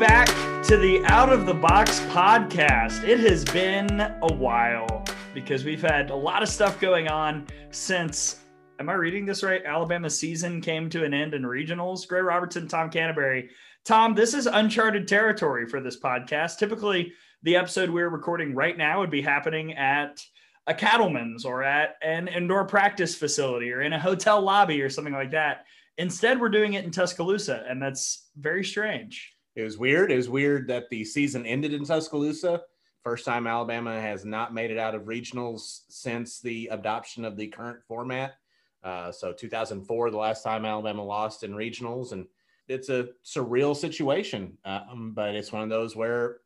Back 0.00 0.28
to 0.64 0.78
the 0.78 1.04
Out 1.04 1.30
of 1.30 1.44
the 1.44 1.52
Box 1.52 2.00
podcast. 2.06 3.06
It 3.06 3.20
has 3.20 3.44
been 3.44 4.00
a 4.00 4.32
while 4.32 5.04
because 5.34 5.62
we've 5.62 5.82
had 5.82 6.08
a 6.08 6.16
lot 6.16 6.42
of 6.42 6.48
stuff 6.48 6.80
going 6.80 7.08
on 7.08 7.46
since, 7.70 8.40
am 8.78 8.88
I 8.88 8.94
reading 8.94 9.26
this 9.26 9.42
right? 9.42 9.62
Alabama 9.62 10.08
season 10.08 10.62
came 10.62 10.88
to 10.88 11.04
an 11.04 11.12
end 11.12 11.34
in 11.34 11.42
regionals. 11.42 12.08
Gray 12.08 12.22
Robertson, 12.22 12.66
Tom 12.66 12.88
Canterbury. 12.88 13.50
Tom, 13.84 14.14
this 14.14 14.32
is 14.32 14.46
uncharted 14.46 15.06
territory 15.06 15.66
for 15.66 15.82
this 15.82 16.00
podcast. 16.00 16.56
Typically, 16.56 17.12
the 17.42 17.56
episode 17.56 17.90
we're 17.90 18.08
recording 18.08 18.54
right 18.54 18.78
now 18.78 19.00
would 19.00 19.10
be 19.10 19.20
happening 19.20 19.74
at 19.74 20.24
a 20.66 20.72
cattleman's 20.72 21.44
or 21.44 21.62
at 21.62 21.96
an 22.00 22.26
indoor 22.26 22.64
practice 22.64 23.14
facility 23.14 23.70
or 23.70 23.82
in 23.82 23.92
a 23.92 24.00
hotel 24.00 24.40
lobby 24.40 24.80
or 24.80 24.88
something 24.88 25.12
like 25.12 25.32
that. 25.32 25.66
Instead, 25.98 26.40
we're 26.40 26.48
doing 26.48 26.72
it 26.72 26.86
in 26.86 26.90
Tuscaloosa, 26.90 27.66
and 27.68 27.82
that's 27.82 28.30
very 28.38 28.64
strange. 28.64 29.34
It 29.56 29.62
was 29.62 29.78
weird. 29.78 30.12
It 30.12 30.16
was 30.16 30.28
weird 30.28 30.68
that 30.68 30.88
the 30.90 31.04
season 31.04 31.44
ended 31.44 31.72
in 31.72 31.84
Tuscaloosa. 31.84 32.62
First 33.02 33.24
time 33.24 33.46
Alabama 33.46 34.00
has 34.00 34.24
not 34.24 34.54
made 34.54 34.70
it 34.70 34.78
out 34.78 34.94
of 34.94 35.02
regionals 35.02 35.80
since 35.88 36.40
the 36.40 36.68
adoption 36.70 37.24
of 37.24 37.36
the 37.36 37.48
current 37.48 37.80
format. 37.88 38.34
Uh, 38.82 39.10
so 39.10 39.32
2004, 39.32 40.10
the 40.10 40.16
last 40.16 40.42
time 40.42 40.64
Alabama 40.64 41.02
lost 41.02 41.42
in 41.42 41.52
regionals, 41.52 42.12
and 42.12 42.26
it's 42.68 42.88
a 42.88 43.08
surreal 43.24 43.76
situation. 43.76 44.56
Um, 44.64 45.12
but 45.14 45.34
it's 45.34 45.52
one 45.52 45.62
of 45.62 45.68
those 45.68 45.96
where 45.96 46.38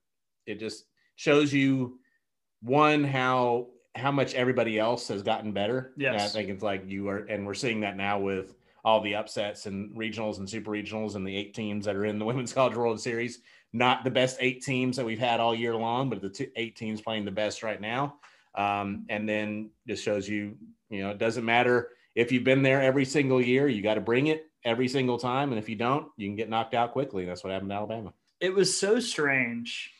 it 0.46 0.58
just 0.58 0.84
shows 1.16 1.52
you 1.52 1.98
one 2.62 3.04
how 3.04 3.68
how 3.96 4.10
much 4.10 4.34
everybody 4.34 4.78
else 4.78 5.06
has 5.08 5.22
gotten 5.22 5.52
better. 5.52 5.92
Yeah, 5.96 6.14
I 6.14 6.26
think 6.26 6.48
it's 6.48 6.62
like 6.62 6.84
you 6.88 7.08
are, 7.08 7.18
and 7.18 7.46
we're 7.46 7.54
seeing 7.54 7.80
that 7.80 7.96
now 7.96 8.18
with 8.18 8.54
all 8.84 9.00
the 9.00 9.14
upsets 9.14 9.66
and 9.66 9.96
regionals 9.96 10.38
and 10.38 10.48
super 10.48 10.70
regionals 10.70 11.14
and 11.14 11.26
the 11.26 11.34
eight 11.34 11.54
teams 11.54 11.86
that 11.86 11.96
are 11.96 12.04
in 12.04 12.18
the 12.18 12.24
Women's 12.26 12.52
College 12.52 12.76
World 12.76 13.00
Series. 13.00 13.40
Not 13.72 14.04
the 14.04 14.10
best 14.10 14.36
eight 14.40 14.62
teams 14.62 14.96
that 14.96 15.06
we've 15.06 15.18
had 15.18 15.40
all 15.40 15.54
year 15.54 15.74
long, 15.74 16.08
but 16.10 16.20
the 16.20 16.28
two, 16.28 16.48
eight 16.54 16.76
teams 16.76 17.00
playing 17.00 17.24
the 17.24 17.30
best 17.30 17.62
right 17.62 17.80
now. 17.80 18.16
Um, 18.54 19.06
and 19.08 19.28
then 19.28 19.70
just 19.88 20.04
shows 20.04 20.28
you, 20.28 20.56
you 20.90 21.02
know, 21.02 21.10
it 21.10 21.18
doesn't 21.18 21.44
matter 21.44 21.90
if 22.14 22.30
you've 22.30 22.44
been 22.44 22.62
there 22.62 22.80
every 22.80 23.04
single 23.04 23.40
year, 23.40 23.66
you 23.66 23.82
got 23.82 23.94
to 23.94 24.00
bring 24.00 24.28
it 24.28 24.48
every 24.64 24.88
single 24.88 25.18
time. 25.18 25.50
And 25.50 25.58
if 25.58 25.68
you 25.68 25.76
don't, 25.76 26.08
you 26.16 26.28
can 26.28 26.36
get 26.36 26.48
knocked 26.48 26.74
out 26.74 26.92
quickly. 26.92 27.24
That's 27.24 27.42
what 27.42 27.52
happened 27.52 27.70
to 27.70 27.76
Alabama. 27.76 28.12
It 28.40 28.54
was 28.54 28.76
so 28.76 29.00
strange 29.00 29.92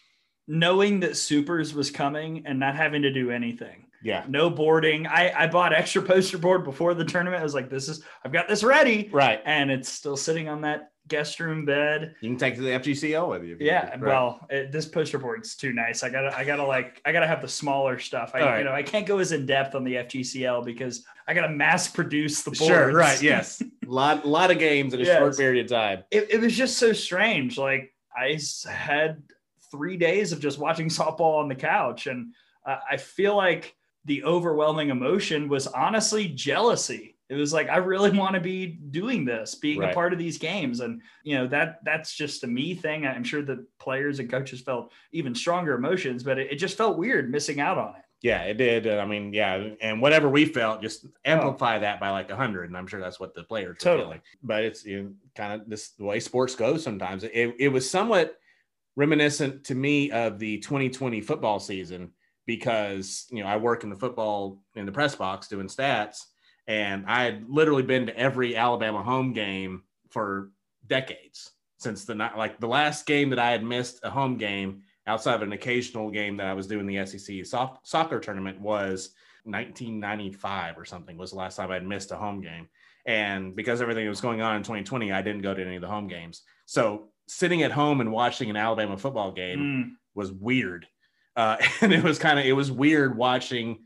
knowing 0.46 1.00
that 1.00 1.16
Supers 1.16 1.74
was 1.74 1.90
coming 1.90 2.46
and 2.46 2.60
not 2.60 2.76
having 2.76 3.02
to 3.02 3.12
do 3.12 3.30
anything. 3.30 3.86
Yeah. 4.04 4.24
No 4.28 4.50
boarding. 4.50 5.06
I, 5.06 5.32
I 5.44 5.46
bought 5.46 5.72
extra 5.72 6.02
poster 6.02 6.38
board 6.38 6.62
before 6.62 6.92
the 6.94 7.04
tournament. 7.04 7.40
I 7.40 7.42
was 7.42 7.54
like, 7.54 7.70
this 7.70 7.88
is, 7.88 8.04
I've 8.24 8.32
got 8.32 8.48
this 8.48 8.62
ready. 8.62 9.08
Right. 9.10 9.40
And 9.44 9.70
it's 9.70 9.88
still 9.88 10.16
sitting 10.16 10.48
on 10.48 10.60
that 10.60 10.90
guest 11.08 11.40
room 11.40 11.64
bed. 11.64 12.14
You 12.20 12.28
can 12.28 12.38
take 12.38 12.54
to 12.56 12.60
the 12.60 12.68
FGCL 12.68 13.28
with 13.28 13.44
you. 13.44 13.56
Yeah. 13.58 13.88
Right. 13.90 14.00
Well, 14.00 14.46
it, 14.50 14.72
this 14.72 14.86
poster 14.86 15.18
board's 15.18 15.56
too 15.56 15.72
nice. 15.72 16.02
I 16.02 16.10
gotta, 16.10 16.36
I 16.36 16.44
gotta 16.44 16.64
like, 16.64 17.00
I 17.06 17.12
gotta 17.12 17.26
have 17.26 17.40
the 17.40 17.48
smaller 17.48 17.98
stuff. 17.98 18.32
I, 18.34 18.40
right. 18.40 18.58
you 18.58 18.64
know, 18.64 18.72
I 18.72 18.82
can't 18.82 19.06
go 19.06 19.18
as 19.18 19.32
in 19.32 19.46
depth 19.46 19.74
on 19.74 19.84
the 19.84 19.94
FGCL 19.94 20.66
because 20.66 21.04
I 21.26 21.32
gotta 21.32 21.50
mass 21.50 21.88
produce 21.88 22.42
the 22.42 22.50
boards. 22.50 22.66
Sure. 22.66 22.92
Right. 22.92 23.22
Yes. 23.22 23.62
a 23.62 23.66
lot, 23.86 24.26
lot 24.26 24.50
of 24.50 24.58
games 24.58 24.92
in 24.92 25.00
a 25.00 25.04
yes. 25.04 25.18
short 25.18 25.36
period 25.36 25.64
of 25.64 25.70
time. 25.70 26.04
It, 26.10 26.30
it 26.30 26.40
was 26.42 26.54
just 26.54 26.76
so 26.76 26.92
strange. 26.92 27.56
Like 27.56 27.90
I 28.14 28.38
had 28.70 29.22
three 29.70 29.96
days 29.96 30.32
of 30.32 30.40
just 30.40 30.58
watching 30.58 30.88
softball 30.90 31.40
on 31.40 31.48
the 31.48 31.54
couch. 31.54 32.06
And 32.06 32.34
uh, 32.66 32.76
I 32.90 32.98
feel 32.98 33.34
like, 33.34 33.74
the 34.04 34.24
overwhelming 34.24 34.90
emotion 34.90 35.48
was 35.48 35.66
honestly 35.66 36.28
jealousy. 36.28 37.16
It 37.28 37.34
was 37.34 37.52
like 37.52 37.68
I 37.68 37.78
really 37.78 38.10
want 38.18 38.34
to 38.34 38.40
be 38.40 38.66
doing 38.66 39.24
this, 39.24 39.54
being 39.54 39.80
right. 39.80 39.90
a 39.90 39.94
part 39.94 40.12
of 40.12 40.18
these 40.18 40.38
games, 40.38 40.80
and 40.80 41.00
you 41.22 41.36
know 41.36 41.46
that 41.48 41.80
that's 41.84 42.14
just 42.14 42.44
a 42.44 42.46
me 42.46 42.74
thing. 42.74 43.06
I'm 43.06 43.24
sure 43.24 43.42
the 43.42 43.66
players 43.78 44.18
and 44.18 44.30
coaches 44.30 44.60
felt 44.60 44.92
even 45.12 45.34
stronger 45.34 45.74
emotions, 45.74 46.22
but 46.22 46.38
it, 46.38 46.52
it 46.52 46.56
just 46.56 46.76
felt 46.76 46.98
weird 46.98 47.30
missing 47.30 47.60
out 47.60 47.78
on 47.78 47.96
it. 47.96 48.02
Yeah, 48.24 48.42
it 48.44 48.54
did. 48.54 48.88
I 48.88 49.04
mean, 49.04 49.34
yeah, 49.34 49.68
and 49.82 50.00
whatever 50.00 50.30
we 50.30 50.46
felt, 50.46 50.80
just 50.80 51.04
oh. 51.04 51.10
amplify 51.26 51.76
oh. 51.76 51.80
that 51.80 52.00
by 52.00 52.10
like 52.10 52.30
a 52.30 52.36
hundred, 52.36 52.70
and 52.70 52.76
I'm 52.76 52.86
sure 52.86 53.00
that's 53.00 53.20
what 53.20 53.34
the 53.34 53.42
players 53.42 53.78
totally. 53.78 54.04
feeling. 54.04 54.20
But 54.42 54.64
it's 54.64 54.84
you 54.84 55.02
know, 55.02 55.12
kind 55.34 55.60
of 55.60 55.68
this 55.68 55.90
the 55.90 56.04
way 56.04 56.20
sports 56.20 56.54
go. 56.54 56.76
Sometimes 56.76 57.24
it, 57.24 57.54
it 57.58 57.68
was 57.68 57.88
somewhat 57.88 58.36
reminiscent 58.96 59.64
to 59.64 59.74
me 59.74 60.10
of 60.10 60.38
the 60.38 60.58
2020 60.58 61.20
football 61.20 61.58
season 61.58 62.12
because 62.46 63.26
you 63.30 63.42
know 63.42 63.48
I 63.48 63.56
work 63.56 63.84
in 63.84 63.90
the 63.90 63.96
football 63.96 64.60
in 64.74 64.86
the 64.86 64.92
press 64.92 65.14
box 65.14 65.48
doing 65.48 65.68
stats, 65.68 66.24
and 66.66 67.04
I 67.06 67.24
had 67.24 67.44
literally 67.48 67.82
been 67.82 68.06
to 68.06 68.18
every 68.18 68.56
Alabama 68.56 69.02
home 69.02 69.32
game 69.32 69.84
for 70.10 70.50
decades 70.86 71.50
since 71.78 72.04
the 72.04 72.14
night 72.14 72.36
like 72.36 72.60
the 72.60 72.68
last 72.68 73.06
game 73.06 73.30
that 73.30 73.38
I 73.38 73.50
had 73.50 73.64
missed 73.64 74.00
a 74.02 74.10
home 74.10 74.36
game 74.36 74.82
outside 75.06 75.34
of 75.34 75.42
an 75.42 75.52
occasional 75.52 76.10
game 76.10 76.36
that 76.38 76.46
I 76.46 76.54
was 76.54 76.66
doing 76.66 76.86
the 76.86 77.04
SEC 77.06 77.44
soft, 77.44 77.86
soccer 77.86 78.20
tournament 78.20 78.60
was 78.60 79.10
1995 79.44 80.78
or 80.78 80.84
something 80.84 81.16
was 81.16 81.32
the 81.32 81.36
last 81.36 81.56
time 81.56 81.70
I'd 81.70 81.86
missed 81.86 82.10
a 82.10 82.16
home 82.16 82.40
game. 82.40 82.68
And 83.06 83.54
because 83.54 83.82
everything 83.82 84.08
was 84.08 84.22
going 84.22 84.40
on 84.40 84.56
in 84.56 84.62
2020, 84.62 85.12
I 85.12 85.20
didn't 85.20 85.42
go 85.42 85.52
to 85.52 85.62
any 85.62 85.76
of 85.76 85.82
the 85.82 85.88
home 85.88 86.08
games. 86.08 86.42
So 86.64 87.08
sitting 87.28 87.62
at 87.62 87.70
home 87.70 88.00
and 88.00 88.12
watching 88.12 88.48
an 88.48 88.56
Alabama 88.56 88.96
football 88.96 89.32
game 89.32 89.58
mm. 89.58 89.90
was 90.14 90.32
weird 90.32 90.86
uh, 91.36 91.56
and 91.80 91.92
it 91.92 92.02
was 92.02 92.18
kind 92.18 92.38
of 92.38 92.44
it 92.44 92.52
was 92.52 92.70
weird 92.70 93.16
watching 93.16 93.80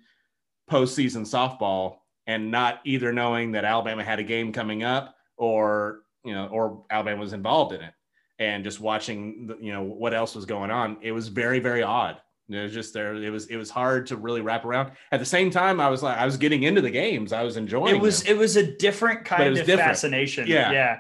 postseason 0.71 1.23
softball 1.23 1.99
and 2.27 2.51
not 2.51 2.81
either 2.85 3.13
knowing 3.13 3.53
that 3.53 3.65
Alabama 3.65 4.05
had 4.05 4.19
a 4.19 4.23
game 4.23 4.53
coming 4.53 4.83
up 4.83 5.15
or 5.37 6.01
you 6.25 6.35
know 6.35 6.47
or 6.49 6.85
Alabama 6.91 7.21
was 7.21 7.33
involved 7.33 7.73
in 7.73 7.81
it. 7.81 7.95
And 8.41 8.63
just 8.63 8.79
watching 8.79 9.49
the, 9.49 9.59
you 9.61 9.73
know 9.73 9.83
what 9.83 10.15
else 10.15 10.37
was 10.37 10.45
going 10.45 10.71
on 10.71 10.99
it 11.03 11.13
was 11.13 11.29
very 11.29 11.59
very 11.59 11.83
odd. 11.83 12.21
It 12.51 12.63
was 12.63 12.73
just 12.73 12.95
there 12.95 13.15
it 13.15 13.31
was 13.31 13.47
it 13.47 13.57
was 13.57 13.69
hard 13.69 14.07
to 14.09 14.17
really 14.17 14.41
wrap 14.41 14.65
around. 14.65 14.93
At 15.11 15.21
the 15.21 15.27
same 15.27 15.51
time 15.51 15.81
i 15.81 15.89
was 15.89 16.03
like 16.03 16.19
i 16.19 16.25
was 16.25 16.37
getting 16.37 16.63
into 16.63 16.81
the 16.81 16.91
games. 16.91 17.33
I 17.33 17.43
was 17.43 17.57
enjoying 17.57 17.97
it 17.97 18.01
was 18.01 18.23
them. 18.23 18.37
it 18.37 18.39
was 18.39 18.57
a 18.57 18.77
different 18.77 19.25
kind 19.25 19.49
of 19.49 19.67
different. 19.67 19.81
fascination. 19.81 20.47
Yeah. 20.47 20.71
Yeah 20.71 20.99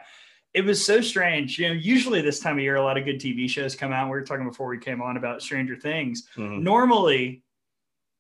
it 0.58 0.64
was 0.64 0.84
so 0.84 1.00
strange. 1.00 1.56
You 1.56 1.69
know, 1.69 1.74
usually 1.74 2.20
this 2.20 2.41
time 2.41 2.56
of 2.56 2.64
year, 2.64 2.74
a 2.74 2.82
lot 2.82 2.98
of 2.98 3.04
good 3.04 3.20
TV 3.20 3.48
shows 3.48 3.76
come 3.76 3.92
out. 3.92 4.06
We 4.06 4.10
were 4.10 4.24
talking 4.24 4.44
before 4.44 4.66
we 4.66 4.76
came 4.76 5.00
on 5.00 5.16
about 5.16 5.41
Stranger 5.41 5.76
Things. 5.76 6.28
Mm-hmm. 6.36 6.64
Normally, 6.64 7.44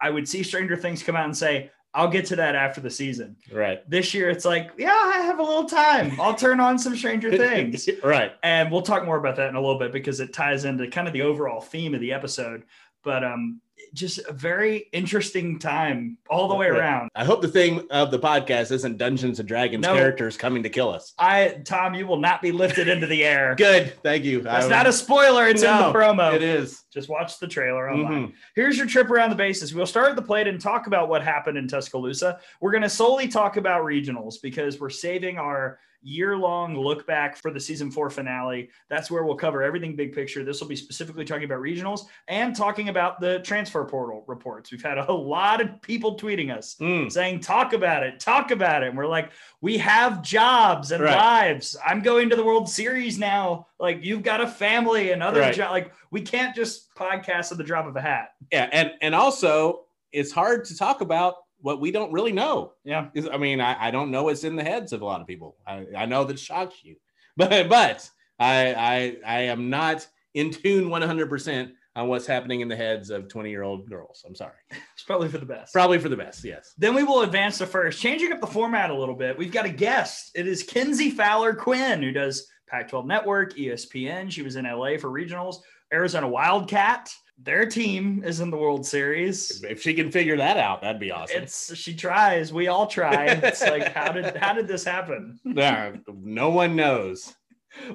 I 0.00 0.10
would 0.10 0.28
see 0.28 0.44
Stranger 0.44 0.76
Things 0.76 1.02
come 1.02 1.16
out 1.16 1.24
and 1.24 1.36
say, 1.36 1.72
I'll 1.94 2.06
get 2.06 2.26
to 2.26 2.36
that 2.36 2.54
after 2.54 2.80
the 2.80 2.90
season. 2.90 3.34
Right. 3.50 3.80
This 3.90 4.14
year, 4.14 4.30
it's 4.30 4.44
like, 4.44 4.70
yeah, 4.78 4.92
I 4.92 5.22
have 5.22 5.40
a 5.40 5.42
little 5.42 5.64
time. 5.64 6.12
I'll 6.20 6.36
turn 6.36 6.60
on 6.60 6.78
some 6.78 6.94
Stranger 6.94 7.36
Things. 7.36 7.88
right. 8.04 8.30
And 8.44 8.70
we'll 8.70 8.82
talk 8.82 9.04
more 9.04 9.16
about 9.16 9.34
that 9.34 9.48
in 9.48 9.56
a 9.56 9.60
little 9.60 9.80
bit 9.80 9.90
because 9.90 10.20
it 10.20 10.32
ties 10.32 10.64
into 10.64 10.86
kind 10.86 11.08
of 11.08 11.12
the 11.12 11.22
overall 11.22 11.60
theme 11.60 11.92
of 11.92 12.00
the 12.00 12.12
episode. 12.12 12.62
But 13.02 13.24
um, 13.24 13.60
just 13.94 14.18
a 14.28 14.32
very 14.32 14.88
interesting 14.92 15.58
time 15.58 16.18
all 16.28 16.48
the 16.48 16.54
way 16.54 16.66
around. 16.66 17.10
I 17.14 17.24
hope 17.24 17.42
the 17.42 17.48
thing 17.48 17.86
of 17.90 18.10
the 18.10 18.18
podcast 18.18 18.70
isn't 18.72 18.98
Dungeons 18.98 19.38
and 19.40 19.48
Dragons 19.48 19.82
no, 19.82 19.94
characters 19.94 20.36
coming 20.36 20.62
to 20.62 20.68
kill 20.68 20.90
us. 20.90 21.14
I, 21.18 21.60
Tom, 21.64 21.94
you 21.94 22.06
will 22.06 22.18
not 22.18 22.42
be 22.42 22.52
lifted 22.52 22.88
into 22.88 23.06
the 23.06 23.24
air. 23.24 23.54
Good, 23.58 23.94
thank 24.02 24.24
you. 24.24 24.42
That's 24.42 24.66
I, 24.66 24.68
not 24.68 24.86
a 24.86 24.92
spoiler. 24.92 25.46
It's 25.48 25.62
no, 25.62 25.86
in 25.86 25.92
the 25.92 25.98
promo. 25.98 26.34
It 26.34 26.42
is. 26.42 26.84
Just 26.92 27.08
watch 27.08 27.38
the 27.38 27.48
trailer 27.48 27.90
online. 27.90 28.28
Mm-hmm. 28.28 28.32
Here's 28.54 28.76
your 28.76 28.86
trip 28.86 29.10
around 29.10 29.30
the 29.30 29.36
bases. 29.36 29.74
We'll 29.74 29.86
start 29.86 30.10
at 30.10 30.16
the 30.16 30.22
plate 30.22 30.46
and 30.46 30.60
talk 30.60 30.86
about 30.86 31.08
what 31.08 31.22
happened 31.22 31.58
in 31.58 31.68
Tuscaloosa. 31.68 32.40
We're 32.60 32.72
going 32.72 32.82
to 32.82 32.88
solely 32.88 33.28
talk 33.28 33.56
about 33.56 33.82
regionals 33.82 34.36
because 34.42 34.80
we're 34.80 34.90
saving 34.90 35.38
our 35.38 35.78
year 36.02 36.36
long 36.36 36.76
look 36.76 37.06
back 37.06 37.36
for 37.36 37.50
the 37.50 37.60
season 37.60 37.90
four 37.90 38.10
finale. 38.10 38.70
That's 38.88 39.10
where 39.10 39.24
we'll 39.24 39.36
cover 39.36 39.62
everything 39.62 39.96
big 39.96 40.12
picture. 40.12 40.44
This 40.44 40.60
will 40.60 40.68
be 40.68 40.76
specifically 40.76 41.24
talking 41.24 41.44
about 41.44 41.58
regionals 41.58 42.02
and 42.28 42.54
talking 42.54 42.88
about 42.88 43.20
the 43.20 43.40
transfer 43.40 43.84
portal 43.84 44.24
reports. 44.26 44.70
We've 44.70 44.82
had 44.82 44.98
a 44.98 45.12
lot 45.12 45.60
of 45.60 45.82
people 45.82 46.16
tweeting 46.16 46.56
us 46.56 46.76
mm. 46.80 47.10
saying, 47.10 47.40
talk 47.40 47.72
about 47.72 48.02
it, 48.02 48.20
talk 48.20 48.50
about 48.50 48.82
it. 48.82 48.88
And 48.88 48.96
we're 48.96 49.06
like, 49.06 49.30
we 49.60 49.78
have 49.78 50.22
jobs 50.22 50.92
and 50.92 51.02
right. 51.02 51.16
lives. 51.16 51.76
I'm 51.84 52.00
going 52.02 52.30
to 52.30 52.36
the 52.36 52.44
World 52.44 52.68
Series 52.68 53.18
now. 53.18 53.66
Like, 53.80 54.04
you've 54.04 54.22
got 54.22 54.40
a 54.40 54.46
family 54.46 55.10
and 55.10 55.22
other 55.22 55.40
right. 55.40 55.54
jobs. 55.54 55.72
Like, 55.72 55.92
we 56.10 56.22
can't 56.22 56.54
just 56.54 56.94
podcast 56.94 57.52
at 57.52 57.58
the 57.58 57.64
drop 57.64 57.86
of 57.86 57.96
a 57.96 58.00
hat. 58.00 58.30
Yeah. 58.52 58.68
And, 58.70 58.92
and 59.00 59.14
also, 59.14 59.84
it's 60.12 60.32
hard 60.32 60.64
to 60.66 60.76
talk 60.76 61.00
about 61.00 61.34
what 61.60 61.80
we 61.80 61.90
don't 61.90 62.12
really 62.12 62.32
know. 62.32 62.72
Yeah. 62.84 63.08
I 63.32 63.36
mean, 63.36 63.60
I, 63.60 63.88
I 63.88 63.90
don't 63.90 64.10
know 64.10 64.24
what's 64.24 64.44
in 64.44 64.56
the 64.56 64.64
heads 64.64 64.92
of 64.92 65.02
a 65.02 65.04
lot 65.04 65.20
of 65.20 65.26
people. 65.26 65.56
I, 65.66 65.86
I 65.96 66.06
know 66.06 66.24
that 66.24 66.38
shocks 66.38 66.76
you, 66.82 66.96
but 67.36 67.68
but 67.68 68.08
I 68.38 68.74
I 68.74 69.16
I 69.26 69.40
am 69.42 69.70
not 69.70 70.06
in 70.34 70.50
tune 70.50 70.88
100% 70.88 71.72
on 71.96 72.06
what's 72.06 72.26
happening 72.26 72.60
in 72.60 72.68
the 72.68 72.76
heads 72.76 73.10
of 73.10 73.28
20 73.28 73.50
year 73.50 73.64
old 73.64 73.88
girls. 73.88 74.24
I'm 74.26 74.34
sorry. 74.34 74.52
It's 74.70 75.02
probably 75.04 75.28
for 75.28 75.38
the 75.38 75.46
best. 75.46 75.72
Probably 75.72 75.98
for 75.98 76.08
the 76.08 76.16
best. 76.16 76.44
Yes. 76.44 76.74
Then 76.78 76.94
we 76.94 77.02
will 77.02 77.22
advance 77.22 77.58
to 77.58 77.66
first, 77.66 78.00
changing 78.00 78.32
up 78.32 78.40
the 78.40 78.46
format 78.46 78.90
a 78.90 78.94
little 78.94 79.16
bit. 79.16 79.36
We've 79.36 79.52
got 79.52 79.64
a 79.64 79.70
guest. 79.70 80.30
It 80.34 80.46
is 80.46 80.62
Kenzie 80.62 81.10
Fowler 81.10 81.54
Quinn, 81.54 82.02
who 82.02 82.12
does 82.12 82.46
Pac 82.68 82.88
12 82.88 83.06
Network, 83.06 83.56
ESPN. 83.56 84.30
She 84.30 84.42
was 84.42 84.56
in 84.56 84.64
LA 84.64 84.96
for 84.98 85.08
regionals, 85.08 85.56
Arizona 85.92 86.28
Wildcat 86.28 87.12
their 87.40 87.66
team 87.66 88.22
is 88.24 88.40
in 88.40 88.50
the 88.50 88.56
World 88.56 88.84
Series. 88.84 89.62
If 89.62 89.80
she 89.80 89.94
can 89.94 90.10
figure 90.10 90.36
that 90.36 90.56
out, 90.56 90.82
that'd 90.82 91.00
be 91.00 91.12
awesome. 91.12 91.42
It's 91.42 91.74
she 91.76 91.94
tries. 91.94 92.52
We 92.52 92.68
all 92.68 92.86
try. 92.86 93.26
It's 93.26 93.62
like 93.62 93.92
how 93.92 94.12
did 94.12 94.36
how 94.36 94.52
did 94.52 94.66
this 94.66 94.84
happen? 94.84 95.38
Yeah, 95.58 95.96
no 96.06 96.50
one 96.50 96.76
knows. 96.76 97.34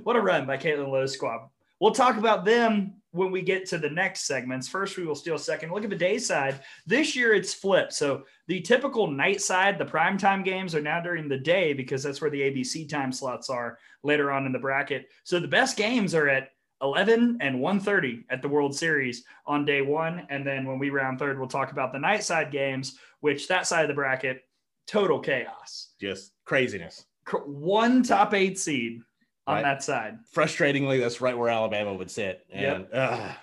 What 0.03 0.15
a 0.15 0.21
run 0.21 0.45
by 0.45 0.57
Caitlin 0.57 0.89
Lowe 0.89 1.05
squad. 1.05 1.47
We'll 1.79 1.91
talk 1.91 2.17
about 2.17 2.45
them 2.45 2.95
when 3.11 3.31
we 3.31 3.41
get 3.41 3.65
to 3.67 3.77
the 3.77 3.89
next 3.89 4.25
segments. 4.25 4.67
First, 4.67 4.97
we 4.97 5.05
will 5.05 5.15
steal 5.15 5.37
second. 5.37 5.71
Look 5.71 5.83
at 5.83 5.89
the 5.89 5.95
day 5.95 6.17
side. 6.17 6.59
This 6.85 7.15
year 7.15 7.33
it's 7.33 7.53
flipped. 7.53 7.93
So 7.93 8.23
the 8.47 8.61
typical 8.61 9.07
night 9.07 9.41
side, 9.41 9.77
the 9.77 9.85
primetime 9.85 10.43
games 10.43 10.75
are 10.75 10.81
now 10.81 10.99
during 11.01 11.27
the 11.27 11.37
day 11.37 11.73
because 11.73 12.03
that's 12.03 12.21
where 12.21 12.31
the 12.31 12.41
ABC 12.41 12.89
time 12.89 13.11
slots 13.11 13.49
are 13.49 13.77
later 14.03 14.31
on 14.31 14.45
in 14.45 14.51
the 14.51 14.59
bracket. 14.59 15.07
So 15.23 15.39
the 15.39 15.47
best 15.47 15.77
games 15.77 16.15
are 16.15 16.27
at 16.27 16.49
11 16.81 17.37
and 17.41 17.57
1.30 17.57 18.23
at 18.29 18.41
the 18.41 18.49
World 18.49 18.75
Series 18.75 19.23
on 19.45 19.65
day 19.65 19.81
one. 19.81 20.27
And 20.29 20.45
then 20.45 20.65
when 20.65 20.79
we 20.79 20.89
round 20.89 21.19
third, 21.19 21.39
we'll 21.39 21.47
talk 21.47 21.71
about 21.71 21.93
the 21.93 21.99
night 21.99 22.23
side 22.23 22.51
games, 22.51 22.97
which 23.21 23.47
that 23.47 23.67
side 23.67 23.83
of 23.83 23.87
the 23.87 23.93
bracket, 23.93 24.43
total 24.87 25.19
chaos. 25.19 25.89
Just 25.99 26.33
craziness. 26.45 27.05
One 27.45 28.03
top 28.03 28.33
eight 28.33 28.59
seed 28.59 29.01
on 29.47 29.55
right. 29.55 29.61
that 29.63 29.83
side. 29.83 30.19
Frustratingly, 30.35 30.99
that's 30.99 31.21
right 31.21 31.37
where 31.37 31.49
Alabama 31.49 31.93
would 31.93 32.11
sit. 32.11 32.45
And 32.51 32.87
yep. 32.91 33.37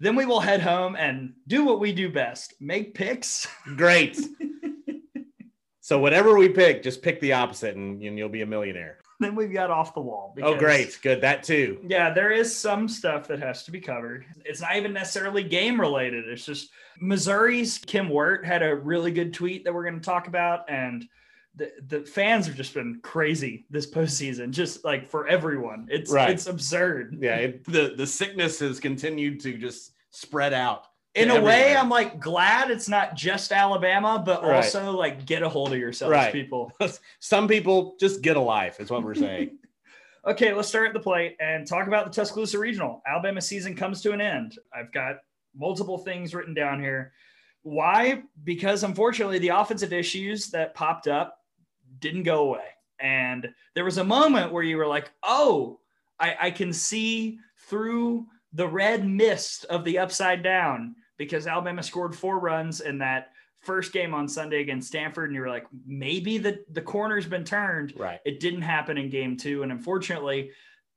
then 0.00 0.16
we 0.16 0.26
will 0.26 0.40
head 0.40 0.60
home 0.60 0.96
and 0.96 1.34
do 1.46 1.64
what 1.64 1.80
we 1.80 1.92
do 1.92 2.08
best 2.08 2.54
make 2.60 2.94
picks. 2.94 3.46
Great. 3.76 4.20
so, 5.80 5.98
whatever 5.98 6.36
we 6.36 6.48
pick, 6.48 6.82
just 6.82 7.02
pick 7.02 7.20
the 7.20 7.32
opposite 7.32 7.76
and, 7.76 8.02
and 8.02 8.18
you'll 8.18 8.28
be 8.28 8.42
a 8.42 8.46
millionaire. 8.46 8.99
Then 9.20 9.34
we've 9.34 9.52
got 9.52 9.70
off 9.70 9.94
the 9.94 10.00
wall. 10.00 10.32
Because, 10.34 10.54
oh, 10.54 10.58
great. 10.58 10.98
Good. 11.02 11.20
That 11.20 11.42
too. 11.42 11.78
Yeah, 11.86 12.12
there 12.12 12.32
is 12.32 12.56
some 12.56 12.88
stuff 12.88 13.28
that 13.28 13.38
has 13.38 13.64
to 13.64 13.70
be 13.70 13.80
covered. 13.80 14.24
It's 14.46 14.62
not 14.62 14.76
even 14.76 14.94
necessarily 14.94 15.44
game 15.44 15.78
related. 15.78 16.26
It's 16.26 16.44
just 16.44 16.70
Missouri's 16.98 17.78
Kim 17.78 18.08
Wirt 18.08 18.46
had 18.46 18.62
a 18.62 18.74
really 18.74 19.12
good 19.12 19.34
tweet 19.34 19.64
that 19.64 19.74
we're 19.74 19.84
going 19.84 20.00
to 20.00 20.04
talk 20.04 20.26
about. 20.26 20.70
And 20.70 21.06
the, 21.54 21.70
the 21.86 22.00
fans 22.00 22.46
have 22.46 22.56
just 22.56 22.72
been 22.72 23.00
crazy 23.02 23.66
this 23.70 23.90
postseason, 23.90 24.50
just 24.50 24.84
like 24.84 25.08
for 25.08 25.28
everyone. 25.28 25.86
It's 25.90 26.10
right. 26.10 26.30
it's 26.30 26.46
absurd. 26.46 27.18
Yeah, 27.20 27.36
it, 27.36 27.64
the 27.64 27.94
the 27.96 28.06
sickness 28.06 28.58
has 28.60 28.80
continued 28.80 29.40
to 29.40 29.58
just 29.58 29.92
spread 30.10 30.54
out. 30.54 30.86
In 31.14 31.28
a 31.28 31.34
everywhere. 31.34 31.56
way, 31.56 31.76
I'm 31.76 31.88
like 31.88 32.20
glad 32.20 32.70
it's 32.70 32.88
not 32.88 33.16
just 33.16 33.50
Alabama, 33.50 34.22
but 34.24 34.44
right. 34.44 34.56
also 34.56 34.92
like 34.92 35.26
get 35.26 35.42
a 35.42 35.48
hold 35.48 35.72
of 35.72 35.78
yourselves, 35.78 36.12
right. 36.12 36.32
people. 36.32 36.72
Some 37.18 37.48
people 37.48 37.96
just 37.98 38.22
get 38.22 38.36
a 38.36 38.40
life, 38.40 38.78
is 38.78 38.90
what 38.90 39.02
we're 39.02 39.16
saying. 39.16 39.58
okay, 40.26 40.52
let's 40.54 40.68
start 40.68 40.86
at 40.86 40.92
the 40.92 41.00
plate 41.00 41.36
and 41.40 41.66
talk 41.66 41.88
about 41.88 42.04
the 42.04 42.12
Tuscaloosa 42.12 42.58
Regional. 42.58 43.02
Alabama 43.06 43.40
season 43.40 43.74
comes 43.74 44.00
to 44.02 44.12
an 44.12 44.20
end. 44.20 44.58
I've 44.72 44.92
got 44.92 45.16
multiple 45.56 45.98
things 45.98 46.32
written 46.32 46.54
down 46.54 46.80
here. 46.80 47.12
Why? 47.62 48.22
Because 48.44 48.84
unfortunately, 48.84 49.40
the 49.40 49.48
offensive 49.48 49.92
issues 49.92 50.50
that 50.50 50.74
popped 50.74 51.08
up 51.08 51.38
didn't 51.98 52.22
go 52.22 52.48
away. 52.50 52.64
And 53.00 53.48
there 53.74 53.84
was 53.84 53.98
a 53.98 54.04
moment 54.04 54.52
where 54.52 54.62
you 54.62 54.76
were 54.76 54.86
like, 54.86 55.10
oh, 55.24 55.80
I, 56.20 56.36
I 56.40 56.50
can 56.52 56.72
see 56.72 57.38
through 57.68 58.26
the 58.52 58.68
red 58.68 59.06
mist 59.06 59.64
of 59.66 59.84
the 59.84 59.98
upside 59.98 60.42
down 60.42 60.94
because 61.20 61.46
Alabama 61.46 61.82
scored 61.82 62.16
four 62.16 62.38
runs 62.38 62.80
in 62.80 62.96
that 62.96 63.32
first 63.60 63.92
game 63.92 64.14
on 64.14 64.26
Sunday 64.26 64.62
against 64.62 64.88
Stanford, 64.88 65.28
and 65.28 65.34
you 65.34 65.42
were 65.42 65.50
like, 65.50 65.66
maybe 65.86 66.38
the 66.38 66.64
the 66.70 66.80
corner's 66.80 67.26
been 67.26 67.44
turned. 67.44 67.92
Right. 67.94 68.20
It 68.24 68.40
didn't 68.40 68.62
happen 68.62 68.96
in 68.96 69.10
game 69.10 69.36
two, 69.36 69.62
and 69.62 69.70
unfortunately, 69.70 70.50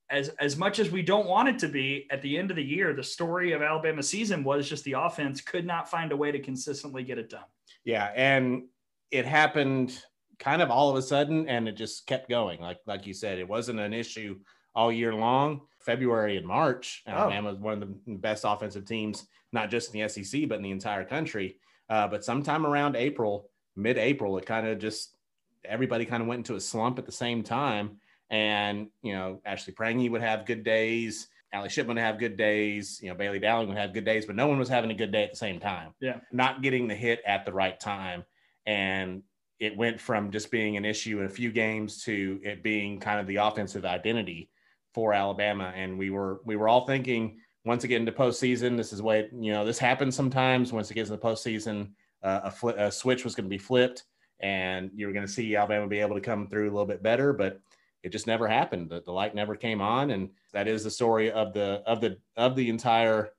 as 0.10 0.30
as 0.40 0.56
much 0.56 0.80
as 0.80 0.90
we 0.90 1.02
don't 1.02 1.28
want 1.28 1.50
it 1.50 1.60
to 1.60 1.68
be, 1.68 2.08
at 2.10 2.22
the 2.22 2.38
end 2.38 2.52
of 2.52 2.56
the 2.56 2.64
year, 2.64 2.94
the 2.94 3.04
story 3.04 3.52
of 3.52 3.62
Alabama 3.62 4.02
season 4.02 4.46
was 4.46 4.70
just 4.70 4.86
the 4.86 4.94
offense 4.94 5.42
could 5.42 5.66
not 5.66 5.90
find 5.90 6.14
a 6.14 6.18
way 6.18 6.32
to 6.32 6.40
consistently 6.40 7.04
get 7.04 7.18
it 7.18 7.30
done. 7.30 7.44
Yeah, 7.84 8.10
and 8.16 8.64
it 9.12 9.26
happened 9.26 10.02
kind 10.40 10.62
of 10.62 10.72
all 10.72 10.90
of 10.90 10.96
a 10.96 11.02
sudden, 11.02 11.50
and 11.50 11.68
it 11.68 11.76
just 11.76 12.08
kept 12.08 12.30
going. 12.30 12.62
Like 12.62 12.80
like 12.88 13.06
you 13.06 13.14
said, 13.14 13.40
it 13.40 13.48
wasn't 13.50 13.82
an 13.82 13.94
issue 13.94 14.40
all 14.76 14.92
year 14.92 15.14
long. 15.14 15.62
February 15.80 16.38
and 16.38 16.48
March, 16.48 17.04
Alabama 17.06 17.50
oh. 17.50 17.52
was 17.52 17.60
one 17.60 17.74
of 17.74 17.80
the 17.82 18.16
best 18.16 18.46
offensive 18.48 18.86
teams, 18.86 19.28
not 19.52 19.70
just 19.70 19.94
in 19.94 20.02
the 20.02 20.08
SEC 20.08 20.48
but 20.48 20.56
in 20.56 20.64
the 20.64 20.72
entire 20.72 21.04
country. 21.04 21.58
Uh, 21.90 22.08
but 22.08 22.24
sometime 22.24 22.66
around 22.66 22.96
April, 22.96 23.50
mid-April, 23.76 24.38
it 24.38 24.46
kind 24.46 24.66
of 24.66 24.80
just 24.80 25.18
everybody 25.66 26.06
kind 26.06 26.22
of 26.22 26.28
went 26.28 26.40
into 26.40 26.56
a 26.56 26.60
slump 26.62 27.00
at 27.00 27.06
the 27.06 27.12
same 27.12 27.44
time. 27.44 27.98
And 28.30 28.88
you 29.02 29.14
know, 29.14 29.42
Ashley 29.46 29.74
Prange 29.74 30.10
would 30.10 30.22
have 30.22 30.46
good 30.46 30.64
days. 30.64 31.28
Allie 31.52 31.70
Shipman 31.70 31.98
would 31.98 32.02
have 32.02 32.18
good 32.18 32.36
days. 32.36 33.00
You 33.02 33.10
know, 33.10 33.16
Bailey 33.16 33.40
Dowling 33.40 33.68
would 33.68 33.78
have 33.78 33.94
good 33.94 34.06
days, 34.06 34.26
but 34.26 34.36
no 34.36 34.48
one 34.48 34.58
was 34.58 34.70
having 34.70 34.90
a 34.90 34.96
good 34.96 35.12
day 35.12 35.24
at 35.24 35.32
the 35.32 35.38
same 35.38 35.60
time. 35.60 35.94
Yeah, 36.00 36.20
not 36.32 36.64
getting 36.64 36.88
the 36.88 36.96
hit 36.96 37.22
at 37.28 37.46
the 37.46 37.54
right 37.54 37.80
time, 37.80 38.24
and 38.66 39.22
it 39.60 39.78
went 39.78 40.02
from 40.02 40.32
just 40.32 40.50
being 40.50 40.78
an 40.78 40.86
issue 40.86 41.20
in 41.20 41.26
a 41.26 41.30
few 41.30 41.52
games 41.52 42.04
to 42.06 42.40
it 42.44 42.64
being 42.64 43.00
kind 43.00 43.20
of 43.20 43.28
the 43.28 43.36
offensive 43.36 43.86
identity 43.86 44.50
for 44.94 45.14
Alabama. 45.14 45.74
And 45.76 45.98
we 45.98 46.10
were 46.10 46.42
we 46.46 46.56
were 46.56 46.68
all 46.68 46.86
thinking 46.86 47.40
once 47.66 47.84
again 47.84 48.02
into 48.02 48.12
postseason, 48.12 48.76
this 48.76 48.92
is 48.92 49.02
what 49.02 49.32
you 49.34 49.52
know 49.52 49.66
this 49.66 49.80
happens 49.80 50.16
sometimes. 50.16 50.74
Once 50.74 50.92
it 50.92 50.96
gets 50.96 51.10
in 51.10 51.16
the 51.16 51.22
postseason, 51.22 51.92
uh, 52.22 52.42
a, 52.44 52.52
fl- 52.52 52.70
a 52.70 52.92
switch 52.92 53.24
was 53.24 53.36
going 53.36 53.46
to 53.46 53.50
be 53.50 53.58
flipped, 53.58 54.04
and 54.40 54.92
you 54.94 55.08
were 55.08 55.14
going 55.14 55.26
to 55.26 55.32
see 55.32 55.56
Alabama 55.56 55.88
be 55.88 56.00
able 56.00 56.16
to 56.16 56.22
come 56.22 56.48
through 56.48 56.66
a 56.66 56.74
little 56.74 56.86
bit 56.86 57.02
better, 57.02 57.32
but 57.32 57.62
it 58.04 58.12
just 58.12 58.28
never 58.28 58.48
happened. 58.48 58.90
The, 58.90 59.02
the 59.02 59.12
light 59.12 59.34
never 59.34 59.56
came 59.56 59.82
on, 59.82 60.12
and 60.12 60.30
that 60.52 60.68
is 60.68 60.84
the 60.84 60.92
story 60.92 61.32
of 61.32 61.54
the 61.54 61.82
of 61.86 62.02
the 62.02 62.18
of 62.36 62.56
the 62.56 62.70
entire 62.70 63.32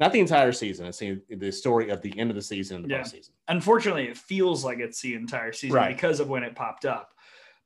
not 0.00 0.12
the 0.12 0.20
entire 0.20 0.52
season. 0.52 0.86
It's 0.86 0.98
the, 0.98 1.20
the 1.28 1.52
story 1.52 1.90
of 1.90 2.02
the 2.02 2.18
end 2.18 2.30
of 2.30 2.34
the 2.34 2.42
season 2.42 2.76
and 2.76 2.84
the 2.84 2.88
yeah. 2.88 3.02
postseason. 3.02 3.30
Unfortunately, 3.46 4.08
it 4.08 4.16
feels 4.16 4.64
like 4.64 4.78
it's 4.78 5.00
the 5.00 5.14
entire 5.14 5.52
season 5.52 5.76
right. 5.76 5.94
because 5.94 6.18
of 6.18 6.28
when 6.28 6.42
it 6.42 6.56
popped 6.56 6.84
up. 6.84 7.10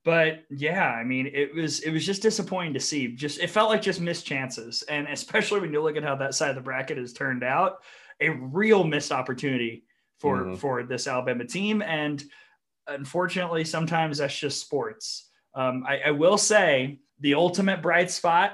But 0.06 0.44
yeah, 0.50 0.88
I 0.88 1.02
mean, 1.02 1.28
it 1.34 1.52
was 1.52 1.80
it 1.80 1.90
was 1.90 2.06
just 2.06 2.22
disappointing 2.22 2.74
to 2.74 2.80
see. 2.80 3.08
Just 3.08 3.40
it 3.40 3.50
felt 3.50 3.70
like 3.70 3.82
just 3.82 4.00
missed 4.00 4.24
chances, 4.24 4.82
and 4.82 5.08
especially 5.08 5.58
when 5.58 5.72
you 5.72 5.82
look 5.82 5.96
at 5.96 6.04
how 6.04 6.14
that 6.14 6.36
side 6.36 6.50
of 6.50 6.54
the 6.54 6.62
bracket 6.62 6.96
has 6.96 7.12
turned 7.12 7.42
out, 7.42 7.82
a 8.20 8.30
real 8.30 8.84
missed 8.84 9.10
opportunity 9.10 9.82
for 10.20 10.42
mm-hmm. 10.42 10.54
for 10.54 10.84
this 10.84 11.08
Alabama 11.08 11.44
team. 11.44 11.82
And 11.82 12.22
unfortunately, 12.86 13.64
sometimes 13.64 14.18
that's 14.18 14.38
just 14.38 14.60
sports. 14.60 15.28
Um, 15.54 15.84
I, 15.84 15.98
I 16.06 16.10
will 16.12 16.38
say 16.38 17.00
the 17.18 17.34
ultimate 17.34 17.82
bright 17.82 18.12
spot 18.12 18.52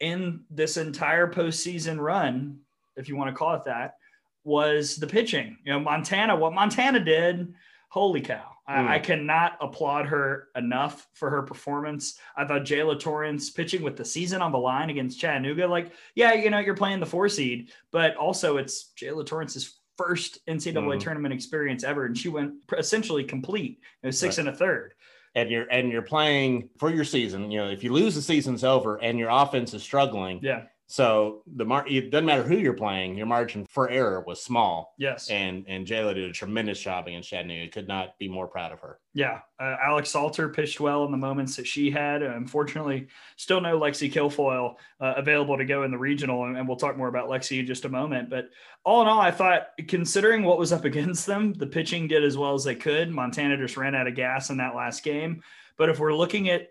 in 0.00 0.40
this 0.50 0.76
entire 0.76 1.30
postseason 1.32 2.00
run 2.00 2.58
if 2.96 3.08
you 3.08 3.16
want 3.16 3.30
to 3.30 3.38
call 3.38 3.54
it 3.54 3.64
that, 3.66 3.94
was 4.42 4.96
the 4.96 5.06
pitching. 5.06 5.58
You 5.64 5.74
know, 5.74 5.80
Montana, 5.80 6.34
what 6.34 6.52
Montana 6.52 6.98
did, 7.00 7.54
holy 7.88 8.20
cow. 8.20 8.57
Mm. 8.68 8.74
I, 8.74 8.94
I, 8.96 8.98
cannot 8.98 9.56
applaud 9.60 10.06
her 10.06 10.48
enough 10.54 11.06
for 11.14 11.30
her 11.30 11.42
performance. 11.42 12.18
I 12.36 12.44
thought 12.44 12.62
Jaala 12.62 13.00
Torrence 13.00 13.50
pitching 13.50 13.82
with 13.82 13.96
the 13.96 14.04
season 14.04 14.42
on 14.42 14.52
the 14.52 14.58
line 14.58 14.90
against 14.90 15.18
Chattanooga, 15.18 15.66
like, 15.66 15.92
yeah, 16.14 16.34
you 16.34 16.50
know, 16.50 16.58
you're 16.58 16.76
playing 16.76 17.00
the 17.00 17.06
four 17.06 17.28
seed, 17.28 17.72
but 17.92 18.16
also 18.16 18.58
it's 18.58 18.92
Jaala 19.00 19.24
Torrence's 19.24 19.78
first 19.96 20.44
NCAA 20.46 20.74
mm. 20.74 21.00
tournament 21.00 21.32
experience 21.32 21.82
ever. 21.82 22.04
And 22.04 22.16
she 22.16 22.28
went 22.28 22.54
essentially 22.76 23.24
complete, 23.24 23.80
you 24.02 24.08
know, 24.08 24.10
six 24.10 24.36
right. 24.36 24.46
and 24.46 24.54
a 24.54 24.58
third 24.58 24.94
and 25.34 25.50
you're 25.50 25.66
and 25.70 25.92
you're 25.92 26.02
playing 26.02 26.68
for 26.78 26.90
your 26.90 27.04
season. 27.04 27.50
You 27.50 27.60
know, 27.60 27.68
if 27.68 27.84
you 27.84 27.92
lose, 27.92 28.14
the 28.14 28.22
season's 28.22 28.64
over, 28.64 28.96
and 28.96 29.18
your 29.18 29.30
offense 29.30 29.74
is 29.74 29.82
struggling. 29.82 30.40
Yeah, 30.42 30.64
so 30.90 31.42
the 31.46 31.66
mar 31.66 31.84
it 31.86 32.10
doesn't 32.10 32.24
matter 32.24 32.42
who 32.42 32.56
you're 32.56 32.72
playing, 32.72 33.14
your 33.14 33.26
margin 33.26 33.66
for 33.66 33.90
error 33.90 34.24
was 34.26 34.42
small. 34.42 34.94
Yes. 34.96 35.28
And 35.28 35.66
and 35.68 35.86
Jaala 35.86 36.14
did 36.14 36.30
a 36.30 36.32
tremendous 36.32 36.80
job 36.80 37.06
against 37.06 37.28
Chattanooga. 37.28 37.70
Could 37.70 37.86
not 37.86 38.18
be 38.18 38.26
more 38.26 38.48
proud 38.48 38.72
of 38.72 38.80
her. 38.80 38.98
Yeah. 39.12 39.40
Uh, 39.60 39.76
Alex 39.84 40.08
Salter 40.08 40.48
pitched 40.48 40.80
well 40.80 41.04
in 41.04 41.10
the 41.10 41.18
moments 41.18 41.56
that 41.56 41.66
she 41.66 41.90
had. 41.90 42.22
Unfortunately, 42.22 43.06
still 43.36 43.60
no 43.60 43.78
Lexi 43.78 44.10
Kilfoyle 44.10 44.76
uh, 44.98 45.12
available 45.18 45.58
to 45.58 45.66
go 45.66 45.82
in 45.82 45.90
the 45.90 45.98
regional, 45.98 46.44
and, 46.44 46.56
and, 46.56 46.66
we'll 46.66 46.78
talk 46.78 46.96
more 46.96 47.08
about 47.08 47.28
Lexi 47.28 47.60
in 47.60 47.66
just 47.66 47.84
a 47.84 47.90
moment. 47.90 48.30
But 48.30 48.48
all 48.82 49.02
in 49.02 49.08
all, 49.08 49.20
I 49.20 49.30
thought 49.30 49.68
considering 49.88 50.42
what 50.42 50.58
was 50.58 50.72
up 50.72 50.84
against 50.86 51.26
them, 51.26 51.52
the 51.52 51.66
pitching 51.66 52.08
did 52.08 52.24
as 52.24 52.38
well 52.38 52.54
as 52.54 52.64
they 52.64 52.74
could. 52.74 53.10
Montana 53.10 53.58
just 53.58 53.76
ran 53.76 53.94
out 53.94 54.06
of 54.06 54.14
gas 54.14 54.48
in 54.48 54.56
that 54.56 54.74
last 54.74 55.02
game. 55.02 55.42
But 55.76 55.90
if 55.90 55.98
we're 55.98 56.14
looking 56.14 56.48
at 56.48 56.68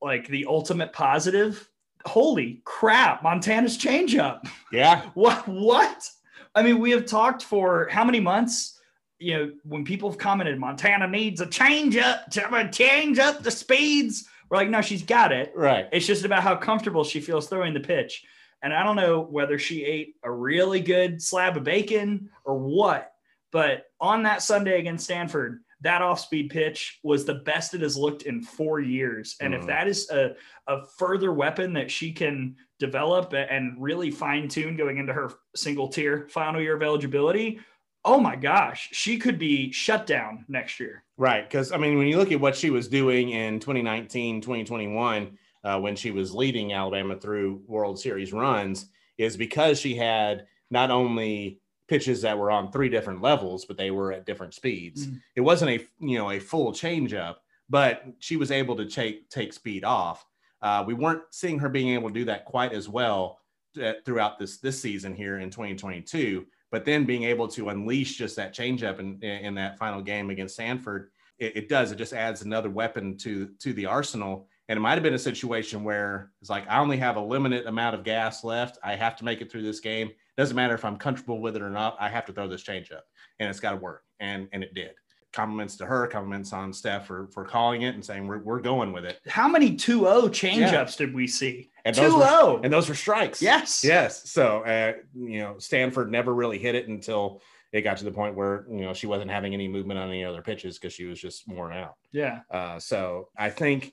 like 0.00 0.28
the 0.28 0.46
ultimate 0.46 0.92
positive, 0.92 1.68
holy 2.06 2.60
crap, 2.64 3.22
Montana's 3.22 3.76
changeup. 3.76 4.48
Yeah. 4.72 5.02
what? 5.14 5.46
What? 5.46 6.10
I 6.54 6.62
mean, 6.62 6.78
we 6.78 6.90
have 6.92 7.06
talked 7.06 7.42
for 7.42 7.88
how 7.90 8.04
many 8.04 8.20
months? 8.20 8.80
You 9.18 9.34
know, 9.34 9.52
when 9.64 9.84
people 9.84 10.10
have 10.10 10.18
commented, 10.18 10.58
Montana 10.58 11.08
needs 11.08 11.40
a 11.40 11.46
changeup 11.46 12.26
to 12.30 12.70
change 12.72 13.18
up 13.18 13.42
the 13.42 13.50
speeds. 13.50 14.26
We're 14.50 14.58
like, 14.58 14.68
no, 14.68 14.82
she's 14.82 15.02
got 15.02 15.32
it. 15.32 15.52
Right. 15.54 15.88
It's 15.92 16.06
just 16.06 16.24
about 16.24 16.42
how 16.42 16.56
comfortable 16.56 17.02
she 17.04 17.20
feels 17.20 17.48
throwing 17.48 17.74
the 17.74 17.80
pitch. 17.80 18.24
And 18.62 18.72
I 18.72 18.84
don't 18.84 18.96
know 18.96 19.20
whether 19.20 19.58
she 19.58 19.84
ate 19.84 20.16
a 20.22 20.30
really 20.30 20.80
good 20.80 21.22
slab 21.22 21.56
of 21.56 21.64
bacon 21.64 22.30
or 22.44 22.58
what, 22.58 23.12
but 23.52 23.84
on 24.00 24.24
that 24.24 24.42
Sunday 24.42 24.78
against 24.78 25.04
Stanford, 25.04 25.60
that 25.82 26.02
off 26.02 26.20
speed 26.20 26.50
pitch 26.50 26.98
was 27.02 27.24
the 27.24 27.34
best 27.34 27.74
it 27.74 27.82
has 27.82 27.96
looked 27.96 28.22
in 28.22 28.42
four 28.42 28.80
years. 28.80 29.36
And 29.40 29.52
mm. 29.52 29.58
if 29.58 29.66
that 29.66 29.88
is 29.88 30.08
a, 30.10 30.34
a 30.66 30.86
further 30.98 31.32
weapon 31.32 31.72
that 31.74 31.90
she 31.90 32.12
can 32.12 32.56
develop 32.78 33.32
and 33.34 33.74
really 33.78 34.10
fine 34.10 34.48
tune 34.48 34.76
going 34.76 34.98
into 34.98 35.12
her 35.12 35.32
single 35.54 35.88
tier 35.88 36.28
final 36.30 36.60
year 36.60 36.76
of 36.76 36.82
eligibility, 36.82 37.60
oh 38.04 38.20
my 38.20 38.36
gosh, 38.36 38.88
she 38.92 39.18
could 39.18 39.38
be 39.38 39.70
shut 39.72 40.06
down 40.06 40.44
next 40.48 40.80
year. 40.80 41.04
Right. 41.18 41.48
Because, 41.48 41.72
I 41.72 41.76
mean, 41.76 41.98
when 41.98 42.06
you 42.06 42.18
look 42.18 42.32
at 42.32 42.40
what 42.40 42.56
she 42.56 42.70
was 42.70 42.88
doing 42.88 43.30
in 43.30 43.58
2019, 43.58 44.40
2021, 44.40 45.36
uh, 45.64 45.80
when 45.80 45.96
she 45.96 46.10
was 46.12 46.34
leading 46.34 46.72
Alabama 46.72 47.16
through 47.16 47.62
World 47.66 47.98
Series 47.98 48.32
runs, 48.32 48.86
is 49.18 49.36
because 49.36 49.80
she 49.80 49.96
had 49.96 50.46
not 50.70 50.90
only 50.90 51.60
pitches 51.88 52.22
that 52.22 52.36
were 52.36 52.50
on 52.50 52.70
three 52.70 52.88
different 52.88 53.22
levels, 53.22 53.64
but 53.64 53.76
they 53.76 53.90
were 53.90 54.12
at 54.12 54.26
different 54.26 54.54
speeds. 54.54 55.06
Mm. 55.06 55.20
It 55.36 55.40
wasn't 55.40 55.70
a 55.70 55.86
you 56.00 56.18
know 56.18 56.30
a 56.30 56.38
full 56.38 56.72
changeup, 56.72 57.36
but 57.68 58.04
she 58.18 58.36
was 58.36 58.50
able 58.50 58.76
to 58.76 58.86
take 58.86 59.28
take 59.30 59.52
speed 59.52 59.84
off. 59.84 60.24
Uh, 60.62 60.84
we 60.86 60.94
weren't 60.94 61.22
seeing 61.30 61.58
her 61.58 61.68
being 61.68 61.90
able 61.90 62.08
to 62.08 62.14
do 62.14 62.24
that 62.24 62.44
quite 62.44 62.72
as 62.72 62.88
well 62.88 63.38
uh, 63.82 63.92
throughout 64.04 64.38
this 64.38 64.58
this 64.58 64.80
season 64.80 65.14
here 65.14 65.38
in 65.38 65.50
2022. 65.50 66.46
But 66.70 66.84
then 66.84 67.04
being 67.04 67.22
able 67.22 67.46
to 67.48 67.68
unleash 67.68 68.16
just 68.16 68.36
that 68.36 68.54
changeup 68.54 68.98
in, 68.98 69.22
in 69.22 69.54
that 69.54 69.78
final 69.78 70.02
game 70.02 70.30
against 70.30 70.54
Stanford, 70.54 71.10
it, 71.38 71.56
it 71.56 71.68
does. 71.68 71.92
It 71.92 71.96
just 71.96 72.12
adds 72.12 72.42
another 72.42 72.70
weapon 72.70 73.16
to 73.18 73.50
to 73.60 73.72
the 73.72 73.86
arsenal. 73.86 74.48
And 74.68 74.76
it 74.76 74.80
might 74.80 74.94
have 74.94 75.04
been 75.04 75.14
a 75.14 75.18
situation 75.18 75.84
where 75.84 76.32
it's 76.40 76.50
like 76.50 76.68
I 76.68 76.80
only 76.80 76.96
have 76.96 77.16
a 77.16 77.20
limited 77.20 77.66
amount 77.66 77.94
of 77.94 78.02
gas 78.02 78.42
left. 78.42 78.78
I 78.82 78.96
have 78.96 79.14
to 79.16 79.24
make 79.24 79.40
it 79.40 79.50
through 79.50 79.62
this 79.62 79.78
game. 79.78 80.10
Doesn't 80.36 80.56
matter 80.56 80.74
if 80.74 80.84
I'm 80.84 80.96
comfortable 80.96 81.40
with 81.40 81.56
it 81.56 81.62
or 81.62 81.70
not. 81.70 81.96
I 81.98 82.08
have 82.08 82.26
to 82.26 82.32
throw 82.32 82.48
this 82.48 82.62
changeup, 82.62 83.02
and 83.38 83.48
it's 83.48 83.60
got 83.60 83.70
to 83.70 83.76
work. 83.76 84.02
And 84.20 84.48
and 84.52 84.62
it 84.62 84.74
did 84.74 84.92
compliments 85.36 85.76
to 85.76 85.86
her, 85.86 86.06
compliments 86.06 86.52
on 86.52 86.72
Steph 86.72 87.06
for 87.06 87.28
for 87.28 87.44
calling 87.44 87.82
it 87.82 87.94
and 87.94 88.04
saying 88.04 88.26
we're, 88.26 88.38
we're 88.38 88.60
going 88.60 88.92
with 88.92 89.04
it. 89.04 89.20
How 89.28 89.46
many 89.46 89.76
2-0 89.76 90.30
changeups 90.30 90.72
yeah. 90.72 90.90
did 90.96 91.14
we 91.14 91.26
see? 91.26 91.70
And 91.84 91.94
2-0. 91.94 92.64
and 92.64 92.72
those 92.72 92.88
were 92.88 92.94
strikes. 92.94 93.42
Yes. 93.42 93.84
Yes. 93.84 94.30
So 94.30 94.64
uh, 94.64 94.94
you 95.14 95.40
know, 95.40 95.56
Stanford 95.58 96.10
never 96.10 96.34
really 96.34 96.58
hit 96.58 96.74
it 96.74 96.88
until 96.88 97.42
it 97.72 97.82
got 97.82 97.98
to 97.98 98.04
the 98.04 98.10
point 98.10 98.34
where 98.34 98.66
you 98.70 98.80
know 98.80 98.94
she 98.94 99.06
wasn't 99.06 99.30
having 99.30 99.52
any 99.52 99.68
movement 99.68 100.00
on 100.00 100.08
any 100.08 100.24
other 100.24 100.42
pitches 100.42 100.78
because 100.78 100.94
she 100.94 101.04
was 101.04 101.20
just 101.20 101.46
worn 101.46 101.72
out. 101.72 101.96
Yeah. 102.12 102.40
Uh, 102.50 102.78
so 102.78 103.28
I 103.36 103.50
think 103.50 103.92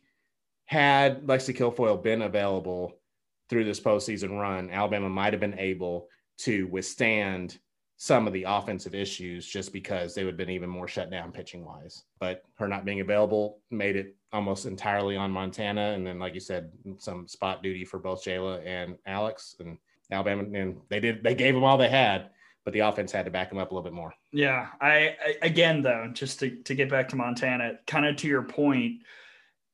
had 0.66 1.24
Lexi 1.24 1.56
Kilfoyle 1.56 2.02
been 2.02 2.22
available 2.22 2.98
through 3.50 3.66
this 3.66 3.82
postseason 3.82 4.40
run, 4.40 4.70
Alabama 4.70 5.10
might 5.10 5.34
have 5.34 5.42
been 5.42 5.60
able 5.60 6.08
to 6.40 6.68
withstand 6.68 7.60
some 7.98 8.28
of 8.28 8.34
the 8.34 8.44
offensive 8.44 8.94
issues 8.94 9.48
just 9.48 9.72
because 9.72 10.14
they 10.14 10.26
would 10.26 10.34
have 10.34 10.38
been 10.38 10.50
even 10.50 10.70
more 10.70 10.90
shut 10.90 11.10
down 11.10 11.32
pitching 11.32 11.64
wise. 11.64 12.04
But 12.20 12.44
her 12.56 12.68
not 12.68 12.84
being 12.84 13.00
available 13.00 13.60
made 13.72 13.96
it 13.96 14.16
almost 14.34 14.66
entirely 14.66 15.16
on 15.16 15.32
Montana. 15.32 15.94
And 15.94 16.06
then, 16.06 16.20
like 16.20 16.34
you 16.34 16.42
said, 16.42 16.72
some 16.98 17.28
spot 17.28 17.64
duty 17.64 17.86
for 17.86 18.00
both 18.00 18.26
Jaala 18.26 18.66
and 18.66 18.98
Alex 19.06 19.56
and 19.60 19.78
Alabama. 20.12 20.44
And 20.44 20.82
they 20.90 21.00
did, 21.00 21.24
they 21.24 21.34
gave 21.34 21.54
them 21.54 21.64
all 21.64 21.78
they 21.78 21.88
had, 21.88 22.32
but 22.66 22.74
the 22.74 22.80
offense 22.80 23.12
had 23.12 23.24
to 23.24 23.32
back 23.32 23.48
them 23.48 23.58
up 23.58 23.72
a 23.72 23.74
little 23.74 23.90
bit 23.90 23.94
more. 23.94 24.14
Yeah. 24.34 24.68
I, 24.82 25.16
I 25.26 25.38
again, 25.42 25.82
though, 25.82 26.10
just 26.12 26.40
to, 26.40 26.50
to 26.64 26.76
get 26.76 26.90
back 26.90 27.08
to 27.10 27.16
Montana, 27.16 27.80
kind 27.88 28.06
of 28.06 28.18
to 28.18 28.28
your 28.28 28.44
point, 28.44 29.04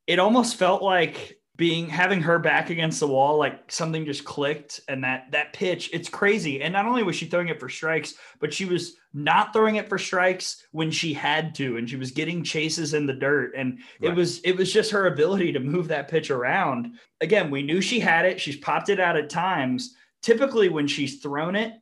it 0.06 0.20
almost 0.20 0.58
felt 0.58 0.84
like 0.84 1.39
being 1.60 1.90
having 1.90 2.22
her 2.22 2.40
back 2.40 2.70
against 2.70 3.02
the 3.02 3.08
wall 3.08 3.38
like 3.38 3.70
something 3.70 4.06
just 4.06 4.24
clicked 4.24 4.80
and 4.88 5.04
that 5.04 5.30
that 5.32 5.52
pitch 5.52 5.90
it's 5.92 6.08
crazy. 6.08 6.62
And 6.62 6.72
not 6.72 6.86
only 6.86 7.04
was 7.04 7.18
she 7.18 7.26
throwing 7.26 7.50
it 7.50 7.60
for 7.60 7.68
strikes 7.68 8.14
but 8.40 8.54
she 8.54 8.64
was 8.64 8.96
not 9.14 9.52
throwing 9.52 9.76
it 9.76 9.90
for 9.90 9.98
strikes 9.98 10.66
when 10.72 10.90
she 10.90 11.14
had 11.14 11.54
to 11.56 11.76
and 11.76 11.90
she 11.90 11.98
was 11.98 12.12
getting 12.12 12.46
chases 12.46 12.94
in 12.94 13.06
the 13.06 13.14
dirt. 13.14 13.52
And 13.58 13.80
right. 14.00 14.12
it 14.12 14.16
was 14.16 14.40
it 14.40 14.56
was 14.56 14.72
just 14.72 14.92
her 14.92 15.08
ability 15.08 15.52
to 15.52 15.60
move 15.60 15.90
that 15.90 16.08
pitch 16.08 16.32
around. 16.32 16.98
Again 17.20 17.52
we 17.52 17.62
knew 17.62 17.82
she 17.82 18.00
had 18.00 18.24
it. 18.24 18.40
She's 18.40 18.58
popped 18.58 18.88
it 18.88 19.02
out 19.02 19.18
at 19.18 19.30
times. 19.30 19.96
Typically 20.22 20.70
when 20.70 20.88
she's 20.88 21.20
thrown 21.20 21.58
it 21.58 21.74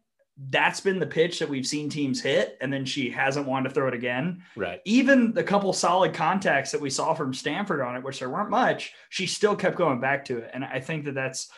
that's 0.49 0.79
been 0.79 0.99
the 0.99 1.07
pitch 1.07 1.39
that 1.39 1.49
we've 1.49 1.65
seen 1.65 1.89
teams 1.89 2.21
hit, 2.21 2.57
and 2.61 2.71
then 2.71 2.85
she 2.85 3.09
hasn't 3.09 3.47
wanted 3.47 3.69
to 3.69 3.75
throw 3.75 3.87
it 3.87 3.93
again. 3.93 4.43
Right. 4.55 4.81
Even 4.85 5.33
the 5.33 5.43
couple 5.43 5.73
solid 5.73 6.13
contacts 6.13 6.71
that 6.71 6.81
we 6.81 6.89
saw 6.89 7.13
from 7.13 7.33
Stanford 7.33 7.81
on 7.81 7.95
it, 7.95 8.03
which 8.03 8.19
there 8.19 8.29
weren't 8.29 8.51
much, 8.51 8.93
she 9.09 9.25
still 9.25 9.55
kept 9.55 9.77
going 9.77 9.99
back 9.99 10.25
to 10.25 10.37
it. 10.37 10.51
And 10.53 10.63
I 10.63 10.79
think 10.79 11.05
that 11.05 11.15
that's 11.15 11.49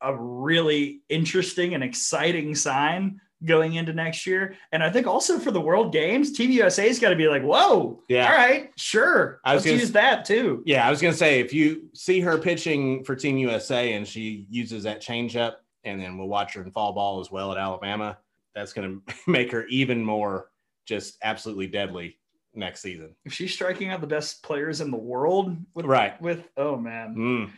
a 0.00 0.14
really 0.14 1.02
interesting 1.08 1.74
and 1.74 1.84
exciting 1.84 2.54
sign 2.54 3.20
going 3.44 3.74
into 3.74 3.92
next 3.92 4.26
year. 4.26 4.56
And 4.72 4.82
I 4.82 4.90
think 4.90 5.06
also 5.06 5.38
for 5.38 5.50
the 5.50 5.60
World 5.60 5.92
Games, 5.92 6.32
Team 6.32 6.50
USA's 6.50 6.98
got 6.98 7.10
to 7.10 7.16
be 7.16 7.28
like, 7.28 7.42
whoa, 7.42 8.02
yeah, 8.08 8.28
all 8.28 8.36
right, 8.36 8.72
sure, 8.76 9.40
I 9.44 9.54
was 9.54 9.64
let's 9.66 9.80
use 9.80 9.92
that 9.92 10.24
too. 10.24 10.62
Yeah, 10.66 10.86
I 10.86 10.90
was 10.90 11.00
gonna 11.00 11.14
say 11.14 11.40
if 11.40 11.52
you 11.52 11.90
see 11.94 12.20
her 12.20 12.38
pitching 12.38 13.04
for 13.04 13.14
Team 13.14 13.36
USA 13.36 13.92
and 13.92 14.06
she 14.06 14.46
uses 14.50 14.84
that 14.84 15.02
changeup 15.02 15.56
and 15.86 16.00
then 16.00 16.18
we'll 16.18 16.28
watch 16.28 16.54
her 16.54 16.62
in 16.62 16.70
fall 16.70 16.92
ball 16.92 17.20
as 17.20 17.30
well 17.30 17.52
at 17.52 17.58
Alabama. 17.58 18.18
That's 18.54 18.72
going 18.72 19.02
to 19.08 19.14
make 19.26 19.50
her 19.52 19.66
even 19.66 20.04
more 20.04 20.50
just 20.84 21.16
absolutely 21.22 21.68
deadly 21.68 22.18
next 22.54 22.80
season. 22.80 23.14
If 23.24 23.32
she's 23.32 23.52
striking 23.52 23.88
out 23.88 24.00
the 24.00 24.06
best 24.06 24.42
players 24.42 24.80
in 24.80 24.90
the 24.90 24.96
world, 24.96 25.56
with, 25.74 25.86
right? 25.86 26.20
With 26.20 26.48
oh 26.56 26.76
man, 26.76 27.14
mm. 27.14 27.50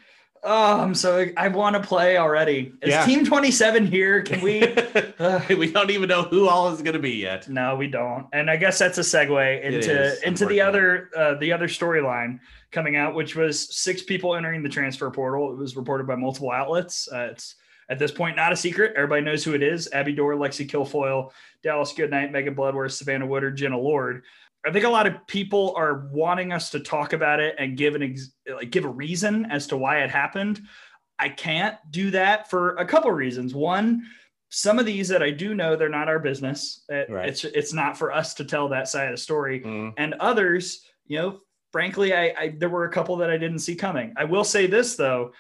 oh 0.43 0.81
I'm 0.81 0.95
so 0.95 1.27
I 1.37 1.49
want 1.49 1.77
to 1.77 1.83
play 1.83 2.17
already. 2.19 2.73
Is 2.83 2.91
yeah. 2.91 3.07
Team 3.07 3.25
27 3.25 3.87
here? 3.87 4.23
Can 4.23 4.41
we? 4.41 4.63
uh, 5.19 5.41
we 5.49 5.71
don't 5.71 5.91
even 5.91 6.09
know 6.09 6.23
who 6.25 6.49
all 6.49 6.73
is 6.73 6.83
going 6.83 6.95
to 6.95 6.99
be 6.99 7.13
yet. 7.13 7.49
No, 7.49 7.77
we 7.77 7.87
don't. 7.87 8.27
And 8.33 8.51
I 8.51 8.57
guess 8.57 8.79
that's 8.79 8.99
a 8.99 9.03
segue 9.03 9.63
into 9.63 10.27
into 10.27 10.47
the 10.47 10.61
other 10.61 11.11
uh, 11.17 11.35
the 11.35 11.53
other 11.53 11.69
storyline 11.69 12.41
coming 12.73 12.97
out, 12.97 13.15
which 13.15 13.37
was 13.37 13.75
six 13.75 14.03
people 14.03 14.35
entering 14.35 14.63
the 14.63 14.69
transfer 14.69 15.11
portal. 15.11 15.53
It 15.53 15.59
was 15.59 15.77
reported 15.77 16.07
by 16.07 16.17
multiple 16.17 16.51
outlets. 16.51 17.09
Uh, 17.11 17.29
it's 17.31 17.55
at 17.89 17.99
this 17.99 18.13
point, 18.13 18.37
not 18.37 18.53
a 18.53 18.57
secret. 18.57 18.93
Everybody 18.97 19.23
knows 19.23 19.45
who 19.45 19.55
it 19.55 19.63
is. 19.63 19.89
Abby 19.93 20.13
Doerr, 20.13 20.35
Lexi 20.35 20.69
Kilfoyle, 20.69 21.31
Dallas 21.63 21.93
Goodnight, 21.93 22.33
Megan 22.33 22.55
Bloodworth, 22.55 22.93
Savannah 22.93 23.27
Woodard, 23.27 23.57
Jenna 23.57 23.79
Lord. 23.79 24.23
I 24.67 24.73
think 24.73 24.85
a 24.85 24.91
lot 24.91 25.07
of 25.07 25.27
people 25.27 25.73
are 25.77 26.09
wanting 26.13 26.53
us 26.53 26.71
to 26.71 26.81
talk 26.81 27.13
about 27.13 27.41
it 27.41 27.55
and 27.59 27.77
give 27.77 27.95
an 27.95 28.03
ex- 28.03 28.33
like 28.53 28.71
give 28.71 28.85
a 28.85 28.91
reason 28.91 29.47
as 29.47 29.67
to 29.69 29.77
why 29.77 30.03
it 30.03 30.11
happened. 30.11 30.61
I 31.19 31.29
can't 31.29 31.77
do 31.91 32.11
that 32.11 32.51
for 32.51 32.77
a 32.77 32.85
couple 32.85 33.11
of 33.11 33.17
reasons. 33.17 33.55
One, 33.55 34.05
some 34.51 34.79
of 34.79 34.87
these 34.87 35.09
that 35.09 35.23
I 35.23 35.31
do 35.31 35.55
know 35.55 35.77
they're 35.77 35.89
not 35.89 36.09
our 36.09 36.19
business. 36.19 36.85
It, 36.89 37.09
right. 37.11 37.29
It's 37.29 37.45
it's 37.45 37.73
not 37.73 37.97
for 37.97 38.13
us 38.13 38.35
to 38.35 38.45
tell 38.45 38.69
that 38.69 38.89
side 38.89 39.09
of 39.09 39.13
the 39.13 39.23
story. 39.23 39.61
Mm. 39.61 39.95
And 39.97 40.15
others, 40.15 40.85
you 41.07 41.19
know, 41.19 41.41
frankly, 41.73 42.15
I, 42.15 42.35
I 42.39 42.55
there 42.57 42.69
were 42.69 42.85
a 42.85 42.93
couple 42.93 43.17
that 43.17 43.31
I 43.31 43.37
didn't 43.37 43.61
see 43.61 43.75
coming. 43.75 44.15
I 44.17 44.25
will 44.25 44.45
say 44.45 44.67
this 44.67 44.97
though, 44.97 45.33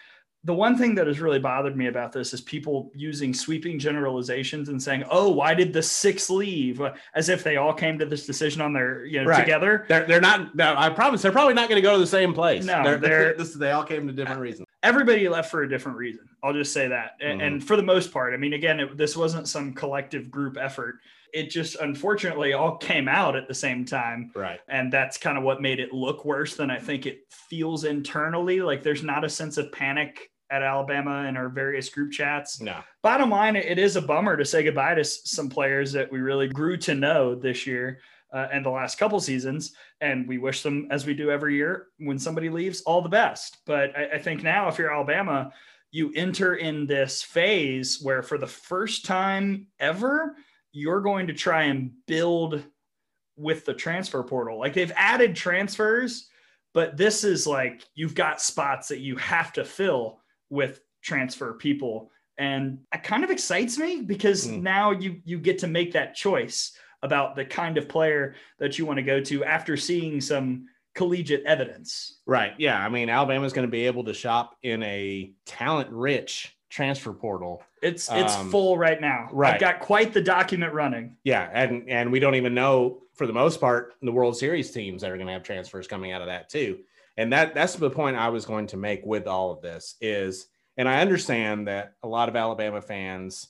the 0.44 0.54
one 0.54 0.78
thing 0.78 0.94
that 0.94 1.06
has 1.06 1.20
really 1.20 1.40
bothered 1.40 1.76
me 1.76 1.88
about 1.88 2.12
this 2.12 2.32
is 2.32 2.40
people 2.40 2.92
using 2.94 3.34
sweeping 3.34 3.78
generalizations 3.78 4.68
and 4.68 4.80
saying, 4.80 5.04
"Oh, 5.10 5.30
why 5.30 5.52
did 5.52 5.72
the 5.72 5.82
six 5.82 6.30
leave?" 6.30 6.80
As 7.14 7.28
if 7.28 7.42
they 7.42 7.56
all 7.56 7.72
came 7.72 7.98
to 7.98 8.06
this 8.06 8.24
decision 8.24 8.62
on 8.62 8.72
their 8.72 9.04
you 9.04 9.20
know 9.20 9.28
right. 9.28 9.40
together. 9.40 9.84
They're 9.88 10.06
they're 10.06 10.20
not. 10.20 10.54
No, 10.54 10.74
I 10.76 10.90
promise 10.90 11.22
they're 11.22 11.32
probably 11.32 11.54
not 11.54 11.68
going 11.68 11.82
to 11.82 11.86
go 11.86 11.94
to 11.94 11.98
the 11.98 12.06
same 12.06 12.32
place. 12.32 12.64
No, 12.64 12.84
they're, 12.84 12.98
they're, 12.98 13.34
this, 13.34 13.54
they 13.54 13.72
all 13.72 13.84
came 13.84 14.06
to 14.06 14.12
different 14.12 14.40
reasons. 14.40 14.66
Everybody 14.84 15.28
left 15.28 15.50
for 15.50 15.64
a 15.64 15.68
different 15.68 15.98
reason. 15.98 16.28
I'll 16.42 16.52
just 16.52 16.72
say 16.72 16.86
that, 16.86 17.16
and, 17.20 17.40
mm-hmm. 17.40 17.46
and 17.46 17.64
for 17.64 17.76
the 17.76 17.82
most 17.82 18.12
part, 18.12 18.32
I 18.32 18.36
mean, 18.36 18.52
again, 18.52 18.78
it, 18.78 18.96
this 18.96 19.16
wasn't 19.16 19.48
some 19.48 19.74
collective 19.74 20.30
group 20.30 20.56
effort 20.56 21.00
it 21.32 21.50
just 21.50 21.76
unfortunately 21.76 22.52
all 22.52 22.76
came 22.76 23.08
out 23.08 23.36
at 23.36 23.48
the 23.48 23.54
same 23.54 23.84
time. 23.84 24.30
Right. 24.34 24.60
And 24.68 24.92
that's 24.92 25.18
kind 25.18 25.38
of 25.38 25.44
what 25.44 25.60
made 25.60 25.80
it 25.80 25.92
look 25.92 26.24
worse 26.24 26.56
than 26.56 26.70
I 26.70 26.78
think 26.78 27.06
it 27.06 27.20
feels 27.30 27.84
internally. 27.84 28.60
Like 28.60 28.82
there's 28.82 29.02
not 29.02 29.24
a 29.24 29.28
sense 29.28 29.56
of 29.56 29.72
panic 29.72 30.30
at 30.50 30.62
Alabama 30.62 31.26
in 31.28 31.36
our 31.36 31.48
various 31.48 31.88
group 31.88 32.12
chats. 32.12 32.60
No. 32.60 32.78
Bottom 33.02 33.30
line, 33.30 33.56
it 33.56 33.78
is 33.78 33.96
a 33.96 34.02
bummer 34.02 34.36
to 34.36 34.44
say 34.44 34.62
goodbye 34.62 34.94
to 34.94 35.04
some 35.04 35.48
players 35.48 35.92
that 35.92 36.10
we 36.10 36.20
really 36.20 36.48
grew 36.48 36.76
to 36.78 36.94
know 36.94 37.34
this 37.34 37.66
year 37.66 38.00
uh, 38.32 38.48
and 38.52 38.64
the 38.64 38.70
last 38.70 38.98
couple 38.98 39.20
seasons. 39.20 39.72
And 40.00 40.26
we 40.26 40.38
wish 40.38 40.62
them, 40.62 40.88
as 40.90 41.06
we 41.06 41.14
do 41.14 41.30
every 41.30 41.56
year, 41.56 41.88
when 41.98 42.18
somebody 42.18 42.48
leaves, 42.48 42.80
all 42.82 43.02
the 43.02 43.08
best. 43.08 43.58
But 43.66 43.96
I, 43.96 44.14
I 44.14 44.18
think 44.18 44.42
now, 44.42 44.68
if 44.68 44.78
you're 44.78 44.92
Alabama, 44.92 45.52
you 45.90 46.12
enter 46.14 46.54
in 46.56 46.86
this 46.86 47.22
phase 47.22 48.00
where 48.02 48.22
for 48.22 48.38
the 48.38 48.46
first 48.46 49.04
time 49.04 49.66
ever, 49.80 50.36
you're 50.72 51.00
going 51.00 51.26
to 51.28 51.34
try 51.34 51.64
and 51.64 51.92
build 52.06 52.62
with 53.36 53.64
the 53.64 53.74
transfer 53.74 54.22
portal. 54.22 54.58
Like 54.58 54.74
they've 54.74 54.92
added 54.96 55.36
transfers, 55.36 56.28
but 56.74 56.96
this 56.96 57.24
is 57.24 57.46
like 57.46 57.84
you've 57.94 58.14
got 58.14 58.40
spots 58.40 58.88
that 58.88 58.98
you 58.98 59.16
have 59.16 59.52
to 59.54 59.64
fill 59.64 60.20
with 60.50 60.80
transfer 61.02 61.54
people. 61.54 62.10
And 62.36 62.80
it 62.92 63.02
kind 63.02 63.24
of 63.24 63.30
excites 63.30 63.78
me 63.78 64.02
because 64.02 64.46
mm. 64.46 64.62
now 64.62 64.90
you 64.92 65.20
you 65.24 65.38
get 65.38 65.58
to 65.58 65.66
make 65.66 65.92
that 65.92 66.14
choice 66.14 66.72
about 67.02 67.36
the 67.36 67.44
kind 67.44 67.78
of 67.78 67.88
player 67.88 68.34
that 68.58 68.78
you 68.78 68.86
want 68.86 68.98
to 68.98 69.02
go 69.02 69.20
to 69.20 69.44
after 69.44 69.76
seeing 69.76 70.20
some 70.20 70.66
collegiate 70.94 71.44
evidence. 71.46 72.18
Right. 72.26 72.52
Yeah. 72.58 72.78
I 72.78 72.88
mean, 72.88 73.08
Alabama's 73.08 73.52
going 73.52 73.66
to 73.66 73.70
be 73.70 73.86
able 73.86 74.04
to 74.04 74.14
shop 74.14 74.56
in 74.62 74.82
a 74.82 75.32
talent 75.46 75.90
rich 75.90 76.57
transfer 76.68 77.12
portal. 77.12 77.62
It's 77.82 78.08
it's 78.10 78.34
um, 78.34 78.50
full 78.50 78.76
right 78.76 79.00
now. 79.00 79.28
Right. 79.32 79.54
I've 79.54 79.60
got 79.60 79.80
quite 79.80 80.12
the 80.12 80.20
document 80.20 80.72
running. 80.72 81.16
Yeah, 81.24 81.48
and 81.52 81.88
and 81.88 82.12
we 82.12 82.20
don't 82.20 82.34
even 82.34 82.54
know 82.54 83.02
for 83.14 83.26
the 83.26 83.32
most 83.32 83.60
part 83.60 83.94
the 84.02 84.12
World 84.12 84.36
Series 84.36 84.70
teams 84.70 85.02
that 85.02 85.10
are 85.10 85.16
going 85.16 85.26
to 85.26 85.32
have 85.32 85.42
transfers 85.42 85.86
coming 85.86 86.12
out 86.12 86.20
of 86.20 86.28
that 86.28 86.48
too. 86.48 86.80
And 87.16 87.32
that 87.32 87.54
that's 87.54 87.74
the 87.74 87.90
point 87.90 88.16
I 88.16 88.28
was 88.28 88.44
going 88.44 88.68
to 88.68 88.76
make 88.76 89.04
with 89.04 89.26
all 89.26 89.50
of 89.50 89.60
this 89.60 89.96
is 90.00 90.46
and 90.76 90.88
I 90.88 91.00
understand 91.00 91.66
that 91.66 91.94
a 92.02 92.08
lot 92.08 92.28
of 92.28 92.36
Alabama 92.36 92.80
fans 92.80 93.48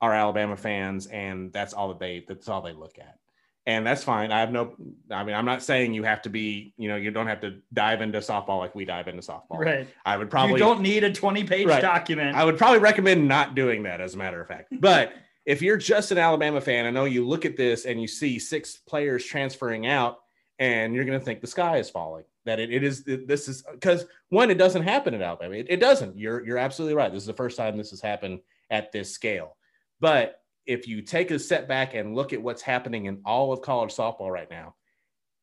are 0.00 0.14
Alabama 0.14 0.56
fans 0.56 1.06
and 1.06 1.52
that's 1.52 1.74
all 1.74 1.88
that 1.88 1.98
they 1.98 2.24
that's 2.26 2.48
all 2.48 2.62
they 2.62 2.72
look 2.72 2.98
at. 2.98 3.18
And 3.66 3.86
that's 3.86 4.02
fine. 4.02 4.32
I 4.32 4.40
have 4.40 4.50
no. 4.50 4.74
I 5.10 5.22
mean, 5.22 5.36
I'm 5.36 5.44
not 5.44 5.62
saying 5.62 5.94
you 5.94 6.02
have 6.02 6.22
to 6.22 6.30
be. 6.30 6.74
You 6.76 6.88
know, 6.88 6.96
you 6.96 7.10
don't 7.10 7.28
have 7.28 7.40
to 7.42 7.58
dive 7.72 8.00
into 8.00 8.18
softball 8.18 8.58
like 8.58 8.74
we 8.74 8.84
dive 8.84 9.06
into 9.06 9.22
softball. 9.22 9.58
Right. 9.58 9.88
I 10.04 10.16
would 10.16 10.30
probably. 10.30 10.54
You 10.54 10.58
don't 10.58 10.80
need 10.80 11.04
a 11.04 11.12
20 11.12 11.44
page 11.44 11.66
right. 11.66 11.80
document. 11.80 12.36
I 12.36 12.44
would 12.44 12.58
probably 12.58 12.80
recommend 12.80 13.28
not 13.28 13.54
doing 13.54 13.84
that, 13.84 14.00
as 14.00 14.14
a 14.14 14.18
matter 14.18 14.40
of 14.40 14.48
fact. 14.48 14.72
But 14.80 15.12
if 15.46 15.62
you're 15.62 15.76
just 15.76 16.10
an 16.10 16.18
Alabama 16.18 16.60
fan, 16.60 16.86
I 16.86 16.90
know 16.90 17.04
you 17.04 17.26
look 17.26 17.44
at 17.44 17.56
this 17.56 17.84
and 17.84 18.00
you 18.00 18.08
see 18.08 18.38
six 18.38 18.78
players 18.78 19.24
transferring 19.24 19.86
out, 19.86 20.18
and 20.58 20.92
you're 20.94 21.04
going 21.04 21.18
to 21.18 21.24
think 21.24 21.40
the 21.40 21.46
sky 21.46 21.78
is 21.78 21.88
falling. 21.88 22.24
That 22.44 22.58
it, 22.58 22.72
it 22.72 22.82
is. 22.82 23.04
This 23.04 23.46
is 23.46 23.62
because 23.72 24.06
one, 24.30 24.50
it 24.50 24.58
doesn't 24.58 24.82
happen 24.82 25.14
at 25.14 25.22
Alabama. 25.22 25.54
It, 25.54 25.66
it 25.68 25.78
doesn't. 25.80 26.18
You're 26.18 26.44
you're 26.44 26.58
absolutely 26.58 26.96
right. 26.96 27.12
This 27.12 27.22
is 27.22 27.28
the 27.28 27.32
first 27.32 27.56
time 27.56 27.76
this 27.76 27.90
has 27.90 28.00
happened 28.00 28.40
at 28.70 28.90
this 28.90 29.12
scale. 29.12 29.56
But 30.00 30.41
if 30.66 30.86
you 30.86 31.02
take 31.02 31.30
a 31.30 31.38
step 31.38 31.68
back 31.68 31.94
and 31.94 32.14
look 32.14 32.32
at 32.32 32.42
what's 32.42 32.62
happening 32.62 33.06
in 33.06 33.20
all 33.24 33.52
of 33.52 33.62
college 33.62 33.94
softball 33.94 34.30
right 34.30 34.50
now, 34.50 34.74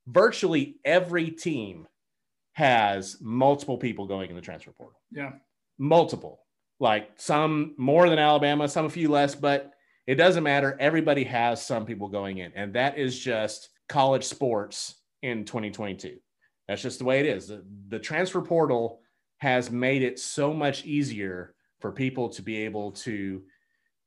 virtually 0.07 0.77
every 0.85 1.29
team 1.31 1.87
has 2.53 3.17
multiple 3.21 3.77
people 3.77 4.05
going 4.05 4.29
in 4.29 4.35
the 4.35 4.41
transfer 4.41 4.71
portal. 4.71 4.99
Yeah. 5.11 5.31
Multiple. 5.77 6.39
Like 6.79 7.09
some 7.17 7.73
more 7.77 8.09
than 8.09 8.19
Alabama, 8.19 8.67
some 8.67 8.85
a 8.85 8.89
few 8.89 9.09
less, 9.09 9.35
but 9.35 9.73
it 10.07 10.15
doesn't 10.15 10.43
matter. 10.43 10.75
Everybody 10.79 11.23
has 11.25 11.65
some 11.65 11.85
people 11.85 12.07
going 12.07 12.39
in. 12.39 12.51
And 12.55 12.73
that 12.73 12.97
is 12.97 13.19
just 13.19 13.69
college 13.87 14.23
sports 14.23 14.95
in 15.21 15.45
2022. 15.45 16.17
That's 16.67 16.81
just 16.81 16.99
the 16.99 17.05
way 17.05 17.19
it 17.19 17.25
is. 17.25 17.47
The, 17.47 17.63
the 17.89 17.99
transfer 17.99 18.41
portal 18.41 19.01
has 19.39 19.71
made 19.71 20.03
it 20.03 20.19
so 20.19 20.53
much 20.53 20.85
easier 20.85 21.53
for 21.79 21.91
people 21.91 22.29
to 22.29 22.41
be 22.41 22.57
able 22.57 22.91
to 22.91 23.41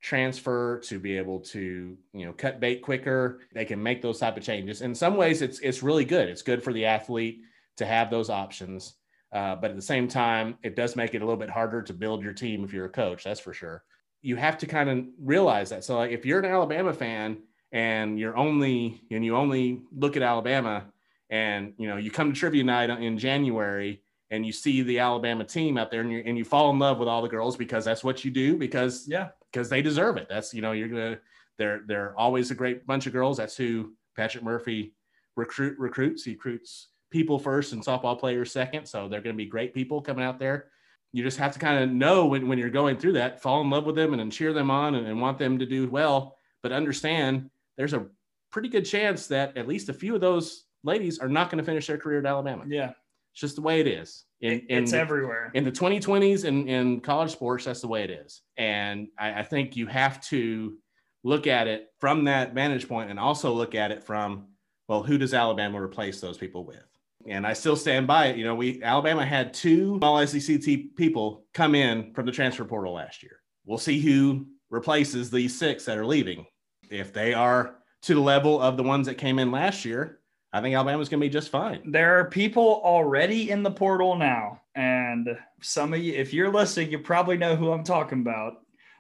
transfer 0.03 0.81
to 0.81 0.99
be 0.99 1.17
able 1.17 1.41
to 1.41 1.97
you 2.13 2.27
know 2.27 2.33
cut 2.33 2.61
bait 2.61 2.83
quicker. 2.83 3.41
They 3.55 3.65
can 3.65 3.83
make 3.83 4.03
those 4.03 4.19
type 4.19 4.37
of 4.37 4.43
changes. 4.43 4.83
In 4.83 4.95
some 4.95 5.17
ways 5.17 5.43
it's 5.43 5.59
it's 5.61 5.83
really 5.83 6.05
good. 6.05 6.29
It's 6.29 6.43
good 6.43 6.63
for 6.63 6.73
the 6.73 6.85
athlete 6.85 7.43
to 7.77 7.87
have 7.87 8.11
those 8.11 8.29
options 8.29 8.95
uh, 9.33 9.57
but 9.57 9.71
at 9.71 9.77
the 9.77 9.83
same 9.83 10.09
time 10.09 10.59
it 10.63 10.77
does 10.77 10.95
make 10.95 11.15
it 11.15 11.23
a 11.23 11.25
little 11.25 11.39
bit 11.39 11.51
harder 11.51 11.83
to 11.83 11.95
build 11.95 12.23
your 12.23 12.35
team 12.35 12.65
if 12.65 12.73
you're 12.73 12.85
a 12.85 12.91
coach 12.91 13.25
that's 13.25 13.41
for 13.41 13.55
sure. 13.55 13.83
You 14.21 14.37
have 14.37 14.59
to 14.59 14.67
kind 14.67 14.89
of 14.89 15.05
realize 15.19 15.71
that. 15.71 15.85
So 15.85 15.97
like 15.97 16.13
if 16.13 16.25
you're 16.25 16.39
an 16.39 16.45
alabama 16.45 16.93
fan 16.93 17.39
and 17.73 18.19
you're 18.19 18.37
only 18.37 19.01
and 19.11 19.25
you 19.25 19.37
only 19.37 19.83
look 19.97 20.17
at 20.17 20.23
alabama 20.23 20.85
and 21.31 21.73
you 21.79 21.89
know 21.89 21.97
you 21.97 22.11
come 22.11 22.33
to 22.33 22.39
trivia 22.39 22.63
night 22.63 22.91
in 22.91 23.17
january 23.17 24.03
and 24.31 24.45
you 24.45 24.53
see 24.53 24.83
the 24.83 24.99
alabama 24.99 25.45
team 25.45 25.79
out 25.79 25.91
there 25.91 26.03
and 26.03 26.13
you, 26.13 26.23
and 26.27 26.37
you 26.37 26.45
fall 26.45 26.71
in 26.71 26.79
love 26.79 26.99
with 26.99 27.09
all 27.09 27.23
the 27.23 27.29
girls 27.29 27.57
because 27.57 27.87
that's 27.87 28.05
what 28.05 28.25
you 28.27 28.31
do 28.31 28.59
because 28.59 29.07
yeah 29.09 29.29
because 29.53 29.69
they 29.69 29.83
deserve 29.83 30.17
it. 30.17 30.27
That's 30.29 30.55
you 30.55 30.63
know 30.63 30.73
you're 30.73 30.89
gonna 30.89 31.19
they're 31.59 31.83
they're 31.87 32.15
always 32.19 32.51
a 32.51 32.55
great 32.55 32.87
bunch 32.87 33.07
of 33.07 33.13
girls. 33.13 33.37
That's 33.37 33.57
who 33.57 33.93
Patrick 34.17 34.45
Murphy 34.45 34.95
recruit 35.37 35.79
recruits. 35.79 36.25
He 36.25 36.33
recruits 36.33 36.89
people 37.11 37.39
first 37.39 37.73
and 37.73 37.85
softball 37.85 38.19
players 38.19 38.51
second. 38.51 38.87
So 38.87 39.09
they're 39.09 39.21
to 39.21 39.33
be 39.35 39.47
great 39.47 39.75
people 39.75 40.01
coming 40.01 40.25
out 40.25 40.39
there. 40.39 40.67
You 41.13 41.23
just 41.23 41.39
have 41.39 41.53
to 41.53 41.59
kind 41.59 41.85
of 41.85 41.91
know 41.91 42.27
when, 42.27 42.49
when 42.49 42.59
you're 42.59 42.71
going 42.71 42.97
through 42.97 43.13
that, 43.13 43.43
fall 43.43 43.61
in 43.61 43.69
love 43.69 43.85
with 43.85 43.95
them 43.95 44.15
and 44.15 44.33
cheer 44.33 44.55
them 44.55 44.71
on 44.71 44.95
and, 44.95 45.07
and 45.07 45.21
want 45.21 45.39
them 45.39 45.59
to 45.59 45.67
do 45.67 45.89
well. 45.89 46.37
But 46.63 46.73
understand 46.73 47.51
there's 47.77 47.93
a 47.93 48.07
pretty 48.51 48.71
good 48.71 48.87
chance 48.87 49.27
that 49.27 49.57
at 49.59 49.69
least 49.69 49.91
a 49.91 49.93
few 49.93 50.15
of 50.15 50.23
those 50.23 50.65
ladies 50.85 51.19
are 51.19 51.29
not 51.29 51.51
going 51.51 51.59
to 51.59 51.65
finish 51.65 51.87
their 51.87 51.99
career 51.99 52.21
at 52.21 52.27
Alabama. 52.27 52.65
Yeah. 52.67 52.93
It's 53.33 53.41
just 53.41 53.57
the 53.57 53.63
way 53.63 53.81
it 53.81 53.87
is. 53.87 54.25
In, 54.41 54.61
in 54.69 54.83
it's 54.83 54.93
the, 54.93 54.99
everywhere. 54.99 55.51
In 55.55 55.65
the 55.65 55.73
2020s 55.73 56.45
and 56.45 56.69
in 56.69 57.01
college 57.01 57.33
sports, 57.33 57.65
that's 57.65 57.81
the 57.81 57.89
way 57.89 58.03
it 58.03 58.11
is. 58.11 58.43
And 58.57 59.09
I, 59.19 59.41
I 59.41 59.43
think 59.43 59.77
you 59.77 59.87
have 59.87 60.21
to 60.29 60.77
look 61.25 61.47
at 61.47 61.69
it 61.69 61.89
from 61.99 62.25
that 62.25 62.53
vantage 62.53 62.89
point 62.89 63.11
and 63.11 63.19
also 63.19 63.53
look 63.53 63.75
at 63.75 63.91
it 63.91 64.03
from, 64.03 64.49
well, 64.89 65.03
who 65.03 65.17
does 65.17 65.33
Alabama 65.33 65.81
replace 65.81 66.21
those 66.21 66.37
people 66.37 66.65
with? 66.65 66.85
And 67.27 67.47
I 67.47 67.53
still 67.53 67.77
stand 67.77 68.07
by 68.07 68.27
it. 68.27 68.37
You 68.37 68.45
know, 68.45 68.57
we 68.57 68.83
Alabama 68.83 69.25
had 69.25 69.55
two 69.55 69.99
all 70.03 70.27
SEC 70.27 70.61
people 70.97 71.45
come 71.55 71.77
in 71.77 72.13
from 72.15 72.27
the 72.27 72.33
transfer 72.33 72.65
portal 72.65 72.95
last 72.95 73.23
year. 73.23 73.37
We'll 73.65 73.79
see 73.79 74.01
who 74.01 74.47
replaces 74.71 75.31
these 75.31 75.57
six 75.57 75.85
that 75.85 75.99
are 75.99 76.07
leaving. 76.07 76.47
If 76.91 77.13
they 77.13 77.33
are 77.33 77.77
to 78.03 78.15
the 78.15 78.21
level 78.21 78.61
of 78.61 78.77
the 78.77 78.83
ones 78.83 79.07
that 79.07 79.19
came 79.19 79.39
in 79.39 79.53
last 79.53 79.85
year, 79.85 80.19
I 80.53 80.61
think 80.61 80.75
Alabama's 80.75 81.09
going 81.09 81.21
to 81.21 81.27
be 81.27 81.33
just 81.33 81.49
fine. 81.49 81.91
There 81.91 82.19
are 82.19 82.27
people 82.27 82.83
already 82.85 83.51
in 83.51 83.63
the 83.63 83.71
portal 83.71 84.17
now. 84.17 84.61
And 84.75 85.39
some 85.63 85.95
of 85.95 86.01
you, 86.01 86.13
if 86.13 86.35
you're 86.35 86.53
listening, 86.53 86.91
you 86.91 86.99
probably 86.99 87.39
know 87.39 87.57
who 87.57 87.73
I'm 87.73 87.85
talking 87.85 88.21
about. 88.21 88.59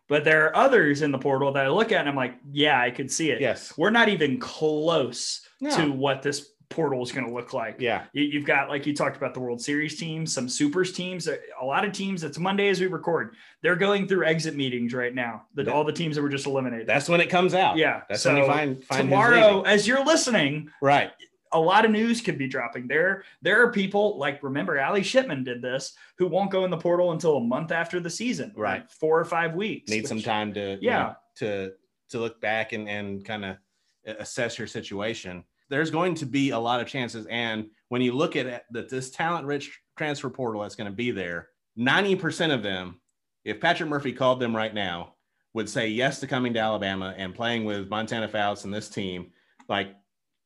But 0.08 0.24
there 0.24 0.46
are 0.46 0.56
others 0.56 1.02
in 1.02 1.12
the 1.12 1.18
portal 1.18 1.52
that 1.52 1.64
I 1.64 1.68
look 1.68 1.92
at 1.92 2.00
and 2.00 2.08
I'm 2.08 2.16
like, 2.16 2.34
yeah, 2.50 2.80
I 2.80 2.90
could 2.90 3.10
see 3.10 3.30
it. 3.30 3.40
Yes. 3.40 3.72
We're 3.76 3.90
not 3.90 4.08
even 4.08 4.38
close 4.38 5.46
no. 5.60 5.74
to 5.76 5.92
what 5.92 6.22
this 6.22 6.50
portal 6.68 7.02
is 7.02 7.12
going 7.12 7.26
to 7.26 7.32
look 7.32 7.52
like. 7.52 7.76
Yeah. 7.78 8.04
You, 8.12 8.38
have 8.38 8.46
got, 8.46 8.68
like 8.68 8.86
you 8.86 8.94
talked 8.94 9.16
about 9.16 9.32
the 9.32 9.40
World 9.40 9.60
Series 9.60 9.98
teams, 9.98 10.34
some 10.34 10.48
supers 10.48 10.92
teams, 10.92 11.28
a 11.28 11.64
lot 11.64 11.84
of 11.84 11.92
teams. 11.92 12.24
It's 12.24 12.38
Monday 12.38 12.68
as 12.68 12.80
we 12.80 12.86
record. 12.88 13.36
They're 13.62 13.76
going 13.76 14.08
through 14.08 14.24
exit 14.26 14.56
meetings 14.56 14.92
right 14.92 15.14
now. 15.14 15.44
The, 15.54 15.72
all 15.72 15.84
the 15.84 15.92
teams 15.92 16.16
that 16.16 16.22
were 16.22 16.30
just 16.30 16.46
eliminated. 16.46 16.86
That's 16.86 17.08
when 17.08 17.20
it 17.20 17.30
comes 17.30 17.54
out. 17.54 17.76
Yeah. 17.76 18.02
That's 18.08 18.22
so 18.22 18.32
when 18.32 18.42
you 18.42 18.48
find, 18.48 18.84
find 18.84 19.08
tomorrow, 19.08 19.62
as 19.62 19.86
you're 19.86 20.04
listening. 20.04 20.70
Right 20.80 21.12
a 21.52 21.60
lot 21.60 21.84
of 21.84 21.90
news 21.90 22.20
could 22.20 22.38
be 22.38 22.48
dropping 22.48 22.88
there. 22.88 23.24
There 23.42 23.62
are 23.62 23.70
people 23.70 24.18
like 24.18 24.42
remember 24.42 24.78
Allie 24.78 25.02
Shipman 25.02 25.44
did 25.44 25.62
this 25.62 25.94
who 26.18 26.26
won't 26.26 26.50
go 26.50 26.64
in 26.64 26.70
the 26.70 26.78
portal 26.78 27.12
until 27.12 27.36
a 27.36 27.40
month 27.40 27.72
after 27.72 28.00
the 28.00 28.10
season, 28.10 28.52
right? 28.56 28.80
Like 28.80 28.90
four 28.90 29.18
or 29.18 29.24
five 29.24 29.54
weeks. 29.54 29.90
Need 29.90 30.02
which, 30.02 30.08
some 30.08 30.22
time 30.22 30.52
to 30.54 30.78
yeah 30.80 30.80
you 30.80 30.90
know, 30.90 31.16
to 31.36 31.72
to 32.10 32.18
look 32.18 32.40
back 32.40 32.72
and 32.72 32.88
and 32.88 33.24
kind 33.24 33.44
of 33.44 33.56
assess 34.04 34.58
your 34.58 34.66
situation. 34.66 35.44
There's 35.68 35.90
going 35.90 36.14
to 36.16 36.26
be 36.26 36.50
a 36.50 36.58
lot 36.58 36.80
of 36.80 36.86
chances, 36.86 37.26
and 37.26 37.66
when 37.88 38.02
you 38.02 38.12
look 38.12 38.36
at 38.36 38.64
that 38.70 38.88
this 38.88 39.10
talent 39.10 39.46
rich 39.46 39.80
transfer 39.96 40.30
portal 40.30 40.62
that's 40.62 40.74
going 40.74 40.90
to 40.90 40.96
be 40.96 41.10
there, 41.10 41.48
ninety 41.76 42.16
percent 42.16 42.52
of 42.52 42.62
them, 42.62 43.00
if 43.44 43.60
Patrick 43.60 43.88
Murphy 43.88 44.12
called 44.12 44.40
them 44.40 44.54
right 44.54 44.74
now, 44.74 45.14
would 45.54 45.68
say 45.68 45.88
yes 45.88 46.20
to 46.20 46.26
coming 46.26 46.54
to 46.54 46.60
Alabama 46.60 47.14
and 47.16 47.34
playing 47.34 47.64
with 47.64 47.88
Montana 47.88 48.28
Fouts 48.28 48.64
and 48.64 48.72
this 48.72 48.88
team. 48.88 49.32
Like 49.68 49.94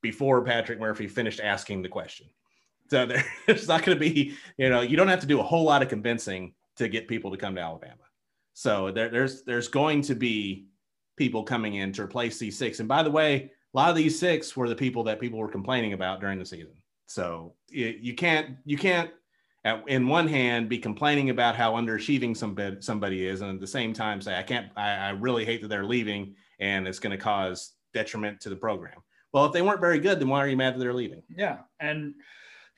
before 0.07 0.45
Patrick 0.45 0.79
Murphy 0.79 1.09
finished 1.09 1.41
asking 1.41 1.83
the 1.83 1.89
question. 1.89 2.27
So 2.89 3.09
there's 3.47 3.67
not 3.67 3.83
going 3.83 3.99
to 3.99 4.01
be, 4.01 4.35
you 4.57 4.71
know, 4.71 4.83
you 4.83 4.97
don't 4.97 5.09
have 5.09 5.21
to 5.21 5.27
do 5.27 5.41
a 5.41 5.43
whole 5.43 5.65
lot 5.65 5.83
of 5.83 5.89
convincing 5.89 6.55
to 6.77 6.89
get 6.89 7.09
people 7.09 7.33
to 7.33 7.37
come 7.37 7.57
to 7.57 7.61
Alabama. 7.61 8.05
So 8.55 8.93
there, 8.93 9.09
there's 9.09 9.43
there's 9.43 9.67
going 9.67 10.03
to 10.03 10.15
be 10.15 10.69
people 11.17 11.43
coming 11.43 11.75
in 11.75 11.93
to 11.95 12.03
replace 12.05 12.39
these 12.39 12.57
six. 12.57 12.79
And 12.79 12.89
by 12.89 13.03
the 13.03 13.11
way, 13.11 13.51
a 13.75 13.77
lot 13.77 13.91
of 13.91 13.97
these 13.97 14.17
six 14.17 14.57
were 14.57 14.69
the 14.69 14.77
people 14.77 15.03
that 15.05 15.19
people 15.19 15.41
were 15.41 15.49
complaining 15.49 15.93
about 15.93 16.21
during 16.21 16.39
the 16.39 16.47
season. 16.47 16.77
So 17.07 17.55
you, 17.69 18.15
can't 18.15 18.57
you 18.65 18.79
can't 18.79 19.11
at, 19.65 19.83
in 19.89 20.07
one 20.07 20.29
hand 20.29 20.69
be 20.69 20.79
complaining 20.79 21.31
about 21.31 21.57
how 21.57 21.73
underachieving 21.73 22.37
somebody 22.37 22.77
somebody 22.81 23.27
is, 23.27 23.41
and 23.41 23.51
at 23.53 23.61
the 23.61 23.67
same 23.67 23.93
time 23.93 24.21
say 24.21 24.39
I 24.39 24.45
can't 24.45 24.69
I, 24.77 24.91
I 24.91 25.11
really 25.11 25.45
hate 25.45 25.63
that 25.63 25.69
they're 25.69 25.85
leaving 25.85 26.37
and 26.61 26.87
it's 26.87 27.01
going 27.01 27.17
to 27.17 27.23
cause 27.23 27.73
detriment 27.93 28.41
to 28.43 28.49
the 28.49 28.57
program. 28.57 29.01
Well, 29.37 29.45
if 29.45 29.53
they 29.53 29.61
weren't 29.61 29.83
very 29.83 29.99
good, 29.99 30.19
then 30.19 30.29
why 30.29 30.43
are 30.43 30.49
you 30.49 30.57
mad 30.57 30.75
that 30.75 30.79
they're 30.79 30.95
leaving? 30.95 31.23
Yeah, 31.29 31.59
and 31.79 32.15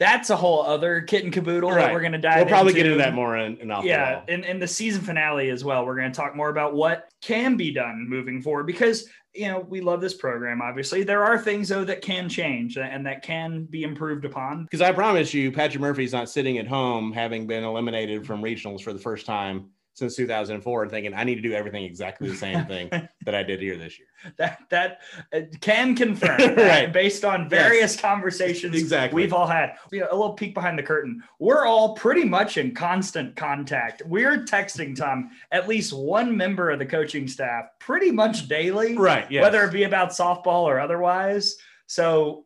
that's 0.00 0.30
a 0.30 0.34
whole 0.34 0.64
other 0.64 1.02
kit 1.02 1.22
and 1.22 1.32
caboodle 1.32 1.70
right. 1.70 1.82
that 1.82 1.92
we're 1.92 2.00
going 2.00 2.10
to 2.10 2.18
dive. 2.18 2.38
We'll 2.38 2.46
probably 2.46 2.72
into. 2.72 2.82
get 2.82 2.86
into 2.86 2.98
that 2.98 3.14
more 3.14 3.36
in, 3.36 3.58
in 3.58 3.68
yeah, 3.84 4.22
in, 4.26 4.42
in 4.42 4.58
the 4.58 4.66
season 4.66 5.00
finale 5.00 5.50
as 5.50 5.62
well. 5.62 5.86
We're 5.86 5.94
going 5.94 6.10
to 6.10 6.16
talk 6.16 6.34
more 6.34 6.48
about 6.48 6.74
what 6.74 7.12
can 7.22 7.56
be 7.56 7.70
done 7.70 8.06
moving 8.08 8.42
forward 8.42 8.66
because 8.66 9.08
you 9.36 9.46
know 9.46 9.60
we 9.60 9.80
love 9.80 10.00
this 10.00 10.14
program. 10.14 10.60
Obviously, 10.60 11.04
there 11.04 11.22
are 11.22 11.38
things 11.38 11.68
though 11.68 11.84
that 11.84 12.02
can 12.02 12.28
change 12.28 12.76
and 12.76 13.06
that 13.06 13.22
can 13.22 13.62
be 13.66 13.84
improved 13.84 14.24
upon. 14.24 14.64
Because 14.64 14.80
I 14.80 14.90
promise 14.90 15.32
you, 15.32 15.52
Patrick 15.52 15.80
Murphy's 15.80 16.12
not 16.12 16.28
sitting 16.28 16.58
at 16.58 16.66
home 16.66 17.12
having 17.12 17.46
been 17.46 17.62
eliminated 17.62 18.26
from 18.26 18.42
regionals 18.42 18.80
for 18.80 18.92
the 18.92 18.98
first 18.98 19.26
time 19.26 19.70
since 19.98 20.14
2004 20.14 20.82
and 20.82 20.90
thinking 20.90 21.12
I 21.12 21.24
need 21.24 21.34
to 21.34 21.40
do 21.40 21.52
everything 21.52 21.84
exactly 21.84 22.28
the 22.28 22.36
same 22.36 22.64
thing 22.66 22.88
that 23.24 23.34
I 23.34 23.42
did 23.42 23.60
here 23.60 23.76
this 23.76 23.98
year. 23.98 24.06
That 24.36 24.60
that 24.70 25.00
uh, 25.32 25.40
can 25.60 25.96
confirm 25.96 26.38
right 26.56 26.92
based 26.92 27.24
on 27.24 27.48
various 27.48 27.94
yes. 27.94 28.00
conversations 28.00 28.76
exactly 28.76 29.20
we've 29.20 29.32
all 29.32 29.46
had. 29.46 29.74
You 29.90 30.00
know, 30.00 30.08
a 30.10 30.16
little 30.16 30.34
peek 30.34 30.54
behind 30.54 30.78
the 30.78 30.82
curtain. 30.82 31.22
We're 31.40 31.66
all 31.66 31.94
pretty 31.94 32.24
much 32.24 32.56
in 32.56 32.74
constant 32.74 33.34
contact. 33.34 34.02
We're 34.06 34.44
texting 34.44 34.94
Tom 34.96 35.30
at 35.50 35.68
least 35.68 35.92
one 35.92 36.36
member 36.36 36.70
of 36.70 36.78
the 36.78 36.86
coaching 36.86 37.26
staff 37.26 37.66
pretty 37.80 38.12
much 38.12 38.48
daily, 38.48 38.96
right? 38.96 39.28
Yes. 39.30 39.42
Whether 39.42 39.64
it 39.64 39.72
be 39.72 39.82
about 39.82 40.10
softball 40.10 40.62
or 40.62 40.78
otherwise. 40.78 41.56
So 41.86 42.44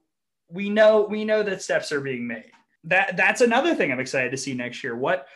we 0.48 0.70
know 0.70 1.02
we 1.02 1.24
know 1.24 1.42
that 1.42 1.62
steps 1.62 1.92
are 1.92 2.00
being 2.00 2.26
made. 2.26 2.50
That 2.84 3.16
that's 3.16 3.42
another 3.42 3.74
thing 3.74 3.92
I'm 3.92 4.00
excited 4.00 4.30
to 4.30 4.36
see 4.36 4.54
next 4.54 4.82
year. 4.82 4.96
What 4.96 5.26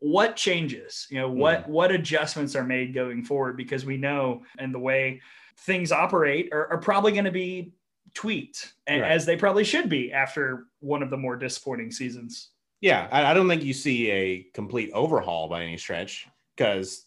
what 0.00 0.36
changes 0.36 1.06
you 1.10 1.18
know 1.18 1.28
what 1.28 1.64
mm. 1.64 1.68
what 1.68 1.90
adjustments 1.90 2.54
are 2.54 2.64
made 2.64 2.94
going 2.94 3.24
forward 3.24 3.56
because 3.56 3.84
we 3.84 3.96
know 3.96 4.42
and 4.58 4.72
the 4.72 4.78
way 4.78 5.20
things 5.58 5.90
operate 5.90 6.48
are, 6.52 6.70
are 6.70 6.78
probably 6.78 7.12
going 7.12 7.24
to 7.24 7.32
be 7.32 7.72
tweaked 8.14 8.74
right. 8.88 9.02
as 9.02 9.26
they 9.26 9.36
probably 9.36 9.64
should 9.64 9.88
be 9.88 10.12
after 10.12 10.66
one 10.80 11.02
of 11.02 11.10
the 11.10 11.16
more 11.16 11.36
disappointing 11.36 11.90
seasons 11.90 12.50
yeah 12.80 13.08
i, 13.10 13.24
I 13.24 13.34
don't 13.34 13.48
think 13.48 13.64
you 13.64 13.74
see 13.74 14.10
a 14.10 14.46
complete 14.54 14.90
overhaul 14.92 15.48
by 15.48 15.62
any 15.62 15.76
stretch 15.76 16.28
because 16.56 17.06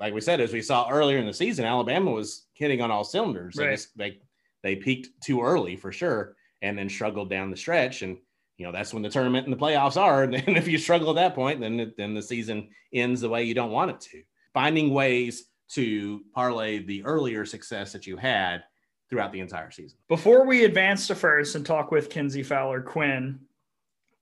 like 0.00 0.12
we 0.12 0.20
said 0.20 0.40
as 0.40 0.52
we 0.52 0.62
saw 0.62 0.88
earlier 0.90 1.18
in 1.18 1.26
the 1.26 1.32
season 1.32 1.64
alabama 1.64 2.10
was 2.10 2.46
hitting 2.54 2.80
on 2.80 2.90
all 2.90 3.04
cylinders 3.04 3.56
right. 3.56 3.66
they, 3.66 3.72
just, 3.72 3.96
they 3.96 4.18
they 4.62 4.76
peaked 4.76 5.08
too 5.22 5.42
early 5.42 5.76
for 5.76 5.92
sure, 5.92 6.36
and 6.62 6.78
then 6.78 6.88
struggled 6.88 7.28
down 7.28 7.50
the 7.50 7.56
stretch. 7.56 8.02
And 8.02 8.18
you 8.56 8.66
know 8.66 8.72
that's 8.72 8.92
when 8.92 9.02
the 9.02 9.08
tournament 9.08 9.46
and 9.46 9.52
the 9.52 9.60
playoffs 9.60 9.96
are. 9.96 10.22
And 10.24 10.56
if 10.56 10.68
you 10.68 10.78
struggle 10.78 11.10
at 11.10 11.16
that 11.16 11.34
point, 11.34 11.60
then 11.60 11.92
then 11.96 12.14
the 12.14 12.22
season 12.22 12.68
ends 12.92 13.20
the 13.20 13.28
way 13.28 13.44
you 13.44 13.54
don't 13.54 13.70
want 13.70 13.90
it 13.90 14.00
to. 14.12 14.22
Finding 14.52 14.92
ways 14.92 15.44
to 15.70 16.20
parlay 16.34 16.84
the 16.84 17.02
earlier 17.04 17.46
success 17.46 17.92
that 17.92 18.06
you 18.06 18.16
had 18.16 18.62
throughout 19.08 19.32
the 19.32 19.40
entire 19.40 19.70
season. 19.70 19.98
Before 20.08 20.46
we 20.46 20.64
advance 20.64 21.06
to 21.06 21.14
first 21.14 21.54
and 21.54 21.64
talk 21.64 21.90
with 21.90 22.10
Kenzie 22.10 22.42
Fowler 22.42 22.82
Quinn, 22.82 23.40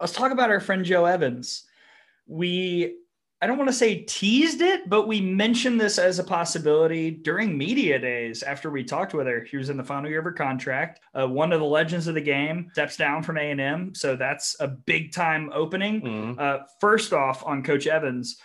let's 0.01 0.13
talk 0.13 0.33
about 0.33 0.51
our 0.51 0.61
friend 0.61 0.85
Jo 0.85 1.05
Evans. 1.05 1.65
We 2.27 3.00
I 3.43 3.47
don't 3.47 3.57
want 3.57 3.71
to 3.71 3.75
say 3.75 4.03
teased 4.03 4.61
it, 4.61 4.89
but 4.89 5.09
we 5.09 5.21
mentioned 5.21 5.81
this 5.81 5.99
as 5.99 6.19
a 6.19 6.25
possibility 6.25 7.11
during 7.11 7.57
media 7.57 7.99
days 7.99 8.43
after 8.43 8.71
we 8.71 8.85
talked 8.85 9.15
with 9.15 9.27
her. 9.27 9.47
She 9.47 9.57
was 9.57 9.71
in 9.71 9.79
the 9.79 9.85
final 9.85 10.11
year 10.11 10.19
of 10.19 10.27
her 10.27 10.33
contract. 10.33 11.01
Uh, 11.15 11.27
one 11.27 11.53
of 11.53 11.61
the 11.61 11.67
legends 11.67 12.07
of 12.07 12.15
the 12.15 12.21
game 12.21 12.69
steps 12.73 12.99
down 12.99 13.23
from 13.23 13.39
A 13.39 13.51
and 13.51 13.61
M, 13.61 13.95
so 13.95 14.15
that's 14.15 14.57
a 14.61 14.69
big 14.69 15.13
time 15.13 15.51
opening. 15.55 16.03
Mm-hmm. 16.03 16.39
Uh, 16.39 16.59
first 16.81 17.15
off, 17.15 17.43
on 17.47 17.63
Coach 17.63 17.87
Evans, 17.87 18.37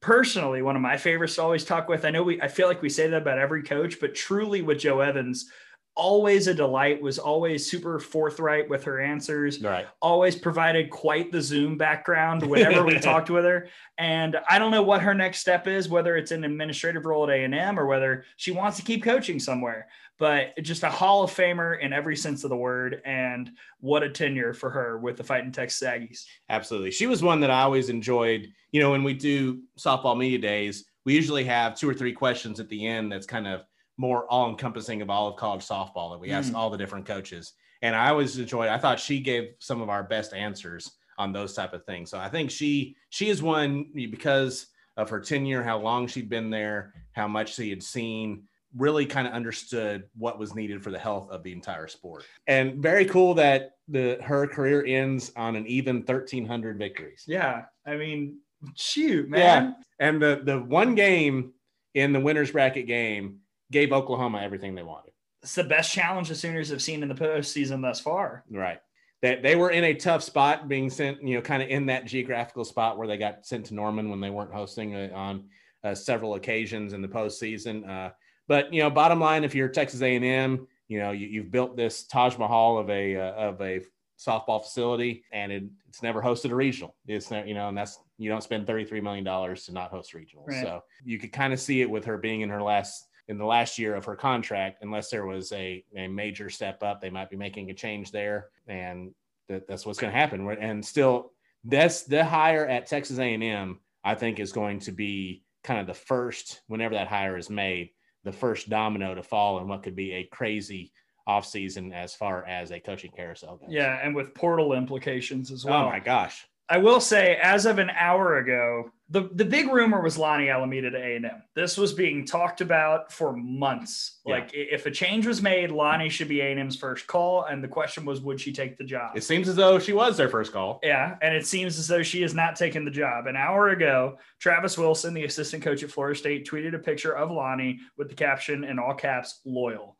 personally, 0.00 0.60
one 0.60 0.74
of 0.74 0.82
my 0.82 0.96
favorites 0.96 1.36
to 1.36 1.42
always 1.42 1.64
talk 1.64 1.88
with. 1.88 2.04
I 2.04 2.10
know 2.10 2.24
we, 2.24 2.42
I 2.42 2.48
feel 2.48 2.66
like 2.66 2.82
we 2.82 2.88
say 2.88 3.06
that 3.06 3.22
about 3.22 3.38
every 3.38 3.62
coach, 3.62 4.00
but 4.00 4.14
truly 4.16 4.60
with 4.60 4.80
Jo 4.80 5.00
Evans, 5.00 5.48
always 5.94 6.46
a 6.46 6.54
delight 6.54 7.02
was 7.02 7.18
always 7.18 7.70
super 7.70 7.98
forthright 7.98 8.68
with 8.68 8.84
her 8.84 9.00
answers 9.00 9.60
right. 9.62 9.86
always 10.00 10.34
provided 10.34 10.90
quite 10.90 11.30
the 11.30 11.40
zoom 11.40 11.76
background 11.76 12.42
whenever 12.42 12.84
we 12.84 12.98
talked 12.98 13.28
with 13.28 13.44
her. 13.44 13.68
And 13.98 14.38
i 14.48 14.58
don't 14.58 14.70
know 14.70 14.82
what 14.82 15.02
her 15.02 15.14
next 15.14 15.40
step 15.40 15.66
is 15.66 15.88
whether 15.88 16.16
it's 16.16 16.30
an 16.30 16.44
administrative 16.44 17.04
role 17.04 17.28
at 17.28 17.36
a&m 17.36 17.78
or 17.78 17.86
whether 17.86 18.24
she 18.36 18.52
wants 18.52 18.78
to 18.78 18.84
keep 18.84 19.02
coaching 19.02 19.38
somewhere 19.38 19.88
but 20.18 20.56
just 20.62 20.82
a 20.82 20.90
hall 20.90 21.24
of 21.24 21.30
famer 21.30 21.80
in 21.80 21.92
every 21.92 22.16
sense 22.16 22.44
of 22.44 22.50
the 22.50 22.56
word 22.56 23.02
and 23.04 23.50
what 23.80 24.02
a 24.02 24.08
tenure 24.08 24.54
for 24.54 24.70
her 24.70 24.98
with 24.98 25.16
the 25.16 25.24
fighting 25.24 25.52
texas 25.52 25.86
aggies. 25.86 26.24
Absolutely. 26.48 26.90
She 26.90 27.06
was 27.06 27.22
one 27.22 27.40
that 27.40 27.50
i 27.50 27.62
always 27.62 27.90
enjoyed 27.90 28.48
you 28.70 28.80
know 28.80 28.90
when 28.90 29.04
we 29.04 29.12
do 29.12 29.60
softball 29.78 30.16
media 30.16 30.38
days 30.38 30.86
we 31.04 31.14
usually 31.14 31.44
have 31.44 31.76
two 31.76 31.88
or 31.88 31.94
three 31.94 32.12
questions 32.12 32.60
at 32.60 32.68
the 32.68 32.86
end 32.86 33.12
that's 33.12 33.26
kind 33.26 33.46
of 33.46 33.62
more 34.02 34.26
all 34.26 34.50
encompassing 34.50 35.00
of 35.00 35.08
all 35.08 35.28
of 35.28 35.36
college 35.36 35.62
softball 35.62 36.10
that 36.10 36.18
we 36.18 36.30
mm. 36.30 36.32
asked 36.32 36.54
all 36.54 36.70
the 36.70 36.76
different 36.76 37.06
coaches. 37.06 37.52
And 37.82 37.94
I 37.94 38.10
always 38.10 38.36
enjoyed, 38.36 38.68
I 38.68 38.76
thought 38.76 38.98
she 38.98 39.20
gave 39.20 39.54
some 39.60 39.80
of 39.80 39.88
our 39.88 40.02
best 40.02 40.34
answers 40.34 40.90
on 41.18 41.32
those 41.32 41.54
type 41.54 41.72
of 41.72 41.84
things. 41.84 42.10
So 42.10 42.18
I 42.18 42.28
think 42.28 42.50
she, 42.50 42.96
she 43.10 43.28
is 43.28 43.44
one 43.44 43.86
because 43.94 44.66
of 44.96 45.08
her 45.08 45.20
tenure, 45.20 45.62
how 45.62 45.78
long 45.78 46.08
she'd 46.08 46.28
been 46.28 46.50
there, 46.50 46.94
how 47.12 47.28
much 47.28 47.54
she 47.54 47.70
had 47.70 47.80
seen, 47.80 48.42
really 48.76 49.06
kind 49.06 49.28
of 49.28 49.34
understood 49.34 50.02
what 50.16 50.36
was 50.36 50.52
needed 50.52 50.82
for 50.82 50.90
the 50.90 50.98
health 50.98 51.30
of 51.30 51.44
the 51.44 51.52
entire 51.52 51.86
sport. 51.86 52.24
And 52.48 52.82
very 52.82 53.04
cool 53.04 53.34
that 53.34 53.76
the 53.86 54.18
her 54.20 54.48
career 54.48 54.84
ends 54.84 55.30
on 55.36 55.54
an 55.54 55.64
even 55.68 55.98
1300 55.98 56.76
victories. 56.76 57.22
Yeah. 57.28 57.66
I 57.86 57.96
mean, 57.96 58.38
shoot, 58.74 59.28
man. 59.28 59.76
Yeah. 60.00 60.06
And 60.08 60.20
the 60.20 60.42
the 60.44 60.58
one 60.58 60.96
game 60.96 61.52
in 61.94 62.12
the 62.12 62.20
winners 62.20 62.50
bracket 62.50 62.88
game 62.88 63.38
gave 63.72 63.92
Oklahoma 63.92 64.40
everything 64.40 64.74
they 64.74 64.82
wanted. 64.84 65.12
It's 65.42 65.56
the 65.56 65.64
best 65.64 65.90
challenge 65.90 66.28
the 66.28 66.36
Sooners 66.36 66.68
have 66.68 66.80
seen 66.80 67.02
in 67.02 67.08
the 67.08 67.14
postseason 67.14 67.82
thus 67.82 67.98
far. 67.98 68.44
Right. 68.48 68.78
That 69.22 69.42
they 69.42 69.56
were 69.56 69.70
in 69.70 69.84
a 69.84 69.94
tough 69.94 70.22
spot, 70.22 70.68
being 70.68 70.90
sent, 70.90 71.22
you 71.22 71.34
know, 71.36 71.42
kind 71.42 71.62
of 71.62 71.68
in 71.68 71.86
that 71.86 72.06
geographical 72.06 72.64
spot 72.64 72.98
where 72.98 73.08
they 73.08 73.16
got 73.16 73.44
sent 73.44 73.66
to 73.66 73.74
Norman 73.74 74.08
when 74.08 74.20
they 74.20 74.30
weren't 74.30 74.52
hosting 74.52 74.94
uh, 74.94 75.10
on 75.14 75.44
uh, 75.82 75.94
several 75.94 76.34
occasions 76.34 76.92
in 76.92 77.02
the 77.02 77.08
postseason. 77.08 77.88
Uh, 77.88 78.10
but 78.48 78.72
you 78.72 78.82
know, 78.82 78.90
bottom 78.90 79.20
line, 79.20 79.44
if 79.44 79.54
you're 79.54 79.68
Texas 79.68 80.02
A&M, 80.02 80.66
you 80.88 80.98
know, 80.98 81.12
you, 81.12 81.42
have 81.42 81.50
built 81.50 81.76
this 81.76 82.04
Taj 82.04 82.36
Mahal 82.36 82.78
of 82.78 82.90
a 82.90 83.16
uh, 83.16 83.32
of 83.32 83.60
a 83.60 83.80
softball 84.18 84.62
facility, 84.62 85.24
and 85.32 85.50
it, 85.50 85.64
it's 85.88 86.02
never 86.02 86.20
hosted 86.20 86.50
a 86.50 86.54
regional. 86.54 86.94
It's 87.06 87.30
not, 87.30 87.48
you 87.48 87.54
know, 87.54 87.68
and 87.68 87.78
that's 87.78 87.98
you 88.18 88.28
don't 88.28 88.42
spend 88.42 88.66
thirty 88.66 88.84
three 88.84 89.00
million 89.00 89.24
dollars 89.24 89.64
to 89.66 89.72
not 89.72 89.90
host 89.90 90.12
regionals. 90.12 90.48
Right. 90.48 90.62
So 90.62 90.82
you 91.04 91.18
could 91.18 91.32
kind 91.32 91.52
of 91.52 91.60
see 91.60 91.80
it 91.80 91.90
with 91.90 92.04
her 92.04 92.18
being 92.18 92.42
in 92.42 92.50
her 92.50 92.62
last 92.62 93.08
in 93.28 93.38
the 93.38 93.44
last 93.44 93.78
year 93.78 93.94
of 93.94 94.04
her 94.04 94.16
contract, 94.16 94.78
unless 94.82 95.10
there 95.10 95.26
was 95.26 95.52
a, 95.52 95.84
a 95.96 96.08
major 96.08 96.50
step 96.50 96.82
up, 96.82 97.00
they 97.00 97.10
might 97.10 97.30
be 97.30 97.36
making 97.36 97.70
a 97.70 97.74
change 97.74 98.10
there, 98.10 98.48
and 98.66 99.14
that, 99.48 99.66
that's 99.66 99.86
what's 99.86 99.98
going 99.98 100.12
to 100.12 100.18
happen. 100.18 100.48
And 100.60 100.84
still, 100.84 101.32
that's 101.64 102.02
the 102.02 102.24
hire 102.24 102.66
at 102.66 102.86
Texas 102.86 103.18
A&M. 103.18 103.78
I 104.04 104.16
think 104.16 104.40
is 104.40 104.50
going 104.52 104.80
to 104.80 104.92
be 104.92 105.44
kind 105.62 105.80
of 105.80 105.86
the 105.86 105.94
first, 105.94 106.62
whenever 106.66 106.94
that 106.94 107.06
hire 107.06 107.36
is 107.36 107.48
made, 107.48 107.90
the 108.24 108.32
first 108.32 108.68
domino 108.68 109.14
to 109.14 109.22
fall 109.22 109.60
in 109.60 109.68
what 109.68 109.82
could 109.82 109.96
be 109.96 110.12
a 110.12 110.24
crazy 110.24 110.92
offseason 111.28 111.92
as 111.92 112.14
far 112.14 112.44
as 112.46 112.72
a 112.72 112.80
coaching 112.80 113.12
carousel 113.14 113.56
goes. 113.56 113.68
Yeah, 113.70 114.00
and 114.02 114.14
with 114.14 114.34
portal 114.34 114.72
implications 114.72 115.50
as 115.50 115.64
well. 115.64 115.84
Oh 115.84 115.88
my 115.88 116.00
gosh. 116.00 116.46
I 116.68 116.78
will 116.78 117.00
say, 117.00 117.36
as 117.42 117.66
of 117.66 117.78
an 117.78 117.90
hour 117.90 118.38
ago, 118.38 118.90
the, 119.12 119.28
the 119.34 119.44
big 119.44 119.70
rumor 119.70 120.00
was 120.00 120.16
Lonni 120.16 120.50
Alameda 120.50 120.90
to 120.90 120.96
A&M. 120.96 121.42
This 121.54 121.76
was 121.76 121.92
being 121.92 122.24
talked 122.24 122.62
about 122.62 123.12
for 123.12 123.36
months. 123.36 124.20
Yeah. 124.24 124.36
Like 124.36 124.50
if 124.54 124.86
a 124.86 124.90
change 124.90 125.26
was 125.26 125.42
made, 125.42 125.68
Lonni 125.68 126.10
should 126.10 126.28
be 126.28 126.40
A&M's 126.40 126.76
first 126.76 127.06
call. 127.06 127.44
And 127.44 127.62
the 127.62 127.68
question 127.68 128.06
was, 128.06 128.22
would 128.22 128.40
she 128.40 128.54
take 128.54 128.78
the 128.78 128.84
job? 128.84 129.14
It 129.14 129.22
seems 129.22 129.50
as 129.50 129.56
though 129.56 129.78
she 129.78 129.92
was 129.92 130.16
their 130.16 130.30
first 130.30 130.50
call. 130.50 130.80
Yeah. 130.82 131.16
And 131.20 131.34
it 131.34 131.46
seems 131.46 131.78
as 131.78 131.86
though 131.86 132.02
she 132.02 132.22
has 132.22 132.32
not 132.32 132.56
taken 132.56 132.86
the 132.86 132.90
job. 132.90 133.26
An 133.26 133.36
hour 133.36 133.68
ago, 133.68 134.16
Travis 134.38 134.78
Wilson, 134.78 135.12
the 135.12 135.24
assistant 135.24 135.62
coach 135.62 135.82
at 135.82 135.90
Florida 135.90 136.18
State, 136.18 136.48
tweeted 136.48 136.74
a 136.74 136.78
picture 136.78 137.14
of 137.14 137.28
Lonni 137.28 137.80
with 137.98 138.08
the 138.08 138.14
caption 138.14 138.64
in 138.64 138.78
all 138.78 138.94
caps, 138.94 139.40
loyal. 139.44 139.98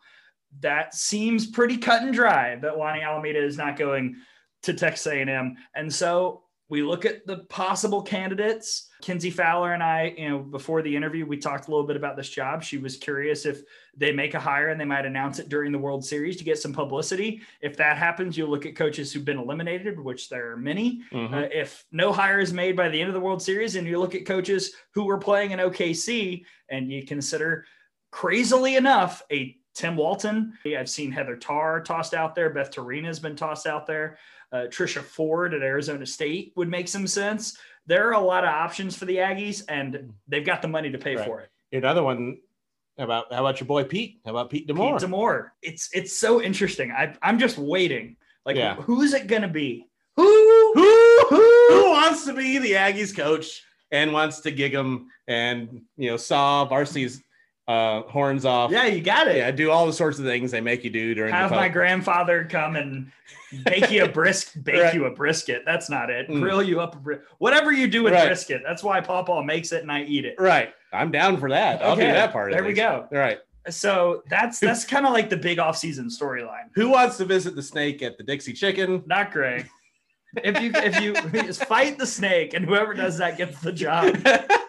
That 0.60 0.94
seems 0.94 1.46
pretty 1.46 1.76
cut 1.76 2.00
and 2.00 2.14
dry 2.14 2.56
that 2.56 2.76
Lonni 2.76 3.04
Alameda 3.04 3.44
is 3.44 3.58
not 3.58 3.76
going 3.76 4.16
to 4.62 4.72
Texas 4.72 5.06
A&M. 5.08 5.56
And 5.74 5.92
so 5.92 6.44
we 6.72 6.82
look 6.82 7.04
at 7.04 7.26
the 7.26 7.40
possible 7.50 8.00
candidates. 8.00 8.88
Kenzie 9.02 9.30
Fowler 9.30 9.74
and 9.74 9.82
I, 9.82 10.14
you 10.16 10.30
know, 10.30 10.38
before 10.38 10.80
the 10.80 10.96
interview, 10.96 11.26
we 11.26 11.36
talked 11.36 11.68
a 11.68 11.70
little 11.70 11.86
bit 11.86 11.96
about 11.96 12.16
this 12.16 12.30
job. 12.30 12.62
She 12.62 12.78
was 12.78 12.96
curious 12.96 13.44
if 13.44 13.60
they 13.94 14.10
make 14.10 14.32
a 14.32 14.40
hire 14.40 14.70
and 14.70 14.80
they 14.80 14.86
might 14.86 15.04
announce 15.04 15.38
it 15.38 15.50
during 15.50 15.70
the 15.70 15.78
World 15.78 16.02
Series 16.02 16.38
to 16.38 16.44
get 16.44 16.58
some 16.58 16.72
publicity. 16.72 17.42
If 17.60 17.76
that 17.76 17.98
happens, 17.98 18.38
you'll 18.38 18.48
look 18.48 18.64
at 18.64 18.74
coaches 18.74 19.12
who've 19.12 19.22
been 19.22 19.36
eliminated, 19.36 20.00
which 20.00 20.30
there 20.30 20.50
are 20.50 20.56
many. 20.56 21.02
Mm-hmm. 21.12 21.34
Uh, 21.34 21.40
if 21.52 21.84
no 21.92 22.10
hire 22.10 22.40
is 22.40 22.54
made 22.54 22.74
by 22.74 22.88
the 22.88 22.98
end 22.98 23.08
of 23.08 23.14
the 23.14 23.20
World 23.20 23.42
Series, 23.42 23.76
and 23.76 23.86
you 23.86 23.98
look 23.98 24.14
at 24.14 24.24
coaches 24.24 24.72
who 24.92 25.04
were 25.04 25.18
playing 25.18 25.50
in 25.50 25.58
OKC, 25.58 26.42
and 26.70 26.90
you 26.90 27.04
consider, 27.04 27.66
crazily 28.10 28.76
enough, 28.76 29.22
a 29.30 29.58
Tim 29.74 29.94
Walton. 29.94 30.54
I've 30.66 30.88
seen 30.88 31.12
Heather 31.12 31.36
Tarr 31.36 31.82
tossed 31.82 32.14
out 32.14 32.34
there. 32.34 32.48
Beth 32.48 32.70
Torina 32.70 33.06
has 33.06 33.20
been 33.20 33.36
tossed 33.36 33.66
out 33.66 33.86
there 33.86 34.16
uh, 34.52 34.66
Trisha 34.68 35.02
Ford 35.02 35.54
at 35.54 35.62
Arizona 35.62 36.06
State 36.06 36.52
would 36.56 36.68
make 36.68 36.88
some 36.88 37.06
sense. 37.06 37.56
There 37.86 38.08
are 38.08 38.12
a 38.12 38.20
lot 38.20 38.44
of 38.44 38.50
options 38.50 38.96
for 38.96 39.06
the 39.06 39.16
Aggies, 39.16 39.62
and 39.68 40.12
they've 40.28 40.44
got 40.44 40.62
the 40.62 40.68
money 40.68 40.90
to 40.90 40.98
pay 40.98 41.16
right. 41.16 41.26
for 41.26 41.40
it. 41.40 41.50
Another 41.72 42.02
one 42.02 42.38
about 42.98 43.32
how 43.32 43.40
about 43.40 43.60
your 43.60 43.66
boy 43.66 43.84
Pete? 43.84 44.20
How 44.24 44.32
about 44.32 44.50
Pete 44.50 44.66
D'Amour? 44.66 44.92
Pete 44.92 45.00
D'Amour. 45.00 45.54
It's 45.62 45.88
it's 45.92 46.16
so 46.16 46.42
interesting. 46.42 46.92
I, 46.92 47.14
I'm 47.22 47.38
just 47.38 47.58
waiting. 47.58 48.16
Like, 48.44 48.56
yeah. 48.56 48.76
who 48.76 49.02
is 49.02 49.14
it 49.14 49.26
going 49.26 49.42
to 49.42 49.48
be? 49.48 49.86
Who, 50.16 50.24
who 50.74 51.26
who 51.28 51.68
who 51.70 51.90
wants 51.90 52.26
to 52.26 52.34
be 52.34 52.58
the 52.58 52.72
Aggies 52.72 53.16
coach 53.16 53.62
and 53.90 54.12
wants 54.12 54.40
to 54.40 54.50
gig 54.50 54.72
them 54.72 55.08
and 55.26 55.82
you 55.96 56.10
know 56.10 56.16
saw 56.16 56.64
varsity's 56.66 57.22
uh, 57.68 58.02
horns 58.02 58.44
off. 58.44 58.70
Yeah, 58.70 58.86
you 58.86 59.00
got 59.00 59.28
it. 59.28 59.36
Yeah, 59.36 59.50
do 59.50 59.70
all 59.70 59.86
the 59.86 59.92
sorts 59.92 60.18
of 60.18 60.24
things 60.24 60.50
they 60.50 60.60
make 60.60 60.84
you 60.84 60.90
do 60.90 61.14
during. 61.14 61.32
Have 61.32 61.50
my 61.50 61.68
grandfather 61.68 62.46
come 62.50 62.76
and 62.76 63.10
bake 63.64 63.90
you 63.90 64.04
a 64.04 64.08
brisk, 64.08 64.52
bake 64.62 64.82
right. 64.82 64.94
you 64.94 65.04
a 65.06 65.10
brisket. 65.10 65.62
That's 65.64 65.88
not 65.88 66.10
it. 66.10 66.28
Mm. 66.28 66.40
Grill 66.40 66.62
you 66.62 66.80
up 66.80 66.96
a 66.96 66.98
brisket. 66.98 67.26
Whatever 67.38 67.72
you 67.72 67.86
do 67.86 68.02
with 68.02 68.12
right. 68.12 68.26
brisket, 68.26 68.62
that's 68.66 68.82
why 68.82 69.00
Papa 69.00 69.42
makes 69.44 69.72
it 69.72 69.82
and 69.82 69.92
I 69.92 70.02
eat 70.04 70.24
it. 70.24 70.36
Right. 70.38 70.72
I'm 70.92 71.10
down 71.10 71.38
for 71.38 71.48
that. 71.50 71.80
Okay. 71.80 71.88
I'll 71.88 71.96
do 71.96 72.02
that 72.02 72.32
part. 72.32 72.52
There 72.52 72.64
we 72.64 72.74
go. 72.74 73.06
All 73.10 73.18
right. 73.18 73.38
So 73.70 74.24
that's 74.28 74.58
that's 74.58 74.84
kind 74.84 75.06
of 75.06 75.12
like 75.12 75.30
the 75.30 75.36
big 75.36 75.60
off-season 75.60 76.08
storyline. 76.08 76.70
Who 76.74 76.88
wants 76.88 77.16
to 77.18 77.24
visit 77.24 77.54
the 77.54 77.62
snake 77.62 78.02
at 78.02 78.18
the 78.18 78.24
Dixie 78.24 78.54
Chicken? 78.54 79.04
Not 79.06 79.30
Greg. 79.30 79.68
if 80.42 80.60
you 80.60 80.72
if 80.74 81.00
you 81.00 81.42
just 81.42 81.64
fight 81.66 81.96
the 81.96 82.06
snake 82.06 82.54
and 82.54 82.64
whoever 82.64 82.92
does 82.92 83.18
that 83.18 83.38
gets 83.38 83.60
the 83.60 83.72
job. 83.72 84.16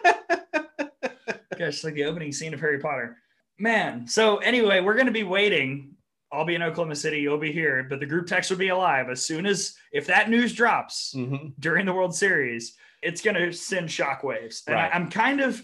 Gosh, 1.58 1.84
like 1.84 1.94
the 1.94 2.04
opening 2.04 2.32
scene 2.32 2.54
of 2.54 2.60
Harry 2.60 2.78
Potter. 2.78 3.18
Man. 3.58 4.06
So 4.06 4.38
anyway, 4.38 4.80
we're 4.80 4.94
going 4.94 5.06
to 5.06 5.12
be 5.12 5.22
waiting. 5.22 5.94
I'll 6.32 6.44
be 6.44 6.56
in 6.56 6.62
Oklahoma 6.62 6.96
City. 6.96 7.20
You'll 7.20 7.38
be 7.38 7.52
here, 7.52 7.86
but 7.88 8.00
the 8.00 8.06
group 8.06 8.26
text 8.26 8.50
will 8.50 8.58
be 8.58 8.68
alive 8.68 9.08
as 9.08 9.24
soon 9.24 9.46
as 9.46 9.76
if 9.92 10.06
that 10.08 10.28
news 10.28 10.52
drops 10.52 11.14
mm-hmm. 11.16 11.48
during 11.60 11.86
the 11.86 11.92
World 11.92 12.14
Series. 12.14 12.74
It's 13.02 13.20
going 13.20 13.36
to 13.36 13.52
send 13.52 13.88
shockwaves, 13.88 14.62
and 14.66 14.74
right. 14.74 14.90
I, 14.92 14.96
I'm 14.96 15.10
kind 15.10 15.40
of 15.40 15.62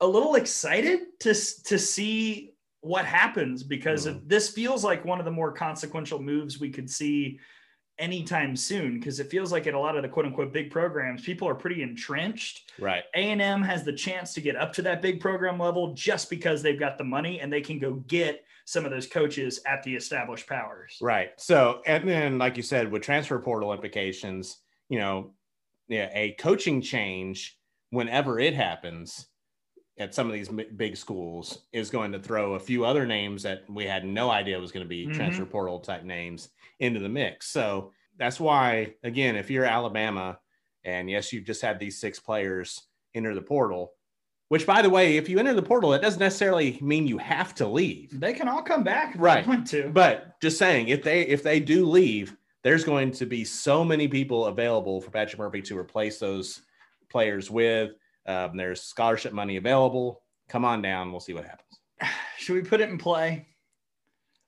a 0.00 0.06
little 0.06 0.36
excited 0.36 1.00
to 1.20 1.34
to 1.64 1.78
see 1.78 2.54
what 2.80 3.04
happens 3.04 3.62
because 3.62 4.06
mm-hmm. 4.06 4.26
this 4.26 4.48
feels 4.50 4.82
like 4.82 5.04
one 5.04 5.18
of 5.18 5.24
the 5.24 5.30
more 5.30 5.52
consequential 5.52 6.22
moves 6.22 6.58
we 6.58 6.70
could 6.70 6.88
see 6.88 7.38
anytime 8.00 8.56
soon 8.56 8.98
because 8.98 9.20
it 9.20 9.30
feels 9.30 9.52
like 9.52 9.66
in 9.66 9.74
a 9.74 9.78
lot 9.78 9.96
of 9.96 10.02
the 10.02 10.08
quote 10.08 10.26
unquote 10.26 10.52
big 10.52 10.70
programs, 10.70 11.22
people 11.22 11.48
are 11.48 11.54
pretty 11.54 11.82
entrenched. 11.82 12.72
Right. 12.80 13.04
A&M 13.14 13.62
has 13.62 13.84
the 13.84 13.92
chance 13.92 14.34
to 14.34 14.40
get 14.40 14.56
up 14.56 14.72
to 14.74 14.82
that 14.82 15.02
big 15.02 15.20
program 15.20 15.58
level 15.58 15.94
just 15.94 16.30
because 16.30 16.62
they've 16.62 16.78
got 16.78 16.98
the 16.98 17.04
money 17.04 17.40
and 17.40 17.52
they 17.52 17.60
can 17.60 17.78
go 17.78 17.94
get 18.06 18.44
some 18.64 18.84
of 18.84 18.90
those 18.90 19.06
coaches 19.06 19.60
at 19.66 19.82
the 19.82 19.94
established 19.94 20.46
powers. 20.46 20.96
Right. 21.00 21.30
So, 21.38 21.82
and 21.86 22.08
then, 22.08 22.38
like 22.38 22.56
you 22.56 22.62
said, 22.62 22.90
with 22.90 23.02
transfer 23.02 23.38
portal 23.38 23.72
implications, 23.72 24.58
you 24.88 24.98
know, 24.98 25.34
yeah, 25.88 26.08
a 26.12 26.36
coaching 26.38 26.80
change 26.80 27.58
whenever 27.90 28.38
it 28.38 28.54
happens 28.54 29.26
at 30.00 30.14
some 30.14 30.26
of 30.26 30.32
these 30.32 30.48
big 30.48 30.96
schools 30.96 31.66
is 31.72 31.90
going 31.90 32.10
to 32.10 32.18
throw 32.18 32.54
a 32.54 32.58
few 32.58 32.86
other 32.86 33.06
names 33.06 33.42
that 33.42 33.68
we 33.68 33.84
had 33.84 34.04
no 34.04 34.30
idea 34.30 34.58
was 34.58 34.72
going 34.72 34.84
to 34.84 34.88
be 34.88 35.04
mm-hmm. 35.04 35.12
transfer 35.12 35.44
portal 35.44 35.78
type 35.78 36.04
names 36.04 36.48
into 36.80 36.98
the 36.98 37.08
mix. 37.08 37.48
So 37.48 37.92
that's 38.18 38.40
why, 38.40 38.94
again, 39.04 39.36
if 39.36 39.50
you're 39.50 39.66
Alabama, 39.66 40.38
and 40.84 41.10
yes, 41.10 41.32
you've 41.32 41.44
just 41.44 41.60
had 41.60 41.78
these 41.78 42.00
six 42.00 42.18
players 42.18 42.80
enter 43.14 43.34
the 43.34 43.42
portal, 43.42 43.92
which, 44.48 44.66
by 44.66 44.80
the 44.80 44.88
way, 44.88 45.18
if 45.18 45.28
you 45.28 45.38
enter 45.38 45.52
the 45.52 45.62
portal, 45.62 45.92
it 45.92 46.00
doesn't 46.00 46.18
necessarily 46.18 46.78
mean 46.80 47.06
you 47.06 47.18
have 47.18 47.54
to 47.56 47.68
leave. 47.68 48.18
They 48.18 48.32
can 48.32 48.48
all 48.48 48.62
come 48.62 48.82
back, 48.82 49.14
right? 49.18 49.46
want 49.46 49.66
to, 49.68 49.90
but 49.92 50.40
just 50.40 50.56
saying, 50.56 50.88
if 50.88 51.02
they 51.02 51.22
if 51.22 51.42
they 51.42 51.60
do 51.60 51.84
leave, 51.84 52.34
there's 52.64 52.84
going 52.84 53.10
to 53.12 53.26
be 53.26 53.44
so 53.44 53.84
many 53.84 54.08
people 54.08 54.46
available 54.46 55.02
for 55.02 55.10
Patrick 55.10 55.38
Murphy 55.38 55.60
to 55.62 55.78
replace 55.78 56.18
those 56.18 56.62
players 57.10 57.50
with. 57.50 57.92
Um, 58.26 58.56
there's 58.56 58.82
scholarship 58.82 59.32
money 59.32 59.56
available. 59.56 60.22
Come 60.48 60.64
on 60.64 60.82
down. 60.82 61.10
We'll 61.10 61.20
see 61.20 61.34
what 61.34 61.44
happens. 61.44 61.80
Should 62.38 62.54
we 62.54 62.62
put 62.62 62.80
it 62.80 62.88
in 62.88 62.98
play? 62.98 63.46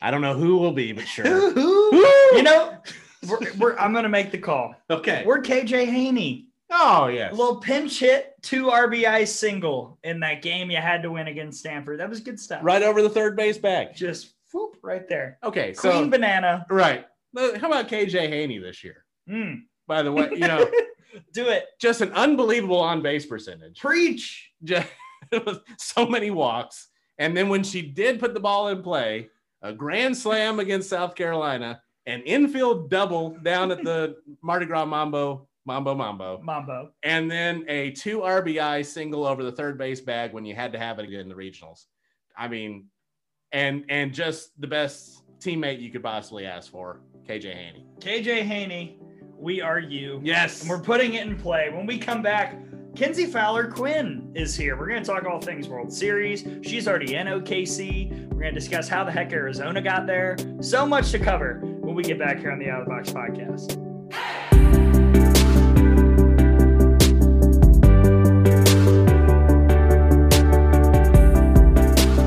I 0.00 0.10
don't 0.10 0.20
know 0.20 0.34
who 0.34 0.56
will 0.56 0.72
be, 0.72 0.92
but 0.92 1.06
sure. 1.06 1.26
you 1.54 2.42
know, 2.42 2.76
we're, 3.28 3.38
we're, 3.58 3.76
I'm 3.78 3.92
going 3.92 4.02
to 4.02 4.08
make 4.08 4.32
the 4.32 4.38
call. 4.38 4.74
Okay. 4.90 5.22
We're 5.24 5.40
KJ 5.40 5.86
Haney. 5.86 6.48
Oh, 6.70 7.06
yes. 7.06 7.32
A 7.32 7.36
little 7.36 7.56
pinch 7.56 8.00
hit, 8.00 8.34
two 8.42 8.66
RBI 8.66 9.28
single 9.28 9.98
in 10.02 10.20
that 10.20 10.42
game 10.42 10.70
you 10.70 10.78
had 10.78 11.02
to 11.02 11.10
win 11.10 11.28
against 11.28 11.60
Stanford. 11.60 12.00
That 12.00 12.08
was 12.08 12.20
good 12.20 12.40
stuff. 12.40 12.60
Right 12.62 12.82
over 12.82 13.02
the 13.02 13.10
third 13.10 13.36
base 13.36 13.58
bag. 13.58 13.94
Just 13.94 14.34
whoop, 14.52 14.76
right 14.82 15.08
there. 15.08 15.38
Okay. 15.44 15.72
Clean 15.72 16.04
so, 16.04 16.08
banana. 16.08 16.66
Right. 16.68 17.04
How 17.36 17.68
about 17.68 17.88
KJ 17.88 18.28
Haney 18.28 18.58
this 18.58 18.82
year? 18.82 19.04
Mm. 19.28 19.62
By 19.86 20.02
the 20.02 20.12
way, 20.12 20.30
you 20.32 20.48
know, 20.48 20.68
do 21.32 21.48
it. 21.48 21.66
Just 21.80 22.00
an 22.00 22.12
unbelievable 22.12 22.80
on 22.80 23.02
base 23.02 23.26
percentage. 23.26 23.80
Preach. 23.80 24.50
Just, 24.62 24.88
so 25.78 26.06
many 26.06 26.30
walks. 26.30 26.88
And 27.18 27.36
then 27.36 27.48
when 27.48 27.62
she 27.62 27.82
did 27.82 28.20
put 28.20 28.34
the 28.34 28.40
ball 28.40 28.68
in 28.68 28.82
play, 28.82 29.28
a 29.62 29.72
grand 29.72 30.16
slam 30.16 30.58
against 30.58 30.90
South 30.90 31.14
Carolina, 31.14 31.80
an 32.06 32.22
infield 32.22 32.90
double 32.90 33.30
down 33.42 33.70
at 33.70 33.84
the 33.84 34.16
Mardi 34.42 34.66
Gras 34.66 34.84
Mambo, 34.84 35.48
Mambo, 35.64 35.94
Mambo, 35.94 36.40
Mambo, 36.42 36.90
and 37.04 37.30
then 37.30 37.64
a 37.68 37.92
two 37.92 38.20
RBI 38.20 38.84
single 38.84 39.24
over 39.24 39.44
the 39.44 39.52
third 39.52 39.78
base 39.78 40.00
bag 40.00 40.32
when 40.32 40.44
you 40.44 40.54
had 40.56 40.72
to 40.72 40.78
have 40.78 40.98
it 40.98 41.12
in 41.12 41.28
the 41.28 41.34
regionals. 41.34 41.84
I 42.36 42.48
mean, 42.48 42.86
and 43.52 43.84
and 43.88 44.12
just 44.12 44.60
the 44.60 44.66
best 44.66 45.22
teammate 45.38 45.80
you 45.80 45.90
could 45.90 46.02
possibly 46.02 46.46
ask 46.46 46.70
for, 46.70 47.00
KJ 47.28 47.54
Haney. 47.54 47.86
KJ 48.00 48.42
Haney, 48.42 48.98
we 49.42 49.60
are 49.60 49.80
you. 49.80 50.20
Yes, 50.22 50.60
and 50.60 50.70
we're 50.70 50.78
putting 50.78 51.14
it 51.14 51.26
in 51.26 51.36
play. 51.36 51.68
When 51.70 51.84
we 51.84 51.98
come 51.98 52.22
back. 52.22 52.56
Kenzie 52.94 53.24
Fowler 53.24 53.68
Quinn 53.68 54.30
is 54.34 54.54
here. 54.54 54.76
We're 54.76 54.86
going 54.86 55.02
to 55.02 55.06
talk 55.06 55.24
all 55.24 55.40
things 55.40 55.66
World 55.66 55.90
Series. 55.90 56.44
She's 56.60 56.86
already 56.86 57.14
in 57.14 57.26
OKC. 57.26 58.28
We're 58.28 58.40
going 58.40 58.52
to 58.54 58.60
discuss 58.60 58.86
how 58.86 59.02
the 59.02 59.10
heck 59.10 59.32
Arizona 59.32 59.80
got 59.80 60.06
there. 60.06 60.36
So 60.60 60.86
much 60.86 61.10
to 61.12 61.18
cover 61.18 61.58
when 61.80 61.94
we 61.94 62.02
get 62.02 62.18
back 62.18 62.38
here 62.38 62.52
on 62.52 62.58
the 62.58 62.68
Out 62.68 62.82
of 62.82 62.86
the 62.86 62.90
Box 62.90 63.10
podcast. 63.10 63.78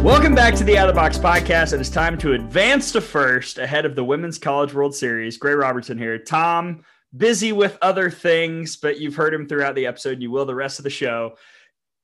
Welcome 0.03 0.33
back 0.33 0.55
to 0.55 0.63
the 0.63 0.77
Out 0.79 0.89
of 0.89 0.95
the 0.95 0.99
Box 0.99 1.19
podcast. 1.19 1.73
It 1.73 1.81
is 1.81 1.91
time 1.91 2.17
to 2.17 2.33
advance 2.33 2.91
to 2.93 3.01
first 3.01 3.59
ahead 3.59 3.85
of 3.85 3.95
the 3.95 4.03
Women's 4.03 4.39
College 4.39 4.73
World 4.73 4.95
Series. 4.95 5.37
Gray 5.37 5.53
Robertson 5.53 5.97
here. 5.97 6.17
Tom, 6.17 6.83
busy 7.15 7.51
with 7.51 7.77
other 7.81 8.09
things, 8.09 8.77
but 8.77 8.99
you've 8.99 9.15
heard 9.15 9.33
him 9.33 9.47
throughout 9.47 9.75
the 9.75 9.85
episode. 9.85 10.21
You 10.21 10.31
will 10.31 10.45
the 10.45 10.55
rest 10.55 10.79
of 10.79 10.83
the 10.83 10.89
show. 10.89 11.35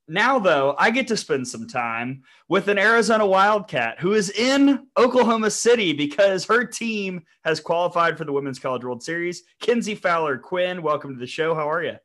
Now, 0.07 0.39
though, 0.39 0.75
I 0.77 0.91
get 0.91 1.07
to 1.07 1.17
spend 1.17 1.47
some 1.47 1.67
time 1.67 2.23
with 2.49 2.67
an 2.67 2.77
Arizona 2.77 3.25
Wildcat 3.25 3.99
who 3.99 4.13
is 4.13 4.29
in 4.29 4.87
Oklahoma 4.97 5.51
City 5.51 5.93
because 5.93 6.45
her 6.45 6.65
team 6.65 7.23
has 7.45 7.59
qualified 7.59 8.17
for 8.17 8.25
the 8.25 8.33
Women's 8.33 8.59
College 8.59 8.83
World 8.83 9.03
Series. 9.03 9.43
Kenzie 9.61 9.95
Fowler 9.95 10.37
Quinn, 10.37 10.81
welcome 10.81 11.13
to 11.13 11.19
the 11.19 11.27
show. 11.27 11.55
How 11.55 11.69
are 11.69 11.83
you? 11.83 11.95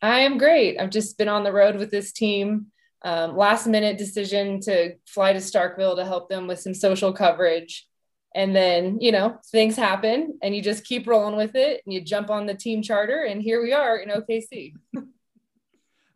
I 0.00 0.20
am 0.20 0.38
great. 0.38 0.78
I've 0.80 0.90
just 0.90 1.18
been 1.18 1.28
on 1.28 1.44
the 1.44 1.52
road 1.52 1.76
with 1.76 1.90
this 1.90 2.12
team. 2.12 2.66
Um, 3.04 3.36
last 3.36 3.66
minute 3.66 3.98
decision 3.98 4.60
to 4.60 4.94
fly 5.06 5.32
to 5.32 5.40
Starkville 5.40 5.96
to 5.96 6.04
help 6.04 6.28
them 6.28 6.46
with 6.46 6.60
some 6.60 6.74
social 6.74 7.12
coverage 7.12 7.86
and 8.34 8.54
then 8.54 8.98
you 9.00 9.12
know 9.12 9.38
things 9.46 9.76
happen 9.76 10.38
and 10.42 10.54
you 10.54 10.62
just 10.62 10.84
keep 10.84 11.06
rolling 11.06 11.36
with 11.36 11.54
it 11.54 11.82
and 11.84 11.92
you 11.92 12.00
jump 12.00 12.30
on 12.30 12.46
the 12.46 12.54
team 12.54 12.82
charter 12.82 13.24
and 13.24 13.42
here 13.42 13.62
we 13.62 13.72
are 13.72 13.98
in 13.98 14.08
okc 14.08 14.74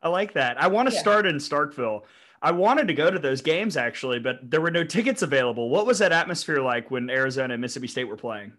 i 0.02 0.08
like 0.08 0.34
that. 0.34 0.60
I 0.60 0.68
want 0.68 0.88
to 0.88 0.94
yeah. 0.94 1.00
start 1.00 1.26
in 1.26 1.36
starkville. 1.36 2.02
I 2.40 2.52
wanted 2.52 2.86
to 2.88 2.94
go 2.94 3.10
to 3.10 3.18
those 3.18 3.40
games 3.40 3.76
actually 3.76 4.18
but 4.18 4.38
there 4.50 4.60
were 4.60 4.70
no 4.70 4.84
tickets 4.84 5.22
available. 5.22 5.68
What 5.68 5.86
was 5.86 5.98
that 5.98 6.12
atmosphere 6.12 6.60
like 6.60 6.90
when 6.90 7.10
arizona 7.10 7.54
and 7.54 7.60
mississippi 7.60 7.88
state 7.88 8.04
were 8.04 8.16
playing? 8.16 8.52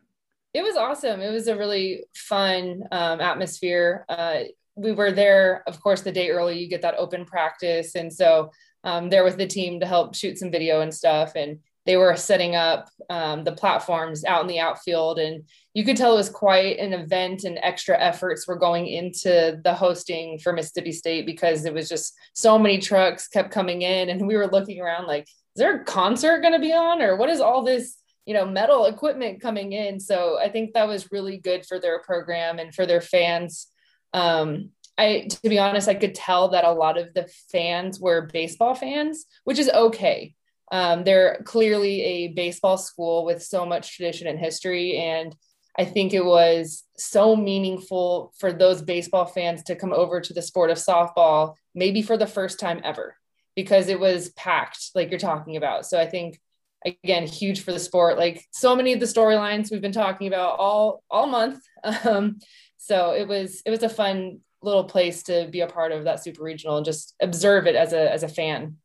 It 0.54 0.64
was 0.64 0.76
awesome. 0.76 1.22
It 1.22 1.32
was 1.32 1.48
a 1.48 1.58
really 1.58 2.06
fun 2.16 2.84
um, 2.92 3.22
atmosphere. 3.22 4.06
Uh, 4.10 4.40
we 4.76 4.92
were 4.92 5.12
there 5.12 5.64
of 5.68 5.82
course 5.82 6.02
the 6.02 6.12
day 6.12 6.30
early. 6.30 6.60
You 6.60 6.68
get 6.68 6.82
that 6.82 6.96
open 6.98 7.26
practice. 7.26 7.96
And 7.96 8.12
so 8.12 8.52
um, 8.84 9.10
there 9.10 9.24
with 9.24 9.38
the 9.38 9.48
team 9.48 9.80
to 9.80 9.86
help 9.86 10.16
shoot 10.16 10.38
some 10.38 10.52
video 10.52 10.82
and 10.82 10.94
stuff. 10.94 11.34
And 11.36 11.60
they 11.88 11.96
were 11.96 12.16
setting 12.18 12.54
up 12.54 12.90
um, 13.10 13.46
the 13.46 13.54
platforms 13.54 14.26
out 14.26 14.42
in 14.42 14.48
the 14.48 14.60
outfield. 14.60 15.20
And 15.20 15.46
you 15.74 15.86
could 15.86 15.96
tell 15.96 16.14
it 16.14 16.18
was 16.18 16.30
quite 16.30 16.80
an 16.80 16.92
event 16.92 17.46
and 17.46 17.58
extra 17.64 17.98
efforts 17.98 18.46
were 18.46 18.58
going 18.58 18.88
into 18.88 19.60
the 19.64 19.74
hosting 19.74 20.38
for 20.38 20.52
mississippi 20.52 20.92
state 20.92 21.26
because 21.26 21.64
it 21.64 21.74
was 21.74 21.88
just 21.88 22.14
so 22.34 22.60
many 22.60 22.78
trucks 22.78 23.30
kept 23.30 23.52
coming 23.52 23.84
in 23.84 24.10
and 24.10 24.28
we 24.28 24.36
were 24.36 24.48
looking 24.48 24.82
around 24.82 25.08
like 25.08 25.24
is 25.24 25.60
there 25.60 25.80
a 25.80 25.86
concert 25.86 26.42
going 26.42 26.54
to 26.54 26.60
be 26.60 26.74
on 26.74 27.02
or 27.02 27.16
what 27.16 27.30
is 27.30 27.40
all 27.40 27.64
this 27.64 27.98
you 28.26 28.34
know 28.34 28.46
metal 28.46 28.86
equipment 28.86 29.42
coming 29.42 29.72
in? 29.72 30.00
So 30.00 30.38
i 30.38 30.50
think 30.50 30.74
that 30.74 30.90
was 30.90 31.12
really 31.12 31.38
good 31.38 31.66
for 31.66 31.80
their 31.80 32.00
program 32.00 32.60
and 32.60 32.76
for 32.76 32.86
their 32.86 33.02
fans. 33.02 33.68
Um, 34.14 34.72
I, 35.00 35.28
to 35.30 35.50
be 35.50 35.60
honest, 35.60 35.88
I 35.88 35.94
could 35.94 36.16
tell 36.16 36.50
that 36.50 36.66
a 36.66 36.72
lot 36.72 36.98
of 36.98 37.14
the 37.14 37.30
fans 37.52 38.00
were 38.00 38.30
baseball 38.34 38.74
fans, 38.74 39.26
which 39.44 39.60
is 39.60 39.70
okay 39.70 40.34
um, 40.72 41.04
they're 41.04 41.42
clearly 41.46 42.02
a 42.02 42.28
baseball 42.30 42.78
school 42.78 43.26
with 43.26 43.44
so 43.44 43.66
much 43.66 43.96
tradition 43.96 44.28
and 44.28 44.40
history. 44.40 44.98
And 44.98 45.36
I 45.78 45.86
think 45.86 46.14
it 46.14 46.26
was 46.26 46.84
so 46.98 47.36
meaningful 47.36 48.34
for 48.40 48.52
those 48.52 48.82
baseball 48.82 49.26
fans 49.26 49.64
to 49.64 49.76
come 49.76 49.94
over 49.94 50.20
to 50.20 50.34
the 50.34 50.42
sport 50.42 50.70
of 50.70 50.78
softball, 50.78 51.56
maybe 51.74 52.02
for 52.02 52.18
the 52.18 52.28
first 52.28 52.60
time 52.60 52.82
ever, 52.84 53.16
because 53.56 53.88
it 53.88 54.00
was 54.00 54.30
packed, 54.30 54.92
like 54.96 55.10
you're 55.10 55.20
talking 55.20 55.56
about. 55.56 55.86
So 55.86 56.00
I 56.00 56.08
think 56.08 56.40
again 56.86 57.26
huge 57.26 57.62
for 57.62 57.72
the 57.72 57.80
sport 57.80 58.20
like 58.20 58.46
so 58.52 58.76
many 58.76 58.94
of 58.94 59.00
the 59.00 59.06
storylines 59.08 59.72
we've 59.72 59.82
been 59.82 59.92
talking 59.92 60.28
about 60.28 60.60
all 60.60 61.04
all 61.10 61.26
month 61.26 61.60
um, 62.06 62.38
so 62.78 63.12
it 63.12 63.28
was 63.28 63.64
it 63.66 63.72
was 63.72 63.82
a 63.82 63.90
fun 63.90 64.40
little 64.62 64.84
place 64.84 65.24
to 65.24 65.48
be 65.52 65.62
a 65.62 65.68
part 65.68 65.92
of 65.92 66.04
that 66.04 66.24
super 66.24 66.44
regional 66.44 66.78
and 66.78 66.86
just 66.86 67.16
observe 67.20 67.66
it 67.66 67.76
as 67.76 67.94
a 67.94 68.12
as 68.12 68.22
a 68.22 68.28
fan 68.28 68.78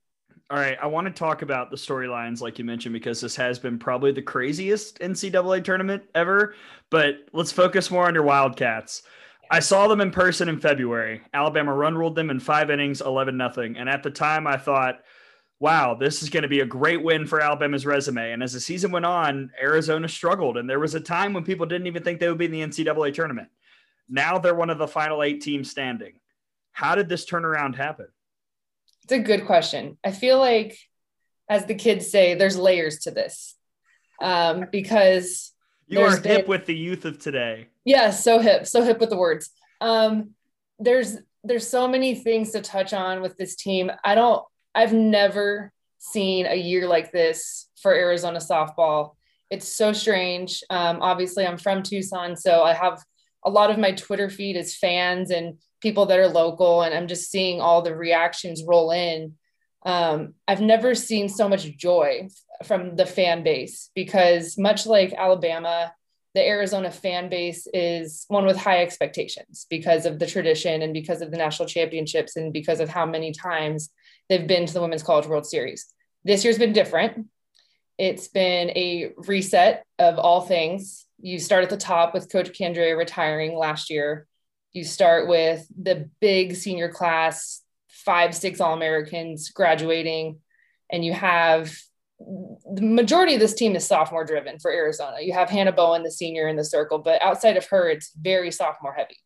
all 0.52 0.58
right, 0.58 0.76
I 0.82 0.86
want 0.86 1.06
to 1.06 1.12
talk 1.12 1.40
about 1.40 1.70
the 1.70 1.78
storylines, 1.78 2.42
like 2.42 2.58
you 2.58 2.64
mentioned, 2.66 2.92
because 2.92 3.22
this 3.22 3.34
has 3.36 3.58
been 3.58 3.78
probably 3.78 4.12
the 4.12 4.20
craziest 4.20 4.98
NCAA 4.98 5.64
tournament 5.64 6.02
ever. 6.14 6.54
But 6.90 7.26
let's 7.32 7.50
focus 7.50 7.90
more 7.90 8.06
on 8.06 8.12
your 8.12 8.24
Wildcats. 8.24 9.02
I 9.50 9.60
saw 9.60 9.88
them 9.88 10.02
in 10.02 10.10
person 10.10 10.50
in 10.50 10.60
February. 10.60 11.22
Alabama 11.32 11.72
run 11.72 11.96
ruled 11.96 12.16
them 12.16 12.28
in 12.28 12.38
five 12.38 12.70
innings, 12.70 13.00
11 13.00 13.34
nothing. 13.34 13.78
And 13.78 13.88
at 13.88 14.02
the 14.02 14.10
time, 14.10 14.46
I 14.46 14.58
thought, 14.58 15.00
wow, 15.58 15.94
this 15.94 16.22
is 16.22 16.28
going 16.28 16.42
to 16.42 16.50
be 16.50 16.60
a 16.60 16.66
great 16.66 17.02
win 17.02 17.26
for 17.26 17.40
Alabama's 17.40 17.86
resume. 17.86 18.32
And 18.32 18.42
as 18.42 18.52
the 18.52 18.60
season 18.60 18.90
went 18.90 19.06
on, 19.06 19.50
Arizona 19.58 20.06
struggled. 20.06 20.58
And 20.58 20.68
there 20.68 20.80
was 20.80 20.94
a 20.94 21.00
time 21.00 21.32
when 21.32 21.44
people 21.44 21.64
didn't 21.64 21.86
even 21.86 22.02
think 22.02 22.20
they 22.20 22.28
would 22.28 22.36
be 22.36 22.44
in 22.44 22.52
the 22.52 22.60
NCAA 22.60 23.14
tournament. 23.14 23.48
Now 24.06 24.36
they're 24.36 24.54
one 24.54 24.68
of 24.68 24.76
the 24.76 24.86
final 24.86 25.22
eight 25.22 25.40
teams 25.40 25.70
standing. 25.70 26.12
How 26.72 26.94
did 26.94 27.08
this 27.08 27.24
turnaround 27.24 27.74
happen? 27.74 28.08
It's 29.12 29.20
a 29.20 29.22
good 29.22 29.44
question. 29.44 29.98
I 30.02 30.10
feel 30.10 30.38
like, 30.38 30.78
as 31.46 31.66
the 31.66 31.74
kids 31.74 32.10
say, 32.10 32.32
there's 32.32 32.56
layers 32.56 33.00
to 33.00 33.10
this 33.10 33.54
um, 34.22 34.68
because 34.72 35.52
you 35.86 36.00
are 36.00 36.12
hip 36.12 36.22
been, 36.22 36.46
with 36.46 36.64
the 36.64 36.74
youth 36.74 37.04
of 37.04 37.18
today. 37.18 37.66
Yeah, 37.84 38.08
so 38.08 38.38
hip, 38.38 38.66
so 38.66 38.82
hip 38.82 39.00
with 39.00 39.10
the 39.10 39.18
words. 39.18 39.50
Um, 39.82 40.30
there's 40.78 41.18
there's 41.44 41.68
so 41.68 41.86
many 41.86 42.14
things 42.14 42.52
to 42.52 42.62
touch 42.62 42.94
on 42.94 43.20
with 43.20 43.36
this 43.36 43.54
team. 43.54 43.92
I 44.02 44.14
don't. 44.14 44.42
I've 44.74 44.94
never 44.94 45.72
seen 45.98 46.46
a 46.46 46.56
year 46.56 46.88
like 46.88 47.12
this 47.12 47.68
for 47.82 47.92
Arizona 47.92 48.38
softball. 48.38 49.10
It's 49.50 49.68
so 49.68 49.92
strange. 49.92 50.64
Um, 50.70 51.02
obviously, 51.02 51.46
I'm 51.46 51.58
from 51.58 51.82
Tucson, 51.82 52.34
so 52.34 52.62
I 52.62 52.72
have 52.72 52.98
a 53.44 53.50
lot 53.50 53.70
of 53.70 53.76
my 53.76 53.92
Twitter 53.92 54.30
feed 54.30 54.56
is 54.56 54.74
fans 54.74 55.30
and 55.30 55.58
people 55.82 56.06
that 56.06 56.18
are 56.18 56.28
local, 56.28 56.82
and 56.82 56.94
I'm 56.94 57.08
just 57.08 57.30
seeing 57.30 57.60
all 57.60 57.82
the 57.82 57.94
reactions 57.94 58.62
roll 58.64 58.92
in. 58.92 59.34
Um, 59.84 60.34
I've 60.46 60.60
never 60.60 60.94
seen 60.94 61.28
so 61.28 61.48
much 61.48 61.76
joy 61.76 62.28
from 62.64 62.96
the 62.96 63.04
fan 63.04 63.42
base 63.42 63.90
because, 63.94 64.56
much 64.56 64.86
like 64.86 65.12
Alabama, 65.12 65.92
the 66.34 66.46
Arizona 66.46 66.90
fan 66.90 67.28
base 67.28 67.66
is 67.74 68.24
one 68.28 68.46
with 68.46 68.56
high 68.56 68.82
expectations 68.82 69.66
because 69.68 70.06
of 70.06 70.18
the 70.18 70.26
tradition 70.26 70.80
and 70.80 70.94
because 70.94 71.20
of 71.20 71.30
the 71.30 71.36
national 71.36 71.68
championships 71.68 72.36
and 72.36 72.52
because 72.52 72.80
of 72.80 72.88
how 72.88 73.04
many 73.04 73.32
times 73.32 73.90
they've 74.28 74.46
been 74.46 74.64
to 74.64 74.72
the 74.72 74.80
Women's 74.80 75.02
College 75.02 75.26
World 75.26 75.44
Series. 75.44 75.92
This 76.24 76.44
year's 76.44 76.58
been 76.58 76.72
different. 76.72 77.26
It's 77.98 78.28
been 78.28 78.70
a 78.70 79.12
reset 79.16 79.84
of 79.98 80.18
all 80.18 80.40
things. 80.40 81.06
You 81.20 81.38
start 81.38 81.64
at 81.64 81.70
the 81.70 81.76
top 81.76 82.14
with 82.14 82.32
Coach 82.32 82.52
Candrea 82.58 82.96
retiring 82.96 83.54
last 83.56 83.90
year. 83.90 84.26
You 84.72 84.84
start 84.84 85.28
with 85.28 85.66
the 85.76 86.08
big 86.20 86.56
senior 86.56 86.90
class, 86.90 87.62
five, 87.88 88.34
six 88.34 88.60
All 88.60 88.74
Americans 88.74 89.50
graduating, 89.50 90.38
and 90.90 91.04
you 91.04 91.12
have 91.12 91.76
the 92.74 92.82
majority 92.82 93.34
of 93.34 93.40
this 93.40 93.54
team 93.54 93.74
is 93.74 93.86
sophomore 93.86 94.24
driven 94.24 94.58
for 94.58 94.70
Arizona. 94.70 95.16
You 95.20 95.32
have 95.32 95.50
Hannah 95.50 95.72
Bowen, 95.72 96.02
the 96.02 96.10
senior 96.10 96.48
in 96.48 96.56
the 96.56 96.64
circle, 96.64 96.98
but 96.98 97.20
outside 97.20 97.56
of 97.56 97.66
her, 97.66 97.88
it's 97.88 98.12
very 98.16 98.50
sophomore 98.50 98.94
heavy. 98.94 99.16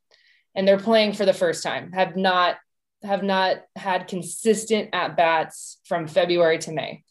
And 0.55 0.67
they're 0.67 0.79
playing 0.79 1.13
for 1.13 1.27
the 1.27 1.35
first 1.35 1.63
time, 1.63 1.93
have 1.93 2.17
not 2.17 2.57
have 3.03 3.23
not 3.23 3.59
had 3.77 4.09
consistent 4.09 4.89
at 4.93 5.17
bats 5.17 5.79
from 5.85 6.09
February 6.09 6.59
to 6.59 6.73
May. 6.73 7.05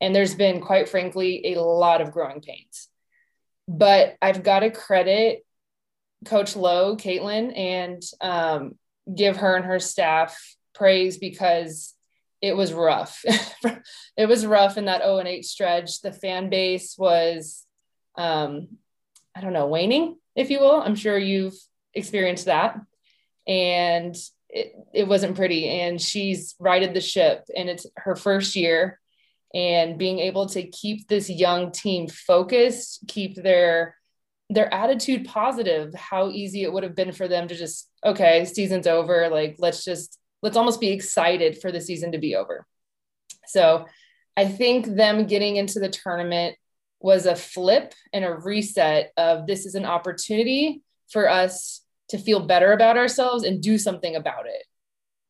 And 0.00 0.14
there's 0.14 0.34
been, 0.34 0.60
quite 0.60 0.88
frankly, 0.88 1.52
a 1.52 1.60
lot 1.60 2.00
of 2.00 2.12
growing 2.12 2.40
pains. 2.40 2.88
But 3.68 4.16
I've 4.22 4.42
got 4.42 4.60
to 4.60 4.70
credit 4.70 5.44
Coach 6.24 6.56
Lowe, 6.56 6.96
Caitlin, 6.96 7.56
and 7.56 8.02
um, 8.20 8.74
give 9.12 9.38
her 9.38 9.56
and 9.56 9.64
her 9.64 9.78
staff 9.78 10.38
praise 10.74 11.18
because 11.18 11.94
it 12.40 12.56
was 12.56 12.72
rough. 12.72 13.24
it 14.16 14.26
was 14.26 14.46
rough 14.46 14.76
in 14.76 14.86
that 14.86 15.02
0 15.02 15.18
and 15.18 15.28
8 15.28 15.44
stretch. 15.44 16.00
The 16.00 16.12
fan 16.12 16.50
base 16.50 16.96
was, 16.98 17.64
um, 18.16 18.68
I 19.34 19.40
don't 19.40 19.52
know, 19.52 19.68
waning, 19.68 20.16
if 20.34 20.50
you 20.50 20.60
will. 20.60 20.82
I'm 20.82 20.96
sure 20.96 21.16
you've 21.16 21.54
experienced 21.94 22.46
that. 22.46 22.80
And 23.46 24.16
it, 24.48 24.74
it 24.92 25.08
wasn't 25.08 25.36
pretty. 25.36 25.68
And 25.68 26.00
she's 26.00 26.54
righted 26.58 26.94
the 26.94 27.00
ship, 27.00 27.44
and 27.56 27.68
it's 27.68 27.86
her 27.96 28.16
first 28.16 28.56
year. 28.56 28.98
And 29.54 29.98
being 29.98 30.18
able 30.18 30.46
to 30.50 30.62
keep 30.62 31.08
this 31.08 31.28
young 31.28 31.72
team 31.72 32.08
focused, 32.08 33.04
keep 33.06 33.36
their 33.36 33.96
their 34.50 34.72
attitude 34.72 35.24
positive, 35.24 35.94
how 35.94 36.28
easy 36.28 36.62
it 36.62 36.72
would 36.72 36.82
have 36.82 36.94
been 36.94 37.12
for 37.12 37.28
them 37.28 37.48
to 37.48 37.54
just, 37.54 37.88
okay, 38.04 38.44
season's 38.44 38.86
over. 38.86 39.28
Like, 39.28 39.56
let's 39.58 39.84
just 39.84 40.18
let's 40.42 40.56
almost 40.56 40.80
be 40.80 40.90
excited 40.90 41.58
for 41.58 41.72
the 41.72 41.80
season 41.80 42.12
to 42.12 42.18
be 42.18 42.34
over. 42.34 42.66
So 43.46 43.86
I 44.36 44.46
think 44.46 44.86
them 44.86 45.26
getting 45.26 45.56
into 45.56 45.78
the 45.78 45.88
tournament 45.88 46.56
was 47.00 47.26
a 47.26 47.36
flip 47.36 47.94
and 48.12 48.24
a 48.24 48.34
reset 48.34 49.12
of 49.16 49.46
this 49.46 49.66
is 49.66 49.74
an 49.74 49.84
opportunity 49.84 50.82
for 51.10 51.28
us 51.28 51.82
to 52.08 52.18
feel 52.18 52.40
better 52.40 52.72
about 52.72 52.96
ourselves 52.96 53.44
and 53.44 53.62
do 53.62 53.78
something 53.78 54.16
about 54.16 54.46
it. 54.46 54.62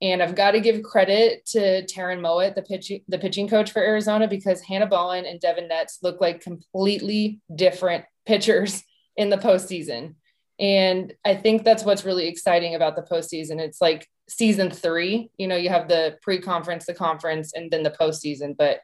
And 0.00 0.22
I've 0.22 0.34
got 0.34 0.52
to 0.52 0.60
give 0.60 0.82
credit 0.82 1.46
to 1.46 1.84
Taryn 1.86 2.20
Mowatt, 2.20 2.54
the 2.54 2.62
pitching 2.62 3.02
the 3.06 3.18
pitching 3.18 3.48
coach 3.48 3.70
for 3.70 3.80
Arizona, 3.80 4.26
because 4.26 4.60
Hannah 4.60 4.86
Bowen 4.86 5.24
and 5.24 5.40
Devin 5.40 5.68
Netz 5.68 5.98
look 6.02 6.20
like 6.20 6.40
completely 6.40 7.40
different 7.54 8.04
pitchers 8.26 8.82
in 9.16 9.30
the 9.30 9.38
postseason. 9.38 10.14
And 10.58 11.12
I 11.24 11.34
think 11.34 11.64
that's 11.64 11.84
what's 11.84 12.04
really 12.04 12.28
exciting 12.28 12.74
about 12.74 12.94
the 12.96 13.02
postseason. 13.02 13.58
It's 13.58 13.80
like 13.80 14.08
season 14.28 14.70
three. 14.70 15.30
You 15.36 15.48
know, 15.48 15.56
you 15.56 15.70
have 15.70 15.88
the 15.88 16.18
pre-conference, 16.22 16.86
the 16.86 16.94
conference, 16.94 17.52
and 17.54 17.70
then 17.70 17.82
the 17.82 17.90
postseason. 17.90 18.56
But 18.56 18.80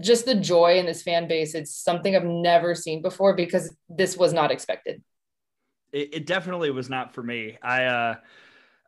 just 0.00 0.24
the 0.24 0.36
joy 0.36 0.78
in 0.78 0.86
this 0.86 1.02
fan 1.02 1.26
base, 1.28 1.54
it's 1.54 1.74
something 1.74 2.14
I've 2.14 2.24
never 2.24 2.74
seen 2.74 3.02
before 3.02 3.34
because 3.34 3.74
this 3.88 4.16
was 4.16 4.32
not 4.32 4.50
expected. 4.50 5.02
It, 5.92 6.14
it 6.14 6.26
definitely 6.26 6.70
was 6.70 6.88
not 6.88 7.12
for 7.14 7.22
me. 7.22 7.58
I 7.62 7.84
uh 7.84 8.14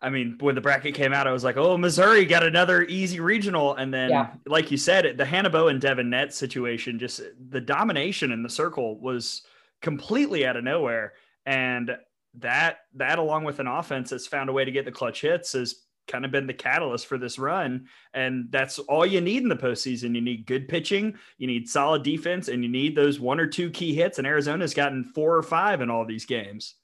I 0.01 0.11
mean, 0.11 0.37
when 0.41 0.57
the 0.57 0.61
bracket 0.61 0.97
came 0.97 1.13
out, 1.13 1.29
I 1.29 1.33
was 1.33 1.45
like, 1.45 1.57
oh, 1.57 1.79
Missouri 1.79 2.25
got 2.25 2.43
another 2.43 2.83
easy 2.83 3.21
regional. 3.21 3.77
And 3.77 3.95
then, 3.95 4.11
yeah. 4.11 4.31
like 4.47 4.73
you 4.73 4.77
said, 4.77 5.17
the 5.17 5.25
Hannah 5.25 5.49
Bowen 5.49 5.77
and 5.77 5.81
Devin 5.81 6.11
Netz 6.11 6.33
situation, 6.33 6.99
just 6.99 7.21
the 7.51 7.61
domination 7.61 8.33
in 8.33 8.43
the 8.43 8.49
circle 8.49 8.99
was 8.99 9.43
completely 9.83 10.47
out 10.47 10.57
of 10.57 10.65
nowhere. 10.65 11.13
And 11.45 11.97
that 12.39 12.79
that 12.95 13.19
along 13.19 13.45
with 13.45 13.59
an 13.59 13.67
offense 13.67 14.11
that's 14.11 14.27
found 14.27 14.49
a 14.49 14.53
way 14.53 14.65
to 14.65 14.71
get 14.71 14.87
the 14.87 14.93
clutch 14.93 15.21
hits 15.21 15.53
has 15.53 15.83
kind 16.09 16.25
of 16.25 16.31
been 16.31 16.47
the 16.47 16.55
catalyst 16.55 17.07
for 17.07 17.19
this 17.19 17.39
run. 17.39 17.87
And 18.15 18.47
that's 18.51 18.79
all 18.79 19.07
you 19.07 19.21
need 19.21 19.43
in 19.43 19.49
the 19.49 19.57
postseason. 19.57 20.15
You 20.15 20.21
need 20.21 20.47
good 20.47 20.69
pitching, 20.69 21.17
you 21.39 21.47
need 21.47 21.69
solid 21.69 22.03
defense, 22.03 22.49
and 22.49 22.63
you 22.63 22.71
need 22.71 22.97
those 22.97 23.21
one 23.21 23.39
or 23.39 23.47
two 23.47 23.71
key 23.71 23.95
hits. 23.95 24.19
And 24.19 24.27
Arizona's 24.27 24.75
gotten 24.75 25.05
four 25.05 25.37
or 25.37 25.43
five 25.43 25.81
in 25.81 25.91
all 25.91 26.05
these 26.05 26.25
games. 26.25 26.75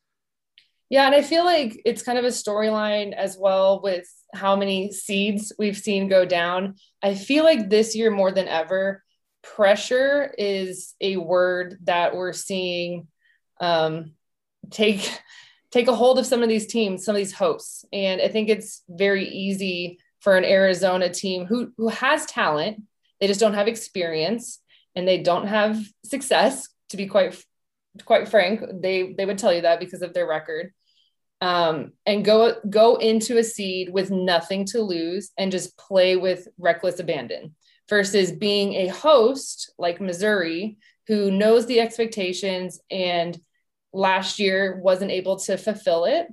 Yeah, 0.90 1.04
and 1.04 1.14
I 1.14 1.20
feel 1.20 1.44
like 1.44 1.82
it's 1.84 2.02
kind 2.02 2.18
of 2.18 2.24
a 2.24 2.28
storyline 2.28 3.12
as 3.12 3.37
well 3.38 3.82
with 3.82 4.06
how 4.34 4.56
many 4.56 4.90
seeds 4.90 5.52
we've 5.58 5.76
seen 5.76 6.08
go 6.08 6.24
down. 6.24 6.76
I 7.02 7.14
feel 7.14 7.44
like 7.44 7.68
this 7.68 7.94
year 7.94 8.11
more 8.11 8.32
than 8.32 8.48
ever, 8.48 9.04
pressure 9.42 10.33
is 10.37 10.94
a 11.01 11.16
word 11.16 11.79
that 11.85 12.14
we're 12.14 12.33
seeing 12.33 13.09
um, 13.61 14.12
take 14.70 15.11
take 15.70 15.88
a 15.88 15.94
hold 15.94 16.18
of 16.18 16.27
some 16.27 16.42
of 16.42 16.48
these 16.48 16.66
teams, 16.66 17.05
some 17.05 17.14
of 17.14 17.18
these 17.18 17.33
hosts. 17.33 17.85
And 17.92 18.20
I 18.20 18.29
think 18.29 18.48
it's 18.48 18.83
very 18.88 19.29
easy 19.29 19.98
for 20.20 20.37
an 20.37 20.44
Arizona 20.44 21.09
team 21.09 21.46
who 21.46 21.72
who 21.77 21.88
has 21.88 22.27
talent, 22.27 22.83
they 23.20 23.27
just 23.27 23.40
don't 23.40 23.55
have 23.55 23.68
experience 23.68 24.61
and 24.94 25.07
they 25.07 25.18
don't 25.22 25.46
have 25.46 25.81
success 26.05 26.68
to 26.90 26.96
be 26.96 27.07
quite 27.07 27.42
quite 28.05 28.29
frank. 28.29 28.62
They 28.81 29.12
they 29.12 29.27
would 29.27 29.38
tell 29.38 29.53
you 29.53 29.62
that 29.62 29.81
because 29.81 30.03
of 30.03 30.14
their 30.14 30.27
record. 30.27 30.72
Um, 31.40 31.92
and 32.05 32.24
go 32.24 32.57
go 32.68 32.96
into 32.96 33.38
a 33.38 33.44
seed 33.44 33.90
with 33.90 34.11
nothing 34.11 34.64
to 34.66 34.83
lose 34.83 35.31
and 35.38 35.53
just 35.53 35.79
play 35.79 36.16
with 36.16 36.48
reckless 36.59 36.98
abandon 36.98 37.55
versus 37.88 38.33
being 38.33 38.74
a 38.74 38.88
host 38.88 39.72
like 39.79 40.01
Missouri 40.01 40.79
who 41.07 41.31
knows 41.31 41.66
the 41.66 41.81
expectations 41.81 42.81
and 42.90 43.38
last 43.92 44.38
year 44.38 44.79
wasn't 44.83 45.11
able 45.11 45.38
to 45.38 45.57
fulfill 45.57 46.05
it. 46.05 46.27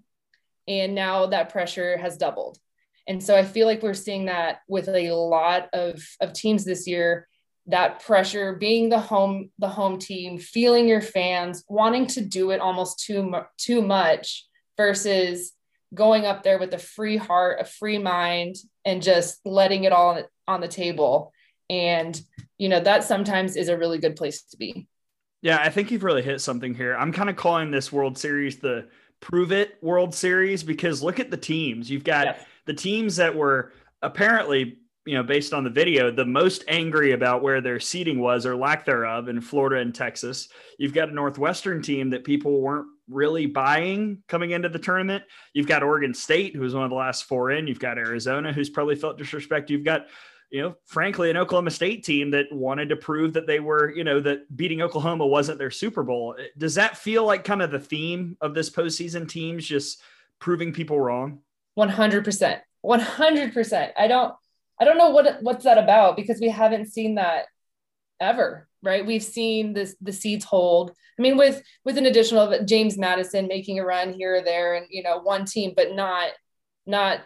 And 0.67 0.93
now 0.93 1.27
that 1.27 1.49
pressure 1.49 1.97
has 1.97 2.17
doubled. 2.17 2.57
And 3.07 3.23
so 3.23 3.35
i 3.35 3.43
feel 3.43 3.67
like 3.67 3.83
we're 3.83 3.93
seeing 3.93 4.25
that 4.25 4.61
with 4.67 4.87
a 4.89 5.11
lot 5.11 5.69
of 5.73 6.03
of 6.19 6.33
teams 6.33 6.65
this 6.65 6.87
year 6.87 7.27
that 7.67 8.03
pressure 8.03 8.55
being 8.55 8.89
the 8.89 8.99
home 8.99 9.51
the 9.59 9.67
home 9.67 9.97
team 9.99 10.37
feeling 10.37 10.87
your 10.87 11.01
fans 11.01 11.63
wanting 11.67 12.07
to 12.07 12.21
do 12.21 12.51
it 12.51 12.59
almost 12.59 12.99
too 12.99 13.33
too 13.57 13.81
much 13.81 14.47
versus 14.77 15.53
going 15.93 16.25
up 16.25 16.43
there 16.43 16.59
with 16.59 16.73
a 16.73 16.79
free 16.79 17.17
heart 17.17 17.59
a 17.59 17.65
free 17.65 17.97
mind 17.97 18.55
and 18.83 19.01
just 19.01 19.39
letting 19.45 19.83
it 19.83 19.91
all 19.91 20.21
on 20.47 20.61
the 20.61 20.67
table 20.67 21.31
and 21.69 22.21
you 22.57 22.69
know 22.69 22.79
that 22.79 23.03
sometimes 23.03 23.55
is 23.55 23.69
a 23.69 23.77
really 23.77 23.97
good 23.97 24.15
place 24.15 24.43
to 24.43 24.57
be 24.57 24.87
yeah, 25.45 25.59
I 25.61 25.69
think 25.69 25.91
you've 25.91 26.03
really 26.03 26.23
hit 26.23 26.41
something 26.41 26.73
here. 26.73 26.95
I'm 26.97 27.11
kind 27.11 27.29
of 27.29 27.35
calling 27.35 27.69
this 27.69 27.91
World 27.91 28.17
Series 28.17 28.57
the 28.57 28.87
prove 29.19 29.51
it 29.51 29.77
World 29.79 30.15
Series 30.15 30.63
because 30.63 31.03
look 31.03 31.19
at 31.19 31.29
the 31.29 31.37
teams. 31.37 31.87
You've 31.87 32.03
got 32.03 32.39
the 32.65 32.73
teams 32.73 33.17
that 33.17 33.35
were 33.35 33.71
apparently, 34.01 34.79
you 35.05 35.13
know, 35.13 35.21
based 35.21 35.53
on 35.53 35.63
the 35.63 35.69
video, 35.69 36.09
the 36.09 36.25
most 36.25 36.63
angry 36.67 37.11
about 37.11 37.43
where 37.43 37.61
their 37.61 37.79
seating 37.79 38.19
was 38.19 38.47
or 38.47 38.55
lack 38.55 38.85
thereof 38.85 39.29
in 39.29 39.39
Florida 39.39 39.81
and 39.81 39.93
Texas. 39.93 40.49
You've 40.79 40.95
got 40.95 41.09
a 41.09 41.13
Northwestern 41.13 41.83
team 41.83 42.09
that 42.09 42.23
people 42.23 42.59
weren't 42.59 42.87
really 43.07 43.45
buying 43.45 44.23
coming 44.27 44.49
into 44.49 44.69
the 44.69 44.79
tournament. 44.79 45.23
You've 45.53 45.67
got 45.67 45.83
Oregon 45.83 46.15
State, 46.15 46.55
who 46.55 46.61
was 46.61 46.73
one 46.73 46.85
of 46.85 46.89
the 46.89 46.95
last 46.95 47.25
four 47.25 47.51
in. 47.51 47.67
You've 47.67 47.79
got 47.79 47.99
Arizona, 47.99 48.51
who's 48.51 48.71
probably 48.71 48.95
felt 48.95 49.19
disrespect. 49.19 49.69
You've 49.69 49.85
got 49.85 50.07
you 50.55 50.61
know, 50.61 50.75
frankly, 50.85 51.29
an 51.29 51.35
Oklahoma 51.35 51.69
State 51.69 52.05
team 52.05 52.31
that 52.31 52.45
wanted 52.49 52.87
to 52.87 52.95
prove 52.95 53.33
that 53.33 53.45
they 53.45 53.59
were, 53.59 53.93
you 53.93 54.05
know, 54.05 54.21
that 54.21 54.55
beating 54.55 54.81
Oklahoma 54.81 55.27
wasn't 55.27 55.59
their 55.59 55.69
Super 55.69 56.01
Bowl. 56.01 56.33
Eh, 56.39 56.45
does 56.57 56.75
that 56.75 56.97
feel 56.97 57.25
like 57.25 57.43
kind 57.43 57.61
of 57.61 57.71
the 57.71 57.79
theme 57.79 58.37
of 58.39 58.53
this 58.53 58.69
postseason 58.69 59.27
teams 59.27 59.65
just 59.65 60.01
proving 60.39 60.71
people 60.71 60.97
wrong? 60.97 61.39
100%. 61.77 62.61
100%. 62.85 63.91
I 63.97 64.07
don't, 64.07 64.33
I 64.79 64.85
don't 64.85 64.97
know 64.97 65.09
what, 65.09 65.43
what's 65.43 65.65
that 65.65 65.77
about 65.77 66.15
because 66.15 66.39
we 66.39 66.47
haven't 66.47 66.85
seen 66.85 67.15
that 67.15 67.47
ever, 68.21 68.69
right? 68.81 69.05
We've 69.05 69.21
seen 69.21 69.73
this, 69.73 69.97
the 69.99 70.13
seeds 70.13 70.45
hold. 70.45 70.91
I 71.19 71.21
mean, 71.21 71.35
with, 71.35 71.61
with 71.83 71.97
an 71.97 72.05
additional 72.05 72.63
James 72.63 72.97
Madison 72.97 73.47
making 73.47 73.79
a 73.79 73.85
run 73.85 74.13
here 74.13 74.35
or 74.35 74.41
there 74.41 74.75
and, 74.75 74.85
you 74.89 75.03
know, 75.03 75.19
one 75.19 75.43
team, 75.43 75.73
but 75.75 75.93
not, 75.93 76.29
not 76.85 77.19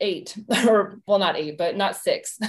eight 0.00 0.36
or 0.66 1.00
well 1.06 1.18
not 1.18 1.36
eight 1.36 1.56
but 1.58 1.76
not 1.76 1.96
six 1.96 2.38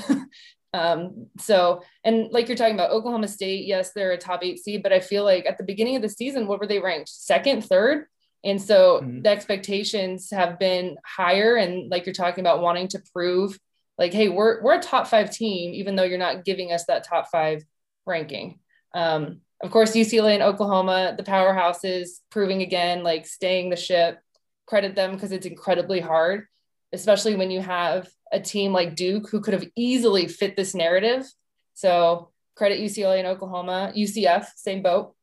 Um, 0.74 1.28
so, 1.38 1.84
and 2.04 2.32
like 2.32 2.48
you're 2.48 2.58
talking 2.58 2.76
about 2.76 2.92
Oklahoma 2.92 3.28
State, 3.28 3.66
yes, 3.66 3.92
they're 3.94 4.14
a 4.14 4.18
top 4.18 4.44
eight 4.44 4.60
seed, 4.60 4.84
but 4.84 4.94
I 4.94 5.00
feel 5.00 5.24
like 5.24 5.46
at 5.46 5.58
the 5.58 5.64
beginning 5.64 5.96
of 5.96 6.02
the 6.02 6.10
season, 6.10 6.48
what 6.48 6.60
were 6.60 6.68
they 6.68 6.80
ranked? 6.80 7.10
Second, 7.10 7.66
third? 7.66 8.06
And 8.44 8.62
so 8.62 9.02
mm-hmm. 9.02 9.22
the 9.22 9.30
expectations 9.30 10.30
have 10.32 10.58
been 10.58 10.98
higher. 11.06 11.56
And 11.56 11.92
like 11.92 12.06
you're 12.06 12.14
talking 12.14 12.42
about 12.42 12.62
wanting 12.62 12.88
to 12.90 13.04
prove 13.14 13.60
like, 13.98 14.14
hey, 14.14 14.30
we're, 14.30 14.62
we're 14.64 14.76
a 14.76 14.82
top 14.82 15.08
five 15.08 15.32
team, 15.32 15.74
even 15.74 15.96
though 15.96 16.04
you're 16.04 16.18
not 16.18 16.46
giving 16.46 16.72
us 16.72 16.86
that 16.86 17.04
top 17.04 17.28
five 17.32 17.64
ranking. 18.06 18.60
Um, 18.96 19.42
of 19.62 19.70
course, 19.70 19.92
UCLA 19.92 20.34
and 20.34 20.44
Oklahoma, 20.44 21.14
the 21.16 21.24
powerhouses 21.24 22.20
proving 22.32 22.64
again, 22.64 23.04
like 23.04 23.28
staying 23.28 23.70
the 23.70 23.76
ship, 23.76 24.20
credit 24.66 24.96
them 24.96 25.12
because 25.12 25.32
it's 25.32 25.46
incredibly 25.46 26.00
hard, 26.00 26.48
especially 26.94 27.36
when 27.36 27.52
you 27.52 27.62
have 27.62 28.10
a 28.32 28.40
team 28.40 28.74
like 28.74 28.96
Duke 28.96 29.30
who 29.30 29.42
could 29.42 29.54
have 29.54 29.68
easily 29.76 30.28
fit 30.28 30.56
this 30.56 30.74
narrative. 30.74 31.26
So 31.74 32.32
credit 32.56 32.80
UCLA 32.80 33.20
and 33.20 33.28
Oklahoma, 33.28 33.94
UCF, 33.96 34.48
same 34.56 34.82
boat. 34.82 35.16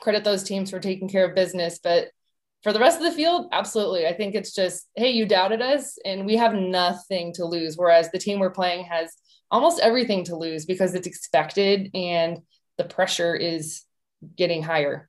Credit 0.00 0.24
those 0.24 0.42
teams 0.42 0.70
for 0.70 0.80
taking 0.80 1.08
care 1.08 1.24
of 1.24 1.34
business. 1.34 1.78
But 1.82 2.08
for 2.62 2.72
the 2.72 2.80
rest 2.80 2.98
of 2.98 3.04
the 3.04 3.12
field, 3.12 3.48
absolutely. 3.52 4.06
I 4.06 4.14
think 4.14 4.34
it's 4.34 4.54
just, 4.54 4.88
hey, 4.96 5.10
you 5.10 5.26
doubted 5.26 5.60
us 5.60 5.98
and 6.04 6.24
we 6.24 6.36
have 6.36 6.54
nothing 6.54 7.32
to 7.34 7.44
lose. 7.44 7.76
Whereas 7.76 8.10
the 8.10 8.18
team 8.18 8.38
we're 8.40 8.50
playing 8.50 8.84
has 8.86 9.12
almost 9.50 9.80
everything 9.80 10.24
to 10.24 10.36
lose 10.36 10.64
because 10.64 10.94
it's 10.94 11.06
expected 11.06 11.90
and 11.94 12.38
the 12.78 12.84
pressure 12.84 13.34
is 13.34 13.82
getting 14.36 14.62
higher. 14.62 15.08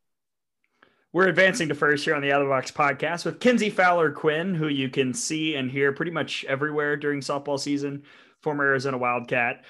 We're 1.16 1.30
advancing 1.30 1.70
to 1.70 1.76
first 1.76 2.03
here 2.03 2.13
on 2.13 2.22
the 2.22 2.34
Other 2.34 2.49
Box 2.49 2.72
podcast 2.72 3.24
with 3.24 3.39
Kenzie 3.39 3.70
Fowler 3.70 4.11
Quinn, 4.11 4.53
who 4.53 4.68
you 4.68 4.89
can 4.89 5.13
see 5.13 5.55
and 5.55 5.72
hear 5.72 5.93
pretty 5.93 6.11
much 6.11 6.43
everywhere 6.43 6.97
during 6.97 7.22
softball 7.22 7.57
season, 7.57 8.03
former 8.41 8.66
Arizona 8.66 8.97
Wildcat. 8.97 9.63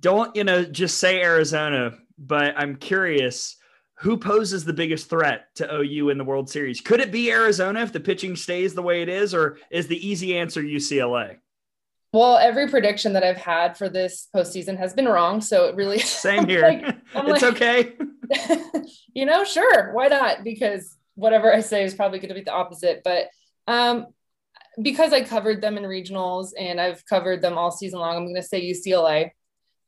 Don't, 0.00 0.34
you 0.34 0.42
know, 0.42 0.64
just 0.64 0.98
say 0.98 1.22
Arizona, 1.22 1.96
but 2.18 2.54
I'm 2.56 2.74
curious 2.74 3.58
who 4.00 4.16
poses 4.16 4.64
the 4.64 4.72
biggest 4.72 5.08
threat 5.08 5.54
to 5.54 5.72
OU 5.72 6.08
in 6.08 6.18
the 6.18 6.24
World 6.24 6.50
Series? 6.50 6.80
Could 6.80 6.98
it 6.98 7.12
be 7.12 7.30
Arizona 7.30 7.80
if 7.82 7.92
the 7.92 8.00
pitching 8.00 8.34
stays 8.34 8.74
the 8.74 8.82
way 8.82 9.00
it 9.00 9.08
is, 9.08 9.34
or 9.34 9.58
is 9.70 9.86
the 9.86 10.04
easy 10.04 10.36
answer 10.36 10.60
UCLA? 10.60 11.36
Well, 12.12 12.38
every 12.38 12.68
prediction 12.68 13.12
that 13.12 13.22
I've 13.22 13.36
had 13.36 13.76
for 13.76 13.88
this 13.88 14.28
postseason 14.34 14.78
has 14.78 14.94
been 14.94 15.06
wrong. 15.06 15.40
So 15.40 15.66
it 15.66 15.74
really 15.74 15.98
same 15.98 16.46
here. 16.46 16.62
like, 16.62 16.96
it's 17.14 17.42
like, 17.42 17.54
okay. 17.54 17.92
you 19.14 19.26
know, 19.26 19.44
sure, 19.44 19.92
why 19.92 20.08
not? 20.08 20.42
Because 20.42 20.96
whatever 21.14 21.52
I 21.52 21.60
say 21.60 21.84
is 21.84 21.94
probably 21.94 22.18
going 22.18 22.30
to 22.30 22.34
be 22.34 22.42
the 22.42 22.52
opposite. 22.52 23.02
But 23.04 23.28
um, 23.66 24.06
because 24.80 25.12
I 25.12 25.22
covered 25.22 25.60
them 25.60 25.76
in 25.76 25.84
regionals 25.84 26.50
and 26.58 26.80
I've 26.80 27.04
covered 27.04 27.42
them 27.42 27.58
all 27.58 27.70
season 27.70 27.98
long, 27.98 28.16
I'm 28.16 28.24
going 28.24 28.36
to 28.36 28.42
say 28.42 28.62
UCLA. 28.62 29.30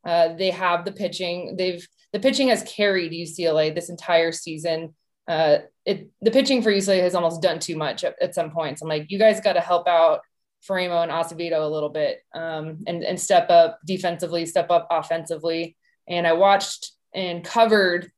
Uh, 0.05 0.35
they 0.35 0.51
have 0.51 0.85
the 0.85 0.93
pitching. 0.93 1.57
They've 1.57 1.87
the 2.12 2.21
pitching 2.21 2.49
has 2.49 2.62
carried 2.64 3.12
UCLA 3.12 3.75
this 3.75 3.89
entire 3.89 4.33
season. 4.33 4.95
Uh, 5.29 5.59
it 5.85 6.11
the 6.21 6.31
pitching 6.31 6.62
for 6.62 6.73
UCLA 6.73 7.03
has 7.03 7.14
almost 7.14 7.41
done 7.41 7.61
too 7.61 7.77
much 7.77 8.03
at, 8.05 8.16
at 8.21 8.35
some 8.35 8.51
points. 8.51 8.83
I'm 8.83 8.89
like, 8.89 9.11
you 9.11 9.18
guys 9.18 9.41
got 9.41 9.53
to 9.53 9.61
help 9.61 9.87
out 9.87 10.21
Faraimo 10.69 11.03
and 11.03 11.11
Azevedo 11.11 11.67
a 11.67 11.71
little 11.71 11.89
bit 11.89 12.23
um, 12.35 12.85
and 12.87 13.03
and 13.03 13.19
step 13.19 13.51
up 13.51 13.81
defensively, 13.85 14.47
step 14.47 14.71
up 14.71 14.87
offensively. 14.91 15.77
And 16.09 16.27
I 16.27 16.33
watched 16.33 16.93
and 17.15 17.45
covered 17.45 18.11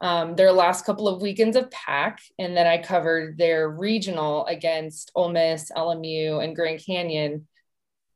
um, 0.00 0.36
their 0.36 0.52
last 0.52 0.84
couple 0.84 1.08
of 1.08 1.22
weekends 1.22 1.56
of 1.56 1.70
PAC, 1.70 2.20
and 2.38 2.56
then 2.56 2.66
I 2.66 2.78
covered 2.78 3.36
their 3.36 3.68
regional 3.68 4.46
against 4.46 5.10
Ole 5.14 5.30
Miss, 5.30 5.72
LMU, 5.76 6.42
and 6.42 6.54
Grand 6.54 6.80
Canyon. 6.84 7.48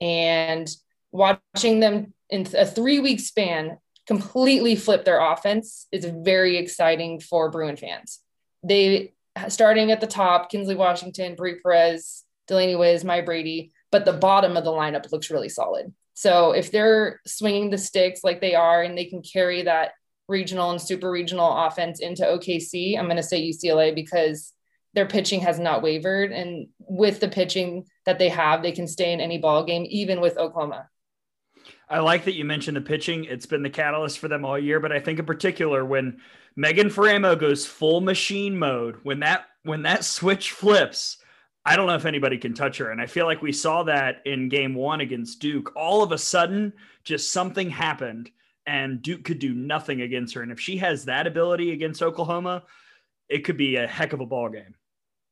And 0.01 0.69
watching 1.11 1.81
them 1.81 2.15
in 2.31 2.47
a 2.57 2.67
three 2.67 3.01
week 3.01 3.21
span 3.21 3.79
completely 4.07 4.77
flip 4.77 5.05
their 5.05 5.21
offense 5.21 5.87
is 5.93 6.05
very 6.05 6.57
exciting 6.57 7.21
for 7.21 7.51
Bruin 7.51 7.77
fans. 7.77 8.21
They 8.63 9.13
starting 9.49 9.91
at 9.91 10.01
the 10.01 10.07
top, 10.07 10.51
Kinsley 10.51 10.75
Washington, 10.75 11.35
Brie 11.35 11.61
Perez, 11.61 12.25
Wisz, 12.53 13.05
Maya 13.05 13.25
Brady, 13.25 13.73
but 13.91 14.05
the 14.05 14.13
bottom 14.13 14.57
of 14.57 14.65
the 14.65 14.71
lineup 14.71 15.11
looks 15.13 15.31
really 15.31 15.49
solid. 15.49 15.93
So 16.15 16.53
if 16.53 16.71
they're 16.71 17.21
swinging 17.27 17.71
the 17.71 17.79
sticks 17.79 18.23
like 18.23 18.41
they 18.41 18.55
are 18.55 18.83
and 18.83 18.97
they 18.97 19.07
can 19.07 19.23
carry 19.23 19.63
that 19.63 19.93
regional 20.29 20.71
and 20.71 20.81
super 20.81 21.11
regional 21.11 21.67
offense 21.67 22.01
into 22.01 22.23
OKC, 22.23 22.99
I'm 22.99 23.07
going 23.07 23.17
to 23.17 23.23
say 23.23 23.43
UCLA 23.43 23.95
because 23.95 24.53
their 24.95 25.07
pitching 25.07 25.41
has 25.41 25.59
not 25.59 25.83
wavered. 25.83 26.33
And 26.33 26.69
with 26.79 27.21
the 27.21 27.29
pitching 27.29 27.87
that 28.05 28.19
they 28.19 28.29
have, 28.29 28.63
they 28.63 28.73
can 28.73 28.87
stay 28.87 29.13
in 29.13 29.21
any 29.21 29.39
ball 29.39 29.65
game, 29.65 29.87
even 29.89 30.21
with 30.21 30.37
Oklahoma. 30.37 30.89
I 31.89 32.01
like 32.01 32.25
that 32.25 32.35
you 32.35 32.45
mentioned 32.45 32.77
the 32.77 32.83
pitching. 32.83 33.25
It's 33.25 33.47
been 33.47 33.63
the 33.63 33.71
catalyst 33.71 34.19
for 34.19 34.29
them 34.29 34.45
all 34.45 34.59
year, 34.59 34.81
but 34.81 34.93
I 34.93 35.01
think 35.01 35.19
in 35.19 35.27
particular 35.27 35.85
when 35.85 36.21
Megan 36.57 36.89
Faraimo 36.89 37.39
goes 37.39 37.67
full 37.67 38.01
machine 38.01 38.59
mode, 38.59 38.99
when 39.03 39.21
that 39.21 39.47
when 39.63 39.83
that 39.83 40.05
switch 40.05 40.53
flips, 40.53 41.19
I 41.65 41.77
don't 41.77 41.87
know 41.87 41.95
if 41.95 42.07
anybody 42.07 42.39
can 42.39 42.55
touch 42.55 42.79
her. 42.79 42.91
And 42.91 43.01
I 43.01 43.07
feel 43.07 43.27
like 43.27 43.41
we 43.41 43.53
saw 43.53 43.85
that 43.85 44.23
in 44.25 44.49
game 44.49 44.75
one 44.75 45.01
against 45.01 45.41
Duke. 45.41 45.73
All 45.77 46.03
of 46.03 46.13
a 46.13 46.19
sudden, 46.19 46.73
just 47.05 47.33
something 47.33 47.71
happened 47.71 48.31
and 48.67 49.03
Duke 49.03 49.25
could 49.25 49.39
do 49.39 49.55
nothing 49.55 50.03
against 50.03 50.35
her. 50.35 50.43
And 50.43 50.53
if 50.53 50.61
she 50.61 50.77
has 50.79 51.05
that 51.07 51.27
ability 51.27 51.73
against 51.73 52.03
Oklahoma, 52.03 52.65
it 53.29 53.45
could 53.45 53.57
be 53.57 53.77
a 53.77 53.87
heck 53.87 54.13
of 54.13 54.21
a 54.21 54.27
ball 54.27 54.49
game. 54.49 54.75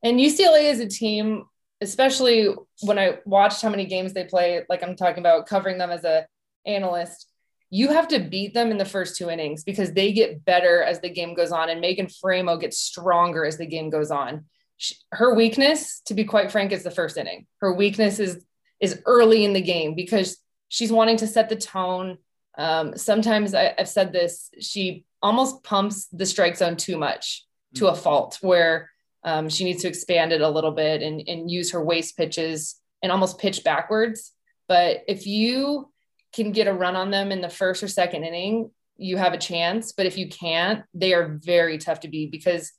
And 0.02 0.18
UCLA 0.18 0.70
is 0.70 0.80
a 0.80 0.88
team, 0.88 1.44
especially 1.80 2.48
when 2.82 2.98
I 2.98 3.18
watched 3.24 3.62
how 3.62 3.68
many 3.68 3.86
games 3.86 4.12
they 4.12 4.24
play, 4.24 4.64
like 4.68 4.82
I'm 4.82 4.96
talking 4.96 5.20
about 5.20 5.46
covering 5.46 5.78
them 5.78 5.90
as 5.90 6.04
a 6.04 6.26
analyst, 6.66 7.26
you 7.70 7.88
have 7.88 8.08
to 8.08 8.18
beat 8.18 8.52
them 8.52 8.70
in 8.70 8.78
the 8.78 8.84
first 8.84 9.16
two 9.16 9.30
innings 9.30 9.62
because 9.62 9.92
they 9.92 10.12
get 10.12 10.44
better 10.44 10.82
as 10.82 11.00
the 11.00 11.10
game 11.10 11.34
goes 11.34 11.52
on. 11.52 11.68
And 11.68 11.80
Megan 11.80 12.06
Faraimo 12.06 12.60
gets 12.60 12.78
stronger 12.78 13.44
as 13.44 13.58
the 13.58 13.66
game 13.66 13.90
goes 13.90 14.10
on. 14.10 14.46
She, 14.80 14.94
her 15.12 15.34
weakness, 15.34 16.00
to 16.06 16.14
be 16.14 16.24
quite 16.24 16.50
frank, 16.50 16.72
is 16.72 16.82
the 16.82 16.90
first 16.90 17.18
inning. 17.18 17.46
Her 17.60 17.74
weakness 17.74 18.18
is 18.18 18.42
is 18.80 19.02
early 19.04 19.44
in 19.44 19.52
the 19.52 19.60
game 19.60 19.94
because 19.94 20.38
she's 20.68 20.90
wanting 20.90 21.18
to 21.18 21.26
set 21.26 21.50
the 21.50 21.56
tone. 21.56 22.16
Um, 22.56 22.96
sometimes 22.96 23.54
I, 23.54 23.74
I've 23.78 23.90
said 23.90 24.10
this, 24.10 24.48
she 24.58 25.04
almost 25.20 25.62
pumps 25.64 26.06
the 26.06 26.24
strike 26.24 26.56
zone 26.56 26.76
too 26.76 26.96
much 26.96 27.44
to 27.74 27.88
a 27.88 27.94
fault 27.94 28.38
where 28.40 28.90
um, 29.22 29.50
she 29.50 29.64
needs 29.64 29.82
to 29.82 29.88
expand 29.88 30.32
it 30.32 30.40
a 30.40 30.48
little 30.48 30.72
bit 30.72 31.02
and, 31.02 31.22
and 31.28 31.50
use 31.50 31.72
her 31.72 31.84
waste 31.84 32.16
pitches 32.16 32.76
and 33.02 33.12
almost 33.12 33.38
pitch 33.38 33.64
backwards. 33.64 34.32
But 34.66 35.02
if 35.06 35.26
you 35.26 35.92
can 36.32 36.52
get 36.52 36.68
a 36.68 36.72
run 36.72 36.96
on 36.96 37.10
them 37.10 37.32
in 37.32 37.42
the 37.42 37.50
first 37.50 37.82
or 37.82 37.88
second 37.88 38.24
inning, 38.24 38.70
you 38.96 39.18
have 39.18 39.34
a 39.34 39.38
chance. 39.38 39.92
But 39.92 40.06
if 40.06 40.16
you 40.16 40.30
can't, 40.30 40.84
they 40.94 41.12
are 41.12 41.38
very 41.44 41.76
tough 41.76 42.00
to 42.00 42.08
beat 42.08 42.32
because 42.32 42.72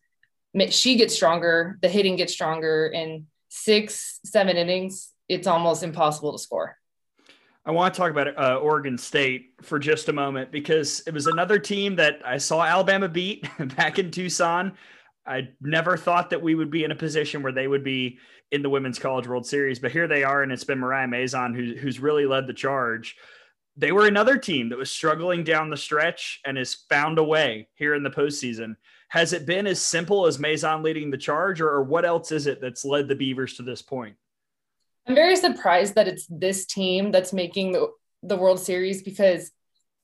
she 0.69 0.95
gets 0.95 1.15
stronger, 1.15 1.77
the 1.81 1.89
hitting 1.89 2.15
gets 2.15 2.33
stronger, 2.33 2.87
in 2.87 3.27
six, 3.49 4.19
seven 4.25 4.57
innings, 4.57 5.11
it's 5.29 5.47
almost 5.47 5.83
impossible 5.83 6.33
to 6.33 6.39
score. 6.39 6.77
I 7.63 7.71
want 7.71 7.93
to 7.93 7.97
talk 7.99 8.09
about 8.09 8.37
uh, 8.37 8.55
Oregon 8.55 8.97
State 8.97 9.53
for 9.61 9.77
just 9.77 10.09
a 10.09 10.13
moment 10.13 10.51
because 10.51 11.01
it 11.05 11.13
was 11.13 11.27
another 11.27 11.59
team 11.59 11.95
that 11.97 12.19
I 12.25 12.37
saw 12.37 12.63
Alabama 12.63 13.07
beat 13.07 13.47
back 13.75 13.99
in 13.99 14.09
Tucson. 14.09 14.73
I 15.27 15.49
never 15.61 15.95
thought 15.95 16.31
that 16.31 16.41
we 16.41 16.55
would 16.55 16.71
be 16.71 16.83
in 16.83 16.91
a 16.91 16.95
position 16.95 17.43
where 17.43 17.51
they 17.51 17.67
would 17.67 17.83
be 17.83 18.17
in 18.51 18.63
the 18.63 18.69
Women's 18.69 18.97
College 18.97 19.27
World 19.27 19.45
Series, 19.45 19.79
but 19.79 19.91
here 19.91 20.07
they 20.07 20.23
are, 20.23 20.41
and 20.41 20.51
it's 20.51 20.63
been 20.63 20.79
Mariah 20.79 21.07
Mazon 21.07 21.55
who, 21.55 21.75
who's 21.75 21.99
really 21.99 22.25
led 22.25 22.47
the 22.47 22.53
charge 22.53 23.15
they 23.77 23.91
were 23.91 24.07
another 24.07 24.37
team 24.37 24.69
that 24.69 24.77
was 24.77 24.91
struggling 24.91 25.43
down 25.43 25.69
the 25.69 25.77
stretch 25.77 26.41
and 26.45 26.57
has 26.57 26.73
found 26.89 27.19
a 27.19 27.23
way 27.23 27.67
here 27.75 27.95
in 27.95 28.03
the 28.03 28.09
postseason. 28.09 28.75
Has 29.09 29.33
it 29.33 29.45
been 29.45 29.67
as 29.67 29.81
simple 29.81 30.25
as 30.25 30.39
Mazon 30.39 30.83
leading 30.83 31.11
the 31.11 31.17
charge, 31.17 31.61
or, 31.61 31.69
or 31.69 31.83
what 31.83 32.05
else 32.05 32.31
is 32.31 32.47
it 32.47 32.61
that's 32.61 32.85
led 32.85 33.07
the 33.07 33.15
Beavers 33.15 33.55
to 33.55 33.63
this 33.63 33.81
point? 33.81 34.15
I'm 35.07 35.15
very 35.15 35.35
surprised 35.35 35.95
that 35.95 36.07
it's 36.07 36.27
this 36.29 36.65
team 36.65 37.11
that's 37.11 37.33
making 37.33 37.71
the, 37.71 37.87
the 38.23 38.37
World 38.37 38.59
Series 38.59 39.01
because, 39.01 39.51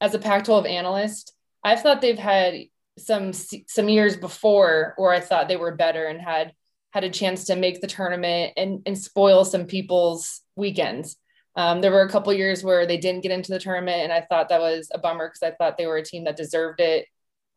as 0.02 0.14
a 0.14 0.20
Pac 0.20 0.46
12 0.46 0.66
analyst, 0.66 1.34
I've 1.64 1.82
thought 1.82 2.02
they've 2.02 2.18
had 2.18 2.56
some 2.98 3.32
some 3.32 3.90
years 3.90 4.18
before 4.18 4.94
where 4.98 5.14
I 5.14 5.20
thought 5.20 5.48
they 5.48 5.56
were 5.56 5.76
better 5.76 6.06
and 6.06 6.20
had 6.20 6.54
had 6.92 7.04
a 7.04 7.10
chance 7.10 7.46
to 7.46 7.56
make 7.56 7.80
the 7.80 7.88
tournament 7.88 8.54
and, 8.58 8.82
and 8.86 8.98
spoil 8.98 9.46
some 9.46 9.66
people's 9.66 10.42
weekends. 10.56 11.18
Um, 11.58 11.82
there 11.82 11.92
were 11.92 12.04
a 12.04 12.10
couple 12.10 12.32
years 12.34 12.64
where 12.64 12.86
they 12.86 12.98
didn't 12.98 13.24
get 13.24 13.32
into 13.32 13.52
the 13.52 13.60
tournament, 13.60 14.04
and 14.04 14.14
I 14.14 14.22
thought 14.22 14.50
that 14.50 14.62
was 14.62 14.90
a 14.94 15.00
bummer 15.00 15.28
because 15.28 15.42
I 15.42 15.56
thought 15.56 15.76
they 15.76 15.88
were 15.88 15.98
a 15.98 16.06
team 16.06 16.26
that 16.26 16.38
deserved 16.38 16.80
it. 16.80 17.08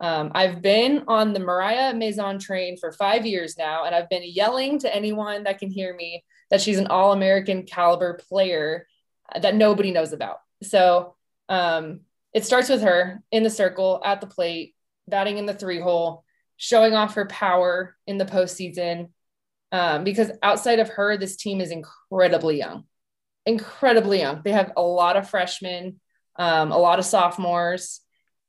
Um, 0.01 0.33
I've 0.35 0.63
been 0.63 1.05
on 1.07 1.35
the 1.35 1.41
Mariah 1.41 1.93
Mazon 1.93 2.41
train 2.41 2.79
for 2.79 2.93
five 2.93 3.27
years 3.27 3.59
now, 3.59 3.85
and 3.85 3.95
I've 3.95 4.09
been 4.09 4.23
yelling 4.25 4.79
to 4.79 4.95
anyone 4.95 5.45
that 5.45 5.59
can 5.59 5.71
hear 5.71 5.95
me 5.95 6.25
that 6.49 6.63
she's 6.63 6.79
an 6.79 6.87
All 6.87 7.13
American 7.13 7.65
caliber 7.65 8.15
player 8.15 8.87
that 9.39 9.55
nobody 9.55 9.91
knows 9.91 10.15
about. 10.15 10.39
So 10.63 11.15
um, 11.51 12.01
it 12.33 12.47
starts 12.47 12.71
with 12.71 12.81
her 12.81 13.23
in 13.31 13.43
the 13.43 13.51
circle 13.51 14.01
at 14.03 14.23
the 14.23 14.27
plate, 14.27 14.75
batting 15.09 15.37
in 15.37 15.45
the 15.45 15.55
three 15.55 15.79
hole, 15.79 16.25
showing 16.57 16.95
off 16.95 17.17
her 17.17 17.27
power 17.27 17.97
in 18.07 18.17
the 18.17 18.25
postseason. 18.25 19.11
Um, 19.73 20.05
because 20.05 20.31
outside 20.43 20.79
of 20.79 20.89
her, 20.89 21.19
this 21.19 21.37
team 21.37 21.61
is 21.61 21.71
incredibly 21.71 22.57
young 22.57 22.85
incredibly 23.47 24.21
young. 24.21 24.43
They 24.45 24.53
have 24.53 24.73
a 24.77 24.83
lot 24.83 25.17
of 25.17 25.29
freshmen. 25.29 26.01
um, 26.37 26.73
a 26.73 26.79
lot 26.79 26.99
of 26.99 27.05
sophomores. 27.05 28.01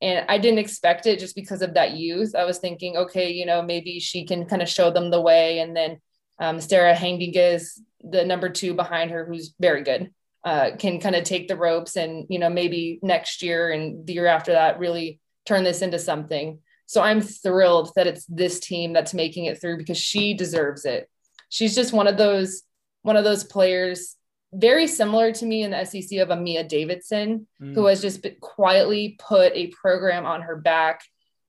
And 0.02 0.26
I 0.30 0.38
didn't 0.38 0.60
expect 0.60 1.06
it 1.06 1.20
just 1.20 1.36
because 1.36 1.62
of 1.62 1.74
that 1.74 1.92
youth. 1.92 2.36
I 2.36 2.46
was 2.46 2.58
thinking, 2.58 2.96
okay, 2.98 3.32
you 3.32 3.46
know, 3.46 3.62
maybe 3.62 4.00
she 4.00 4.26
can 4.26 4.46
kind 4.46 4.62
of 4.62 4.70
show 4.70 4.92
them 4.92 5.12
the 5.12 5.22
way. 5.22 5.60
And 5.60 5.76
then 5.76 6.00
um, 6.40 6.62
Sarah 6.62 6.96
Haendiges, 6.96 7.80
the 8.02 8.26
number 8.26 8.50
two 8.50 8.74
behind 8.74 9.12
her, 9.12 9.26
who's 9.26 9.54
very 9.60 9.84
good, 9.84 10.12
uh, 10.44 10.72
can 10.80 11.00
kind 11.00 11.16
of 11.16 11.24
take 11.24 11.48
the 11.48 11.58
ropes 11.58 11.98
and, 11.98 12.26
you 12.30 12.40
know, 12.40 12.50
maybe 12.50 13.00
next 13.04 13.44
year 13.44 13.70
and 13.70 14.08
the 14.08 14.14
year 14.14 14.26
after 14.26 14.54
that 14.54 14.80
really 14.80 15.20
turn 15.46 15.64
this 15.64 15.82
into 15.82 16.00
something. 16.00 16.60
So 16.86 17.02
I'm 17.02 17.22
thrilled 17.22 17.92
that 17.96 18.08
it's 18.08 18.26
this 18.26 18.60
team 18.60 18.94
that's 18.94 19.14
making 19.14 19.46
it 19.46 19.62
through 19.62 19.78
because 19.78 19.98
she 20.00 20.34
deserves 20.34 20.86
it. 20.86 21.10
She's 21.50 21.76
just 21.76 21.94
one 21.94 22.08
of 22.08 22.18
those 22.18 22.64
one 23.04 23.18
of 23.18 23.24
those 23.24 23.44
players 23.44 24.16
very 24.54 24.88
similar 24.88 25.32
to 25.32 25.46
me 25.46 25.64
in 25.64 25.72
the 25.72 25.86
SEC 25.86 26.20
of 26.20 26.30
Amia 26.30 26.68
Davidson, 26.68 27.48
mm. 27.62 27.74
who 27.74 27.86
has 27.86 28.02
just 28.02 28.26
quietly 28.42 29.18
put 29.20 29.54
a 29.54 29.68
program 29.68 30.26
on 30.26 30.42
her 30.42 30.58
back. 30.58 31.04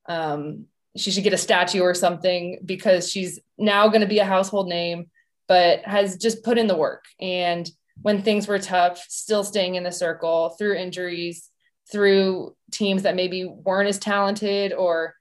Um, 0.08 0.66
she 0.96 1.10
should 1.10 1.24
get 1.24 1.32
a 1.32 1.38
statue 1.38 1.80
or 1.80 1.94
something 1.94 2.60
because 2.64 3.10
she's 3.10 3.40
now 3.58 3.88
going 3.88 4.02
to 4.02 4.06
be 4.06 4.18
a 4.18 4.24
household 4.24 4.68
name, 4.68 5.10
but 5.48 5.80
has 5.84 6.16
just 6.16 6.44
put 6.44 6.58
in 6.58 6.66
the 6.66 6.76
work. 6.76 7.04
And 7.20 7.68
when 8.00 8.22
things 8.22 8.46
were 8.46 8.58
tough, 8.58 9.04
still 9.08 9.44
staying 9.44 9.74
in 9.74 9.84
the 9.84 9.92
circle 9.92 10.50
through 10.58 10.76
injuries, 10.76 11.48
through 11.90 12.54
teams 12.70 13.02
that 13.02 13.16
maybe 13.16 13.44
weren't 13.44 13.88
as 13.88 13.98
talented, 13.98 14.72
or 14.72 15.14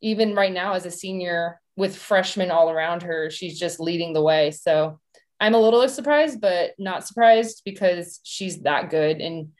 even 0.00 0.34
right 0.34 0.52
now 0.52 0.74
as 0.74 0.86
a 0.86 0.90
senior 0.90 1.60
with 1.76 1.96
freshmen 1.96 2.50
all 2.50 2.70
around 2.70 3.02
her, 3.04 3.30
she's 3.30 3.58
just 3.58 3.78
leading 3.78 4.12
the 4.12 4.22
way. 4.22 4.50
So 4.50 4.98
I'm 5.40 5.54
a 5.54 5.58
little 5.58 5.88
surprised, 5.88 6.40
but 6.40 6.72
not 6.78 7.06
surprised 7.06 7.62
because 7.64 8.20
she's 8.24 8.62
that 8.62 8.90
good 8.90 9.20
and 9.20 9.50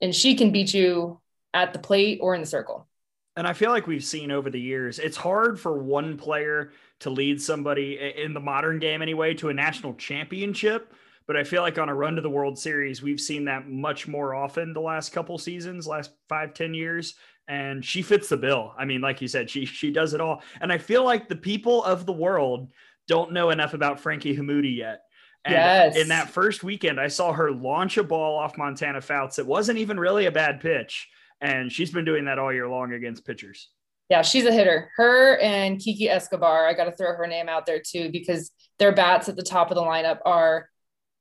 and 0.00 0.14
she 0.14 0.34
can 0.34 0.50
beat 0.50 0.72
you 0.72 1.20
at 1.52 1.72
the 1.72 1.78
plate 1.78 2.20
or 2.22 2.34
in 2.34 2.40
the 2.40 2.46
circle. 2.46 2.88
And 3.36 3.46
I 3.46 3.52
feel 3.52 3.70
like 3.70 3.86
we've 3.86 4.04
seen 4.04 4.30
over 4.30 4.50
the 4.50 4.60
years, 4.60 4.98
it's 4.98 5.16
hard 5.16 5.60
for 5.60 5.78
one 5.78 6.16
player 6.16 6.72
to 7.00 7.10
lead 7.10 7.40
somebody 7.40 7.98
in 8.16 8.34
the 8.34 8.40
modern 8.40 8.78
game 8.78 9.02
anyway 9.02 9.34
to 9.34 9.50
a 9.50 9.54
national 9.54 9.94
championship. 9.94 10.92
But 11.26 11.36
I 11.36 11.44
feel 11.44 11.62
like 11.62 11.78
on 11.78 11.88
a 11.88 11.94
run 11.94 12.16
to 12.16 12.22
the 12.22 12.30
World 12.30 12.58
Series, 12.58 13.02
we've 13.02 13.20
seen 13.20 13.44
that 13.44 13.68
much 13.68 14.08
more 14.08 14.34
often 14.34 14.72
the 14.72 14.80
last 14.80 15.12
couple 15.12 15.38
seasons, 15.38 15.86
last 15.86 16.10
five, 16.28 16.54
ten 16.54 16.74
years. 16.74 17.14
And 17.46 17.84
she 17.84 18.02
fits 18.02 18.28
the 18.28 18.36
bill. 18.36 18.74
I 18.76 18.84
mean, 18.84 19.00
like 19.00 19.20
you 19.20 19.28
said, 19.28 19.50
she 19.50 19.64
she 19.64 19.90
does 19.90 20.14
it 20.14 20.20
all. 20.20 20.42
And 20.60 20.72
I 20.72 20.78
feel 20.78 21.04
like 21.04 21.28
the 21.28 21.36
people 21.36 21.84
of 21.84 22.06
the 22.06 22.12
world 22.12 22.70
don't 23.06 23.32
know 23.32 23.50
enough 23.50 23.74
about 23.74 24.00
Frankie 24.00 24.36
Hammoude 24.36 24.76
yet. 24.76 25.02
And 25.44 25.54
yes. 25.54 25.96
in 25.96 26.08
that 26.08 26.28
first 26.28 26.62
weekend, 26.62 27.00
I 27.00 27.08
saw 27.08 27.32
her 27.32 27.50
launch 27.50 27.96
a 27.96 28.04
ball 28.04 28.38
off 28.38 28.58
Montana 28.58 29.00
Fouts. 29.00 29.38
It 29.38 29.46
wasn't 29.46 29.78
even 29.78 29.98
really 29.98 30.26
a 30.26 30.30
bad 30.30 30.60
pitch. 30.60 31.08
And 31.40 31.72
she's 31.72 31.90
been 31.90 32.04
doing 32.04 32.26
that 32.26 32.38
all 32.38 32.52
year 32.52 32.68
long 32.68 32.92
against 32.92 33.26
pitchers. 33.26 33.70
Yeah, 34.10 34.22
she's 34.22 34.44
a 34.44 34.52
hitter. 34.52 34.90
Her 34.96 35.38
and 35.38 35.78
Kiki 35.78 36.10
Escobar, 36.10 36.66
I 36.66 36.74
got 36.74 36.84
to 36.84 36.92
throw 36.92 37.14
her 37.14 37.26
name 37.26 37.48
out 37.48 37.64
there 37.64 37.80
too, 37.80 38.10
because 38.10 38.50
their 38.78 38.92
bats 38.92 39.28
at 39.28 39.36
the 39.36 39.42
top 39.42 39.70
of 39.70 39.76
the 39.76 39.82
lineup 39.82 40.18
are 40.26 40.68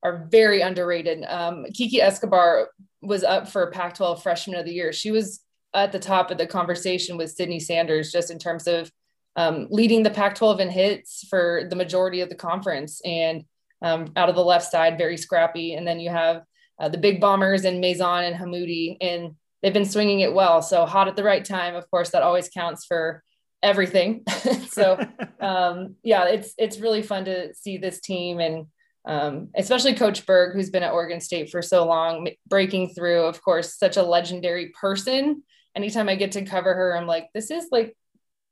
are 0.02 0.28
very 0.32 0.62
underrated. 0.62 1.26
Um, 1.28 1.66
Kiki 1.74 2.02
Escobar 2.02 2.70
was 3.02 3.24
up 3.24 3.50
for 3.50 3.70
Pac 3.72 3.96
12 3.96 4.24
Freshman 4.24 4.58
of 4.58 4.66
the 4.66 4.74
Year. 4.74 4.94
She 4.94 5.12
was 5.12 5.42
at 5.74 5.92
the 5.92 6.00
top 6.00 6.32
of 6.32 6.38
the 6.38 6.48
conversation 6.48 7.18
with 7.18 7.32
Sydney 7.32 7.60
Sanders 7.60 8.12
just 8.12 8.32
in 8.32 8.40
terms 8.40 8.66
of 8.66 8.90
um, 9.36 9.68
leading 9.70 10.04
the 10.04 10.10
Pac 10.10 10.36
12 10.36 10.62
in 10.62 10.70
hits 10.70 11.28
for 11.30 11.68
the 11.70 11.76
majority 11.76 12.22
of 12.22 12.30
the 12.30 12.36
conference. 12.36 13.02
And 13.04 13.44
um, 13.82 14.12
out 14.16 14.30
of 14.30 14.36
the 14.36 14.44
left 14.44 14.70
side, 14.70 14.98
very 14.98 15.18
scrappy. 15.18 15.74
And 15.74 15.88
then 15.88 16.00
you 16.00 16.10
have 16.10 16.44
uh, 16.80 16.90
the 16.90 16.98
big 16.98 17.20
bombers 17.20 17.66
and 17.66 17.82
Mazon 17.82 18.24
and 18.24 18.36
Hammoude, 18.36 18.98
and 19.02 19.36
they've 19.62 19.74
been 19.74 19.86
swinging 19.86 20.22
it 20.22 20.34
well. 20.34 20.62
So 20.62 20.86
hot 20.86 21.08
at 21.08 21.16
the 21.16 21.24
right 21.24 21.44
time, 21.44 21.76
of 21.76 21.90
course, 21.90 22.12
that 22.12 22.24
always 22.24 22.50
counts 22.50 22.86
for 22.86 23.24
everything. 23.62 24.24
so 24.70 25.00
um, 25.40 25.96
yeah, 26.04 26.26
it's 26.26 26.54
it's 26.58 26.80
really 26.80 27.02
fun 27.02 27.26
to 27.26 27.54
see 27.54 27.78
this 27.78 28.00
team 28.00 28.40
and 28.40 28.68
um, 29.06 29.50
especially 29.56 29.96
Coach 29.96 30.26
Berg, 30.26 30.54
who's 30.54 30.70
been 30.70 30.84
at 30.84 30.94
Oregon 30.94 31.20
State 31.20 31.50
for 31.50 31.62
so 31.62 31.86
long, 31.86 32.30
breaking 32.48 32.90
through. 32.90 33.24
Of 33.24 33.42
course, 33.42 33.78
such 33.78 33.98
a 33.98 34.04
legendary 34.04 34.72
person. 34.80 35.44
Anytime 35.76 36.10
I 36.10 36.16
get 36.16 36.34
to 36.34 36.46
cover 36.46 36.74
her, 36.74 36.96
I'm 36.96 37.08
like, 37.08 37.30
this 37.34 37.50
is 37.50 37.68
like 37.72 37.96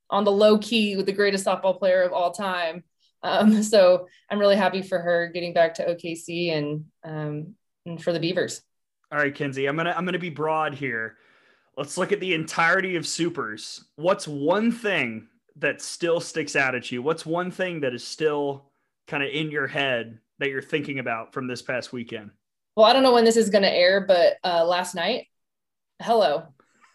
on 0.10 0.24
the 0.24 0.32
low 0.32 0.58
key 0.58 0.96
with 0.96 1.06
the 1.06 1.12
greatest 1.12 1.46
softball 1.46 1.78
player 1.78 2.02
of 2.02 2.14
all 2.14 2.32
time. 2.32 2.84
Um, 3.24 3.64
so 3.64 4.08
I'm 4.30 4.40
really 4.40 4.56
happy 4.56 4.82
for 4.82 5.00
her 5.00 5.30
getting 5.34 5.54
back 5.54 5.76
to 5.76 5.86
OKC 5.86 6.54
and, 6.54 6.86
um, 7.04 7.56
and 7.86 8.02
for 8.02 8.14
the 8.14 8.20
Beavers. 8.20 8.62
All 9.12 9.18
right, 9.18 9.34
Kenzie, 9.34 9.68
I'm 9.68 9.78
gonna 9.78 9.94
I'm 9.96 10.04
gonna 10.04 10.20
be 10.20 10.30
broad 10.30 10.74
here. 10.76 11.16
Let's 11.78 11.98
look 11.98 12.12
at 12.12 12.20
the 12.20 12.34
entirety 12.34 12.98
of 12.98 13.08
supers. 13.08 13.86
What's 13.96 14.28
one 14.28 14.70
thing 14.70 15.28
that 15.56 15.82
still 15.82 16.20
sticks 16.20 16.56
out 16.56 16.76
at 16.76 16.92
you? 16.92 17.02
What's 17.02 17.26
one 17.26 17.52
thing 17.52 17.82
that 17.82 17.94
is 17.94 18.06
still 18.06 18.72
kind 19.08 19.24
of 19.24 19.30
in 19.30 19.50
your 19.50 19.68
head 19.68 20.20
that 20.40 20.50
you're 20.50 20.62
thinking 20.62 21.00
about 21.00 21.34
from 21.34 21.48
this 21.48 21.62
past 21.62 21.94
weekend? 21.94 22.32
Well, 22.76 22.86
I 22.86 22.94
don't 22.94 23.04
know 23.04 23.14
when 23.14 23.26
this 23.26 23.38
is 23.38 23.50
going 23.50 23.64
to 23.64 23.74
air, 23.74 24.02
but 24.02 24.38
uh, 24.44 24.64
last 24.66 24.94
night, 24.94 25.28
hello, 26.02 26.44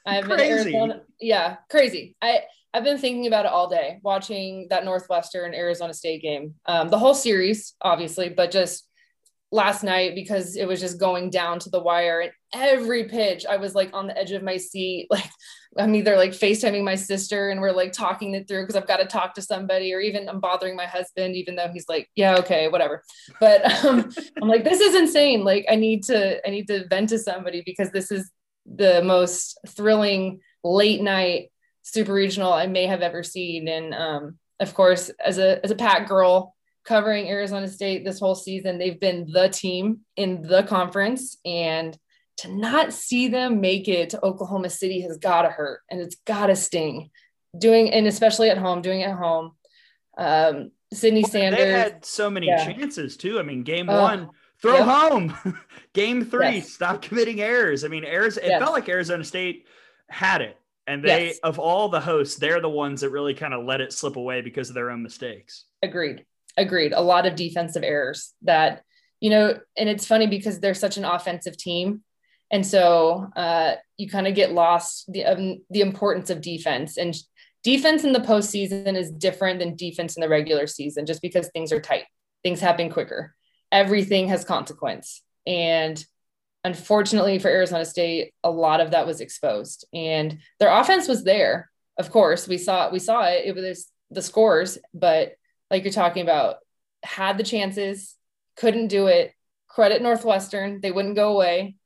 I've 0.07 0.27
been 0.27 0.41
Arizona. 0.41 1.03
Yeah, 1.21 1.57
crazy. 1.71 2.17
I 2.21 2.43
I've 2.75 2.85
been 2.85 2.99
thinking 2.99 3.27
about 3.27 3.45
it 3.45 3.53
all 3.53 3.69
day, 3.69 4.01
watching 4.03 4.67
that 4.71 4.85
Northwestern 4.85 5.55
Arizona 5.55 5.93
State 5.93 6.23
game, 6.23 6.55
um, 6.67 6.89
the 6.89 6.99
whole 6.99 7.15
series, 7.15 7.75
obviously, 7.83 8.31
but 8.31 8.51
just 8.51 8.89
last 9.53 9.85
night 9.85 10.15
because 10.15 10.57
it 10.57 10.67
was 10.67 10.81
just 10.81 10.99
going 10.99 11.29
down 11.29 11.59
to 11.59 11.69
the 11.69 11.81
wire. 11.81 12.21
And 12.21 12.33
every 12.55 13.05
pitch, 13.05 13.45
I 13.45 13.59
was 13.59 13.75
like 13.75 13.91
on 13.93 14.07
the 14.07 14.17
edge 14.17 14.33
of 14.33 14.43
my 14.43 14.57
seat, 14.57 15.07
like 15.11 15.29
I'm 15.79 15.95
either 15.95 16.17
like 16.17 16.31
FaceTiming 16.31 16.83
my 16.83 16.95
sister 16.95 17.51
and 17.51 17.61
we're 17.61 17.73
like 17.73 17.93
talking 17.93 18.35
it 18.35 18.49
through 18.49 18.63
because 18.63 18.77
I've 18.77 18.89
got 18.89 18.97
to 18.97 19.07
talk 19.07 19.35
to 19.35 19.43
somebody, 19.43 19.93
or 19.93 20.01
even 20.01 20.29
I'm 20.29 20.41
bothering 20.41 20.75
my 20.75 20.87
husband, 20.87 21.37
even 21.37 21.55
though 21.55 21.69
he's 21.69 21.89
like, 21.89 22.09
yeah, 22.17 22.37
okay, 22.39 22.69
whatever. 22.69 23.03
But 23.39 23.65
um, 23.85 24.11
I'm 24.41 24.49
like, 24.49 24.65
this 24.65 24.81
is 24.81 24.95
insane. 24.95 25.45
Like 25.45 25.67
I 25.71 25.77
need 25.77 26.05
to, 26.05 26.47
I 26.47 26.51
need 26.51 26.67
to 26.69 26.89
vent 26.89 27.11
to 27.11 27.19
somebody 27.19 27.63
because 27.65 27.91
this 27.91 28.11
is 28.11 28.31
the 28.67 29.03
most 29.03 29.59
thrilling 29.69 30.41
late 30.63 31.03
night 31.03 31.51
super 31.83 32.13
regional 32.13 32.53
I 32.53 32.67
may 32.67 32.87
have 32.87 33.03
ever 33.03 33.23
seen. 33.23 33.69
And 33.69 33.95
um, 33.95 34.39
of 34.61 34.75
course, 34.75 35.11
as 35.25 35.39
a 35.39 35.63
as 35.65 35.71
a 35.71 35.77
Pac 35.77 36.09
girl 36.09 36.55
covering 36.85 37.29
Arizona 37.29 37.69
State 37.69 38.05
this 38.05 38.21
whole 38.21 38.35
season, 38.35 38.79
they've 38.79 38.99
been 38.99 39.31
the 39.31 39.49
team 39.49 40.01
in 40.17 40.43
the 40.43 40.63
conference, 40.63 41.37
and 41.45 41.97
to 42.39 42.55
not 42.55 42.93
see 42.93 43.29
them 43.29 43.61
make 43.61 43.89
it 43.89 44.11
to 44.11 44.25
Oklahoma 44.25 44.71
City 44.71 45.01
has 45.03 45.19
got 45.19 45.43
to 45.43 45.51
hurt, 45.51 45.81
and 45.91 46.01
it's 46.01 46.17
got 46.27 46.47
to 46.47 46.57
sting. 46.57 47.11
Doing 47.59 47.91
and 47.91 48.07
especially 48.07 48.49
at 48.49 48.57
home, 48.57 48.81
doing 48.81 49.01
it 49.01 49.11
at 49.11 49.17
home. 49.17 49.53
Um, 50.17 50.71
Sydney 50.93 51.23
Sanders. 51.23 51.59
They 51.59 51.71
had 51.71 52.05
so 52.05 52.31
many 52.31 52.47
yeah. 52.47 52.65
chances 52.65 53.17
too. 53.17 53.39
I 53.39 53.43
mean, 53.43 53.63
game 53.63 53.89
uh, 53.89 54.01
one, 54.01 54.31
throw 54.63 54.79
yep. 54.79 54.87
home. 54.87 55.59
game 55.93 56.25
three, 56.25 56.57
yes. 56.57 56.71
stop 56.71 57.03
committing 57.03 57.41
errors. 57.41 57.85
I 57.85 57.89
mean, 57.89 58.05
errors. 58.05 58.39
It 58.39 58.47
yes. 58.47 58.61
felt 58.61 58.73
like 58.73 58.89
Arizona 58.89 59.25
State 59.25 59.67
had 60.09 60.41
it 60.41 60.57
and 60.87 61.05
they, 61.05 61.27
yes. 61.27 61.39
of 61.39 61.59
all 61.59 61.89
the 61.89 62.01
hosts, 62.01 62.37
they're 62.37 62.61
the 62.61 62.69
ones 62.69 63.03
that 63.03 63.11
really 63.11 63.35
kind 63.35 63.55
of 63.55 63.65
let 63.65 63.81
it 63.81 63.93
slip 63.93 64.17
away 64.17 64.41
because 64.41 64.69
of 64.69 64.75
their 64.75 64.91
own 64.91 65.03
mistakes. 65.03 65.65
Agreed. 65.83 66.25
Agreed. 66.57 66.93
A 66.93 67.01
lot 67.01 67.27
of 67.27 67.37
defensive 67.37 67.83
errors 67.83 68.33
that, 68.43 68.83
you 69.21 69.31
know, 69.31 69.59
and 69.77 69.89
it's 69.89 70.07
funny 70.07 70.27
because 70.27 70.59
they're 70.59 70.75
such 70.75 70.97
an 70.97 71.05
offensive 71.05 71.57
team. 71.57 72.03
And 72.51 72.67
so 72.67 73.29
uh, 73.37 73.77
you 73.97 74.09
kind 74.11 74.27
of 74.27 74.35
get 74.35 74.53
lost 74.53 75.11
the, 75.11 75.25
um, 75.25 75.59
the 75.71 75.81
importance 75.81 76.31
of 76.31 76.41
defense. 76.41 76.99
And 76.99 77.15
defense 77.63 78.05
in 78.05 78.13
the 78.13 78.19
postseason 78.19 78.97
is 78.97 79.11
different 79.11 79.61
than 79.61 79.77
defense 79.77 80.17
in 80.17 80.21
the 80.21 80.29
regular 80.29 80.67
season 80.67 81.07
just 81.07 81.23
because 81.23 81.49
things 81.49 81.73
are 81.73 81.81
tight, 81.81 82.05
things 82.43 82.61
happen 82.61 82.91
quicker. 82.91 83.35
Everything 83.73 84.29
has 84.29 84.45
consequence. 84.45 85.23
And 85.47 86.05
unfortunately 86.64 87.39
for 87.39 87.49
Arizona 87.49 87.85
State, 87.85 88.35
a 88.45 88.51
lot 88.51 88.81
of 88.81 88.93
that 88.93 89.07
was 89.07 89.20
exposed, 89.20 89.87
and 89.93 90.39
their 90.61 90.70
offense 90.70 91.09
was 91.09 91.25
there. 91.25 91.70
Of 91.99 92.11
course, 92.11 92.47
we 92.47 92.59
saw 92.59 92.91
we 92.91 92.99
saw 92.99 93.25
it. 93.25 93.45
It 93.45 93.55
was 93.55 93.91
the 94.11 94.23
scores, 94.23 94.79
but 94.95 95.33
like 95.70 95.85
you're 95.85 95.93
talking 95.93 96.23
about, 96.23 96.57
had 97.03 97.39
the 97.39 97.45
chances, 97.45 98.14
couldn't 98.57 98.89
do 98.89 99.07
it. 99.07 99.33
Credit 99.68 100.03
Northwestern, 100.03 100.81
they 100.81 100.93
wouldn't 100.93 101.16
go 101.16 101.33
away. 101.33 101.77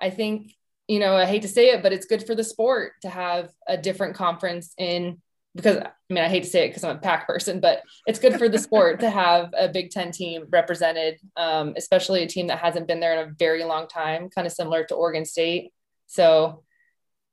I 0.00 0.10
think 0.10 0.54
you 0.88 0.98
know 0.98 1.16
I 1.16 1.26
hate 1.26 1.42
to 1.42 1.48
say 1.48 1.70
it, 1.70 1.82
but 1.82 1.92
it's 1.92 2.06
good 2.06 2.26
for 2.26 2.34
the 2.34 2.44
sport 2.44 2.92
to 3.02 3.08
have 3.08 3.52
a 3.66 3.76
different 3.76 4.16
conference 4.16 4.72
in 4.78 5.20
because 5.54 5.78
I 5.78 6.14
mean, 6.14 6.24
I 6.24 6.28
hate 6.28 6.44
to 6.44 6.48
say 6.48 6.64
it 6.64 6.68
because 6.68 6.84
I'm 6.84 6.96
a 6.96 7.00
Pac 7.00 7.26
person, 7.26 7.60
but 7.60 7.82
it's 8.06 8.18
good 8.18 8.38
for 8.38 8.48
the 8.48 8.58
sport 8.58 9.00
to 9.00 9.10
have 9.10 9.50
a 9.58 9.68
Big 9.68 9.90
Ten 9.90 10.10
team 10.12 10.46
represented, 10.50 11.18
um, 11.36 11.74
especially 11.76 12.22
a 12.22 12.28
team 12.28 12.46
that 12.46 12.58
hasn't 12.58 12.86
been 12.86 13.00
there 13.00 13.20
in 13.20 13.28
a 13.28 13.32
very 13.38 13.64
long 13.64 13.88
time, 13.88 14.30
kind 14.30 14.46
of 14.46 14.52
similar 14.52 14.84
to 14.84 14.94
Oregon 14.94 15.24
State. 15.24 15.72
So, 16.06 16.62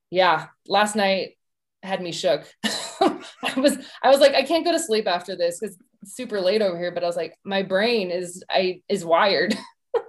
yeah, 0.10 0.48
last 0.68 0.96
night 0.96 1.38
had 1.84 2.02
me 2.02 2.12
shook. 2.12 2.46
I 2.66 3.54
was, 3.58 3.78
I 4.04 4.10
was 4.10 4.20
like, 4.20 4.34
I 4.34 4.44
can't 4.44 4.66
go 4.66 4.72
to 4.72 4.80
sleep 4.80 5.08
after 5.08 5.36
this 5.36 5.60
because 5.60 5.78
it's 6.02 6.16
super 6.16 6.42
late 6.42 6.62
over 6.62 6.78
here. 6.78 6.92
But 6.92 7.04
I 7.04 7.08
was 7.08 7.16
like, 7.16 7.38
my 7.44 7.64
brain 7.64 8.12
is, 8.12 8.44
I 8.50 8.82
is 8.90 9.06
wired. 9.06 9.56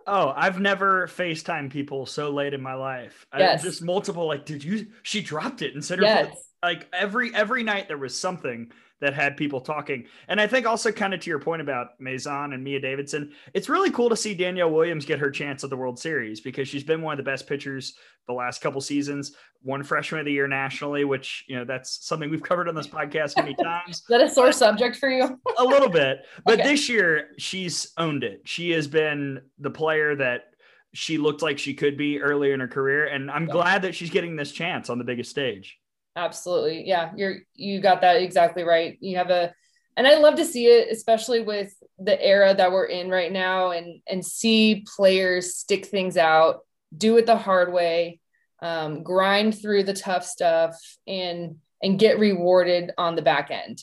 Oh, 0.09 0.33
I've 0.37 0.61
never 0.61 1.07
FaceTime 1.09 1.71
people 1.71 2.07
so 2.07 2.31
late 2.31 2.55
in 2.55 2.61
my 2.61 2.75
life. 2.75 3.27
Yes. 3.37 3.61
I, 3.61 3.69
just 3.69 3.83
multiple 3.83 4.27
like, 4.27 4.45
did 4.45 4.63
you 4.63 4.89
she 5.03 5.21
dropped 5.21 5.63
it 5.63 5.75
and 5.75 5.85
said 5.85 5.99
her 5.99 6.05
yes. 6.05 6.47
Like 6.67 6.89
every 6.93 7.33
every 7.33 7.63
night 7.63 7.87
there 7.87 7.97
was 7.97 8.19
something 8.19 8.73
that 9.01 9.15
had 9.15 9.37
people 9.37 9.61
talking. 9.61 10.05
And 10.27 10.41
I 10.41 10.49
think 10.49 10.67
also 10.67 10.91
kind 10.91 11.15
of 11.15 11.21
to 11.21 11.31
your 11.31 11.39
point 11.39 11.63
about 11.63 12.01
Mazon 12.01 12.55
and 12.55 12.65
Mia 12.65 12.81
Davidson, 12.81 13.31
it's 13.55 13.69
really 13.69 13.93
cool 13.93 14.09
to 14.09 14.17
see 14.17 14.35
Danielle 14.35 14.73
Williams 14.73 15.05
get 15.05 15.21
her 15.21 15.31
chance 15.31 15.63
at 15.63 15.71
the 15.71 15.77
World 15.77 15.97
Series 15.97 16.41
because 16.41 16.67
she's 16.67 16.83
been 16.83 17.03
one 17.03 17.13
of 17.13 17.25
the 17.25 17.31
best 17.31 17.47
pitchers 17.47 17.95
the 18.27 18.33
last 18.33 18.61
couple 18.61 18.81
seasons, 18.81 19.37
won 19.63 19.85
freshman 19.85 20.19
of 20.19 20.25
the 20.27 20.33
year 20.33 20.49
nationally, 20.49 21.05
which, 21.05 21.45
you 21.47 21.55
know, 21.55 21.65
that's 21.65 22.05
something 22.05 22.29
we've 22.29 22.43
covered 22.43 22.69
on 22.69 22.75
this 22.75 22.89
podcast 22.89 23.37
many 23.37 23.55
times. 23.63 23.99
Is 23.99 24.05
that 24.09 24.21
a 24.21 24.29
sore 24.29 24.51
subject 24.51 24.97
for 24.97 25.09
you? 25.09 25.39
a 25.59 25.65
little 25.65 25.89
bit. 25.89 26.27
But 26.45 26.61
okay. 26.61 26.69
this 26.71 26.89
year 26.89 27.29
she's 27.39 27.93
owned 27.97 28.25
it. 28.25 28.41
She 28.45 28.71
has 28.71 28.89
been 28.89 29.41
the 29.61 29.71
player 29.71 30.17
that 30.17 30.47
she 30.95 31.19
looked 31.19 31.43
like 31.43 31.59
she 31.59 31.75
could 31.75 31.97
be 31.97 32.21
earlier 32.21 32.55
in 32.55 32.61
her 32.61 32.69
career. 32.69 33.07
And 33.07 33.31
I'm 33.31 33.47
yeah. 33.47 33.53
glad 33.53 33.83
that 33.83 33.95
she's 33.95 34.11
getting 34.11 34.35
this 34.35 34.51
chance 34.51 34.89
on 34.91 34.99
the 34.99 35.05
biggest 35.05 35.31
stage. 35.31 35.79
Absolutely. 36.17 36.89
Yeah, 36.89 37.13
you're 37.15 37.37
you 37.55 37.81
got 37.81 38.01
that 38.01 38.17
exactly 38.23 38.63
right. 38.63 38.97
You 39.01 39.19
have 39.19 39.31
a 39.31 39.55
and 39.99 40.07
I 40.07 40.17
love 40.19 40.37
to 40.37 40.45
see 40.45 40.67
it, 40.67 40.91
especially 40.91 41.41
with 41.41 41.73
the 41.99 42.23
era 42.23 42.55
that 42.55 42.73
we're 42.73 42.87
in 42.87 43.11
right 43.11 43.31
now, 43.31 43.71
and 43.71 44.01
and 44.09 44.25
see 44.25 44.85
players 44.97 45.55
stick 45.55 45.87
things 45.87 46.17
out, 46.17 46.61
do 46.97 47.19
it 47.19 47.27
the 47.27 47.37
hard 47.37 47.73
way, 47.73 48.21
um, 48.63 49.03
grind 49.03 49.61
through 49.61 49.85
the 49.85 49.95
tough 49.95 50.25
stuff, 50.25 50.75
and 51.07 51.57
and 51.83 51.99
get 51.99 52.19
rewarded 52.19 52.93
on 52.97 53.15
the 53.15 53.23
back 53.23 53.51
end. 53.51 53.83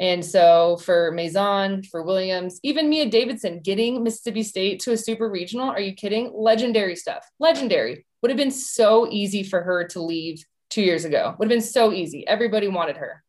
And 0.00 0.24
so 0.24 0.78
for 0.78 1.12
Mazon, 1.12 1.82
for 1.84 2.02
Williams, 2.02 2.58
even 2.62 2.88
Mia 2.88 3.08
Davidson 3.08 3.60
getting 3.60 4.02
Mississippi 4.02 4.42
State 4.42 4.80
to 4.80 4.92
a 4.92 4.96
super 4.96 5.28
regional, 5.28 5.68
are 5.68 5.80
you 5.80 5.94
kidding? 5.94 6.32
Legendary 6.34 6.96
stuff. 6.96 7.28
Legendary. 7.38 8.06
Would 8.20 8.30
have 8.30 8.38
been 8.38 8.50
so 8.52 9.08
easy 9.10 9.42
for 9.42 9.62
her 9.62 9.84
to 9.88 10.00
leave 10.00 10.44
two 10.72 10.82
years 10.82 11.04
ago. 11.04 11.34
Would 11.38 11.46
have 11.46 11.56
been 11.56 11.60
so 11.60 11.92
easy. 11.92 12.26
Everybody 12.26 12.66
wanted 12.66 12.96
her. 12.96 13.22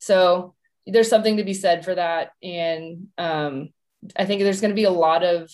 So 0.00 0.54
there's 0.84 1.08
something 1.08 1.36
to 1.36 1.44
be 1.44 1.54
said 1.54 1.84
for 1.84 1.94
that. 1.94 2.32
And 2.42 3.08
um, 3.16 3.68
I 4.16 4.24
think 4.24 4.42
there's 4.42 4.60
going 4.60 4.70
to 4.70 4.74
be 4.74 4.84
a 4.84 4.90
lot 4.90 5.22
of 5.22 5.50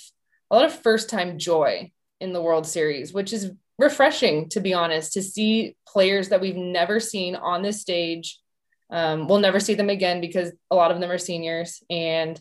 a 0.51 0.55
lot 0.55 0.65
of 0.65 0.73
first 0.73 1.11
time 1.11 1.39
joy 1.39 1.91
in 2.21 2.33
the 2.33 2.43
World 2.43 2.67
Series, 2.67 3.13
which 3.13 3.33
is 3.33 3.51
refreshing 3.79 4.49
to 4.51 4.61
be 4.61 4.73
honest 4.73 5.15
to 5.15 5.23
see 5.23 5.77
players 5.87 6.29
that 6.29 6.41
we've 6.41 6.57
never 6.57 7.01
seen 7.01 7.35
on 7.35 7.63
this 7.63 7.81
stage. 7.81 8.41
Um, 8.91 9.27
we'll 9.27 9.41
never 9.41 9.61
see 9.61 9.75
them 9.75 9.91
again 9.91 10.21
because 10.21 10.53
a 10.71 10.77
lot 10.77 10.93
of 10.93 11.01
them 11.01 11.11
are 11.11 11.19
seniors 11.19 11.83
and 11.91 12.41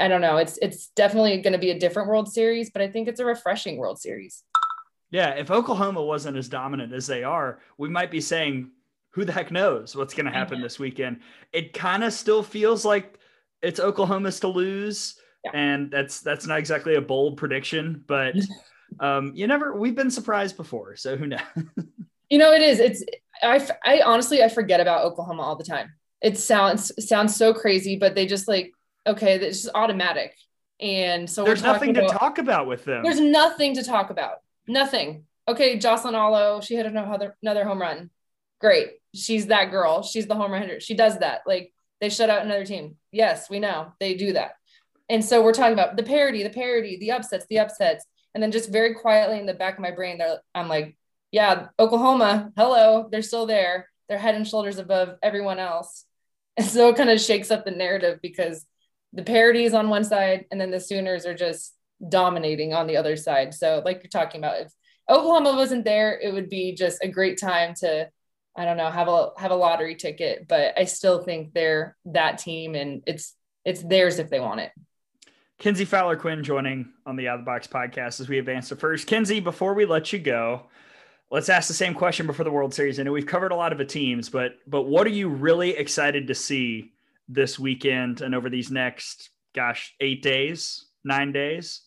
I 0.00 0.08
don't 0.08 0.20
know. 0.20 0.38
It's 0.38 0.58
it's 0.60 0.88
definitely 0.88 1.40
going 1.42 1.52
to 1.52 1.58
be 1.58 1.70
a 1.70 1.78
different 1.78 2.08
World 2.08 2.32
Series, 2.32 2.70
but 2.70 2.82
I 2.82 2.88
think 2.88 3.08
it's 3.08 3.20
a 3.20 3.24
refreshing 3.24 3.76
World 3.76 4.00
Series. 4.00 4.42
Yeah, 5.12 5.30
if 5.34 5.50
Oklahoma 5.50 6.02
wasn't 6.02 6.38
as 6.38 6.48
dominant 6.48 6.92
as 6.94 7.06
they 7.06 7.22
are, 7.22 7.60
we 7.76 7.90
might 7.90 8.10
be 8.10 8.20
saying, 8.20 8.70
who 9.10 9.26
the 9.26 9.32
heck 9.32 9.50
knows 9.50 9.94
what's 9.94 10.14
going 10.14 10.24
to 10.24 10.32
happen 10.32 10.62
this 10.62 10.78
weekend? 10.78 11.20
It 11.52 11.74
kind 11.74 12.02
of 12.02 12.14
still 12.14 12.42
feels 12.42 12.84
like 12.84 13.18
it's 13.60 13.78
Oklahoma's 13.78 14.40
to 14.40 14.48
lose, 14.48 15.20
yeah. 15.44 15.50
and 15.52 15.90
that's 15.90 16.20
that's 16.20 16.46
not 16.46 16.58
exactly 16.58 16.94
a 16.94 17.00
bold 17.00 17.36
prediction, 17.36 18.02
but 18.06 18.34
um, 19.00 19.32
you 19.34 19.46
never. 19.46 19.76
We've 19.76 19.94
been 19.94 20.10
surprised 20.10 20.56
before, 20.56 20.96
so 20.96 21.16
who 21.16 21.26
knows? 21.26 21.40
you 22.30 22.38
know, 22.38 22.52
it 22.52 22.62
is. 22.62 22.80
It's 22.80 23.04
I 23.42 23.68
I 23.84 24.00
honestly 24.00 24.42
I 24.42 24.48
forget 24.48 24.80
about 24.80 25.04
Oklahoma 25.04 25.42
all 25.42 25.56
the 25.56 25.64
time. 25.64 25.92
It 26.22 26.38
sounds 26.38 26.90
sounds 27.06 27.36
so 27.36 27.52
crazy, 27.52 27.96
but 27.96 28.14
they 28.14 28.24
just 28.24 28.48
like 28.48 28.72
okay, 29.06 29.34
it's 29.34 29.62
just 29.62 29.74
automatic. 29.74 30.34
And 30.80 31.28
so 31.30 31.44
there's 31.44 31.62
nothing 31.62 31.94
to 31.94 32.08
talk 32.08 32.38
about 32.38 32.66
with 32.66 32.84
them. 32.84 33.02
There's 33.02 33.20
nothing 33.20 33.74
to 33.74 33.84
talk 33.84 34.10
about. 34.10 34.38
Nothing. 34.66 35.24
Okay, 35.48 35.78
Jocelyn 35.78 36.14
Alo, 36.14 36.60
she 36.60 36.76
hit 36.76 36.86
another 36.86 37.36
another 37.42 37.64
home 37.64 37.80
run. 37.80 38.10
Great. 38.60 38.90
She's 39.14 39.46
that 39.48 39.70
girl. 39.70 40.02
She's 40.02 40.26
the 40.26 40.34
home 40.34 40.52
run 40.52 40.62
hitter. 40.62 40.80
She 40.80 40.94
does 40.94 41.18
that. 41.18 41.42
Like 41.46 41.72
they 42.00 42.08
shut 42.08 42.30
out 42.30 42.44
another 42.44 42.64
team. 42.64 42.96
Yes, 43.10 43.50
we 43.50 43.58
know 43.58 43.92
they 43.98 44.14
do 44.14 44.34
that. 44.34 44.52
And 45.08 45.24
so 45.24 45.42
we're 45.42 45.52
talking 45.52 45.72
about 45.72 45.96
the 45.96 46.02
parody, 46.02 46.42
the 46.42 46.50
parody, 46.50 46.98
the 46.98 47.12
upsets, 47.12 47.46
the 47.50 47.58
upsets. 47.58 48.06
And 48.34 48.42
then 48.42 48.52
just 48.52 48.72
very 48.72 48.94
quietly 48.94 49.38
in 49.38 49.46
the 49.46 49.52
back 49.52 49.74
of 49.74 49.80
my 49.80 49.90
brain, 49.90 50.20
I'm 50.54 50.68
like, 50.68 50.96
yeah, 51.32 51.68
Oklahoma, 51.78 52.50
hello, 52.56 53.08
they're 53.10 53.22
still 53.22 53.46
there. 53.46 53.88
They're 54.08 54.18
head 54.18 54.34
and 54.34 54.48
shoulders 54.48 54.78
above 54.78 55.16
everyone 55.22 55.58
else. 55.58 56.04
And 56.58 56.66
so 56.66 56.90
it 56.90 56.96
kind 56.96 57.08
of 57.08 57.18
shakes 57.18 57.50
up 57.50 57.64
the 57.64 57.70
narrative 57.70 58.18
because 58.20 58.66
the 59.14 59.22
parity 59.22 59.64
is 59.64 59.72
on 59.72 59.88
one 59.88 60.04
side 60.04 60.44
and 60.50 60.60
then 60.60 60.70
the 60.70 60.80
Sooners 60.80 61.24
are 61.24 61.32
just 61.32 61.74
dominating 62.08 62.74
on 62.74 62.86
the 62.86 62.96
other 62.96 63.16
side. 63.16 63.54
So, 63.54 63.82
like 63.84 64.02
you're 64.02 64.10
talking 64.10 64.40
about, 64.40 64.60
if 64.60 64.72
Oklahoma 65.08 65.54
wasn't 65.54 65.84
there, 65.84 66.18
it 66.18 66.32
would 66.32 66.48
be 66.48 66.74
just 66.74 67.02
a 67.02 67.08
great 67.08 67.38
time 67.38 67.74
to, 67.80 68.08
I 68.56 68.64
don't 68.64 68.76
know, 68.76 68.90
have 68.90 69.08
a 69.08 69.30
have 69.36 69.50
a 69.50 69.56
lottery 69.56 69.94
ticket. 69.94 70.46
But 70.48 70.78
I 70.78 70.84
still 70.84 71.22
think 71.22 71.52
they're 71.52 71.96
that 72.06 72.38
team, 72.38 72.74
and 72.74 73.02
it's 73.06 73.34
it's 73.64 73.82
theirs 73.82 74.18
if 74.18 74.30
they 74.30 74.40
want 74.40 74.60
it. 74.60 74.72
Kenzie 75.58 75.84
Fowler 75.84 76.16
Quinn 76.16 76.42
joining 76.42 76.88
on 77.06 77.14
the 77.14 77.28
Out 77.28 77.38
of 77.38 77.44
the 77.44 77.48
Box 77.48 77.68
podcast 77.68 78.18
as 78.20 78.28
we 78.28 78.40
advance 78.40 78.68
to 78.70 78.76
first. 78.76 79.06
Kenzie, 79.06 79.38
before 79.38 79.74
we 79.74 79.84
let 79.84 80.12
you 80.12 80.18
go, 80.18 80.66
let's 81.30 81.48
ask 81.48 81.68
the 81.68 81.74
same 81.74 81.94
question 81.94 82.26
before 82.26 82.44
the 82.44 82.50
World 82.50 82.74
Series. 82.74 82.98
I 82.98 83.04
know 83.04 83.12
we've 83.12 83.24
covered 83.24 83.52
a 83.52 83.56
lot 83.56 83.70
of 83.70 83.78
the 83.78 83.84
teams, 83.84 84.28
but 84.28 84.56
but 84.66 84.82
what 84.82 85.06
are 85.06 85.10
you 85.10 85.28
really 85.28 85.70
excited 85.70 86.26
to 86.26 86.34
see 86.34 86.92
this 87.28 87.60
weekend 87.60 88.22
and 88.22 88.34
over 88.34 88.50
these 88.50 88.72
next, 88.72 89.30
gosh, 89.54 89.94
eight 90.00 90.20
days, 90.22 90.86
nine 91.04 91.30
days? 91.30 91.82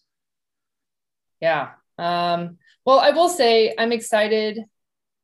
Yeah. 1.46 1.74
Um, 2.00 2.58
well, 2.86 3.00
I 3.00 3.12
will 3.12 3.30
say 3.30 3.76
I'm 3.78 3.92
excited. 3.92 4.64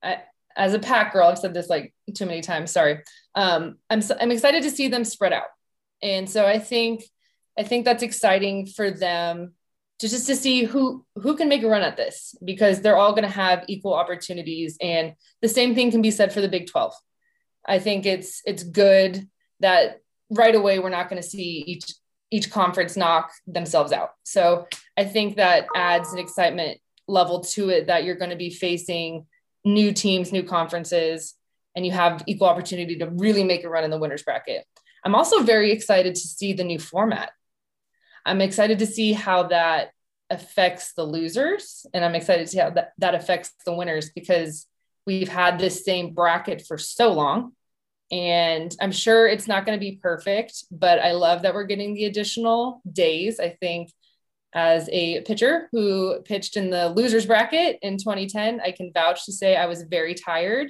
I, 0.03 0.21
as 0.55 0.75
a 0.75 0.79
pack 0.79 1.13
girl, 1.13 1.27
I've 1.27 1.39
said 1.39 1.55
this 1.55 1.67
like 1.67 1.95
too 2.13 2.27
many 2.27 2.41
times. 2.41 2.71
Sorry. 2.71 2.99
Um, 3.33 3.77
I'm 3.89 4.03
I'm 4.19 4.29
excited 4.29 4.61
to 4.63 4.69
see 4.69 4.87
them 4.87 5.03
spread 5.03 5.33
out, 5.33 5.49
and 6.03 6.29
so 6.29 6.45
I 6.45 6.59
think 6.59 7.03
I 7.57 7.63
think 7.63 7.85
that's 7.85 8.03
exciting 8.03 8.67
for 8.67 8.91
them 8.91 9.53
to 9.97 10.07
just 10.07 10.27
to 10.27 10.35
see 10.35 10.63
who 10.63 11.03
who 11.15 11.35
can 11.35 11.49
make 11.49 11.63
a 11.63 11.67
run 11.67 11.81
at 11.81 11.97
this 11.97 12.35
because 12.45 12.81
they're 12.81 12.97
all 12.97 13.13
going 13.13 13.23
to 13.23 13.39
have 13.45 13.65
equal 13.67 13.95
opportunities, 13.95 14.77
and 14.79 15.13
the 15.41 15.49
same 15.49 15.73
thing 15.73 15.89
can 15.89 16.03
be 16.03 16.11
said 16.11 16.31
for 16.31 16.41
the 16.41 16.49
Big 16.49 16.67
Twelve. 16.67 16.93
I 17.67 17.79
think 17.79 18.05
it's 18.05 18.43
it's 18.45 18.63
good 18.63 19.27
that 19.59 20.01
right 20.29 20.53
away 20.53 20.77
we're 20.77 20.89
not 20.89 21.09
going 21.09 21.21
to 21.21 21.27
see 21.27 21.63
each 21.65 21.95
each 22.29 22.51
conference 22.51 22.95
knock 22.95 23.31
themselves 23.47 23.91
out. 23.91 24.11
So 24.23 24.67
I 25.01 25.05
think 25.05 25.37
that 25.37 25.65
adds 25.75 26.13
an 26.13 26.19
excitement 26.19 26.79
level 27.07 27.39
to 27.55 27.69
it 27.69 27.87
that 27.87 28.03
you're 28.03 28.21
going 28.21 28.29
to 28.29 28.35
be 28.35 28.51
facing 28.51 29.25
new 29.65 29.91
teams, 29.91 30.31
new 30.31 30.43
conferences, 30.43 31.33
and 31.75 31.83
you 31.83 31.91
have 31.91 32.23
equal 32.27 32.47
opportunity 32.47 32.99
to 32.99 33.09
really 33.09 33.43
make 33.43 33.63
a 33.63 33.69
run 33.69 33.83
in 33.83 33.89
the 33.89 33.97
winners 33.97 34.21
bracket. 34.21 34.63
I'm 35.03 35.15
also 35.15 35.41
very 35.41 35.71
excited 35.71 36.13
to 36.13 36.21
see 36.21 36.53
the 36.53 36.63
new 36.63 36.77
format. 36.77 37.31
I'm 38.27 38.41
excited 38.41 38.77
to 38.77 38.85
see 38.85 39.13
how 39.13 39.47
that 39.47 39.89
affects 40.29 40.93
the 40.93 41.03
losers, 41.03 41.87
and 41.95 42.05
I'm 42.05 42.13
excited 42.13 42.45
to 42.45 42.51
see 42.51 42.59
how 42.59 42.69
that, 42.69 42.91
that 42.99 43.15
affects 43.15 43.53
the 43.65 43.73
winners 43.73 44.11
because 44.11 44.67
we've 45.07 45.29
had 45.29 45.57
this 45.57 45.83
same 45.83 46.13
bracket 46.13 46.63
for 46.67 46.77
so 46.77 47.11
long 47.11 47.53
and 48.11 48.75
I'm 48.81 48.91
sure 48.91 49.25
it's 49.25 49.47
not 49.47 49.65
going 49.65 49.79
to 49.79 49.79
be 49.79 49.95
perfect, 49.95 50.65
but 50.69 50.99
I 50.99 51.13
love 51.13 51.43
that 51.43 51.53
we're 51.53 51.63
getting 51.63 51.93
the 51.93 52.05
additional 52.05 52.81
days. 52.91 53.39
I 53.39 53.55
think 53.61 53.89
as 54.53 54.89
a 54.91 55.21
pitcher 55.21 55.69
who 55.71 56.21
pitched 56.21 56.57
in 56.57 56.69
the 56.69 56.89
losers 56.89 57.25
bracket 57.25 57.79
in 57.81 57.97
2010, 57.97 58.61
I 58.61 58.71
can 58.71 58.91
vouch 58.93 59.25
to 59.25 59.31
say 59.31 59.55
I 59.55 59.65
was 59.65 59.83
very 59.83 60.13
tired 60.13 60.69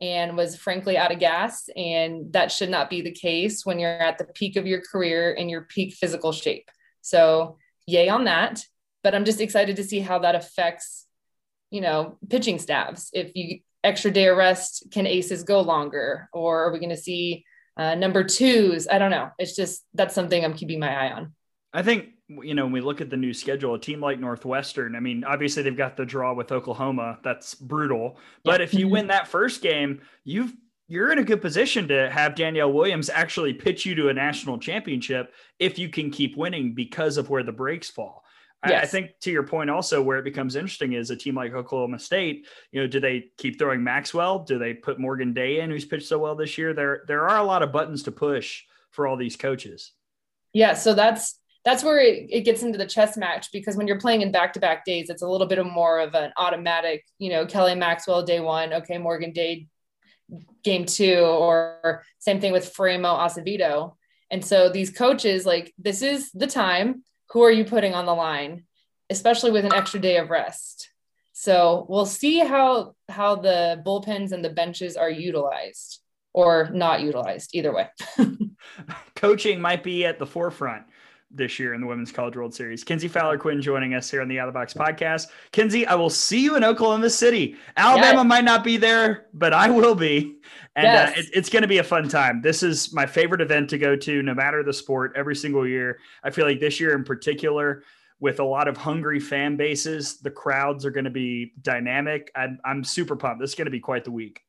and 0.00 0.36
was 0.36 0.56
frankly 0.56 0.96
out 0.96 1.12
of 1.12 1.18
gas. 1.18 1.68
And 1.76 2.32
that 2.32 2.50
should 2.50 2.70
not 2.70 2.88
be 2.88 3.02
the 3.02 3.10
case 3.12 3.66
when 3.66 3.78
you're 3.78 3.90
at 3.90 4.18
the 4.18 4.24
peak 4.24 4.56
of 4.56 4.66
your 4.66 4.80
career 4.80 5.32
in 5.32 5.48
your 5.48 5.62
peak 5.62 5.94
physical 5.94 6.32
shape. 6.32 6.70
So, 7.02 7.58
yay 7.86 8.08
on 8.08 8.24
that. 8.24 8.64
But 9.02 9.14
I'm 9.14 9.24
just 9.24 9.40
excited 9.40 9.76
to 9.76 9.84
see 9.84 10.00
how 10.00 10.20
that 10.20 10.34
affects, 10.34 11.06
you 11.70 11.80
know, 11.80 12.18
pitching 12.28 12.58
staffs. 12.58 13.10
If 13.12 13.32
you 13.34 13.60
extra 13.82 14.10
day 14.10 14.28
of 14.28 14.36
rest 14.36 14.86
can 14.90 15.06
aces 15.06 15.42
go 15.42 15.60
longer 15.60 16.28
or 16.32 16.64
are 16.64 16.72
we 16.72 16.78
going 16.78 16.90
to 16.90 16.96
see 16.96 17.44
uh, 17.76 17.94
number 17.94 18.22
twos 18.22 18.86
i 18.88 18.98
don't 18.98 19.10
know 19.10 19.30
it's 19.38 19.56
just 19.56 19.84
that's 19.94 20.14
something 20.14 20.44
i'm 20.44 20.54
keeping 20.54 20.78
my 20.78 20.94
eye 20.94 21.12
on 21.12 21.32
i 21.72 21.82
think 21.82 22.10
you 22.42 22.54
know 22.54 22.64
when 22.64 22.72
we 22.72 22.80
look 22.80 23.00
at 23.00 23.10
the 23.10 23.16
new 23.16 23.34
schedule 23.34 23.74
a 23.74 23.80
team 23.80 24.00
like 24.00 24.20
northwestern 24.20 24.94
i 24.94 25.00
mean 25.00 25.24
obviously 25.24 25.62
they've 25.62 25.76
got 25.76 25.96
the 25.96 26.04
draw 26.04 26.32
with 26.32 26.52
oklahoma 26.52 27.18
that's 27.24 27.54
brutal 27.54 28.18
but 28.44 28.60
yeah. 28.60 28.64
if 28.64 28.72
you 28.72 28.86
mm-hmm. 28.86 28.92
win 28.92 29.06
that 29.08 29.26
first 29.26 29.62
game 29.62 30.00
you've 30.24 30.54
you're 30.90 31.12
in 31.12 31.18
a 31.18 31.24
good 31.24 31.40
position 31.40 31.86
to 31.86 32.10
have 32.10 32.34
Danielle 32.34 32.72
Williams 32.72 33.08
actually 33.08 33.54
pitch 33.54 33.86
you 33.86 33.94
to 33.94 34.08
a 34.08 34.12
national 34.12 34.58
championship 34.58 35.32
if 35.60 35.78
you 35.78 35.88
can 35.88 36.10
keep 36.10 36.36
winning 36.36 36.74
because 36.74 37.16
of 37.16 37.30
where 37.30 37.44
the 37.44 37.52
breaks 37.52 37.88
fall. 37.88 38.24
Yes. 38.66 38.82
I, 38.82 38.86
think 38.88 39.12
to 39.20 39.30
your 39.30 39.44
point 39.44 39.70
also 39.70 40.02
where 40.02 40.18
it 40.18 40.24
becomes 40.24 40.56
interesting 40.56 40.92
is 40.92 41.10
a 41.10 41.16
team 41.16 41.36
like 41.36 41.54
Oklahoma 41.54 41.98
State, 41.98 42.46
you 42.72 42.80
know, 42.80 42.86
do 42.86 43.00
they 43.00 43.26
keep 43.38 43.58
throwing 43.58 43.82
Maxwell? 43.82 44.40
Do 44.40 44.58
they 44.58 44.74
put 44.74 44.98
Morgan 44.98 45.32
Day 45.32 45.60
in 45.60 45.70
who's 45.70 45.84
pitched 45.84 46.08
so 46.08 46.18
well 46.18 46.34
this 46.34 46.58
year? 46.58 46.74
There 46.74 47.04
there 47.06 47.26
are 47.28 47.38
a 47.38 47.44
lot 47.44 47.62
of 47.62 47.72
buttons 47.72 48.02
to 48.02 48.12
push 48.12 48.64
for 48.90 49.06
all 49.06 49.16
these 49.16 49.36
coaches. 49.36 49.92
Yeah, 50.52 50.74
so 50.74 50.92
that's 50.92 51.39
that's 51.64 51.84
where 51.84 51.98
it, 51.98 52.26
it 52.30 52.40
gets 52.42 52.62
into 52.62 52.78
the 52.78 52.86
chess 52.86 53.16
match 53.16 53.52
because 53.52 53.76
when 53.76 53.86
you're 53.86 54.00
playing 54.00 54.22
in 54.22 54.32
back-to-back 54.32 54.84
days, 54.84 55.10
it's 55.10 55.22
a 55.22 55.28
little 55.28 55.46
bit 55.46 55.58
of 55.58 55.66
more 55.66 56.00
of 56.00 56.14
an 56.14 56.32
automatic, 56.36 57.04
you 57.18 57.30
know, 57.30 57.46
Kelly 57.46 57.74
Maxwell 57.74 58.22
day 58.22 58.40
one, 58.40 58.72
okay, 58.72 58.98
Morgan 58.98 59.32
day 59.32 59.66
game 60.64 60.86
two, 60.86 61.18
or 61.18 62.02
same 62.18 62.40
thing 62.40 62.52
with 62.52 62.74
Faraimo 62.74 63.24
Azevedo. 63.24 63.96
And 64.30 64.44
so 64.44 64.68
these 64.68 64.90
coaches, 64.90 65.44
like, 65.44 65.74
this 65.76 66.02
is 66.02 66.30
the 66.32 66.46
time. 66.46 67.02
Who 67.30 67.42
are 67.42 67.50
you 67.50 67.64
putting 67.64 67.94
on 67.94 68.06
the 68.06 68.14
line, 68.14 68.64
especially 69.10 69.50
with 69.50 69.64
an 69.64 69.74
extra 69.74 70.00
day 70.00 70.16
of 70.16 70.30
rest? 70.30 70.90
So 71.32 71.86
we'll 71.88 72.06
see 72.06 72.38
how 72.38 72.94
how 73.08 73.36
the 73.36 73.82
bullpens 73.84 74.32
and 74.32 74.44
the 74.44 74.50
benches 74.50 74.96
are 74.96 75.10
utilized 75.10 76.00
or 76.32 76.68
not 76.72 77.00
utilized. 77.00 77.54
Either 77.54 77.72
way, 77.72 77.88
coaching 79.16 79.60
might 79.60 79.82
be 79.82 80.04
at 80.04 80.18
the 80.18 80.26
forefront 80.26 80.84
this 81.30 81.58
year 81.58 81.74
in 81.74 81.80
the 81.80 81.86
Women's 81.86 82.10
College 82.10 82.36
World 82.36 82.54
Series. 82.54 82.82
Kenzie 82.82 83.08
Fowler 83.08 83.38
Quinn 83.38 83.62
joining 83.62 83.94
us 83.94 84.10
here 84.10 84.20
on 84.20 84.28
the 84.28 84.40
Out 84.40 84.48
of 84.48 84.54
the 84.54 84.58
Box 84.58 84.74
podcast. 84.74 85.28
Kenzie, 85.52 85.86
I 85.86 85.94
will 85.94 86.10
see 86.10 86.42
you 86.42 86.56
in 86.56 86.64
Oklahoma 86.64 87.10
City. 87.10 87.56
Alabama 87.76 88.18
yes. 88.18 88.26
might 88.26 88.44
not 88.44 88.64
be 88.64 88.76
there, 88.76 89.26
but 89.32 89.52
I 89.52 89.70
will 89.70 89.94
be. 89.94 90.38
And 90.76 90.86
uh, 90.86 90.90
yes. 90.90 91.08
uh, 91.16 91.20
it, 91.20 91.26
it's 91.34 91.48
going 91.48 91.62
to 91.62 91.68
be 91.68 91.78
a 91.78 91.84
fun 91.84 92.08
time. 92.08 92.42
This 92.42 92.62
is 92.62 92.92
my 92.92 93.06
favorite 93.06 93.40
event 93.40 93.70
to 93.70 93.78
go 93.78 93.96
to, 93.96 94.22
no 94.22 94.34
matter 94.34 94.62
the 94.62 94.72
sport, 94.72 95.12
every 95.16 95.36
single 95.36 95.66
year. 95.66 95.98
I 96.24 96.30
feel 96.30 96.46
like 96.46 96.60
this 96.60 96.80
year 96.80 96.94
in 96.94 97.04
particular, 97.04 97.84
with 98.18 98.40
a 98.40 98.44
lot 98.44 98.68
of 98.68 98.76
hungry 98.76 99.18
fan 99.20 99.56
bases, 99.56 100.18
the 100.18 100.30
crowds 100.30 100.84
are 100.84 100.90
going 100.90 101.04
to 101.04 101.10
be 101.10 101.52
dynamic. 101.62 102.30
I'm, 102.34 102.58
I'm 102.64 102.84
super 102.84 103.16
pumped. 103.16 103.40
This 103.40 103.50
is 103.50 103.56
going 103.56 103.66
to 103.66 103.70
be 103.70 103.80
quite 103.80 104.04
the 104.04 104.10
week. 104.10 104.42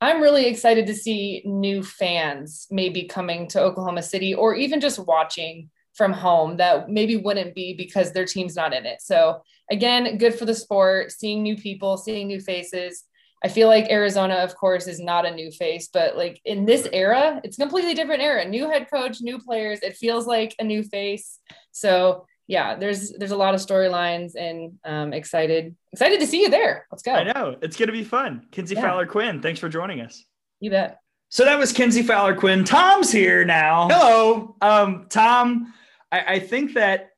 I'm 0.00 0.20
really 0.20 0.46
excited 0.46 0.86
to 0.88 0.94
see 0.94 1.42
new 1.46 1.82
fans 1.82 2.66
maybe 2.70 3.04
coming 3.04 3.48
to 3.48 3.60
Oklahoma 3.60 4.02
City 4.02 4.34
or 4.34 4.54
even 4.54 4.80
just 4.80 4.98
watching 4.98 5.70
from 5.96 6.12
home 6.12 6.56
that 6.58 6.88
maybe 6.88 7.16
wouldn't 7.16 7.54
be 7.54 7.74
because 7.74 8.12
their 8.12 8.24
team's 8.24 8.56
not 8.56 8.72
in 8.72 8.86
it. 8.86 9.00
So 9.00 9.42
again, 9.70 10.18
good 10.18 10.34
for 10.34 10.44
the 10.44 10.54
sport, 10.54 11.12
seeing 11.12 11.42
new 11.42 11.56
people, 11.56 11.96
seeing 11.96 12.28
new 12.28 12.40
faces. 12.40 13.04
I 13.44 13.48
feel 13.48 13.68
like 13.68 13.90
Arizona, 13.90 14.34
of 14.36 14.56
course, 14.56 14.86
is 14.86 14.98
not 14.98 15.26
a 15.26 15.34
new 15.34 15.50
face, 15.50 15.88
but 15.92 16.16
like 16.16 16.40
in 16.44 16.64
this 16.64 16.88
era, 16.92 17.40
it's 17.44 17.58
a 17.58 17.60
completely 17.60 17.94
different 17.94 18.22
era. 18.22 18.44
New 18.46 18.68
head 18.70 18.88
coach, 18.92 19.20
new 19.20 19.38
players. 19.38 19.80
It 19.82 19.96
feels 19.96 20.26
like 20.26 20.54
a 20.58 20.64
new 20.64 20.82
face. 20.82 21.38
So 21.72 22.26
yeah, 22.48 22.76
there's 22.76 23.12
there's 23.12 23.32
a 23.32 23.36
lot 23.36 23.54
of 23.54 23.60
storylines 23.60 24.36
and 24.36 24.78
um, 24.84 25.12
excited 25.12 25.74
excited 25.92 26.20
to 26.20 26.26
see 26.26 26.42
you 26.42 26.50
there. 26.50 26.86
Let's 26.90 27.02
go. 27.02 27.12
I 27.12 27.24
know 27.24 27.56
it's 27.60 27.76
gonna 27.76 27.92
be 27.92 28.04
fun. 28.04 28.46
Kenzie 28.52 28.74
yeah. 28.74 28.82
Fowler 28.82 29.06
Quinn, 29.06 29.42
thanks 29.42 29.60
for 29.60 29.68
joining 29.68 30.00
us. 30.00 30.24
You 30.60 30.70
bet. 30.70 31.00
So 31.28 31.44
that 31.44 31.58
was 31.58 31.72
Kenzie 31.72 32.02
Fowler 32.02 32.36
Quinn. 32.36 32.64
Tom's 32.64 33.10
here 33.10 33.44
now. 33.44 33.88
Hello, 33.88 34.56
um, 34.60 35.06
Tom. 35.10 35.74
I, 36.12 36.34
I 36.34 36.38
think 36.38 36.74
that 36.74 37.10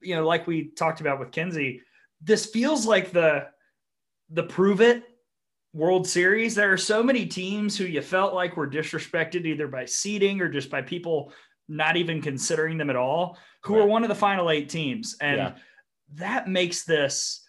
you 0.00 0.14
know, 0.14 0.26
like 0.26 0.46
we 0.46 0.68
talked 0.68 1.00
about 1.00 1.18
with 1.18 1.32
Kenzie, 1.32 1.82
this 2.20 2.46
feels 2.46 2.86
like 2.86 3.12
the 3.12 3.48
the 4.30 4.42
prove 4.42 4.80
it 4.80 5.04
World 5.72 6.08
Series. 6.08 6.54
There 6.54 6.72
are 6.72 6.78
so 6.78 7.02
many 7.02 7.26
teams 7.26 7.76
who 7.76 7.84
you 7.84 8.00
felt 8.00 8.34
like 8.34 8.56
were 8.56 8.68
disrespected 8.68 9.44
either 9.44 9.68
by 9.68 9.84
seeding 9.84 10.40
or 10.40 10.48
just 10.48 10.70
by 10.70 10.82
people 10.82 11.32
not 11.68 11.96
even 11.96 12.22
considering 12.22 12.78
them 12.78 12.90
at 12.90 12.96
all, 12.96 13.36
who 13.62 13.74
right. 13.74 13.82
are 13.82 13.86
one 13.86 14.02
of 14.02 14.08
the 14.08 14.14
final 14.14 14.50
eight 14.50 14.68
teams. 14.68 15.16
And 15.20 15.36
yeah. 15.36 15.52
that 16.14 16.48
makes 16.48 16.84
this 16.84 17.42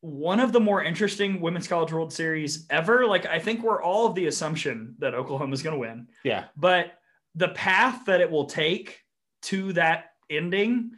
one 0.00 0.40
of 0.40 0.52
the 0.52 0.60
more 0.60 0.82
interesting 0.82 1.40
women's 1.40 1.68
college 1.68 1.92
world 1.92 2.12
series 2.12 2.66
ever. 2.70 3.06
Like, 3.06 3.26
I 3.26 3.38
think 3.38 3.62
we're 3.62 3.82
all 3.82 4.06
of 4.06 4.14
the 4.14 4.26
assumption 4.26 4.96
that 4.98 5.14
Oklahoma 5.14 5.52
is 5.52 5.62
going 5.62 5.74
to 5.74 5.80
win. 5.80 6.08
Yeah. 6.24 6.46
But 6.56 6.94
the 7.34 7.50
path 7.50 8.06
that 8.06 8.20
it 8.20 8.30
will 8.30 8.46
take 8.46 9.00
to 9.42 9.72
that 9.74 10.06
ending 10.30 10.92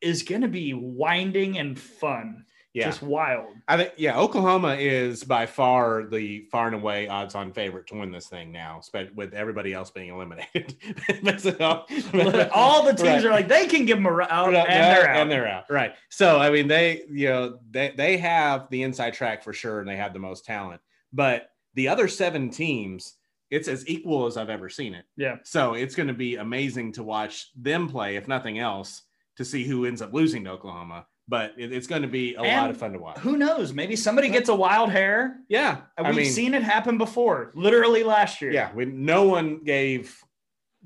is 0.00 0.22
going 0.22 0.42
to 0.42 0.48
be 0.48 0.74
winding 0.74 1.58
and 1.58 1.78
fun. 1.78 2.44
Yeah. 2.74 2.86
Just 2.86 3.02
wild. 3.02 3.48
I 3.68 3.76
think, 3.76 3.92
yeah, 3.98 4.18
Oklahoma 4.18 4.76
is 4.78 5.24
by 5.24 5.44
far 5.44 6.06
the 6.06 6.46
far 6.50 6.68
and 6.68 6.74
away 6.74 7.06
odds 7.06 7.34
on 7.34 7.52
favorite 7.52 7.86
to 7.88 7.96
win 7.96 8.10
this 8.10 8.28
thing 8.28 8.50
now, 8.50 8.80
with 9.14 9.34
everybody 9.34 9.74
else 9.74 9.90
being 9.90 10.08
eliminated. 10.08 10.74
all 11.60 12.82
the 12.82 12.94
teams 12.96 13.02
right. 13.02 13.24
are 13.26 13.30
like, 13.30 13.48
they 13.48 13.66
can 13.66 13.84
give 13.84 13.98
them 13.98 14.06
a 14.06 14.22
out, 14.22 14.54
and 14.54 14.54
they're 14.54 15.06
out. 15.06 15.16
And 15.16 15.30
they're 15.30 15.46
out. 15.46 15.64
Right. 15.68 15.92
So, 16.08 16.38
I 16.38 16.48
mean, 16.48 16.66
they, 16.66 17.02
you 17.10 17.28
know, 17.28 17.58
they, 17.70 17.92
they 17.94 18.16
have 18.16 18.70
the 18.70 18.84
inside 18.84 19.12
track 19.12 19.44
for 19.44 19.52
sure, 19.52 19.80
and 19.80 19.88
they 19.88 19.96
have 19.96 20.14
the 20.14 20.18
most 20.18 20.46
talent. 20.46 20.80
But 21.12 21.50
the 21.74 21.88
other 21.88 22.08
seven 22.08 22.48
teams, 22.48 23.16
it's 23.52 23.68
as 23.68 23.86
equal 23.86 24.26
as 24.26 24.38
I've 24.38 24.48
ever 24.48 24.70
seen 24.70 24.94
it. 24.94 25.04
Yeah. 25.14 25.36
So 25.44 25.74
it's 25.74 25.94
going 25.94 26.08
to 26.08 26.14
be 26.14 26.36
amazing 26.36 26.92
to 26.92 27.02
watch 27.02 27.50
them 27.54 27.86
play, 27.86 28.16
if 28.16 28.26
nothing 28.26 28.58
else, 28.58 29.02
to 29.36 29.44
see 29.44 29.64
who 29.64 29.84
ends 29.84 30.00
up 30.00 30.14
losing 30.14 30.44
to 30.44 30.50
Oklahoma. 30.50 31.06
But 31.28 31.52
it, 31.58 31.70
it's 31.70 31.86
going 31.86 32.00
to 32.00 32.08
be 32.08 32.34
a 32.34 32.40
and 32.40 32.62
lot 32.62 32.70
of 32.70 32.78
fun 32.78 32.94
to 32.94 32.98
watch. 32.98 33.18
Who 33.18 33.36
knows? 33.36 33.74
Maybe 33.74 33.94
somebody 33.94 34.30
gets 34.30 34.48
a 34.48 34.54
wild 34.54 34.90
hair. 34.90 35.36
Yeah. 35.48 35.82
We've 35.98 36.06
I 36.06 36.12
mean, 36.12 36.32
seen 36.32 36.54
it 36.54 36.62
happen 36.62 36.96
before, 36.96 37.52
literally 37.54 38.02
last 38.02 38.40
year. 38.40 38.52
Yeah. 38.52 38.72
When 38.72 39.04
no 39.04 39.24
one 39.24 39.62
gave 39.62 40.18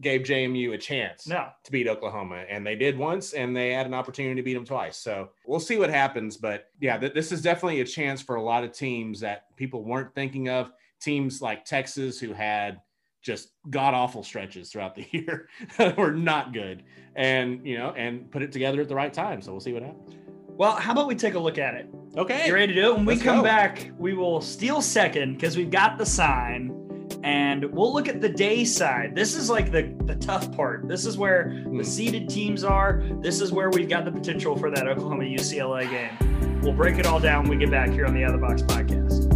gave 0.00 0.22
JMU 0.22 0.74
a 0.74 0.78
chance 0.78 1.26
no. 1.26 1.46
to 1.64 1.72
beat 1.72 1.88
Oklahoma, 1.88 2.44
and 2.50 2.66
they 2.66 2.74
did 2.74 2.98
once, 2.98 3.32
and 3.32 3.56
they 3.56 3.72
had 3.72 3.86
an 3.86 3.94
opportunity 3.94 4.34
to 4.34 4.42
beat 4.42 4.52
them 4.52 4.66
twice. 4.66 4.98
So 4.98 5.30
we'll 5.46 5.60
see 5.60 5.78
what 5.78 5.88
happens. 5.88 6.36
But 6.36 6.66
yeah, 6.80 6.98
th- 6.98 7.14
this 7.14 7.32
is 7.32 7.40
definitely 7.40 7.80
a 7.80 7.86
chance 7.86 8.20
for 8.20 8.36
a 8.36 8.42
lot 8.42 8.62
of 8.64 8.72
teams 8.72 9.20
that 9.20 9.56
people 9.56 9.84
weren't 9.84 10.14
thinking 10.14 10.50
of 10.50 10.70
teams 11.00 11.40
like 11.40 11.64
Texas 11.64 12.18
who 12.18 12.32
had 12.32 12.80
just 13.22 13.48
god 13.68 13.92
awful 13.92 14.22
stretches 14.22 14.70
throughout 14.70 14.94
the 14.94 15.04
year 15.12 15.48
were 15.96 16.12
not 16.12 16.52
good. 16.52 16.84
And 17.16 17.66
you 17.66 17.76
know 17.76 17.90
and 17.90 18.30
put 18.30 18.42
it 18.42 18.52
together 18.52 18.80
at 18.80 18.88
the 18.88 18.94
right 18.94 19.12
time. 19.12 19.42
So 19.42 19.52
we'll 19.52 19.60
see 19.60 19.72
what 19.72 19.82
happens. 19.82 20.14
Well 20.48 20.72
how 20.72 20.92
about 20.92 21.08
we 21.08 21.16
take 21.16 21.34
a 21.34 21.38
look 21.38 21.58
at 21.58 21.74
it? 21.74 21.88
Okay. 22.16 22.46
You 22.46 22.54
ready 22.54 22.72
to 22.72 22.80
do 22.80 22.90
it? 22.90 22.96
When 22.96 23.04
Let's 23.04 23.20
we 23.20 23.24
come 23.24 23.38
go. 23.38 23.42
back 23.42 23.90
we 23.98 24.14
will 24.14 24.40
steal 24.40 24.80
second 24.80 25.34
because 25.34 25.56
we've 25.56 25.70
got 25.70 25.98
the 25.98 26.06
sign 26.06 26.82
and 27.24 27.64
we'll 27.72 27.92
look 27.92 28.08
at 28.08 28.20
the 28.20 28.28
day 28.28 28.64
side. 28.64 29.14
This 29.14 29.34
is 29.34 29.50
like 29.50 29.72
the 29.72 29.92
the 30.04 30.14
tough 30.16 30.54
part. 30.56 30.86
This 30.86 31.04
is 31.04 31.18
where 31.18 31.62
the 31.64 31.70
hmm. 31.70 31.82
seeded 31.82 32.28
teams 32.28 32.62
are. 32.62 33.02
This 33.20 33.40
is 33.40 33.50
where 33.50 33.70
we've 33.70 33.88
got 33.88 34.04
the 34.04 34.12
potential 34.12 34.56
for 34.56 34.70
that 34.70 34.86
oklahoma 34.86 35.24
ucla 35.24 35.90
game. 35.90 36.60
We'll 36.60 36.74
break 36.74 36.98
it 36.98 37.06
all 37.06 37.20
down 37.20 37.48
when 37.48 37.58
we 37.58 37.64
get 37.64 37.70
back 37.70 37.90
here 37.90 38.06
on 38.06 38.14
the 38.14 38.24
other 38.24 38.38
box 38.38 38.62
podcast 38.62 39.35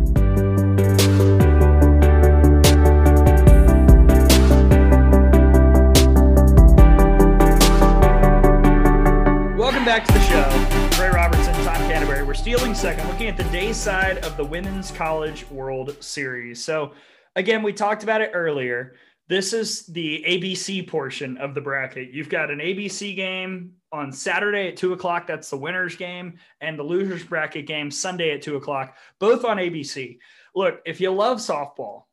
back 9.90 10.06
to 10.06 10.12
the 10.12 10.20
show. 10.20 10.88
Trey 10.92 11.08
Robertson, 11.08 11.52
Tom 11.64 11.74
Canterbury. 11.90 12.22
We're 12.22 12.32
stealing 12.32 12.76
second, 12.76 13.08
looking 13.08 13.26
at 13.26 13.36
the 13.36 13.42
day 13.50 13.72
side 13.72 14.18
of 14.18 14.36
the 14.36 14.44
Women's 14.44 14.92
College 14.92 15.50
World 15.50 15.96
Series. 15.98 16.64
So, 16.64 16.92
again, 17.34 17.60
we 17.64 17.72
talked 17.72 18.04
about 18.04 18.20
it 18.20 18.30
earlier. 18.32 18.94
This 19.26 19.52
is 19.52 19.86
the 19.86 20.24
ABC 20.24 20.86
portion 20.86 21.38
of 21.38 21.56
the 21.56 21.60
bracket. 21.60 22.12
You've 22.12 22.28
got 22.28 22.52
an 22.52 22.60
ABC 22.60 23.16
game 23.16 23.72
on 23.90 24.12
Saturday 24.12 24.68
at 24.68 24.76
two 24.76 24.92
o'clock. 24.92 25.26
That's 25.26 25.50
the 25.50 25.56
winners 25.56 25.96
game, 25.96 26.38
and 26.60 26.78
the 26.78 26.84
losers 26.84 27.24
bracket 27.24 27.66
game 27.66 27.90
Sunday 27.90 28.30
at 28.30 28.42
two 28.42 28.54
o'clock, 28.54 28.96
both 29.18 29.44
on 29.44 29.56
ABC. 29.56 30.18
Look, 30.54 30.82
if 30.86 31.00
you 31.00 31.10
love 31.10 31.38
softball, 31.38 32.04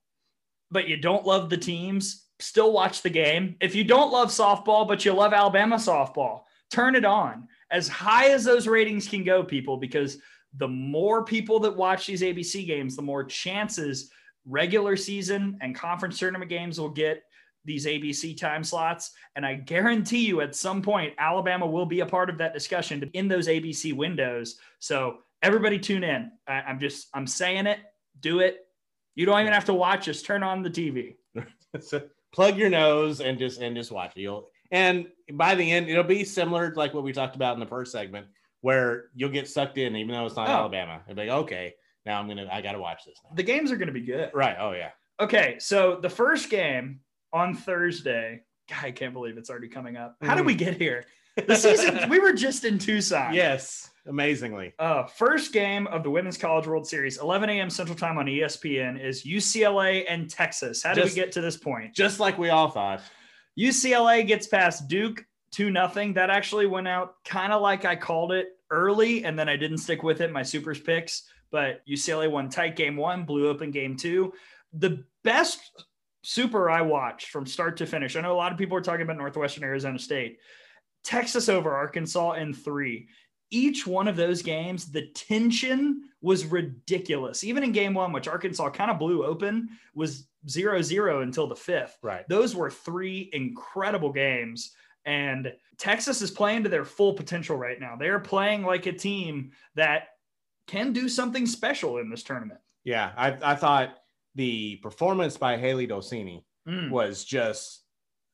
but 0.72 0.88
you 0.88 0.98
don't 0.98 1.28
love 1.28 1.52
the 1.52 1.58
teams, 1.58 2.26
still 2.40 2.74
watch 2.74 3.04
the 3.04 3.12
game. 3.12 3.56
If 3.62 3.76
you 3.76 3.84
don't 3.84 4.12
love 4.12 4.30
softball, 4.30 4.88
but 4.88 5.06
you 5.06 5.14
love 5.14 5.32
Alabama 5.32 5.76
softball, 5.76 6.42
turn 6.72 6.96
it 6.96 7.06
on 7.06 7.48
as 7.72 7.88
high 7.88 8.30
as 8.30 8.44
those 8.44 8.68
ratings 8.68 9.08
can 9.08 9.24
go, 9.24 9.44
people, 9.44 9.78
because 9.78 10.18
the 10.58 10.68
more 10.68 11.24
people 11.24 11.60
that 11.60 11.76
watch 11.76 12.08
these 12.08 12.22
ABC 12.22 12.66
games, 12.66 12.96
the 12.96 13.02
more 13.02 13.24
chances 13.24 14.12
regular 14.46 14.96
season 14.96 15.58
and 15.62 15.76
conference 15.76 16.18
tournament 16.18 16.50
games 16.50 16.80
will 16.80 16.90
get 16.90 17.24
these 17.66 17.86
ABC 17.86 18.36
time 18.36 18.64
slots. 18.64 19.12
And 19.36 19.46
I 19.46 19.56
guarantee 19.56 20.26
you 20.26 20.42
at 20.42 20.56
some 20.56 20.82
point, 20.82 21.14
Alabama 21.18 21.68
will 21.68 21.86
be 21.86 22.00
a 22.00 22.06
part 22.06 22.30
of 22.30 22.38
that 22.38 22.54
discussion 22.54 23.10
in 23.14 23.28
those 23.28 23.48
ABC 23.48 23.94
windows. 23.94 24.58
So 24.80 25.18
everybody 25.44 25.78
tune 25.78 26.04
in. 26.04 26.32
I, 26.48 26.72
am 26.72 26.80
just, 26.80 27.10
I'm 27.14 27.28
saying 27.28 27.68
it, 27.68 27.80
do 28.22 28.40
it. 28.40 28.66
You 29.16 29.26
don't 29.26 29.40
even 29.42 29.54
have 29.54 29.66
to 29.66 29.74
watch, 29.74 30.06
just 30.06 30.26
turn 30.26 30.44
on 30.44 30.64
the 30.64 30.70
TV. 30.70 31.16
plug 32.34 32.58
your 32.58 32.70
nose 32.70 33.20
and 33.20 33.38
just, 33.38 33.60
and 33.60 33.76
just 33.76 33.92
watch 33.92 34.14
it. 34.16 34.22
You'll, 34.22 34.50
and 34.72 35.08
by 35.34 35.56
the 35.56 35.72
end, 35.72 35.90
it'll 35.90 36.04
be 36.04 36.24
similar 36.24 36.72
to 36.72 36.78
like 36.78 36.94
what 36.94 37.04
we 37.04 37.14
talked 37.14 37.36
about 37.36 37.54
in 37.54 37.60
the 37.60 37.66
first 37.66 37.92
segment, 37.92 38.28
where 38.62 39.06
you'll 39.16 39.30
get 39.30 39.48
sucked 39.48 39.78
in, 39.78 39.96
even 39.96 40.14
though 40.14 40.26
it's 40.26 40.36
not 40.36 40.50
oh. 40.50 40.54
Alabama. 40.54 41.02
It'll 41.06 41.16
be 41.16 41.28
like, 41.28 41.40
okay, 41.44 41.74
now 42.06 42.20
I'm 42.20 42.28
gonna, 42.28 42.48
I 42.52 42.62
gotta 42.62 42.80
watch 42.80 43.06
this. 43.06 43.20
Now. 43.24 43.32
The 43.36 43.44
games 43.44 43.72
are 43.72 43.78
gonna 43.78 43.92
be 43.92 44.02
good, 44.02 44.32
right? 44.34 44.56
Oh 44.60 44.72
yeah. 44.72 44.92
Okay, 45.20 45.58
so 45.60 46.00
the 46.02 46.10
first 46.10 46.50
game 46.50 47.02
on 47.34 47.56
Thursday. 47.56 48.42
God, 48.70 48.84
I 48.84 48.92
can't 48.92 49.14
believe 49.14 49.38
it's 49.38 49.50
already 49.50 49.70
coming 49.70 49.96
up. 49.96 50.18
How 50.22 50.36
did 50.36 50.46
we 50.46 50.54
mm. 50.54 50.60
get 50.60 50.76
here? 50.76 51.06
The 51.48 51.56
season 51.56 52.10
we 52.10 52.18
were 52.18 52.34
just 52.34 52.66
in 52.66 52.80
Tucson. 52.80 53.32
Yes, 53.32 53.92
amazingly. 54.08 54.74
Uh, 54.80 55.06
first 55.06 55.54
game 55.54 55.86
of 55.86 56.02
the 56.02 56.10
Women's 56.10 56.36
College 56.36 56.66
World 56.66 56.88
Series, 56.88 57.20
11 57.20 57.48
a.m. 57.52 57.70
Central 57.70 57.96
Time 57.96 58.18
on 58.18 58.26
ESPN, 58.26 59.00
is 59.00 59.24
UCLA 59.24 60.06
and 60.10 60.28
Texas. 60.28 60.82
How 60.82 60.96
did 60.96 61.04
just, 61.04 61.16
we 61.16 61.22
get 61.22 61.32
to 61.34 61.42
this 61.42 61.56
point? 61.56 61.94
Just 61.94 62.20
like 62.20 62.40
we 62.40 62.50
all 62.50 62.72
thought. 62.72 63.02
UCLA 63.58 64.26
gets 64.26 64.48
past 64.48 64.88
Duke 64.88 65.26
two 65.52 65.72
nothing. 65.72 66.14
That 66.14 66.30
actually 66.30 66.68
went 66.68 66.88
out 66.88 67.16
kind 67.26 67.52
of 67.54 67.62
like 67.62 67.86
I 67.86 67.96
called 67.96 68.32
it 68.32 68.50
early, 68.70 69.24
and 69.24 69.38
then 69.38 69.50
I 69.50 69.56
didn't 69.56 69.80
stick 69.80 70.04
with 70.04 70.22
it. 70.22 70.32
My 70.32 70.44
supers 70.44 70.80
picks, 70.80 71.24
but 71.52 71.82
UCLA 71.88 72.30
won 72.30 72.50
tight 72.50 72.76
game 72.76 72.96
one, 72.96 73.24
blew 73.24 73.48
open 73.48 73.72
game 73.72 73.96
two. 73.96 74.34
The 74.74 75.04
best 75.24 75.60
super 76.24 76.70
I 76.70 76.82
watched 76.82 77.30
from 77.30 77.46
start 77.46 77.78
to 77.78 77.86
finish. 77.86 78.16
I 78.16 78.22
know 78.22 78.34
a 78.34 78.36
lot 78.36 78.52
of 78.52 78.58
people 78.58 78.78
are 78.78 78.82
talking 78.82 79.04
about 79.04 79.18
Northwestern 79.18 79.64
Arizona 79.64 79.98
State. 79.98 80.40
Texas 81.04 81.48
over 81.48 81.74
Arkansas 81.74 82.34
in 82.34 82.54
three. 82.54 83.08
Each 83.50 83.88
one 83.88 84.10
of 84.10 84.18
those 84.18 84.42
games, 84.42 84.92
the 84.92 85.08
tension 85.16 86.07
was 86.22 86.46
ridiculous. 86.46 87.44
Even 87.44 87.64
in 87.64 87.72
game 87.72 87.94
one, 87.94 88.12
which 88.12 88.28
Arkansas 88.28 88.70
kind 88.72 88.90
of 88.92 89.00
blew 89.00 89.24
open, 89.26 89.70
was 89.94 90.28
zero 90.50 90.82
zero 90.82 91.22
until 91.22 91.48
the 91.48 91.56
fifth. 91.56 91.98
Right. 92.02 92.28
Those 92.28 92.56
were 92.56 92.72
three 92.72 93.30
incredible 93.34 94.12
games. 94.12 94.74
And 95.06 95.54
Texas 95.78 96.22
is 96.22 96.32
playing 96.32 96.64
to 96.64 96.70
their 96.70 96.84
full 96.86 97.14
potential 97.14 97.56
right 97.56 97.80
now. 97.80 97.96
They're 97.96 98.20
playing 98.20 98.64
like 98.64 98.88
a 98.88 98.92
team 98.94 99.52
that 99.76 100.10
can 100.68 100.92
do 100.92 101.08
something 101.08 101.46
special 101.46 101.98
in 102.00 102.10
this 102.10 102.24
tournament. 102.24 102.60
Yeah, 102.84 103.12
I, 103.16 103.38
I 103.42 103.56
thought 103.56 103.96
the 104.36 104.78
performance 104.78 105.38
by 105.38 105.58
Hailey 105.58 105.88
Dolcini 105.88 106.44
Mm. 106.68 106.90
was 106.90 107.24
just 107.24 107.84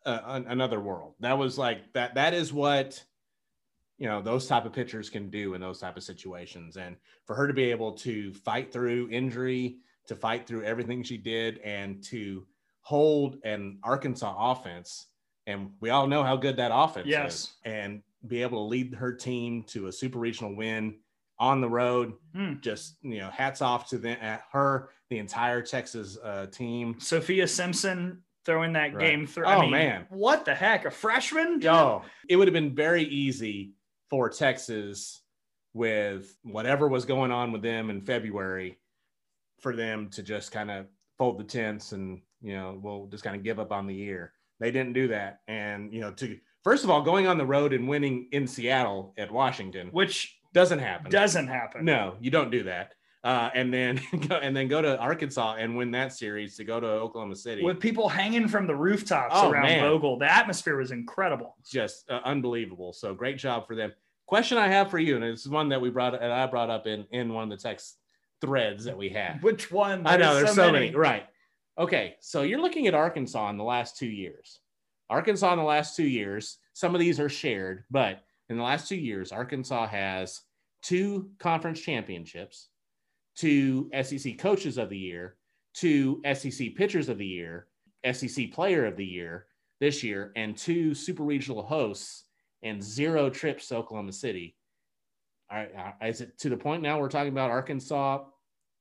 uh, 0.08 0.20
an, 0.26 0.46
another 0.48 0.80
world. 0.80 1.14
That 1.20 1.38
was 1.38 1.56
like 1.56 1.94
that. 1.94 2.16
That 2.16 2.34
is 2.34 2.52
what 2.52 3.04
you 4.04 4.10
know 4.10 4.22
those 4.22 4.48
type 4.48 4.66
of 4.66 4.74
pitchers 4.74 5.10
can 5.10 5.30
do 5.30 5.54
in 5.54 5.62
those 5.62 5.80
type 5.80 5.96
of 5.96 6.04
situations, 6.04 6.76
and 6.76 6.98
for 7.26 7.36
her 7.38 7.48
to 7.48 7.54
be 7.54 7.72
able 7.72 7.94
to 7.94 8.34
fight 8.34 8.70
through 8.70 9.08
injury, 9.10 9.78
to 10.08 10.14
fight 10.14 10.46
through 10.46 10.66
everything 10.66 11.02
she 11.04 11.16
did, 11.16 11.60
and 11.60 12.04
to 12.04 12.46
hold 12.82 13.38
an 13.46 13.80
Arkansas 13.82 14.36
offense, 14.52 15.08
and 15.48 15.72
we 15.80 15.90
all 15.90 16.06
know 16.06 16.22
how 16.22 16.36
good 16.36 16.58
that 16.58 16.72
offense 16.74 17.08
Yes. 17.08 17.34
is, 17.34 17.54
and 17.64 18.04
be 18.28 18.42
able 18.42 18.58
to 18.58 18.68
lead 18.70 18.94
her 18.94 19.14
team 19.14 19.64
to 19.68 19.88
a 19.88 19.92
super 19.92 20.20
regional 20.20 20.54
win 20.54 21.00
on 21.40 21.62
the 21.62 21.70
road. 21.70 22.12
Hmm. 22.36 22.56
Just 22.60 22.98
you 23.04 23.20
know, 23.20 23.30
hats 23.30 23.62
off 23.62 23.88
to 23.92 23.98
the, 23.98 24.16
her, 24.52 24.90
the 25.10 25.18
entire 25.18 25.62
Texas 25.62 26.18
uh, 26.22 26.48
team. 26.48 26.98
Sophia 27.00 27.48
Simpson 27.48 28.22
throwing 28.44 28.74
that 28.74 28.94
Right. 28.94 29.00
game 29.12 29.26
through. 29.26 29.46
Oh, 29.46 29.50
I 29.52 29.62
mean, 29.62 29.72
man. 29.72 30.08
What 30.10 30.44
the 30.44 30.54
heck? 30.54 30.84
A 30.84 30.92
freshman? 30.92 31.62
Yo, 31.62 32.02
it 32.28 32.36
would 32.36 32.50
have 32.50 32.54
been 32.54 32.76
very 32.76 33.04
easy 33.06 33.72
for 34.14 34.30
Texas 34.30 35.24
with 35.74 36.38
whatever 36.44 36.88
was 36.88 37.04
going 37.04 37.32
on 37.32 37.52
with 37.52 37.64
them 37.64 37.90
in 37.90 38.00
February 38.00 38.78
for 39.60 39.76
them 39.76 40.08
to 40.12 40.22
just 40.22 40.52
kind 40.52 40.70
of 40.70 40.86
fold 41.18 41.40
the 41.40 41.44
tents 41.44 41.94
and, 41.94 42.22
you 42.40 42.54
know, 42.54 42.80
we'll 42.80 43.08
just 43.08 43.24
kind 43.24 43.36
of 43.36 43.42
give 43.42 43.60
up 43.60 43.72
on 43.72 43.88
the 43.88 43.96
year. 43.96 44.32
They 44.60 44.70
didn't 44.70 44.94
do 44.94 45.08
that. 45.08 45.40
And, 45.48 45.92
you 45.92 46.00
know, 46.02 46.12
to 46.12 46.38
first 46.64 46.84
of 46.84 46.92
all, 46.92 47.02
going 47.02 47.26
on 47.26 47.40
the 47.40 47.46
road 47.48 47.74
and 47.74 47.88
winning 47.88 48.28
in 48.34 48.46
Seattle 48.46 49.16
at 49.18 49.32
Washington 49.32 49.88
Which 49.92 50.38
doesn't 50.54 50.78
happen. 50.78 51.10
doesn't 51.10 51.48
happen. 51.48 51.84
No, 51.84 52.14
you 52.22 52.30
don't 52.30 52.52
do 52.52 52.62
that. 52.66 52.94
Uh, 53.24 53.50
and 53.56 53.74
then 53.74 54.02
go, 54.28 54.36
and 54.36 54.56
then 54.56 54.68
go 54.68 54.82
to 54.82 55.00
Arkansas 55.00 55.56
and 55.58 55.78
win 55.78 55.92
that 55.92 56.12
series 56.12 56.58
to 56.58 56.66
go 56.66 56.80
to 56.82 56.86
Oklahoma 56.86 57.38
City. 57.38 57.64
With 57.64 57.80
people 57.80 58.10
hanging 58.10 58.50
from 58.50 58.68
the 58.68 58.76
rooftops 58.76 59.34
Oh, 59.36 59.50
around 59.50 59.64
man. 59.64 59.80
Bogle, 59.82 60.20
the 60.20 60.30
atmosphere 60.30 60.76
was 60.78 60.92
incredible. 60.92 61.56
just 61.66 62.08
uh, 62.12 62.20
unbelievable. 62.26 62.92
So 62.92 63.14
great 63.16 63.38
job 63.38 63.66
for 63.66 63.76
them. 63.78 63.94
Question 64.26 64.58
I 64.58 64.68
have 64.68 64.90
for 64.90 65.00
you, 65.00 65.16
and 65.16 65.24
it's 65.24 65.48
one 65.48 65.70
that 65.70 65.82
we 65.82 65.90
brought 65.90 66.16
and 66.16 66.32
I 66.32 66.48
brought 66.48 66.70
up 66.70 66.88
in 66.88 67.06
in 67.12 67.34
one 67.34 67.44
of 67.44 67.50
the 67.50 67.62
text 67.62 67.98
threads 68.42 68.86
that 68.86 68.98
we 68.98 69.10
had. 69.10 69.42
Which 69.44 69.72
one? 69.72 70.08
I 70.08 70.18
know 70.18 70.36
there's 70.36 70.56
so, 70.56 70.72
many. 70.72 70.94
Right. 70.94 71.26
Okay, 71.78 72.16
so 72.20 72.44
you're 72.44 72.62
looking 72.62 72.88
at 72.88 72.94
Arkansas 72.94 73.50
in 73.50 73.58
the 73.58 73.64
last 73.64 73.98
two 73.98 74.08
years. 74.08 74.60
Arkansas 75.10 75.52
in 75.54 75.60
the 75.60 75.66
last 75.66 75.96
two 75.96 76.08
years. 76.08 76.58
Some 76.74 76.96
of 76.96 77.00
these 77.00 77.20
are 77.20 77.30
shared, 77.30 77.84
but 77.92 78.24
in 78.50 78.58
the 78.58 78.64
last 78.64 78.88
two 78.88 78.96
years, 78.96 79.32
Arkansas 79.32 79.88
has 79.88 80.42
two 80.84 81.32
conference 81.40 81.80
championships, 81.80 82.68
two 83.36 83.90
SEC 84.04 84.38
coaches 84.38 84.78
of 84.78 84.90
the 84.90 84.98
year, 84.98 85.38
two 85.74 86.22
SEC 86.34 86.76
pitchers 86.76 87.10
of 87.10 87.18
the 87.18 87.26
year, 87.26 87.68
SEC 88.12 88.52
player 88.52 88.86
of 88.86 88.98
the 88.98 89.06
year 89.06 89.48
this 89.80 90.04
year, 90.04 90.32
and 90.36 90.58
two 90.58 90.94
super 90.94 91.24
regional 91.24 91.64
hosts 91.64 92.23
and 92.64 92.84
zero 92.84 93.30
trips 93.30 93.68
to 93.68 93.78
Oklahoma 93.78 94.14
City. 94.14 94.56
All 95.52 95.58
right, 95.60 95.94
is 96.08 96.22
it 96.22 96.40
to 96.40 96.50
the 96.50 96.58
point 96.58 96.82
now 96.82 97.00
we're 97.00 97.10
talking 97.10 97.32
about 97.32 97.52
Arkansas 97.52 98.24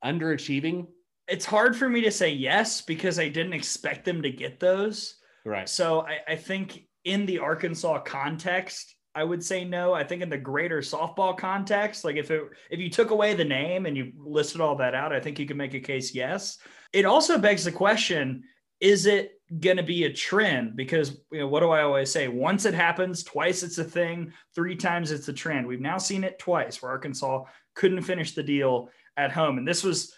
underachieving? 0.05 0.87
It's 1.29 1.45
hard 1.45 1.77
for 1.77 1.89
me 1.89 2.01
to 2.03 2.11
say 2.11 2.31
yes 2.31 2.81
because 2.81 3.19
I 3.19 3.29
didn't 3.29 3.53
expect 3.53 4.05
them 4.05 4.23
to 4.23 4.31
get 4.31 4.59
those. 4.59 5.17
Right. 5.45 5.69
So 5.69 6.01
I, 6.01 6.19
I 6.29 6.37
think 6.37 6.87
in 7.05 7.27
the 7.27 7.41
Arkansas 7.41 8.01
context, 8.01 8.95
I 9.15 9.25
would 9.25 9.45
say 9.45 9.65
no. 9.65 9.93
I 9.93 10.05
think 10.05 10.23
in 10.23 10.31
the 10.31 10.39
greater 10.39 10.79
softball 10.79 11.37
context, 11.37 12.05
like 12.05 12.17
if 12.17 12.31
it 12.31 12.43
if 12.71 12.81
you 12.81 12.89
took 12.89 13.11
away 13.11 13.35
the 13.35 13.45
name 13.45 13.87
and 13.87 13.97
you 13.97 14.13
listed 14.17 14.61
all 14.61 14.77
that 14.77 14.95
out, 14.95 15.13
I 15.13 15.21
think 15.21 15.39
you 15.39 15.47
could 15.47 15.57
make 15.57 15.75
a 15.75 15.81
case 15.81 16.15
yes. 16.15 16.59
It 16.93 17.05
also 17.05 17.39
begs 17.39 17.65
the 17.65 17.73
question, 17.73 18.45
is 18.81 19.07
it 19.07 19.33
going 19.61 19.77
to 19.77 19.83
be 19.83 20.05
a 20.05 20.13
trend? 20.13 20.77
Because 20.77 21.21
you 21.31 21.41
know, 21.41 21.49
what 21.49 21.61
do 21.61 21.71
I 21.71 21.83
always 21.83 22.11
say? 22.11 22.29
Once 22.29 22.65
it 22.65 22.75
happens, 22.75 23.23
twice 23.23 23.63
it's 23.63 23.79
a 23.79 23.85
thing, 23.85 24.33
three 24.55 24.77
times 24.77 25.11
it's 25.11 25.29
a 25.29 25.33
trend. 25.33 25.67
We've 25.67 25.81
now 25.81 25.99
seen 25.99 26.25
it 26.25 26.39
twice 26.39 26.83
where 26.83 26.93
Arkansas 26.93 27.45
couldn't 27.75 28.03
finish 28.03 28.33
the 28.35 28.43
deal 28.43 28.89
at 29.17 29.33
home. 29.33 29.59
And 29.59 29.67
this 29.67 29.85
was 29.85 30.15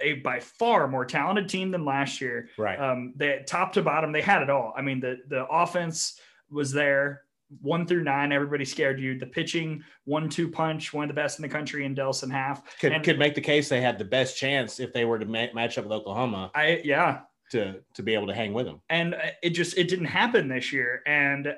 a 0.00 0.14
by 0.14 0.40
far 0.40 0.88
more 0.88 1.04
talented 1.04 1.48
team 1.48 1.70
than 1.70 1.84
last 1.84 2.20
year. 2.20 2.48
Right. 2.58 2.78
Um, 2.78 3.14
they 3.16 3.42
top 3.46 3.72
to 3.74 3.82
bottom, 3.82 4.12
they 4.12 4.22
had 4.22 4.42
it 4.42 4.50
all. 4.50 4.74
I 4.76 4.82
mean, 4.82 5.00
the 5.00 5.16
the 5.28 5.46
offense 5.46 6.20
was 6.50 6.70
there, 6.70 7.22
one 7.60 7.86
through 7.86 8.04
nine. 8.04 8.30
Everybody 8.30 8.64
scared 8.64 9.00
you. 9.00 9.18
The 9.18 9.26
pitching, 9.26 9.82
one 10.04 10.28
two 10.28 10.48
punch, 10.48 10.92
one 10.92 11.04
of 11.04 11.08
the 11.08 11.14
best 11.20 11.38
in 11.38 11.42
the 11.42 11.48
country 11.48 11.84
in 11.84 11.94
Delce 11.94 12.22
and 12.22 12.32
Haff. 12.32 12.62
could 12.78 12.92
and- 12.92 13.02
could 13.02 13.18
make 13.18 13.34
the 13.34 13.40
case 13.40 13.68
they 13.68 13.80
had 13.80 13.98
the 13.98 14.04
best 14.04 14.36
chance 14.36 14.78
if 14.80 14.92
they 14.92 15.04
were 15.04 15.18
to 15.18 15.24
ma- 15.26 15.46
match 15.54 15.78
up 15.78 15.84
with 15.84 15.92
Oklahoma 15.92 16.50
I 16.54 16.82
yeah, 16.84 17.20
to 17.52 17.80
to 17.94 18.02
be 18.02 18.14
able 18.14 18.26
to 18.26 18.34
hang 18.34 18.52
with 18.52 18.66
them. 18.66 18.80
and 18.90 19.14
uh, 19.14 19.18
it 19.42 19.50
just 19.50 19.76
it 19.78 19.88
didn't 19.88 20.06
happen 20.06 20.48
this 20.48 20.72
year. 20.72 21.02
And 21.06 21.54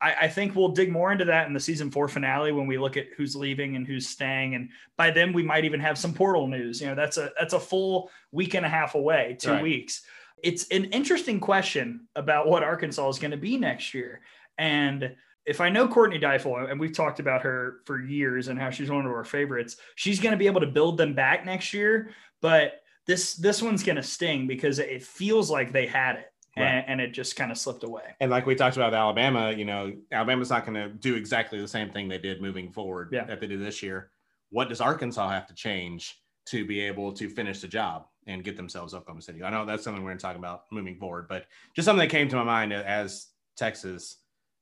I, 0.00 0.14
I 0.22 0.28
think 0.28 0.54
we'll 0.56 0.68
dig 0.70 0.90
more 0.90 1.12
into 1.12 1.24
that 1.26 1.46
in 1.46 1.52
the 1.52 1.60
season 1.60 1.90
four 1.90 2.08
finale 2.08 2.50
when 2.52 2.66
we 2.66 2.76
look 2.76 2.96
at 2.96 3.06
who's 3.16 3.36
leaving 3.36 3.76
and 3.76 3.86
who's 3.86 4.08
staying. 4.08 4.54
And 4.56 4.68
by 4.96 5.10
then 5.10 5.32
we 5.32 5.42
might 5.42 5.64
even 5.64 5.80
have 5.80 5.96
some 5.96 6.12
portal 6.12 6.46
news. 6.48 6.80
You 6.80 6.88
know, 6.88 6.94
that's 6.94 7.18
a 7.18 7.30
that's 7.38 7.54
a 7.54 7.60
full 7.60 8.10
week 8.32 8.54
and 8.54 8.66
a 8.66 8.68
half 8.68 8.94
away, 8.94 9.36
two 9.40 9.50
Right. 9.52 9.62
weeks. 9.62 10.02
It's 10.42 10.66
an 10.68 10.86
interesting 10.86 11.38
question 11.38 12.08
about 12.16 12.48
what 12.48 12.64
Arkansas 12.64 13.08
is 13.10 13.18
going 13.20 13.30
to 13.30 13.36
be 13.36 13.56
next 13.56 13.94
year. 13.94 14.22
And 14.58 15.14
if 15.46 15.60
I 15.60 15.68
know 15.68 15.86
Courtney 15.88 16.18
Deifel, 16.18 16.68
and 16.70 16.78
we've 16.80 16.92
talked 16.94 17.20
about 17.20 17.42
her 17.42 17.76
for 17.84 18.00
years 18.00 18.48
and 18.48 18.58
how 18.58 18.70
she's 18.70 18.90
one 18.90 19.06
of 19.06 19.12
our 19.12 19.24
favorites, 19.24 19.76
she's 19.94 20.20
going 20.20 20.32
to 20.32 20.36
be 20.36 20.46
able 20.46 20.60
to 20.60 20.66
build 20.66 20.98
them 20.98 21.14
back 21.14 21.46
next 21.46 21.72
year. 21.72 22.10
But 22.40 22.81
this 23.06 23.34
this 23.34 23.60
one's 23.62 23.82
going 23.82 23.96
to 23.96 24.02
sting 24.02 24.46
because 24.46 24.78
it 24.78 25.02
feels 25.02 25.50
like 25.50 25.72
they 25.72 25.86
had 25.86 26.16
it 26.16 26.28
Right. 26.56 26.66
and, 26.66 26.84
and 26.86 27.00
it 27.00 27.12
just 27.14 27.34
kind 27.34 27.50
of 27.50 27.56
slipped 27.56 27.82
away. 27.82 28.02
And 28.20 28.30
like 28.30 28.44
we 28.44 28.54
talked 28.54 28.76
about 28.76 28.92
Alabama, 28.92 29.52
you 29.52 29.64
know, 29.64 29.90
Alabama's 30.12 30.50
not 30.50 30.66
going 30.66 30.74
to 30.74 30.90
do 30.90 31.14
exactly 31.14 31.58
the 31.58 31.66
same 31.66 31.90
thing 31.90 32.08
they 32.08 32.18
did 32.18 32.42
moving 32.42 32.70
forward 32.70 33.08
Yeah. 33.10 33.24
that 33.24 33.40
they 33.40 33.46
did 33.46 33.60
this 33.62 33.82
year. 33.82 34.10
What 34.50 34.68
does 34.68 34.82
Arkansas 34.82 35.30
have 35.30 35.46
to 35.46 35.54
change 35.54 36.20
to 36.48 36.66
be 36.66 36.80
able 36.80 37.12
to 37.14 37.30
finish 37.30 37.62
the 37.62 37.68
job 37.68 38.04
and 38.26 38.44
get 38.44 38.58
themselves 38.58 38.92
Oklahoma 38.92 39.22
City? 39.22 39.42
I 39.42 39.48
know 39.48 39.64
that's 39.64 39.82
something 39.82 40.02
we're 40.04 40.10
going 40.10 40.18
to 40.18 40.22
talk 40.22 40.36
about 40.36 40.64
moving 40.70 40.98
forward, 40.98 41.26
but 41.26 41.46
just 41.74 41.86
something 41.86 42.06
that 42.06 42.14
came 42.14 42.28
to 42.28 42.36
my 42.36 42.44
mind 42.44 42.74
as 42.74 43.28
Texas 43.56 44.18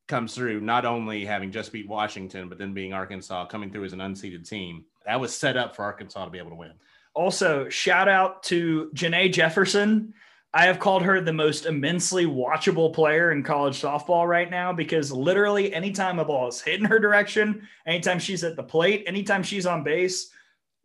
comes 0.06 0.32
through, 0.32 0.60
not 0.60 0.84
only 0.84 1.24
having 1.24 1.50
just 1.50 1.72
beat 1.72 1.88
Washington, 1.88 2.48
but 2.48 2.56
then 2.58 2.72
being 2.72 2.92
Arkansas 2.92 3.46
coming 3.46 3.68
through 3.72 3.84
as 3.86 3.92
an 3.92 3.98
unseeded 3.98 4.48
team. 4.48 4.84
That 5.06 5.18
was 5.18 5.34
set 5.34 5.56
up 5.56 5.74
for 5.74 5.84
Arkansas 5.84 6.24
to 6.24 6.30
be 6.30 6.38
able 6.38 6.50
to 6.50 6.56
win. 6.56 6.72
Also, 7.20 7.68
shout 7.68 8.08
out 8.08 8.42
to 8.44 8.90
Janae 8.94 9.30
Jefferson. 9.30 10.14
I 10.54 10.64
have 10.64 10.78
called 10.78 11.02
her 11.02 11.20
the 11.20 11.34
most 11.34 11.66
immensely 11.66 12.24
watchable 12.24 12.94
player 12.94 13.30
in 13.30 13.42
college 13.42 13.78
softball 13.78 14.26
right 14.26 14.50
now 14.50 14.72
because 14.72 15.12
literally 15.12 15.70
anytime 15.74 16.18
a 16.18 16.24
ball 16.24 16.48
is 16.48 16.62
hit 16.62 16.80
in 16.80 16.86
her 16.86 16.98
direction, 16.98 17.68
anytime 17.84 18.20
she's 18.20 18.42
at 18.42 18.56
the 18.56 18.62
plate, 18.62 19.04
anytime 19.06 19.42
she's 19.42 19.66
on 19.66 19.84
base, 19.84 20.30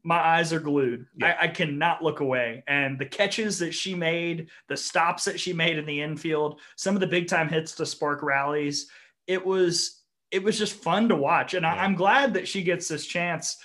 my 0.03 0.17
eyes 0.17 0.51
are 0.51 0.59
glued. 0.59 1.05
Yeah. 1.15 1.37
I, 1.39 1.45
I 1.45 1.47
cannot 1.47 2.03
look 2.03 2.19
away. 2.19 2.65
And 2.67 2.99
the 2.99 3.05
catches 3.05 3.57
that 3.59 3.73
she 3.73 3.95
made, 3.95 4.49
the 4.67 4.75
stops 4.75 5.23
that 5.23 5.39
she 5.39 5.53
made 5.53 5.77
in 5.77 5.85
the 5.85 6.01
infield, 6.01 6.59
some 6.75 6.95
of 6.95 6.99
the 6.99 7.07
big 7.07 7.29
time 7.29 7.47
hits 7.47 7.75
to 7.75 7.85
spark 7.85 8.21
rallies, 8.23 8.89
it 9.25 9.43
was 9.45 10.01
it 10.31 10.43
was 10.43 10.59
just 10.59 10.73
fun 10.73 11.07
to 11.07 11.15
watch. 11.15 11.53
And 11.53 11.65
I, 11.65 11.77
I'm 11.77 11.95
glad 11.95 12.33
that 12.33 12.45
she 12.45 12.61
gets 12.61 12.89
this 12.89 13.05
chance 13.05 13.55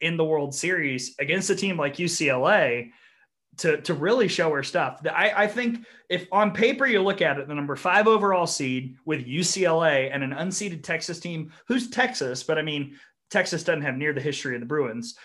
in 0.00 0.16
the 0.16 0.24
World 0.24 0.54
Series 0.54 1.14
against 1.18 1.50
a 1.50 1.56
team 1.56 1.76
like 1.76 1.96
UCLA 1.96 2.90
to, 3.58 3.80
to 3.82 3.94
really 3.94 4.28
show 4.28 4.50
her 4.52 4.62
stuff. 4.62 5.00
I, 5.04 5.44
I 5.44 5.46
think 5.46 5.84
if 6.08 6.26
on 6.32 6.52
paper 6.52 6.86
you 6.86 7.02
look 7.02 7.20
at 7.20 7.38
it, 7.38 7.46
the 7.46 7.54
number 7.54 7.76
five 7.76 8.06
overall 8.06 8.46
seed 8.46 8.96
with 9.04 9.26
UCLA 9.26 10.10
and 10.12 10.22
an 10.22 10.30
unseeded 10.30 10.82
Texas 10.82 11.20
team, 11.20 11.52
who's 11.66 11.90
Texas, 11.90 12.42
but 12.42 12.58
I 12.58 12.62
mean, 12.62 12.96
Texas 13.30 13.62
doesn't 13.62 13.82
have 13.82 13.96
near 13.96 14.12
the 14.12 14.20
history 14.20 14.54
of 14.54 14.60
the 14.60 14.66
Bruins. 14.66 15.16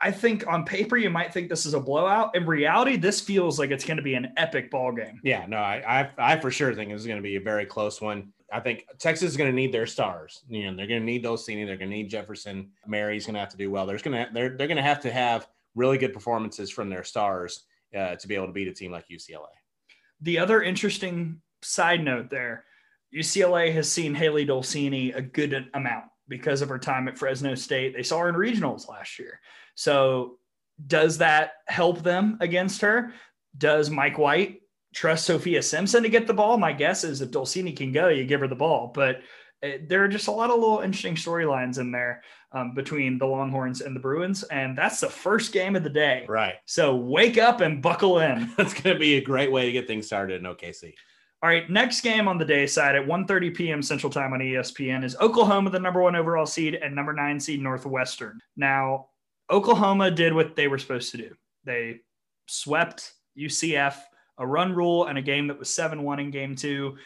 I 0.00 0.10
think 0.10 0.46
on 0.48 0.64
paper 0.64 0.96
you 0.96 1.10
might 1.10 1.32
think 1.32 1.48
this 1.48 1.64
is 1.64 1.74
a 1.74 1.80
blowout. 1.80 2.34
In 2.34 2.44
reality, 2.44 2.96
this 2.96 3.20
feels 3.20 3.58
like 3.58 3.70
it's 3.70 3.84
going 3.84 3.98
to 3.98 4.02
be 4.02 4.14
an 4.14 4.32
epic 4.36 4.68
ball 4.68 4.90
game. 4.90 5.20
Yeah, 5.22 5.46
no, 5.46 5.58
I, 5.58 6.08
I, 6.18 6.32
I 6.32 6.40
for 6.40 6.50
sure 6.50 6.74
think 6.74 6.90
it's 6.90 7.06
going 7.06 7.18
to 7.18 7.22
be 7.22 7.36
a 7.36 7.40
very 7.40 7.66
close 7.66 8.00
one. 8.00 8.32
I 8.52 8.60
think 8.60 8.86
Texas 8.98 9.30
is 9.30 9.36
going 9.36 9.50
to 9.50 9.56
need 9.56 9.72
their 9.72 9.86
stars. 9.86 10.42
You 10.48 10.70
know, 10.70 10.76
they're 10.76 10.86
going 10.86 11.00
to 11.00 11.06
need 11.06 11.24
Dolcini. 11.24 11.66
They're 11.66 11.76
going 11.76 11.90
to 11.90 11.96
need 11.96 12.08
Jefferson. 12.08 12.70
Mary's 12.86 13.26
going 13.26 13.34
to 13.34 13.40
have 13.40 13.48
to 13.50 13.56
do 13.56 13.70
well. 13.70 13.86
There's 13.86 14.02
going 14.02 14.26
to 14.26 14.32
they're 14.32 14.56
they're 14.56 14.68
going 14.68 14.76
to 14.76 14.82
have 14.82 15.00
to 15.00 15.12
have 15.12 15.48
really 15.74 15.98
good 15.98 16.12
performances 16.12 16.70
from 16.70 16.88
their 16.88 17.04
stars 17.04 17.64
uh, 17.96 18.16
to 18.16 18.28
be 18.28 18.34
able 18.34 18.46
to 18.46 18.52
beat 18.52 18.68
a 18.68 18.72
team 18.72 18.92
like 18.92 19.08
UCLA. 19.08 19.48
The 20.20 20.38
other 20.38 20.62
interesting 20.62 21.42
side 21.62 22.04
note 22.04 22.30
there, 22.30 22.64
UCLA 23.14 23.72
has 23.72 23.90
seen 23.90 24.14
Hailey 24.14 24.46
Dolcini 24.46 25.14
a 25.14 25.22
good 25.22 25.68
amount 25.74 26.06
because 26.28 26.62
of 26.62 26.68
her 26.68 26.78
time 26.78 27.08
at 27.08 27.18
Fresno 27.18 27.54
State. 27.54 27.94
They 27.94 28.02
saw 28.02 28.20
her 28.20 28.28
in 28.28 28.34
regionals 28.34 28.88
last 28.88 29.18
year. 29.18 29.40
So 29.74 30.38
does 30.86 31.18
that 31.18 31.52
help 31.66 32.02
them 32.02 32.38
against 32.40 32.80
her? 32.80 33.12
Does 33.56 33.90
Mike 33.90 34.18
White 34.18 34.60
trust 34.96 35.26
Sophia 35.26 35.62
Simpson 35.62 36.02
to 36.02 36.08
get 36.08 36.26
the 36.26 36.34
ball? 36.34 36.56
My 36.56 36.72
guess 36.72 37.04
is 37.04 37.20
if 37.20 37.30
Dolcini 37.30 37.76
can 37.76 37.92
go, 37.92 38.08
you 38.08 38.24
give 38.24 38.40
her 38.40 38.48
the 38.48 38.54
ball. 38.54 38.90
But 38.94 39.20
uh, 39.62 39.68
there 39.86 40.02
are 40.02 40.08
just 40.08 40.28
a 40.28 40.32
lot 40.32 40.50
of 40.50 40.58
little 40.58 40.80
interesting 40.80 41.14
storylines 41.14 41.78
in 41.78 41.92
there 41.92 42.22
um, 42.52 42.74
between 42.74 43.18
the 43.18 43.26
Longhorns 43.26 43.82
and 43.82 43.94
the 43.94 44.00
Bruins, 44.00 44.42
and 44.44 44.76
that's 44.76 45.00
the 45.00 45.08
first 45.08 45.52
game 45.52 45.76
of 45.76 45.84
the 45.84 45.90
day. 45.90 46.24
Right. 46.28 46.54
So 46.64 46.96
wake 46.96 47.36
up 47.36 47.60
and 47.60 47.82
buckle 47.82 48.20
in. 48.20 48.50
that's 48.56 48.74
going 48.74 48.96
to 48.96 49.00
be 49.00 49.16
a 49.16 49.20
great 49.20 49.52
way 49.52 49.66
to 49.66 49.72
get 49.72 49.86
things 49.86 50.06
started 50.06 50.40
in 50.40 50.50
OKC. 50.50 50.94
All 51.42 51.50
right, 51.50 51.68
next 51.68 52.00
game 52.00 52.28
on 52.28 52.38
the 52.38 52.44
day 52.46 52.66
side 52.66 52.96
at 52.96 53.06
1:30 53.06 53.54
p.m. 53.54 53.82
Central 53.82 54.10
Time 54.10 54.32
on 54.32 54.40
ESPN 54.40 55.04
is 55.04 55.16
Oklahoma, 55.16 55.68
the 55.68 55.78
number 55.78 56.00
one 56.00 56.16
overall 56.16 56.46
seed, 56.46 56.74
and 56.74 56.94
number 56.94 57.12
nine 57.12 57.38
seed 57.38 57.62
Northwestern. 57.62 58.40
Now, 58.56 59.08
Oklahoma 59.50 60.10
did 60.10 60.32
what 60.32 60.56
they 60.56 60.66
were 60.66 60.78
supposed 60.78 61.10
to 61.12 61.18
do. 61.18 61.34
They 61.64 62.00
swept 62.46 63.12
UCF, 63.38 63.96
a 64.38 64.46
run 64.46 64.74
rule, 64.74 65.06
and 65.06 65.18
a 65.18 65.22
game 65.22 65.48
that 65.48 65.58
was 65.58 65.68
7-1 65.68 66.20
in 66.20 66.30
game 66.30 66.56
two. 66.56 66.96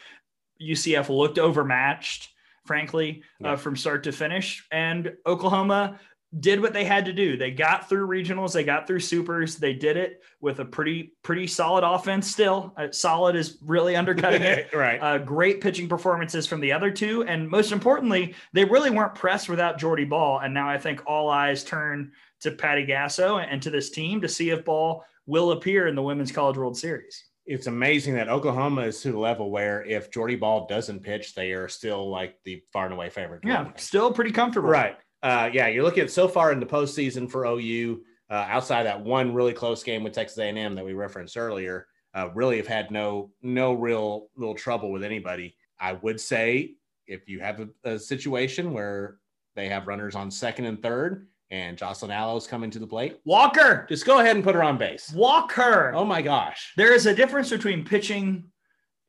UCF 0.61 1.09
looked 1.09 1.39
overmatched, 1.39 2.29
frankly, 2.67 3.23
uh, 3.43 3.49
yeah. 3.49 3.53
uh, 3.53 3.57
from 3.57 3.77
start 3.77 4.05
to 4.05 4.13
finish, 4.13 4.67
and 4.71 5.13
Oklahoma 5.27 5.99
did 6.39 6.61
what 6.61 6.73
they 6.73 6.85
had 6.85 7.07
to 7.07 7.13
do. 7.13 7.37
They 7.37 7.51
got 7.51 7.89
through 7.89 8.07
regionals, 8.07 8.53
they 8.53 8.63
got 8.63 8.87
through 8.87 9.01
supers. 9.01 9.57
They 9.57 9.73
did 9.73 9.97
it 9.97 10.23
with 10.41 10.61
a 10.61 10.65
pretty 10.65 11.15
pretty 11.23 11.47
solid 11.49 11.83
offense. 11.83 12.31
Still, 12.31 12.73
uh, 12.77 12.93
solid 12.93 13.35
is 13.35 13.59
really 13.65 13.97
undercutting 13.97 14.43
it. 14.43 14.71
right. 14.75 15.01
Uh, 15.01 15.19
great 15.19 15.61
pitching 15.61 15.89
performances 15.89 16.47
from 16.47 16.61
the 16.61 16.73
other 16.73 16.91
two, 16.91 17.25
and 17.25 17.49
most 17.49 17.73
importantly, 17.73 18.35
they 18.53 18.65
really 18.65 18.91
weren't 18.91 19.15
pressed 19.15 19.49
without 19.49 19.79
Jordy 19.79 20.05
Bahl 20.05 20.39
And 20.39 20.55
now 20.55 20.69
I 20.69 20.79
think 20.79 21.03
all 21.07 21.29
eyes 21.31 21.65
turn 21.65 22.13
to 22.41 22.53
Patty 22.53 22.87
Gasso 22.87 23.45
and 23.45 23.61
to 23.63 23.71
this 23.71 23.91
team 23.91 24.21
to 24.21 24.29
see 24.29 24.51
if 24.51 24.65
Bahl 24.65 25.05
will 25.31 25.53
appear 25.53 25.87
in 25.87 25.95
the 25.95 26.03
Women's 26.03 26.33
College 26.33 26.57
World 26.59 26.77
Series. 26.77 27.25
It's 27.47 27.67
amazing 27.67 28.15
that 28.15 28.29
Oklahoma 28.29 28.83
is 28.83 29.01
to 29.01 29.13
the 29.13 29.19
level 29.19 29.51
where 29.51 29.85
if 29.85 30.11
Jordy 30.11 30.37
Bahl 30.37 30.67
doesn't 30.67 31.03
pitch, 31.03 31.35
they 31.35 31.53
are 31.53 31.69
still 31.69 32.11
like 32.11 32.37
the 32.45 32.63
far 32.73 32.85
and 32.85 32.95
away 32.95 33.09
favorite. 33.09 33.43
Yeah, 33.45 33.71
still 33.77 34.13
pretty 34.13 34.31
comfortable. 34.31 34.69
Right 34.69 34.99
uh, 35.23 35.51
yeah, 35.53 35.69
you're 35.69 35.85
looking 35.85 36.03
at 36.03 36.11
so 36.11 36.29
far 36.29 36.53
in 36.53 36.61
the 36.61 36.67
postseason 36.67 37.31
for 37.31 37.45
OU. 37.45 38.03
Uh, 38.31 38.47
outside 38.49 38.85
that 38.85 39.01
one 39.01 39.35
really 39.35 39.53
close 39.53 39.83
game 39.83 40.05
with 40.05 40.13
Texas 40.13 40.39
A&M 40.39 40.75
that 40.77 40.85
we 40.85 40.93
referenced 40.93 41.37
earlier, 41.37 41.87
uh, 42.15 42.29
really 42.35 42.57
have 42.59 42.67
had 42.67 42.91
no 42.91 43.31
no 43.43 43.73
real 43.73 44.29
real 44.37 44.55
trouble 44.55 44.93
with 44.93 45.03
anybody. 45.03 45.55
I 45.81 45.95
would 45.95 46.21
say 46.21 46.75
if 47.07 47.29
you 47.29 47.41
have 47.41 47.61
a, 47.61 47.69
a 47.85 47.99
situation 47.99 48.73
where 48.73 49.19
they 49.57 49.69
have 49.69 49.89
runners 49.89 50.15
on 50.15 50.31
second 50.31 50.67
and 50.67 50.81
third, 50.81 51.27
and 51.51 51.77
Jocelyn 51.77 52.11
Alo's 52.11 52.47
coming 52.47 52.71
to 52.71 52.79
the 52.79 52.87
plate. 52.87 53.19
Walker, 53.25 53.87
just 53.89 54.07
go 54.07 54.21
ahead 54.21 54.37
and 54.37 54.45
put 54.45 54.55
her 54.55 54.63
on 54.63 54.79
base. 54.79 55.13
Walker. 55.13 55.93
Oh 55.95 56.05
my 56.05 56.23
gosh. 56.23 56.73
There 56.77 56.95
is 56.95 57.07
a 57.07 57.15
difference 57.15 57.51
between 57.51 57.85
pitching 57.85 58.45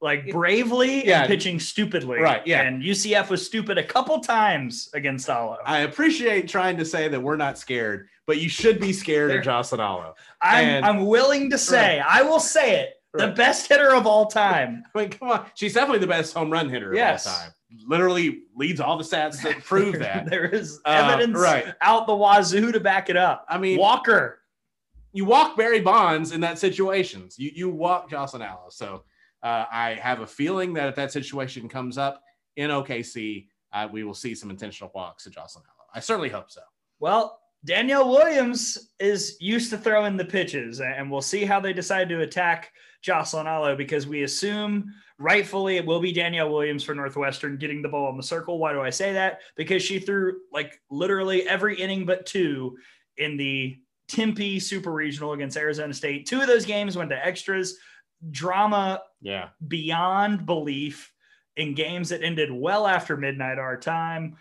like 0.01 0.31
bravely 0.31 1.05
yeah. 1.05 1.21
and 1.21 1.27
pitching 1.27 1.59
stupidly. 1.59 2.19
Right. 2.19 2.45
Yeah. 2.45 2.63
And 2.63 2.81
UCF 2.81 3.29
was 3.29 3.45
stupid 3.45 3.77
a 3.77 3.83
couple 3.83 4.19
times 4.19 4.89
against 4.95 5.29
Alo. 5.29 5.57
I 5.63 5.79
appreciate 5.79 6.47
trying 6.47 6.77
to 6.77 6.85
say 6.85 7.07
that 7.07 7.19
we're 7.19 7.37
not 7.37 7.59
scared, 7.59 8.07
but 8.25 8.39
you 8.39 8.49
should 8.49 8.79
be 8.79 8.93
scared 8.93 9.31
of 9.31 9.43
Jocelyn 9.43 9.81
Alo. 9.81 10.15
I'm, 10.41 10.65
and, 10.65 10.85
I'm 10.85 11.05
willing 11.05 11.51
to 11.51 11.57
say, 11.57 11.99
right. 11.99 12.07
I 12.09 12.23
will 12.23 12.39
say 12.39 12.81
it, 12.81 12.93
right. 13.13 13.27
the 13.27 13.33
best 13.33 13.67
hitter 13.67 13.93
of 13.93 14.07
all 14.07 14.25
time. 14.25 14.83
I 14.95 14.99
mean, 14.99 15.09
come 15.11 15.29
on. 15.29 15.45
She's 15.53 15.75
definitely 15.75 15.99
the 15.99 16.07
best 16.07 16.33
home 16.33 16.49
run 16.49 16.69
hitter 16.69 16.95
yes. 16.95 17.27
of 17.27 17.31
all 17.31 17.37
time. 17.37 17.51
Literally 17.87 18.43
leads 18.55 18.79
all 18.79 18.97
the 18.97 19.03
stats 19.03 19.41
that 19.43 19.63
prove 19.63 19.99
that. 19.99 20.29
there 20.29 20.45
is 20.45 20.79
uh, 20.85 20.89
evidence 20.89 21.37
uh, 21.37 21.41
right. 21.41 21.65
out 21.81 22.07
the 22.07 22.15
wazoo 22.15 22.71
to 22.71 22.79
back 22.79 23.09
it 23.09 23.17
up. 23.17 23.45
I 23.49 23.57
mean, 23.57 23.77
Walker. 23.77 24.39
You 25.13 25.25
walk 25.25 25.57
Barry 25.57 25.81
Bonds 25.81 26.31
in 26.31 26.39
that 26.41 26.57
situation. 26.57 27.27
You 27.35 27.51
you 27.53 27.69
walk 27.69 28.09
Jocelyn 28.09 28.43
Alo. 28.43 28.67
So 28.69 29.03
uh, 29.43 29.65
I 29.71 29.99
have 30.01 30.21
a 30.21 30.27
feeling 30.27 30.73
that 30.75 30.87
if 30.87 30.95
that 30.95 31.11
situation 31.11 31.67
comes 31.67 31.97
up 31.97 32.23
in 32.55 32.69
OKC, 32.69 33.47
uh, 33.73 33.87
we 33.91 34.03
will 34.03 34.13
see 34.13 34.35
some 34.35 34.49
intentional 34.49 34.91
walks 34.93 35.23
to 35.23 35.29
Jocelyn 35.29 35.65
Alo. 35.67 35.87
I 35.93 35.99
certainly 35.99 36.29
hope 36.29 36.49
so. 36.49 36.61
Well, 36.99 37.41
Danielle 37.63 38.09
Williams 38.09 38.91
is 38.99 39.37
used 39.39 39.69
to 39.69 39.77
throwing 39.77 40.17
the 40.17 40.25
pitches, 40.25 40.81
and 40.81 41.11
we'll 41.11 41.21
see 41.21 41.45
how 41.45 41.59
they 41.59 41.73
decide 41.73 42.09
to 42.09 42.21
attack 42.21 42.71
Jocelyn 43.01 43.47
Alo 43.47 43.75
because 43.75 44.07
we 44.07 44.23
assume 44.23 44.93
rightfully 45.21 45.77
it 45.77 45.85
will 45.85 45.99
be 45.99 46.11
Danielle 46.11 46.49
Williams 46.49 46.83
for 46.83 46.95
Northwestern 46.95 47.57
getting 47.57 47.81
the 47.81 47.89
ball 47.89 48.09
in 48.09 48.17
the 48.17 48.23
circle. 48.23 48.57
Why 48.57 48.73
do 48.73 48.81
I 48.81 48.89
say 48.89 49.13
that? 49.13 49.39
Because 49.55 49.83
she 49.83 49.99
threw 49.99 50.39
like 50.51 50.81
literally 50.89 51.47
every 51.47 51.79
inning 51.79 52.05
but 52.05 52.25
two 52.25 52.77
in 53.17 53.37
the 53.37 53.77
Tempe 54.07 54.59
Super 54.59 54.91
Regional 54.91 55.33
against 55.33 55.57
Arizona 55.57 55.93
State. 55.93 56.25
Two 56.25 56.41
of 56.41 56.47
those 56.47 56.65
games 56.65 56.97
went 56.97 57.09
to 57.11 57.25
extras 57.25 57.77
drama 58.29 59.01
yeah 59.21 59.49
beyond 59.67 60.45
belief 60.45 61.11
in 61.55 61.73
games 61.73 62.09
that 62.09 62.21
ended 62.21 62.51
well 62.51 62.85
after 62.85 63.17
midnight 63.17 63.57
our 63.57 63.77
time 63.77 64.35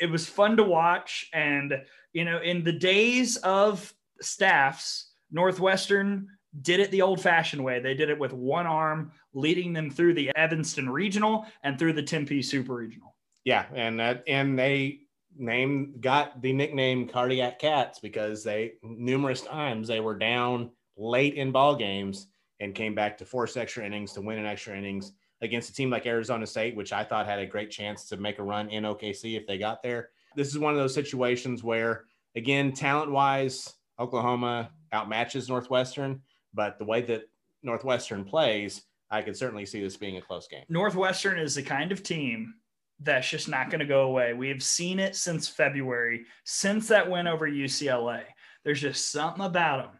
it 0.00 0.10
was 0.10 0.26
fun 0.26 0.56
to 0.56 0.62
watch 0.62 1.28
and 1.34 1.74
you 2.14 2.24
know 2.24 2.40
in 2.40 2.64
the 2.64 2.72
days 2.72 3.36
of 3.38 3.92
staffs 4.20 5.12
northwestern 5.30 6.26
did 6.62 6.80
it 6.80 6.90
the 6.90 7.02
old 7.02 7.20
fashioned 7.20 7.62
way. 7.62 7.80
They 7.80 7.94
did 7.94 8.10
it 8.10 8.18
with 8.18 8.32
one 8.32 8.66
arm 8.66 9.12
leading 9.32 9.72
them 9.72 9.90
through 9.90 10.14
the 10.14 10.34
evanston 10.36 10.88
regional 10.88 11.46
and 11.62 11.78
through 11.78 11.94
the 11.94 12.02
tempe 12.02 12.42
super 12.42 12.74
regional. 12.74 13.14
Yeah 13.44 13.66
and 13.74 13.98
that 14.00 14.24
and 14.26 14.58
they 14.58 15.00
named 15.36 16.00
got 16.00 16.42
the 16.42 16.52
nickname 16.52 17.08
cardiac 17.08 17.58
cats 17.58 18.00
because 18.00 18.42
they 18.42 18.72
numerous 18.82 19.42
times 19.42 19.88
they 19.88 20.00
were 20.00 20.18
down 20.18 20.70
late 20.96 21.34
in 21.34 21.52
ball 21.52 21.76
games 21.76 22.26
and 22.60 22.74
came 22.74 22.94
back 22.94 23.16
to 23.18 23.24
force 23.24 23.56
extra 23.56 23.84
innings 23.84 24.12
to 24.12 24.20
win 24.20 24.38
an 24.38 24.46
extra 24.46 24.76
innings 24.76 25.12
against 25.40 25.70
a 25.70 25.72
team 25.72 25.90
like 25.90 26.06
Arizona 26.06 26.46
State, 26.46 26.74
which 26.74 26.92
I 26.92 27.04
thought 27.04 27.26
had 27.26 27.38
a 27.38 27.46
great 27.46 27.70
chance 27.70 28.08
to 28.08 28.16
make 28.16 28.38
a 28.38 28.42
run 28.42 28.68
in 28.70 28.82
OKC 28.82 29.36
if 29.36 29.46
they 29.46 29.58
got 29.58 29.82
there. 29.82 30.10
This 30.34 30.48
is 30.48 30.58
one 30.58 30.72
of 30.72 30.78
those 30.78 30.94
situations 30.94 31.62
where, 31.62 32.04
again, 32.34 32.72
talent 32.72 33.10
wise, 33.10 33.74
Oklahoma 34.00 34.70
outmatches 34.92 35.48
Northwestern, 35.48 36.20
but 36.54 36.78
the 36.78 36.84
way 36.84 37.02
that 37.02 37.28
Northwestern 37.62 38.24
plays, 38.24 38.82
I 39.10 39.22
could 39.22 39.36
certainly 39.36 39.66
see 39.66 39.82
this 39.82 39.96
being 39.96 40.16
a 40.16 40.22
close 40.22 40.48
game. 40.48 40.64
Northwestern 40.68 41.38
is 41.38 41.54
the 41.54 41.62
kind 41.62 41.92
of 41.92 42.02
team 42.02 42.54
that's 43.00 43.28
just 43.28 43.48
not 43.48 43.70
going 43.70 43.80
to 43.80 43.86
go 43.86 44.02
away. 44.02 44.32
We 44.32 44.48
have 44.48 44.62
seen 44.62 44.98
it 44.98 45.16
since 45.16 45.48
February, 45.48 46.24
since 46.44 46.88
that 46.88 47.10
win 47.10 47.26
over 47.26 47.48
UCLA. 47.48 48.22
There's 48.64 48.80
just 48.80 49.10
something 49.12 49.44
about 49.44 49.84
them 49.84 49.98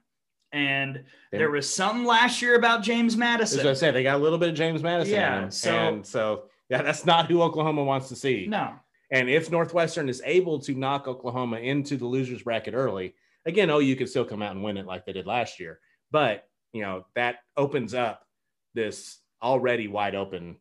and 0.53 1.05
there 1.31 1.51
was 1.51 1.73
something 1.73 2.05
last 2.05 2.41
year 2.41 2.57
about 2.57 2.83
James 2.83 3.17
Madison. 3.17 3.61
As 3.61 3.67
I 3.67 3.75
said, 3.75 3.95
they 3.95 4.03
got 4.03 4.17
a 4.17 4.23
little 4.23 4.39
bit 4.39 4.49
of 4.49 4.55
James 4.55 4.83
Madison. 4.83 5.15
Yeah. 5.15 5.49
So, 5.51 5.71
and 5.71 6.07
so, 6.07 6.45
yeah, 6.71 6.83
that's 6.83 7.05
not 7.05 7.27
who 7.27 7.43
Oklahoma 7.43 7.85
wants 7.85 8.09
to 8.09 8.17
see. 8.17 8.47
No. 8.49 8.75
And 9.11 9.29
if 9.29 9.51
Northwestern 9.51 10.09
is 10.09 10.23
able 10.25 10.59
to 10.61 10.75
knock 10.75 11.07
Oklahoma 11.07 11.59
into 11.59 11.97
the 11.97 12.07
losers 12.07 12.43
bracket 12.43 12.75
early, 12.75 13.15
again, 13.47 13.71
oh, 13.71 13.79
you 13.79 13.97
could 13.97 14.09
still 14.09 14.25
come 14.25 14.43
out 14.43 14.53
and 14.53 14.63
win 14.63 14.77
it 14.77 14.87
like 14.87 15.05
they 15.05 15.13
did 15.13 15.27
last 15.27 15.61
year. 15.61 15.81
But, 16.11 16.49
you 16.73 16.83
know, 16.83 17.07
that 17.15 17.37
opens 17.57 17.95
up 17.95 18.27
this 18.75 19.19
already 19.43 19.89
wide 19.89 20.15
open 20.15 20.57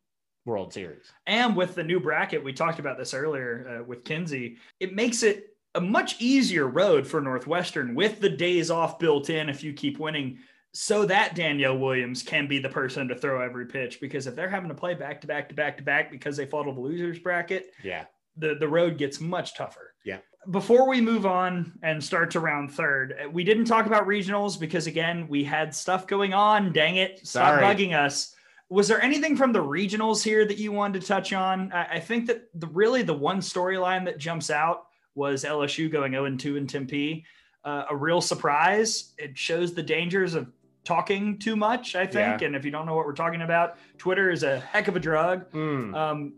World 0.45 0.73
Series. 0.73 1.11
And 1.25 1.55
with 1.55 1.75
the 1.75 1.83
new 1.83 1.99
bracket, 1.99 2.43
we 2.43 2.53
talked 2.53 2.79
about 2.79 2.97
this 2.97 3.13
earlier 3.13 3.79
uh, 3.81 3.83
with 3.83 4.03
Kenzie, 4.03 4.57
it 4.79 4.93
makes 4.93 5.23
it 5.23 5.55
a 5.75 5.81
much 5.81 6.15
easier 6.19 6.67
road 6.67 7.05
for 7.05 7.21
Northwestern 7.21 7.93
with 7.93 8.19
the 8.19 8.29
days 8.29 8.71
off 8.71 8.97
built 8.97 9.29
in 9.29 9.49
if 9.49 9.63
you 9.63 9.73
keep 9.73 9.99
winning 9.99 10.39
so 10.73 11.05
that 11.05 11.35
Danielle 11.35 11.77
Williams 11.77 12.23
can 12.23 12.47
be 12.47 12.59
the 12.59 12.69
person 12.69 13.07
to 13.07 13.15
throw 13.15 13.41
every 13.41 13.65
pitch 13.65 13.99
because 13.99 14.27
if 14.27 14.35
they're 14.35 14.49
having 14.49 14.69
to 14.69 14.75
play 14.75 14.93
back 14.93 15.21
to 15.21 15.27
back 15.27 15.49
to 15.49 15.55
back 15.55 15.77
to 15.77 15.83
back 15.83 16.11
because 16.11 16.37
they 16.37 16.45
fall 16.45 16.63
to 16.63 16.71
the 16.71 16.79
losers 16.79 17.19
bracket, 17.19 17.71
yeah, 17.83 18.05
the, 18.37 18.55
the 18.55 18.67
road 18.67 18.97
gets 18.97 19.19
much 19.19 19.55
tougher. 19.55 19.93
Yeah. 20.05 20.19
Before 20.49 20.87
we 20.87 21.01
move 21.01 21.25
on 21.25 21.73
and 21.83 22.01
start 22.03 22.31
to 22.31 22.39
round 22.39 22.71
third, 22.71 23.15
we 23.31 23.43
didn't 23.43 23.65
talk 23.65 23.85
about 23.85 24.07
regionals 24.07 24.59
because 24.59 24.87
again, 24.87 25.27
we 25.27 25.43
had 25.43 25.75
stuff 25.75 26.07
going 26.07 26.33
on. 26.33 26.71
Dang 26.71 26.95
it. 26.95 27.27
Stop 27.27 27.59
Sorry. 27.59 27.63
bugging 27.63 27.93
us. 27.97 28.33
Was 28.69 28.87
there 28.87 29.01
anything 29.01 29.35
from 29.35 29.51
the 29.51 29.63
regionals 29.63 30.23
here 30.23 30.45
that 30.45 30.57
you 30.57 30.71
wanted 30.71 31.01
to 31.01 31.07
touch 31.07 31.33
on? 31.33 31.71
I, 31.71 31.85
I 31.95 31.99
think 31.99 32.27
that 32.27 32.49
the 32.53 32.67
really 32.67 33.01
the 33.01 33.13
one 33.13 33.39
storyline 33.39 34.05
that 34.05 34.17
jumps 34.17 34.49
out 34.49 34.87
was 35.15 35.43
LSU 35.43 35.91
going 35.91 36.11
0 36.13 36.35
2 36.37 36.55
in 36.57 36.67
Tempe. 36.67 37.25
uh, 37.65 37.83
a 37.89 37.95
real 37.95 38.21
surprise. 38.21 39.13
It 39.17 39.37
shows 39.37 39.73
the 39.73 39.83
dangers 39.83 40.33
of 40.35 40.49
talking 40.85 41.37
too 41.37 41.57
much, 41.57 41.95
I 41.95 42.05
think. 42.05 42.41
Yeah. 42.41 42.47
And 42.47 42.55
if 42.55 42.63
you 42.63 42.71
don't 42.71 42.85
know 42.85 42.95
what 42.95 43.05
we're 43.05 43.13
talking 43.13 43.41
about, 43.41 43.77
Twitter 43.97 44.31
is 44.31 44.43
a 44.43 44.59
heck 44.59 44.87
of 44.87 44.95
a 44.95 44.99
drug. 45.01 45.51
Mm. 45.51 45.93
Um, 45.93 46.33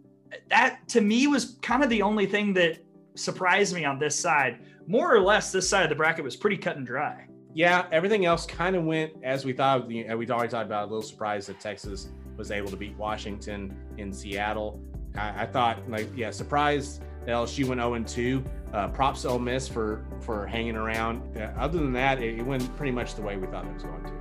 that 0.49 0.87
to 0.89 1.01
me 1.01 1.27
was 1.27 1.57
kind 1.61 1.83
of 1.83 1.89
the 1.89 2.01
only 2.01 2.25
thing 2.25 2.53
that 2.53 2.79
surprised 3.15 3.73
me 3.73 3.85
on 3.85 3.99
this 3.99 4.15
side. 4.15 4.59
More 4.87 5.13
or 5.13 5.19
less, 5.19 5.51
this 5.51 5.69
side 5.69 5.83
of 5.83 5.89
the 5.89 5.95
bracket 5.95 6.23
was 6.23 6.35
pretty 6.35 6.57
cut 6.57 6.77
and 6.77 6.85
dry. 6.85 7.27
Yeah, 7.53 7.87
everything 7.91 8.25
else 8.25 8.45
kind 8.45 8.75
of 8.75 8.83
went 8.83 9.13
as 9.23 9.45
we 9.45 9.53
thought. 9.53 9.87
We 9.87 10.07
already 10.09 10.27
talked 10.27 10.53
about 10.53 10.83
a 10.83 10.85
little 10.85 11.01
surprise 11.01 11.47
that 11.47 11.59
Texas 11.59 12.09
was 12.37 12.51
able 12.51 12.69
to 12.69 12.77
beat 12.77 12.95
Washington 12.97 13.75
in 13.97 14.13
Seattle. 14.13 14.79
I, 15.15 15.43
I 15.43 15.45
thought, 15.45 15.89
like, 15.89 16.07
yeah, 16.15 16.31
surprised 16.31 17.01
that 17.25 17.31
LSU 17.31 17.65
went 17.65 17.81
0 17.81 18.03
2. 18.03 18.43
Uh, 18.73 18.87
props 18.89 19.25
Ole 19.25 19.39
Miss 19.39 19.67
for 19.67 20.05
for 20.21 20.45
hanging 20.45 20.75
around. 20.75 21.37
Uh, 21.37 21.51
other 21.57 21.79
than 21.79 21.91
that, 21.93 22.21
it, 22.21 22.39
it 22.39 22.45
went 22.45 22.75
pretty 22.77 22.91
much 22.91 23.15
the 23.15 23.21
way 23.21 23.35
we 23.35 23.47
thought 23.47 23.65
it 23.65 23.73
was 23.73 23.83
going 23.83 24.03
to. 24.03 24.19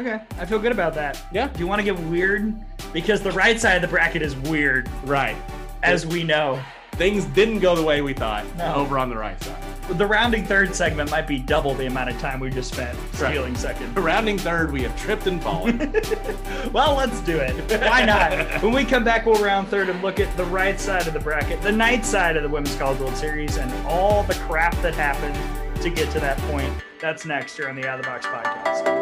Okay, 0.00 0.22
I 0.38 0.46
feel 0.46 0.58
good 0.58 0.72
about 0.72 0.94
that. 0.94 1.22
Yeah. 1.32 1.48
Do 1.48 1.60
you 1.60 1.66
want 1.66 1.80
to 1.80 1.84
get 1.84 1.98
weird? 2.04 2.54
Because 2.94 3.20
the 3.20 3.32
right 3.32 3.60
side 3.60 3.76
of 3.76 3.82
the 3.82 3.88
bracket 3.88 4.22
is 4.22 4.34
weird. 4.36 4.88
Right. 5.04 5.36
As 5.82 6.06
we 6.06 6.24
know. 6.24 6.62
Things 7.02 7.24
didn't 7.24 7.58
go 7.58 7.74
the 7.74 7.82
way 7.82 8.00
we 8.00 8.14
thought 8.14 8.44
no. 8.56 8.76
over 8.76 8.96
on 8.96 9.08
the 9.08 9.16
right 9.16 9.42
side. 9.42 9.60
The 9.98 10.06
rounding 10.06 10.46
third 10.46 10.72
segment 10.72 11.10
might 11.10 11.26
be 11.26 11.36
double 11.36 11.74
the 11.74 11.86
amount 11.86 12.10
of 12.10 12.20
time 12.20 12.38
we 12.38 12.48
just 12.48 12.72
spent 12.72 12.96
stealing 13.14 13.54
right. 13.54 13.60
second. 13.60 13.92
The 13.96 14.00
rounding 14.00 14.38
third, 14.38 14.70
we 14.70 14.84
have 14.84 14.96
tripped 14.96 15.26
and 15.26 15.42
fallen. 15.42 15.92
well, 16.72 16.94
let's 16.94 17.18
do 17.22 17.38
it. 17.38 17.56
Why 17.82 18.04
not? 18.04 18.62
when 18.62 18.72
we 18.72 18.84
come 18.84 19.02
back, 19.02 19.26
we'll 19.26 19.42
round 19.42 19.66
third 19.66 19.88
and 19.88 20.00
look 20.00 20.20
at 20.20 20.36
the 20.36 20.44
right 20.44 20.78
side 20.78 21.08
of 21.08 21.12
the 21.12 21.18
bracket, 21.18 21.60
the 21.62 21.72
night 21.72 22.06
side 22.06 22.36
of 22.36 22.44
the 22.44 22.48
Women's 22.48 22.76
College 22.76 23.00
World 23.00 23.16
Series, 23.16 23.56
and 23.56 23.72
all 23.84 24.22
the 24.22 24.34
crap 24.34 24.80
that 24.82 24.94
happened 24.94 25.36
to 25.82 25.90
get 25.90 26.08
to 26.12 26.20
that 26.20 26.38
point. 26.52 26.72
That's 27.00 27.26
next 27.26 27.56
here 27.56 27.68
on 27.68 27.74
the 27.74 27.84
Out 27.88 27.98
of 27.98 28.04
the 28.04 28.10
Box 28.12 28.26
podcast. 28.26 29.01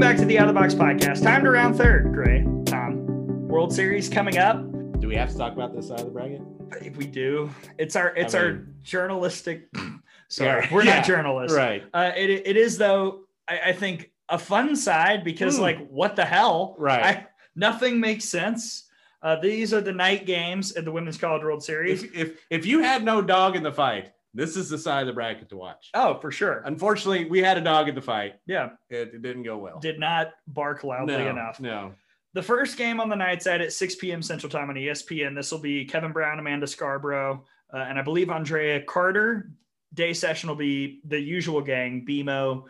Welcome 0.00 0.16
back 0.16 0.22
to 0.22 0.26
the 0.26 0.38
Out 0.38 0.48
of 0.48 0.54
the 0.54 0.58
Box 0.58 0.72
podcast. 0.72 1.22
Time 1.22 1.44
to 1.44 1.50
round 1.50 1.76
third, 1.76 2.14
Gray. 2.14 2.42
Tom, 2.64 3.06
World 3.48 3.70
Series 3.70 4.08
coming 4.08 4.38
up. 4.38 4.56
Do 4.98 5.08
we 5.08 5.14
have 5.14 5.30
to 5.30 5.36
talk 5.36 5.52
about 5.52 5.76
this 5.76 5.88
side 5.88 6.00
of 6.00 6.06
the 6.06 6.10
bracket? 6.10 6.40
If 6.80 6.96
we 6.96 7.04
do, 7.04 7.50
it's 7.76 7.96
our 7.96 8.16
it's 8.16 8.34
I 8.34 8.38
mean, 8.38 8.48
our 8.48 8.66
journalistic. 8.82 9.68
Sorry, 10.28 10.62
yeah, 10.64 10.74
we're 10.74 10.84
yeah, 10.84 10.96
not 10.96 11.04
journalists, 11.04 11.54
right? 11.54 11.84
Uh, 11.92 12.12
it 12.16 12.30
it 12.30 12.56
is 12.56 12.78
though. 12.78 13.24
I, 13.46 13.60
I 13.66 13.72
think 13.74 14.10
a 14.30 14.38
fun 14.38 14.74
side 14.74 15.22
because 15.22 15.58
mm. 15.58 15.60
like 15.60 15.86
what 15.90 16.16
the 16.16 16.24
hell, 16.24 16.76
right? 16.78 17.04
I, 17.04 17.26
nothing 17.54 18.00
makes 18.00 18.24
sense. 18.24 18.88
Uh, 19.20 19.36
these 19.36 19.74
are 19.74 19.82
the 19.82 19.92
night 19.92 20.24
games 20.24 20.72
at 20.76 20.86
the 20.86 20.92
Women's 20.92 21.18
College 21.18 21.42
World 21.42 21.62
Series. 21.62 22.04
If, 22.04 22.14
if 22.14 22.46
if 22.48 22.64
you 22.64 22.80
had 22.80 23.04
no 23.04 23.20
dog 23.20 23.54
in 23.54 23.62
the 23.62 23.72
fight, 23.72 24.12
this 24.34 24.56
is 24.56 24.68
the 24.68 24.78
side 24.78 25.02
of 25.02 25.06
the 25.06 25.12
bracket 25.12 25.48
to 25.50 25.56
watch. 25.56 25.90
Oh, 25.94 26.18
for 26.20 26.30
sure. 26.30 26.62
Unfortunately, 26.64 27.24
we 27.24 27.40
had 27.40 27.58
a 27.58 27.60
dog 27.60 27.88
in 27.88 27.94
the 27.94 28.02
fight. 28.02 28.34
Yeah. 28.46 28.70
It, 28.88 29.14
it 29.14 29.22
didn't 29.22 29.42
go 29.42 29.58
well. 29.58 29.80
Did 29.80 29.98
not 29.98 30.32
bark 30.46 30.84
loudly 30.84 31.16
no, 31.16 31.30
enough. 31.30 31.60
No. 31.60 31.94
The 32.32 32.42
first 32.42 32.76
game 32.76 33.00
on 33.00 33.08
the 33.08 33.16
night 33.16 33.42
side 33.42 33.60
at 33.60 33.72
6 33.72 33.96
p.m. 33.96 34.22
Central 34.22 34.50
Time 34.50 34.70
on 34.70 34.76
ESPN. 34.76 35.34
This 35.34 35.50
will 35.50 35.58
be 35.58 35.84
Kevin 35.84 36.12
Brown, 36.12 36.38
Amanda 36.38 36.66
Scarborough, 36.66 37.44
uh, 37.74 37.78
and 37.78 37.98
I 37.98 38.02
believe 38.02 38.30
Andrea 38.30 38.82
Carter. 38.82 39.50
Day 39.94 40.12
session 40.12 40.48
will 40.48 40.56
be 40.56 41.00
the 41.04 41.18
usual 41.18 41.60
gang: 41.60 42.06
BMO, 42.08 42.62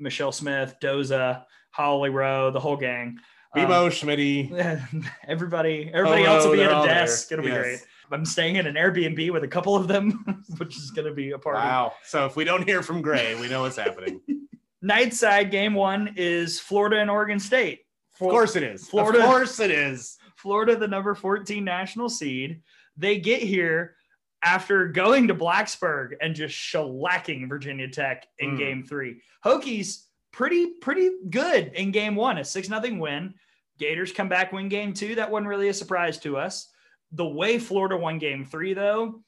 Michelle 0.00 0.32
Smith, 0.32 0.74
Doza, 0.82 1.44
Holly 1.70 2.10
Rowe, 2.10 2.50
the 2.50 2.58
whole 2.58 2.76
gang. 2.76 3.18
BMO, 3.54 3.84
um, 3.84 3.90
Schmitty, 3.90 5.06
everybody, 5.28 5.90
everybody 5.92 6.24
else 6.24 6.44
will 6.44 6.52
be 6.52 6.62
at 6.62 6.70
a 6.70 6.86
desk. 6.86 7.28
There. 7.28 7.38
It'll 7.38 7.50
yes. 7.50 7.56
be 7.56 7.62
great. 7.62 7.80
I'm 8.10 8.24
staying 8.24 8.56
in 8.56 8.66
an 8.66 8.74
Airbnb 8.74 9.32
with 9.32 9.44
a 9.44 9.48
couple 9.48 9.76
of 9.76 9.88
them, 9.88 10.44
which 10.58 10.76
is 10.76 10.90
going 10.90 11.06
to 11.06 11.14
be 11.14 11.32
a 11.32 11.38
party. 11.38 11.58
Wow. 11.58 11.94
So 12.04 12.26
if 12.26 12.36
we 12.36 12.44
don't 12.44 12.66
hear 12.66 12.82
from 12.82 13.02
Gray, 13.02 13.34
we 13.40 13.48
know 13.48 13.62
what's 13.62 13.76
happening. 13.76 14.20
Night 14.82 15.14
side 15.14 15.50
game 15.50 15.74
one 15.74 16.14
is 16.16 16.60
Florida 16.60 16.98
and 16.98 17.10
Oregon 17.10 17.38
State. 17.38 17.80
of 18.14 18.18
course 18.18 18.56
it 18.56 18.62
is. 18.62 18.86
Florida, 18.86 19.20
of 19.20 19.24
course 19.24 19.58
it 19.58 19.70
is. 19.70 20.18
Florida, 20.36 20.76
the 20.76 20.86
number 20.86 21.14
14 21.14 21.64
national 21.64 22.08
seed. 22.08 22.60
They 22.96 23.18
get 23.18 23.42
here 23.42 23.96
after 24.42 24.88
going 24.88 25.28
to 25.28 25.34
Blacksburg 25.34 26.12
and 26.20 26.34
just 26.34 26.54
shellacking 26.54 27.48
Virginia 27.48 27.88
Tech 27.88 28.26
in 28.38 28.50
mm. 28.52 28.58
game 28.58 28.84
three. 28.84 29.22
Hokies 29.44 30.04
pretty, 30.32 30.66
pretty 30.80 31.10
good 31.30 31.72
in 31.74 31.90
game 31.90 32.14
one, 32.14 32.38
a 32.38 32.44
6 32.44 32.68
nothing 32.68 32.98
win. 32.98 33.34
Gators 33.78 34.12
come 34.12 34.28
back, 34.28 34.52
win 34.52 34.68
game 34.68 34.92
two. 34.92 35.14
That 35.16 35.30
wasn't 35.30 35.48
really 35.48 35.68
a 35.68 35.74
surprise 35.74 36.18
to 36.18 36.36
us 36.36 36.68
the 37.14 37.26
way 37.26 37.58
Florida 37.58 37.96
won 37.96 38.18
game 38.18 38.44
three, 38.44 38.74
though, 38.74 39.22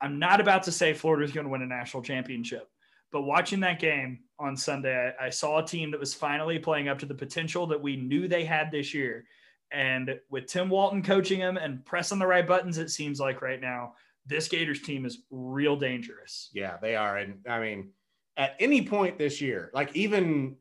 I'm 0.00 0.18
not 0.18 0.40
about 0.40 0.62
to 0.64 0.72
say 0.72 0.92
Florida's 0.92 1.32
going 1.32 1.44
to 1.44 1.50
win 1.50 1.62
a 1.62 1.66
national 1.66 2.02
championship. 2.02 2.68
But 3.12 3.22
watching 3.22 3.60
that 3.60 3.80
game 3.80 4.20
on 4.38 4.56
Sunday, 4.56 5.12
I, 5.18 5.26
I, 5.26 5.30
saw 5.30 5.58
a 5.58 5.66
team 5.66 5.90
that 5.90 6.00
was 6.00 6.14
finally 6.14 6.58
playing 6.58 6.88
up 6.88 6.98
to 7.00 7.06
the 7.06 7.14
potential 7.14 7.66
that 7.66 7.82
we 7.82 7.96
knew 7.96 8.28
they 8.28 8.44
had 8.44 8.70
this 8.70 8.94
year. 8.94 9.24
And 9.72 10.20
with 10.30 10.46
Tim 10.46 10.68
Walton 10.68 11.02
coaching 11.02 11.40
them 11.40 11.56
and 11.56 11.84
pressing 11.84 12.18
the 12.18 12.26
right 12.26 12.46
buttons, 12.46 12.78
it 12.78 12.90
seems 12.90 13.18
like 13.18 13.42
right 13.42 13.60
now, 13.60 13.94
this 14.26 14.48
Gators 14.48 14.82
team 14.82 15.06
is 15.06 15.22
real 15.30 15.76
dangerous. 15.76 16.50
Yeah, 16.52 16.76
they 16.80 16.94
are. 16.94 17.16
And 17.16 17.38
I 17.48 17.58
mean, 17.58 17.90
at 18.36 18.54
any 18.60 18.86
point 18.86 19.18
this 19.18 19.40
year, 19.40 19.70
like 19.74 19.96
even 19.96 20.56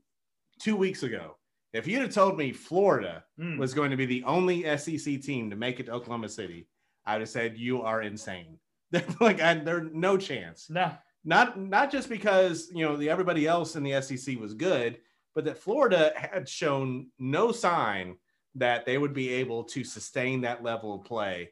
two 0.59 0.75
weeks 0.75 1.03
ago, 1.03 1.35
if 1.73 1.87
you'd 1.87 2.01
have 2.01 2.13
told 2.13 2.37
me 2.37 2.51
Florida 2.51 3.23
mm. 3.39 3.57
was 3.57 3.73
going 3.73 3.91
to 3.91 3.97
be 3.97 4.05
the 4.05 4.23
only 4.23 4.63
SEC 4.77 5.21
team 5.21 5.49
to 5.49 5.55
make 5.55 5.79
it 5.79 5.85
to 5.85 5.93
Oklahoma 5.93 6.29
City, 6.29 6.67
I'd 7.05 7.21
have 7.21 7.29
said 7.29 7.57
you 7.57 7.81
are 7.81 8.01
insane. 8.01 8.57
like 9.19 9.41
I, 9.41 9.55
there's 9.55 9.89
no 9.93 10.17
chance. 10.17 10.69
No, 10.69 10.91
not 11.23 11.59
not 11.59 11.91
just 11.91 12.09
because 12.09 12.69
you 12.73 12.85
know 12.85 12.97
the 12.97 13.09
everybody 13.09 13.45
else 13.45 13.75
in 13.75 13.83
the 13.83 14.01
SEC 14.01 14.39
was 14.39 14.53
good, 14.53 14.97
but 15.35 15.45
that 15.45 15.57
Florida 15.57 16.11
had 16.15 16.49
shown 16.49 17.07
no 17.19 17.51
sign 17.51 18.17
that 18.55 18.85
they 18.85 18.97
would 18.97 19.13
be 19.13 19.29
able 19.29 19.63
to 19.63 19.83
sustain 19.83 20.41
that 20.41 20.63
level 20.63 20.95
of 20.95 21.03
play 21.03 21.51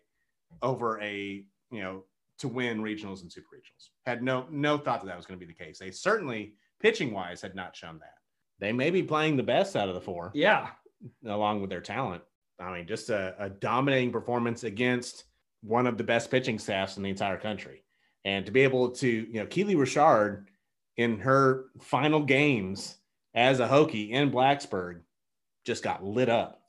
over 0.64 0.99
a 1.02 1.44
you 1.72 1.81
know 1.81 2.03
to 2.39 2.48
win 2.48 2.81
regionals 2.81 3.22
and 3.22 3.31
super 3.31 3.56
regionals. 3.56 3.89
Had 4.06 4.23
no 4.23 4.48
no 4.49 4.80
thought 4.80 5.02
that 5.02 5.07
that 5.07 5.18
was 5.18 5.27
going 5.27 5.39
to 5.39 5.45
be 5.45 5.52
the 5.52 5.57
case. 5.57 5.77
They 5.77 5.91
certainly 5.91 6.56
pitching 6.81 7.14
wise 7.14 7.41
had 7.41 7.56
not 7.56 7.76
shown 7.76 7.99
that 7.99 8.16
they 8.59 8.71
may 8.71 8.89
be 8.89 9.03
playing 9.03 9.38
the 9.38 9.43
best 9.43 9.75
out 9.75 9.89
of 9.89 9.95
the 9.95 10.01
four. 10.01 10.31
Yeah. 10.34 10.69
Along 11.25 11.61
with 11.61 11.69
their 11.69 11.81
talent. 11.81 12.23
I 12.59 12.73
mean, 12.73 12.88
just 12.88 13.09
a, 13.09 13.35
a 13.38 13.49
dominating 13.49 14.11
performance 14.11 14.63
against 14.63 15.25
one 15.61 15.85
of 15.88 15.97
the 15.97 16.03
best 16.03 16.31
pitching 16.31 16.57
staffs 16.57 16.97
in 16.97 17.03
the 17.03 17.09
entire 17.09 17.38
country. 17.38 17.84
And 18.25 18.45
to 18.45 18.51
be 18.51 18.61
able 18.61 18.89
to, 18.91 19.07
you 19.07 19.39
know, 19.39 19.45
Keely 19.45 19.75
Rochard 19.75 20.47
in 20.97 21.19
her 21.19 21.65
final 21.79 22.21
games 22.23 22.97
as 23.35 23.59
a 23.59 23.67
Hokie 23.67 24.09
in 24.09 24.31
Blacksburg 24.31 25.01
just 25.65 25.84
got 25.84 26.03
lit 26.03 26.29
up. 26.29 26.61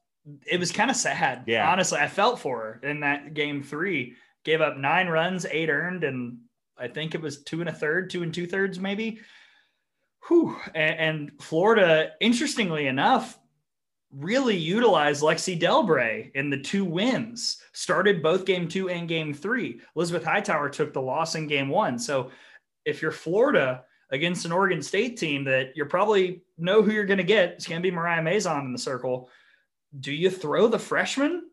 It 0.46 0.60
was 0.60 0.72
kind 0.72 0.90
of 0.90 0.96
sad. 0.96 1.44
Yeah. 1.46 1.70
Honestly, 1.70 1.98
I 1.98 2.08
felt 2.08 2.38
for 2.38 2.58
her 2.58 2.88
in 2.88 3.00
that 3.00 3.32
game 3.32 3.62
three. 3.62 4.14
Gave 4.44 4.60
up 4.60 4.76
nine 4.76 5.08
runs, 5.08 5.46
eight 5.46 5.68
earned, 5.68 6.04
and 6.04 6.38
I 6.76 6.88
think 6.88 7.14
it 7.14 7.20
was 7.20 7.42
two 7.42 7.60
and 7.60 7.68
a 7.68 7.72
third, 7.72 8.10
two 8.10 8.22
and 8.22 8.32
two 8.32 8.46
thirds, 8.46 8.78
maybe. 8.78 9.20
Whew. 10.26 10.56
And, 10.74 10.98
and 10.98 11.32
Florida, 11.40 12.12
interestingly 12.20 12.86
enough, 12.86 13.38
really 14.12 14.56
utilized 14.56 15.22
Lexi 15.22 15.58
Delbrey 15.58 16.30
in 16.34 16.50
the 16.50 16.58
two 16.58 16.84
wins, 16.84 17.62
started 17.72 18.22
both 18.22 18.46
game 18.46 18.68
two 18.68 18.88
and 18.88 19.08
game 19.08 19.34
three. 19.34 19.80
Elizabeth 19.94 20.24
Hightower 20.24 20.70
took 20.70 20.92
the 20.92 21.02
loss 21.02 21.34
in 21.34 21.46
game 21.46 21.68
one. 21.68 21.98
So 21.98 22.30
if 22.84 23.02
you're 23.02 23.12
Florida 23.12 23.84
against 24.10 24.46
an 24.46 24.52
Oregon 24.52 24.82
State 24.82 25.18
team 25.18 25.44
that 25.44 25.76
you 25.76 25.84
probably 25.84 26.42
know 26.56 26.82
who 26.82 26.92
you're 26.92 27.04
going 27.04 27.18
to 27.18 27.24
get, 27.24 27.50
it's 27.50 27.66
going 27.66 27.80
to 27.80 27.86
be 27.86 27.94
Mariah 27.94 28.22
Mazon 28.22 28.64
in 28.64 28.72
the 28.72 28.78
circle. 28.78 29.28
Do 30.00 30.12
you 30.12 30.30
throw 30.30 30.68
the 30.68 30.78
freshman 30.78 31.50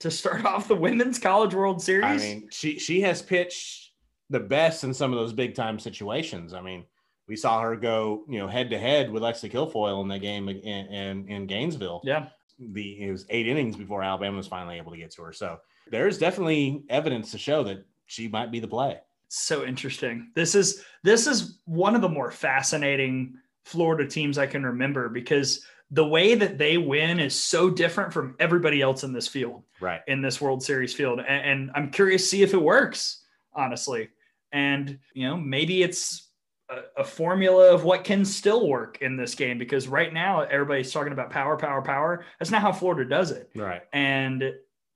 to 0.00 0.10
start 0.10 0.44
off 0.44 0.68
the 0.68 0.76
Women's 0.76 1.18
College 1.18 1.54
World 1.54 1.82
Series? 1.82 2.22
I 2.22 2.24
mean, 2.24 2.48
she 2.50 2.78
she 2.78 3.00
has 3.00 3.22
pitched 3.22 3.92
the 4.28 4.40
best 4.40 4.84
in 4.84 4.92
some 4.92 5.12
of 5.12 5.18
those 5.18 5.32
big 5.32 5.54
time 5.54 5.78
situations. 5.78 6.52
I 6.52 6.60
mean, 6.60 6.84
we 7.32 7.36
saw 7.36 7.62
her 7.62 7.76
go, 7.76 8.26
you 8.28 8.38
know, 8.38 8.46
head 8.46 8.68
to 8.68 8.78
head 8.78 9.10
with 9.10 9.22
Lexi 9.22 9.50
Kilfoyle 9.50 10.02
in 10.02 10.08
that 10.08 10.18
game 10.18 10.50
in, 10.50 10.58
in, 10.58 11.26
in 11.28 11.46
Gainesville. 11.46 12.02
Yeah. 12.04 12.26
The 12.58 13.04
it 13.04 13.10
was 13.10 13.24
eight 13.30 13.48
innings 13.48 13.74
before 13.74 14.02
Alabama 14.02 14.36
was 14.36 14.46
finally 14.46 14.76
able 14.76 14.92
to 14.92 14.98
get 14.98 15.12
to 15.12 15.22
her. 15.22 15.32
So 15.32 15.56
there's 15.90 16.18
definitely 16.18 16.84
evidence 16.90 17.30
to 17.30 17.38
show 17.38 17.64
that 17.64 17.86
she 18.04 18.28
might 18.28 18.52
be 18.52 18.60
the 18.60 18.68
play. 18.68 18.98
So 19.28 19.64
interesting. 19.64 20.30
This 20.34 20.54
is 20.54 20.84
this 21.04 21.26
is 21.26 21.60
one 21.64 21.94
of 21.94 22.02
the 22.02 22.08
more 22.10 22.30
fascinating 22.30 23.38
Florida 23.64 24.06
teams 24.06 24.36
I 24.36 24.46
can 24.46 24.62
remember 24.62 25.08
because 25.08 25.64
the 25.90 26.06
way 26.06 26.34
that 26.34 26.58
they 26.58 26.76
win 26.76 27.18
is 27.18 27.34
so 27.34 27.70
different 27.70 28.12
from 28.12 28.36
everybody 28.40 28.82
else 28.82 29.04
in 29.04 29.14
this 29.14 29.26
field, 29.26 29.62
right? 29.80 30.02
In 30.06 30.20
this 30.20 30.38
World 30.38 30.62
Series 30.62 30.92
field, 30.92 31.18
and, 31.20 31.46
and 31.50 31.70
I'm 31.74 31.90
curious 31.90 32.24
to 32.24 32.28
see 32.28 32.42
if 32.42 32.52
it 32.52 32.60
works, 32.60 33.24
honestly. 33.54 34.10
And 34.52 34.98
you 35.14 35.26
know, 35.26 35.38
maybe 35.38 35.82
it's 35.82 36.28
a, 36.72 37.00
a, 37.00 37.04
formula 37.04 37.72
of 37.72 37.84
what 37.84 38.04
can 38.04 38.24
still 38.24 38.68
work 38.68 38.98
in 39.00 39.16
this 39.16 39.34
game 39.34 39.58
because 39.58 39.88
right 39.88 40.12
now 40.12 40.40
everybody's 40.42 40.92
talking 40.92 41.12
about 41.12 41.30
power, 41.30 41.56
power, 41.56 41.82
power. 41.82 42.24
That's 42.38 42.50
not 42.50 42.62
how 42.62 42.72
Florida 42.72 43.08
does 43.08 43.30
it, 43.30 43.50
right? 43.54 43.82
And 43.92 44.52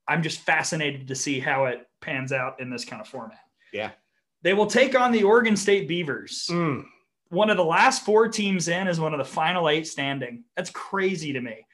I'm 0.07 0.23
just 0.23 0.39
fascinated 0.41 1.07
to 1.07 1.15
see 1.15 1.39
how 1.39 1.65
it 1.65 1.87
pans 2.01 2.31
out 2.31 2.59
in 2.59 2.69
this 2.69 2.85
kind 2.85 3.01
of 3.01 3.07
format. 3.07 3.39
Yeah, 3.73 3.91
they 4.41 4.53
will 4.53 4.67
take 4.67 4.97
on 4.97 5.11
the 5.11 5.23
Oregon 5.23 5.55
State 5.55 5.87
Beavers. 5.87 6.47
Mm 6.49 6.85
one 7.29 7.49
of 7.49 7.57
the 7.57 7.65
last 7.65 8.05
four 8.05 8.27
teams 8.27 8.67
in 8.67 8.87
is 8.87 8.99
one 8.99 9.13
of 9.13 9.17
the 9.17 9.25
final 9.25 9.69
eight 9.69 9.87
standing. 9.87 10.43
That's 10.55 10.69
crazy 10.69 11.33
to 11.33 11.41
me. 11.41 11.65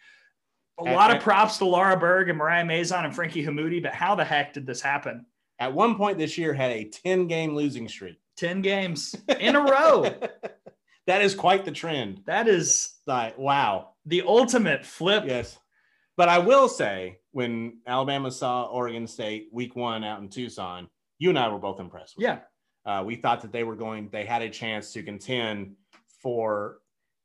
A 0.80 0.88
at, 0.88 0.96
lot 0.96 1.16
of 1.16 1.22
props 1.22 1.58
to 1.58 1.66
Laura 1.66 1.98
Berg 1.98 2.30
and 2.30 2.38
Mariah 2.38 2.66
Mazon 2.66 3.06
and 3.06 3.16
Frankie 3.16 3.46
Hammoude, 3.46 3.84
but 3.84 3.94
how 3.94 4.16
the 4.16 4.26
heck 4.26 4.54
did 4.54 4.66
this 4.66 4.82
happen? 4.82 5.26
At 5.60 5.74
one 5.74 5.96
point 5.96 6.18
this 6.18 6.38
year, 6.38 6.54
had 6.54 6.72
a 6.72 6.86
10 6.90 7.28
game 7.28 7.56
losing 7.56 7.88
streak. 7.88 8.20
10 8.38 8.62
games 8.62 9.16
in 9.40 9.56
a 9.56 9.62
row. 9.62 10.14
that 11.08 11.22
is 11.22 11.36
quite 11.36 11.66
the 11.66 11.72
trend. 11.72 12.22
That 12.26 12.48
is 12.48 12.96
like, 13.06 13.38
wow. 13.38 13.90
The 14.06 14.24
ultimate 14.24 14.86
flip. 14.86 15.24
Yes. 15.28 15.58
But 16.16 16.30
I 16.30 16.40
will 16.40 16.68
say, 16.68 17.20
when 17.32 17.80
Alabama 17.88 18.30
saw 18.32 18.66
Oregon 18.66 19.08
State 19.08 19.50
week 19.52 19.76
one 19.76 20.04
out 20.04 20.22
in 20.22 20.30
Tucson, 20.30 20.88
you 21.18 21.30
and 21.30 21.40
I 21.40 21.50
were 21.50 21.60
both 21.60 21.80
impressed. 21.80 22.16
yeah. 22.18 22.40
Uh, 22.86 23.02
we 23.06 23.16
thought 23.16 23.42
that 23.42 23.54
they 23.54 23.64
were 23.64 23.78
going, 23.78 24.10
they 24.12 24.26
had 24.26 24.42
a 24.42 24.50
chance 24.50 24.92
to 24.92 25.02
contend 25.02 25.74
for 26.22 26.80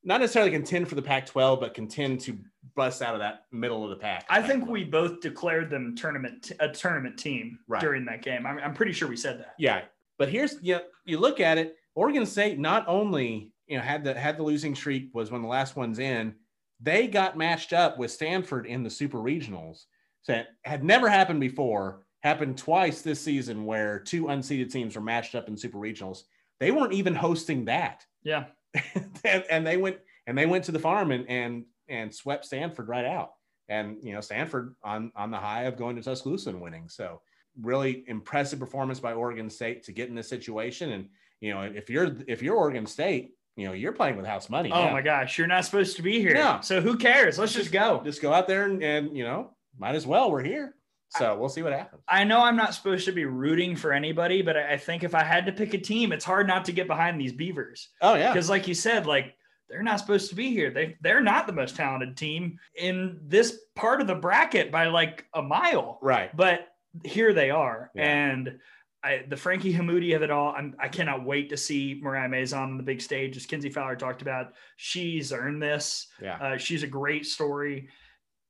not 0.05 0.21
necessarily 0.21 0.53
contend 0.53 0.89
for 0.89 0.95
the 0.95 1.03
Pac 1.03 1.27
12, 1.27 1.61
but 1.61 1.75
contend 1.75 2.21
to 2.21 2.39
bust 2.75 3.03
out 3.03 3.15
of 3.15 3.21
that 3.21 3.43
middle 3.51 3.83
of 3.83 3.91
the 3.91 3.97
pack. 3.97 4.25
I 4.29 4.41
think 4.41 4.69
we 4.69 4.85
both 4.85 5.21
declared 5.21 5.69
them 5.69 5.97
tournament, 5.97 6.53
a 6.61 6.69
tournament 6.69 7.19
team 7.19 7.59
right. 7.67 7.81
during 7.81 8.05
that 8.05 8.23
game. 8.23 8.47
I'm, 8.47 8.59
I'm 8.59 8.75
pretty 8.75 8.93
sure 8.93 9.09
we 9.09 9.17
said 9.17 9.41
that. 9.41 9.55
Yeah. 9.59 9.83
But 10.19 10.29
here's, 10.29 10.57
you, 10.63 10.77
know, 10.77 10.83
you 11.05 11.19
look 11.19 11.41
at 11.41 11.59
it, 11.59 11.77
Oregon 11.95 12.27
State 12.27 12.59
not 12.59 12.85
only, 12.89 13.53
you 13.67 13.77
know, 13.77 13.83
had 13.83 14.05
the, 14.05 14.15
had 14.15 14.37
the 14.37 14.43
losing 14.43 14.75
streak 14.75 15.11
was 15.15 15.31
one 15.31 15.41
of 15.41 15.43
the 15.43 15.49
last 15.49 15.77
ones 15.77 15.99
in, 15.99 16.35
they 16.81 17.07
got 17.07 17.37
matched 17.37 17.73
up 17.73 17.99
with 17.99 18.11
Stanford 18.11 18.67
in 18.67 18.83
the 18.83 18.91
super 18.91 19.19
regionals. 19.19 19.85
So 20.23 20.35
it 20.35 20.47
had 20.65 20.85
never 20.85 21.09
happened 21.09 21.41
before 21.41 22.05
happened 22.23 22.59
twice 22.59 23.03
this 23.03 23.21
season 23.21 23.65
where 23.65 23.99
two 23.99 24.25
unseeded 24.25 24.71
teams 24.71 24.97
were 24.97 25.03
matched 25.03 25.35
up 25.35 25.49
in 25.49 25.57
super 25.57 25.79
regionals. 25.79 26.23
They 26.61 26.71
weren't 26.71 26.93
even 26.93 27.15
hosting 27.15 27.65
that. 27.67 28.05
Yeah. 28.23 28.47
and, 29.25 29.45
and, 29.51 29.67
they 29.67 29.77
went 29.77 29.99
and 30.27 30.37
they 30.37 30.47
went 30.47 30.65
to 30.65 30.73
the 30.73 30.79
farm 30.79 31.11
and 31.11 31.29
and 31.29 31.65
and 31.89 32.15
swept 32.15 32.45
Stanford 32.45 32.89
right 32.89 33.07
out. 33.07 33.31
And 33.69 33.97
you 34.03 34.13
know, 34.13 34.21
Stanford 34.21 34.75
on 34.83 35.13
on 35.17 35.31
the 35.31 35.39
high 35.39 35.63
of 35.63 35.77
going 35.77 35.97
to 35.97 36.03
Tuscaloosa 36.03 36.51
and 36.51 36.61
winning. 36.61 36.89
So 36.89 37.21
really 37.61 38.05
impressive 38.07 38.59
performance 38.59 39.01
by 39.01 39.13
Oregon 39.13 39.51
State 39.51 39.85
to 39.85 39.93
get 39.93 40.09
in 40.09 40.15
this 40.15 40.29
situation. 40.29 40.93
And 40.93 41.09
you 41.41 41.55
know, 41.55 41.63
if 41.63 41.91
you're 41.91 42.17
if 42.27 42.43
you're 42.43 42.57
Oregon 42.57 42.87
State, 42.87 43.35
you 43.57 43.67
know, 43.67 43.73
you're 43.73 43.93
playing 43.93 44.17
with 44.17 44.27
house 44.27 44.49
money. 44.49 44.71
Oh 44.73 44.85
now. 44.85 44.93
my 44.93 45.03
gosh, 45.03 45.39
you're 45.39 45.47
not 45.47 45.65
supposed 45.65 45.97
to 45.97 46.03
be 46.03 46.21
here. 46.21 46.35
No. 46.35 46.59
So 46.63 46.81
who 46.81 46.97
cares? 46.97 47.39
Let's 47.39 47.53
just, 47.53 47.65
just 47.65 47.73
go. 47.73 48.01
Just 48.05 48.23
go 48.23 48.33
out 48.33 48.47
there 48.47 48.65
and, 48.65 48.83
and 48.83 49.17
you 49.17 49.25
know, 49.25 49.51
might 49.79 49.95
as 49.95 50.07
well. 50.07 50.31
We're 50.31 50.43
here. 50.43 50.75
So 51.17 51.39
we'll 51.39 51.49
see 51.49 51.63
what 51.63 51.73
happens. 51.73 52.03
I 52.07 52.25
know 52.25 52.43
I'm 52.43 52.57
not 52.57 52.75
supposed 52.75 53.07
to 53.07 53.13
be 53.13 53.25
rooting 53.25 53.77
for 53.77 53.93
anybody, 53.93 54.43
but 54.43 54.57
I 54.57 54.77
think 54.77 55.05
if 55.05 55.15
I 55.15 55.25
had 55.25 55.47
to 55.47 55.53
pick 55.53 55.73
a 55.73 55.79
team, 55.79 56.13
it's 56.13 56.25
hard 56.25 56.47
not 56.47 56.67
to 56.67 56.73
get 56.73 56.87
behind 56.87 57.19
these 57.19 57.33
Beavers. 57.33 57.89
Oh 58.03 58.15
yeah, 58.15 58.33
because 58.33 58.51
like 58.51 58.69
you 58.69 58.75
said, 58.75 59.07
like 59.07 59.35
they're 59.69 59.83
not 59.83 60.01
supposed 60.01 60.29
to 60.31 60.35
be 60.35 60.51
here. 60.51 60.71
They 60.71 60.97
they're 61.01 61.23
not 61.23 61.47
the 61.47 61.53
most 61.53 61.77
talented 61.77 62.17
team 62.17 62.59
in 62.75 63.19
this 63.27 63.59
part 63.75 64.01
of 64.01 64.07
the 64.07 64.15
bracket 64.15 64.71
by 64.71 64.87
like 64.87 65.27
a 65.35 65.43
mile. 65.43 65.99
Right. 66.03 66.35
But 66.37 66.68
here 67.05 67.33
they 67.33 67.51
are, 67.51 67.91
yeah. 67.95 68.05
and. 68.05 68.59
I, 69.01 69.25
the 69.29 69.37
Frankie 69.37 69.73
Hammoude 69.73 70.17
of 70.17 70.23
it 70.23 70.31
all, 70.33 70.53
I'm, 70.59 70.75
I 70.77 70.89
cannot 70.89 71.25
wait 71.25 71.51
to 71.51 71.57
see 71.57 72.01
Mariah 72.03 72.29
Mazon 72.29 72.63
on 72.63 72.77
the 72.77 72.83
big 72.83 73.01
stage. 73.01 73.37
As 73.37 73.47
Kenzie 73.47 73.71
Fowler 73.71 73.95
talked 73.95 74.23
about, 74.23 74.55
she's 74.75 75.33
earned 75.33 75.63
this. 75.63 76.09
Yeah, 76.21 76.35
uh, 76.35 76.57
she's 76.57 76.83
a 76.83 76.89
great 76.89 77.25
story. 77.25 77.91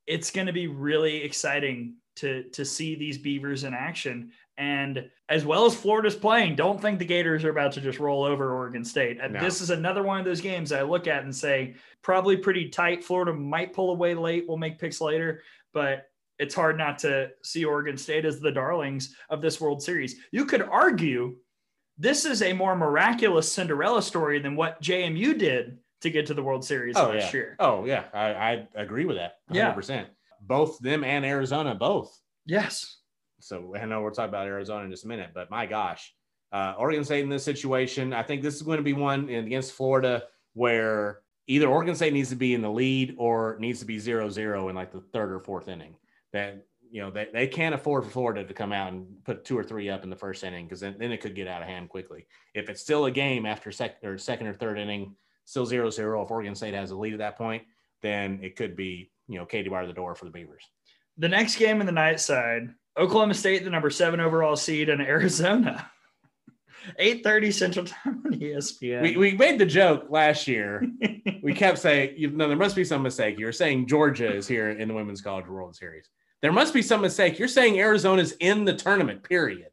It's 0.07 0.31
going 0.31 0.47
to 0.47 0.51
be 0.51 0.65
really 0.65 1.17
exciting 1.17 1.97
to 2.15 2.49
to 2.49 2.65
see 2.65 2.95
these 2.95 3.19
Beavers 3.19 3.63
in 3.63 3.75
action. 3.75 4.31
And 4.57 5.11
as 5.29 5.45
well 5.45 5.65
as 5.65 5.75
Florida's 5.75 6.15
playing, 6.15 6.55
don't 6.55 6.81
think 6.81 6.97
the 6.97 7.05
Gators 7.05 7.45
are 7.45 7.51
about 7.51 7.73
to 7.73 7.81
just 7.81 7.99
roll 7.99 8.23
over 8.23 8.51
Oregon 8.51 8.83
State. 8.83 9.19
No. 9.19 9.39
This 9.39 9.61
is 9.61 9.69
another 9.69 10.01
one 10.01 10.19
of 10.19 10.25
those 10.25 10.41
games 10.41 10.71
I 10.71 10.81
look 10.81 11.05
at 11.05 11.23
and 11.23 11.33
say 11.33 11.75
probably 12.01 12.37
pretty 12.37 12.69
tight. 12.69 13.03
Florida 13.03 13.33
might 13.33 13.71
pull 13.71 13.91
away 13.91 14.15
late. 14.15 14.45
We'll 14.47 14.57
make 14.57 14.79
picks 14.79 14.99
later, 14.99 15.43
but 15.73 16.08
it's 16.39 16.55
hard 16.55 16.77
not 16.77 16.97
to 16.99 17.29
see 17.43 17.65
Oregon 17.65 17.97
State 17.97 18.25
as 18.25 18.39
the 18.39 18.51
darlings 18.51 19.15
of 19.29 19.41
this 19.41 19.61
World 19.61 19.83
Series. 19.83 20.15
You 20.31 20.45
could 20.45 20.61
argue 20.61 21.35
this 21.97 22.25
is 22.25 22.41
a 22.41 22.53
more 22.53 22.75
miraculous 22.75 23.51
Cinderella 23.51 24.01
story 24.01 24.39
than 24.39 24.55
what 24.55 24.81
JMU 24.81 25.37
did 25.37 25.79
to 26.01 26.09
get 26.09 26.25
to 26.27 26.33
the 26.33 26.43
World 26.43 26.63
Series 26.63 26.95
oh, 26.97 27.09
last 27.09 27.33
yeah. 27.33 27.39
year. 27.39 27.55
Oh 27.59 27.85
yeah, 27.85 28.05
I, 28.13 28.29
I 28.29 28.67
agree 28.75 29.05
with 29.05 29.17
that. 29.17 29.33
100%. 29.51 29.89
Yeah 29.89 30.05
both 30.41 30.79
them 30.79 31.03
and 31.03 31.25
Arizona 31.25 31.75
both. 31.75 32.19
Yes. 32.45 32.97
So 33.39 33.75
I 33.79 33.85
know 33.85 34.01
we'll 34.01 34.11
talk 34.11 34.27
about 34.27 34.47
Arizona 34.47 34.85
in 34.85 34.91
just 34.91 35.05
a 35.05 35.07
minute, 35.07 35.31
but 35.33 35.49
my 35.49 35.65
gosh, 35.65 36.13
uh, 36.51 36.73
Oregon 36.77 37.05
State 37.05 37.23
in 37.23 37.29
this 37.29 37.43
situation, 37.43 38.13
I 38.13 38.23
think 38.23 38.41
this 38.41 38.55
is 38.55 38.61
going 38.61 38.77
to 38.77 38.83
be 38.83 38.93
one 38.93 39.29
against 39.29 39.73
Florida 39.73 40.23
where 40.53 41.21
either 41.47 41.67
Oregon 41.67 41.95
State 41.95 42.13
needs 42.13 42.29
to 42.29 42.35
be 42.35 42.53
in 42.53 42.61
the 42.61 42.69
lead 42.69 43.15
or 43.17 43.57
needs 43.59 43.79
to 43.79 43.85
be 43.85 43.99
zero 43.99 44.29
zero 44.29 44.69
in 44.69 44.75
like 44.75 44.91
the 44.91 45.01
third 45.13 45.31
or 45.31 45.39
fourth 45.39 45.67
inning. 45.67 45.95
That 46.33 46.65
you 46.91 47.01
know 47.01 47.11
they, 47.11 47.27
they 47.31 47.47
can't 47.47 47.75
afford 47.75 48.05
for 48.05 48.11
Florida 48.11 48.43
to 48.43 48.53
come 48.53 48.71
out 48.71 48.91
and 48.91 49.07
put 49.23 49.45
two 49.45 49.57
or 49.57 49.63
three 49.63 49.89
up 49.89 50.03
in 50.03 50.09
the 50.09 50.15
first 50.15 50.43
inning 50.43 50.65
because 50.65 50.79
then, 50.79 50.95
then 50.99 51.11
it 51.11 51.21
could 51.21 51.35
get 51.35 51.47
out 51.47 51.61
of 51.61 51.67
hand 51.67 51.89
quickly. 51.89 52.27
If 52.53 52.69
it's 52.69 52.81
still 52.81 53.05
a 53.05 53.11
game 53.11 53.45
after 53.45 53.71
second 53.71 54.07
or 54.07 54.17
second 54.17 54.47
or 54.47 54.53
third 54.53 54.77
inning, 54.77 55.15
still 55.45 55.65
zero 55.65 55.89
zero. 55.89 56.23
If 56.23 56.31
Oregon 56.31 56.55
State 56.55 56.73
has 56.73 56.91
a 56.91 56.95
lead 56.95 57.13
at 57.13 57.19
that 57.19 57.37
point, 57.37 57.63
then 58.01 58.39
it 58.41 58.55
could 58.55 58.75
be 58.75 59.11
you 59.29 59.37
know, 59.37 59.45
Katie 59.45 59.69
bar 59.69 59.85
the 59.85 59.93
door 59.93 60.15
for 60.15 60.25
the 60.25 60.31
Beavers. 60.31 60.65
The 61.17 61.29
next 61.29 61.55
game 61.55 61.79
in 61.79 61.85
the 61.85 61.93
night 61.93 62.19
side, 62.19 62.73
Oklahoma 62.97 63.35
State, 63.35 63.63
the 63.63 63.69
number 63.69 63.89
seven 63.89 64.19
overall 64.19 64.55
seed, 64.55 64.89
in 64.89 64.99
Arizona. 64.99 65.89
8:30 66.99 67.53
Central 67.53 67.85
Time 67.85 68.23
on 68.25 68.31
ESPN. 68.33 69.01
We, 69.01 69.17
we 69.17 69.33
made 69.33 69.59
the 69.59 69.65
joke 69.65 70.05
last 70.09 70.47
year. 70.47 70.83
we 71.43 71.53
kept 71.53 71.77
saying, 71.77 72.15
you 72.17 72.31
know, 72.31 72.47
there 72.47 72.57
must 72.57 72.75
be 72.75 72.85
some 72.85 73.03
mistake. 73.03 73.37
You 73.37 73.45
were 73.45 73.51
saying 73.51 73.87
Georgia 73.87 74.33
is 74.33 74.47
here 74.47 74.69
in 74.69 74.87
the 74.87 74.93
Women's 74.93 75.21
College 75.21 75.47
World 75.47 75.75
Series. 75.75 76.09
There 76.41 76.51
must 76.51 76.73
be 76.73 76.81
some 76.81 77.01
mistake. 77.01 77.37
You're 77.37 77.47
saying 77.47 77.79
Arizona's 77.79 78.33
in 78.39 78.65
the 78.65 78.73
tournament, 78.73 79.23
period. 79.23 79.69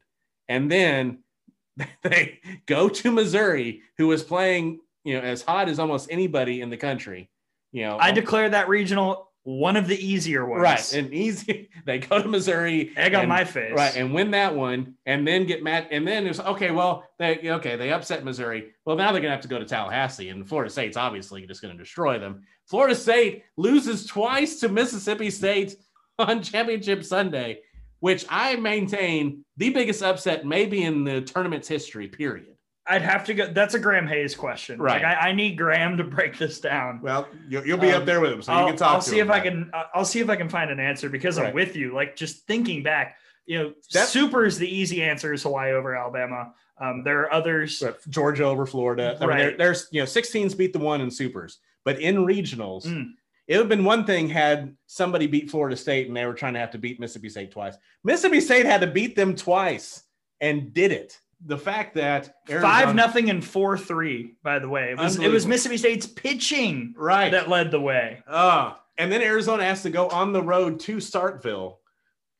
And 0.48 0.70
then 0.70 1.18
they 2.02 2.40
go 2.66 2.88
to 2.88 3.10
Missouri, 3.12 3.82
who 3.98 4.10
is 4.12 4.22
playing, 4.22 4.80
you 5.04 5.14
know, 5.14 5.20
as 5.20 5.42
hot 5.42 5.68
as 5.68 5.78
almost 5.78 6.08
anybody 6.10 6.60
in 6.60 6.70
the 6.70 6.76
country. 6.76 7.30
You 7.72 7.82
know, 7.82 7.98
I 7.98 8.12
declare 8.12 8.50
that 8.50 8.68
regional 8.68 9.26
one 9.46 9.76
of 9.76 9.86
the 9.86 9.96
easier 10.04 10.44
ones. 10.44 10.60
Right. 10.60 10.92
And 10.92 11.14
easy. 11.14 11.70
They 11.86 12.00
go 12.00 12.20
to 12.20 12.26
Missouri. 12.26 12.92
Egg 12.96 13.12
and, 13.12 13.22
on 13.22 13.28
my 13.28 13.44
face. 13.44 13.72
Right. 13.72 13.94
And 13.94 14.12
win 14.12 14.32
that 14.32 14.56
one. 14.56 14.96
And 15.06 15.24
then 15.24 15.46
get 15.46 15.62
mad. 15.62 15.86
And 15.92 16.04
then 16.04 16.26
it's 16.26 16.40
okay. 16.40 16.72
Well, 16.72 17.08
they, 17.20 17.48
okay. 17.48 17.76
They 17.76 17.92
upset 17.92 18.24
Missouri. 18.24 18.72
Well, 18.84 18.96
now 18.96 19.12
they're 19.12 19.20
going 19.20 19.30
to 19.30 19.36
have 19.36 19.42
to 19.42 19.48
go 19.48 19.60
to 19.60 19.64
Tallahassee. 19.64 20.30
And 20.30 20.48
Florida 20.48 20.68
State's 20.68 20.96
obviously 20.96 21.46
just 21.46 21.62
going 21.62 21.72
to 21.72 21.78
destroy 21.78 22.18
them. 22.18 22.42
Florida 22.64 22.96
State 22.96 23.44
loses 23.56 24.04
twice 24.04 24.58
to 24.60 24.68
Mississippi 24.68 25.30
State 25.30 25.76
on 26.18 26.42
Championship 26.42 27.04
Sunday, 27.04 27.60
which 28.00 28.24
I 28.28 28.56
maintain 28.56 29.44
the 29.56 29.70
biggest 29.70 30.02
upset 30.02 30.46
maybe 30.46 30.82
in 30.82 31.04
the 31.04 31.20
tournament's 31.20 31.68
history, 31.68 32.08
period. 32.08 32.56
I'd 32.88 33.02
have 33.02 33.24
to 33.24 33.34
go. 33.34 33.52
That's 33.52 33.74
a 33.74 33.80
Graham 33.80 34.06
Hayes 34.06 34.36
question. 34.36 34.80
Right. 34.80 35.02
Like 35.02 35.04
I, 35.04 35.30
I 35.30 35.32
need 35.32 35.56
Graham 35.58 35.96
to 35.96 36.04
break 36.04 36.38
this 36.38 36.60
down. 36.60 37.00
Well, 37.02 37.26
you'll, 37.48 37.66
you'll 37.66 37.78
be 37.78 37.90
um, 37.90 38.02
up 38.02 38.06
there 38.06 38.20
with 38.20 38.30
him, 38.30 38.42
so 38.42 38.52
I'll, 38.52 38.62
you 38.62 38.68
can 38.68 38.76
talk. 38.76 38.94
I'll 38.94 39.00
see 39.00 39.18
if 39.18 39.28
I 39.28 39.40
can. 39.40 39.72
I'll 39.92 40.04
see 40.04 40.20
if 40.20 40.30
I 40.30 40.36
can 40.36 40.48
find 40.48 40.70
an 40.70 40.78
answer 40.78 41.08
because 41.08 41.38
right. 41.38 41.48
I'm 41.48 41.54
with 41.54 41.74
you. 41.74 41.92
Like 41.92 42.14
just 42.14 42.46
thinking 42.46 42.84
back, 42.84 43.16
you 43.44 43.58
know, 43.58 43.72
That's, 43.92 44.10
super 44.10 44.44
is 44.44 44.58
the 44.58 44.68
easy 44.68 45.02
answer 45.02 45.32
is 45.32 45.42
Hawaii 45.42 45.72
over 45.72 45.96
Alabama. 45.96 46.52
Um, 46.78 47.02
there 47.02 47.22
are 47.22 47.32
others. 47.32 47.82
Georgia 48.08 48.44
over 48.44 48.66
Florida. 48.66 49.16
I 49.20 49.24
right. 49.24 49.36
mean, 49.36 49.46
there, 49.46 49.56
there's 49.56 49.88
you 49.90 50.02
know, 50.02 50.06
16s 50.06 50.56
beat 50.56 50.72
the 50.72 50.78
one 50.78 51.00
in 51.00 51.10
supers, 51.10 51.58
but 51.84 52.00
in 52.00 52.16
regionals, 52.16 52.86
mm. 52.86 53.12
It 53.46 53.54
would 53.54 53.62
have 53.62 53.68
been 53.68 53.84
one 53.84 54.04
thing 54.04 54.28
had 54.28 54.76
somebody 54.86 55.26
beat 55.26 55.50
Florida 55.50 55.76
State 55.76 56.08
and 56.08 56.16
they 56.16 56.26
were 56.26 56.34
trying 56.34 56.54
to 56.54 56.60
have 56.60 56.70
to 56.72 56.78
beat 56.78 56.98
Mississippi 56.98 57.28
State 57.28 57.50
twice. 57.52 57.76
Mississippi 58.04 58.40
State 58.40 58.66
had 58.66 58.80
to 58.80 58.86
beat 58.86 59.14
them 59.16 59.34
twice 59.36 60.02
and 60.40 60.72
did 60.74 60.92
it. 60.92 61.18
the 61.44 61.58
fact 61.58 61.94
that 61.94 62.34
Arizona, 62.48 62.72
five 62.72 62.94
nothing 62.94 63.30
and 63.30 63.44
four 63.44 63.76
three. 63.78 64.34
By 64.42 64.58
the 64.58 64.68
way, 64.68 64.90
it 64.90 64.98
was 64.98 65.18
it 65.18 65.30
was 65.30 65.46
Mississippi 65.46 65.76
State's 65.76 66.06
pitching 66.06 66.94
right 66.96 67.30
that 67.32 67.48
led 67.48 67.70
the 67.70 67.80
way. 67.80 68.22
Uh, 68.26 68.74
and 68.98 69.12
then 69.12 69.22
Arizona 69.22 69.62
has 69.64 69.82
to 69.82 69.90
go 69.90 70.08
on 70.08 70.32
the 70.32 70.42
road 70.42 70.80
to 70.80 70.96
Starkville 70.96 71.76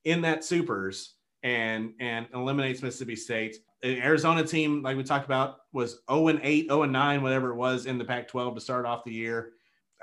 in 0.05 0.23
that 0.23 0.45
supers 0.45 1.15
and 1.43 1.93
and 2.01 2.27
eliminates 2.35 2.83
Mississippi 2.83 3.17
State. 3.17 3.57
An 3.83 3.99
Arizona 3.99 4.43
team, 4.45 4.83
like 4.83 4.97
we 4.97 5.05
talked 5.05 5.27
about, 5.27 5.59
was 5.73 6.01
0 6.11 6.29
and 6.29 6.41
8, 6.43 6.69
0 6.69 6.83
and 6.85 6.93
9, 6.93 7.23
whatever 7.23 7.51
it 7.51 7.57
was 7.57 7.85
in 7.85 7.99
the 7.99 8.05
Pac 8.05 8.27
12 8.29 8.55
to 8.55 8.61
start 8.61 8.87
off 8.87 9.05
the 9.05 9.13
year. 9.13 9.53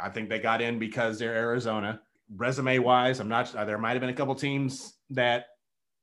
I 0.02 0.10
think 0.10 0.30
they 0.30 0.40
got 0.40 0.62
in 0.62 0.80
because 0.80 1.20
they're 1.20 1.36
Arizona. 1.36 2.02
Resume 2.36 2.80
wise, 2.80 3.20
I'm 3.20 3.28
not, 3.28 3.54
uh, 3.56 3.66
there 3.66 3.78
might 3.78 3.92
have 3.92 4.02
been 4.02 4.10
a 4.10 4.14
couple 4.14 4.34
teams 4.36 4.94
that 5.12 5.48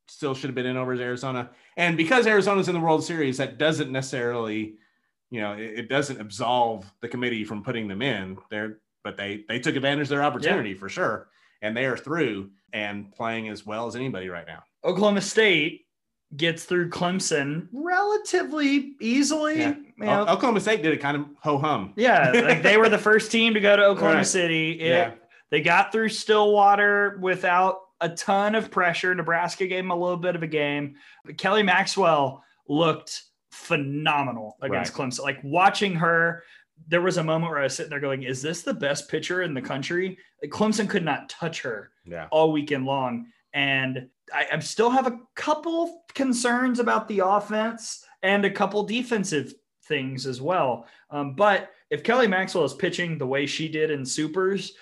still 0.09 0.35
should 0.35 0.49
have 0.49 0.55
been 0.55 0.67
in 0.67 0.77
over 0.77 0.93
Arizona. 0.95 1.51
And 1.77 1.97
because 1.97 2.27
Arizona's 2.27 2.69
in 2.69 2.75
the 2.75 2.81
World 2.81 3.05
Series, 3.05 3.39
that 3.39 3.59
doesn't 3.59 3.91
necessarily, 3.91 4.75
you 5.31 5.41
know, 5.41 5.53
it, 5.53 5.79
it 5.79 5.89
doesn't 5.89 6.21
absolve 6.21 6.85
the 7.01 7.09
committee 7.09 7.45
from 7.45 7.63
putting 7.63 7.89
them 7.89 8.03
in 8.03 8.37
there, 8.51 8.79
but 9.03 9.17
they, 9.17 9.45
they 9.49 9.59
took 9.59 9.77
advantage 9.77 10.05
of 10.05 10.11
their 10.11 10.23
opportunity 10.23 10.71
yeah. 10.71 10.79
for 10.79 10.89
sure. 10.89 11.29
And 11.63 11.77
they 11.77 11.87
are 11.87 11.97
through 11.97 12.51
and 12.73 13.13
playing 13.13 13.49
as 13.49 13.67
well 13.67 13.87
as 13.87 13.97
anybody 13.97 14.29
right 14.29 14.47
now. 14.47 14.63
Oklahoma 14.85 15.21
State 15.21 15.87
gets 16.37 16.65
through 16.65 16.91
Clemson 16.91 17.69
relatively 17.73 18.95
easily. 19.01 19.59
Yeah. 19.59 19.75
You 20.01 20.07
know, 20.07 20.23
Oklahoma 20.23 20.61
State 20.61 20.83
did 20.83 20.95
it 20.95 21.01
kind 21.01 21.17
of 21.17 21.27
ho 21.41 21.59
hum. 21.59 21.93
Yeah, 21.97 22.31
like 22.33 22.63
they 22.63 22.77
were 22.77 22.89
the 22.89 22.99
first 23.11 23.31
team 23.31 23.55
to 23.55 23.61
go 23.61 23.77
to 23.77 23.85
Oklahoma 23.85 24.17
right. 24.17 24.27
City. 24.27 24.73
It, 24.81 24.89
yeah. 24.89 25.13
They 25.51 25.61
got 25.61 25.93
through 25.93 26.09
Stillwater 26.09 27.19
without 27.21 27.81
a 28.01 28.09
ton 28.09 28.55
of 28.55 28.71
pressure. 28.71 29.15
Nebraska 29.15 29.67
gave 29.67 29.85
them 29.85 29.91
a 29.91 29.97
little 29.97 30.17
bit 30.17 30.37
of 30.37 30.43
a 30.43 30.47
game. 30.47 30.95
But 31.25 31.37
Kelly 31.37 31.63
Maxwell 31.63 32.43
looked 32.69 33.25
phenomenal 33.51 34.57
against 34.63 34.97
right. 34.97 35.11
Clemson. 35.11 35.23
Like 35.23 35.41
watching 35.43 35.95
her, 35.97 36.45
there 36.89 37.03
was 37.03 37.19
a 37.19 37.25
moment 37.25 37.51
where 37.51 37.61
I 37.61 37.65
was 37.65 37.75
sitting 37.75 37.91
there 37.91 38.01
going, 38.01 38.23
"Is 38.23 38.41
this 38.41 38.63
the 38.63 38.75
best 38.75 39.09
pitcher 39.09 39.43
in 39.43 39.55
the 39.55 39.61
country?" 39.61 40.19
Like 40.43 40.51
Clemson 40.51 40.89
could 40.89 41.05
not 41.05 41.29
touch 41.29 41.63
her 41.63 41.91
yeah. 42.07 42.29
all 42.31 42.53
weekend 42.53 42.87
long, 42.87 43.27
and 43.53 44.09
I, 44.33 44.47
I 44.53 44.59
still 44.61 44.91
have 44.91 45.07
a 45.07 45.19
couple 45.35 46.05
concerns 46.15 46.79
about 46.79 47.07
the 47.09 47.21
offense 47.21 48.05
and 48.23 48.45
a 48.45 48.51
couple 48.51 48.83
defensive 48.85 49.55
things 49.91 50.27
as 50.27 50.41
well. 50.41 50.87
Um, 51.11 51.35
but 51.35 51.73
if 51.91 52.03
Kelly 52.03 52.27
Maxwell 52.27 52.65
is 52.65 52.73
pitching 52.73 53.19
the 53.19 53.27
way 53.27 53.45
she 53.45 53.69
did 53.69 53.91
in 53.91 54.07
supers, 54.07 54.73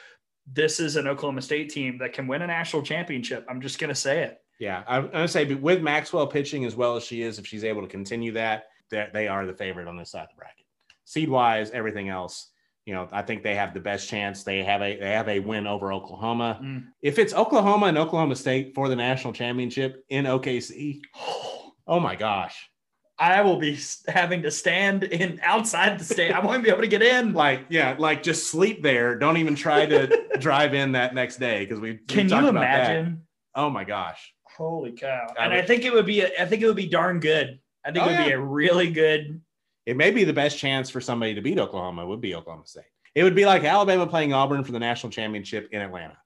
this 0.46 0.78
is 0.78 0.94
an 0.94 1.08
Oklahoma 1.08 1.42
State 1.42 1.70
team 1.70 1.98
that 1.98 2.12
can 2.12 2.28
win 2.28 2.42
a 2.42 2.46
national 2.46 2.82
championship. 2.82 3.44
I'm 3.48 3.60
just 3.60 3.80
going 3.80 3.88
to 3.88 3.94
say 3.94 4.22
it. 4.22 4.40
Yeah, 4.60 4.84
I'm 4.86 5.10
going 5.10 5.26
to 5.26 5.28
say 5.28 5.52
with 5.52 5.82
Maxwell 5.82 6.28
pitching 6.28 6.64
as 6.64 6.76
well 6.76 6.94
as 6.94 7.04
she 7.04 7.22
is, 7.22 7.40
if 7.40 7.46
she's 7.46 7.64
able 7.64 7.82
to 7.82 7.88
continue 7.88 8.32
that, 8.32 8.66
they 8.90 9.26
are 9.26 9.46
the 9.46 9.52
favorite 9.52 9.88
on 9.88 9.96
this 9.96 10.10
side 10.10 10.22
of 10.22 10.28
the 10.30 10.36
bracket. 10.36 10.64
Seed 11.04 11.28
wise, 11.28 11.70
everything 11.70 12.08
else, 12.08 12.50
you 12.88 12.94
know, 12.94 13.06
I 13.12 13.20
think 13.20 13.42
they 13.42 13.54
have 13.54 13.74
the 13.74 13.80
best 13.80 14.08
chance. 14.08 14.44
They 14.44 14.62
have 14.64 14.80
a 14.80 14.98
they 14.98 15.10
have 15.10 15.28
a 15.28 15.40
win 15.40 15.66
over 15.66 15.92
Oklahoma. 15.92 16.58
Mm. 16.62 16.86
If 17.02 17.18
it's 17.18 17.34
Oklahoma 17.34 17.84
and 17.84 17.98
Oklahoma 17.98 18.34
State 18.34 18.74
for 18.74 18.88
the 18.88 18.96
national 18.96 19.34
championship 19.34 20.06
in 20.08 20.24
OKC, 20.24 21.02
oh 21.86 22.00
my 22.00 22.16
gosh. 22.16 22.70
I 23.18 23.42
will 23.42 23.58
be 23.58 23.78
having 24.06 24.42
to 24.42 24.50
stand 24.50 25.04
in 25.04 25.40
outside 25.42 25.98
the 25.98 26.04
state. 26.04 26.30
I 26.30 26.38
won't 26.38 26.62
be 26.62 26.70
able 26.70 26.82
to 26.82 26.88
get 26.88 27.02
in. 27.02 27.32
Like, 27.32 27.66
yeah, 27.68 27.96
like 27.98 28.22
just 28.22 28.48
sleep 28.48 28.82
there. 28.82 29.18
Don't 29.18 29.36
even 29.38 29.56
try 29.56 29.86
to 29.86 30.28
drive 30.38 30.72
in 30.72 30.92
that 30.92 31.14
next 31.14 31.38
day 31.38 31.64
because 31.64 31.80
we. 31.80 31.96
Can 31.96 32.28
you 32.28 32.48
imagine? 32.48 33.22
Oh 33.54 33.70
my 33.70 33.84
gosh! 33.84 34.32
Holy 34.56 34.92
cow! 34.92 35.26
I 35.36 35.44
and 35.44 35.52
would, 35.52 35.64
I 35.64 35.66
think 35.66 35.84
it 35.84 35.92
would 35.92 36.06
be. 36.06 36.24
I 36.24 36.46
think 36.46 36.62
it 36.62 36.66
would 36.66 36.76
be 36.76 36.88
darn 36.88 37.18
good. 37.18 37.58
I 37.84 37.90
think 37.90 38.04
oh, 38.04 38.08
it 38.08 38.10
would 38.10 38.18
yeah. 38.20 38.26
be 38.26 38.32
a 38.32 38.40
really 38.40 38.90
good. 38.90 39.40
It 39.84 39.96
may 39.96 40.10
be 40.10 40.24
the 40.24 40.32
best 40.32 40.58
chance 40.58 40.90
for 40.90 41.00
somebody 41.00 41.34
to 41.34 41.40
beat 41.40 41.58
Oklahoma. 41.58 42.06
Would 42.06 42.20
be 42.20 42.34
Oklahoma 42.34 42.66
State. 42.66 42.84
It 43.14 43.24
would 43.24 43.34
be 43.34 43.46
like 43.46 43.64
Alabama 43.64 44.06
playing 44.06 44.32
Auburn 44.32 44.62
for 44.62 44.70
the 44.70 44.78
national 44.78 45.10
championship 45.10 45.70
in 45.72 45.80
Atlanta. 45.80 46.16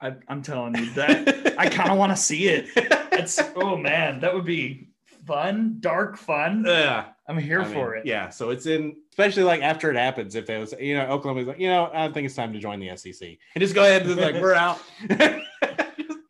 I, 0.00 0.14
am 0.28 0.42
telling 0.42 0.74
you 0.74 0.90
that 0.94 1.54
I 1.58 1.68
kind 1.68 1.90
of 1.90 1.98
want 1.98 2.10
to 2.10 2.16
see 2.16 2.48
it. 2.48 2.68
It's 3.12 3.38
oh 3.56 3.76
man, 3.76 4.20
that 4.20 4.32
would 4.32 4.46
be 4.46 4.89
fun, 5.30 5.76
dark 5.78 6.16
fun. 6.16 6.64
Yeah. 6.66 7.04
I'm 7.28 7.38
here 7.38 7.60
I 7.60 7.64
for 7.64 7.90
mean, 7.92 8.00
it. 8.00 8.06
Yeah. 8.06 8.30
So 8.30 8.50
it's 8.50 8.66
in, 8.66 8.96
especially 9.10 9.44
like 9.44 9.62
after 9.62 9.88
it 9.88 9.96
happens, 9.96 10.34
if 10.34 10.44
there 10.44 10.58
was, 10.58 10.74
you 10.80 10.96
know, 10.96 11.06
Oklahoma's 11.06 11.46
like, 11.46 11.60
you 11.60 11.68
know, 11.68 11.88
I 11.94 12.08
think 12.08 12.26
it's 12.26 12.34
time 12.34 12.52
to 12.52 12.58
join 12.58 12.80
the 12.80 12.96
SEC 12.96 13.28
and 13.54 13.62
just 13.62 13.72
go 13.72 13.84
ahead 13.84 14.04
and 14.04 14.16
like, 14.16 14.34
we're 14.34 14.54
out. 14.54 14.80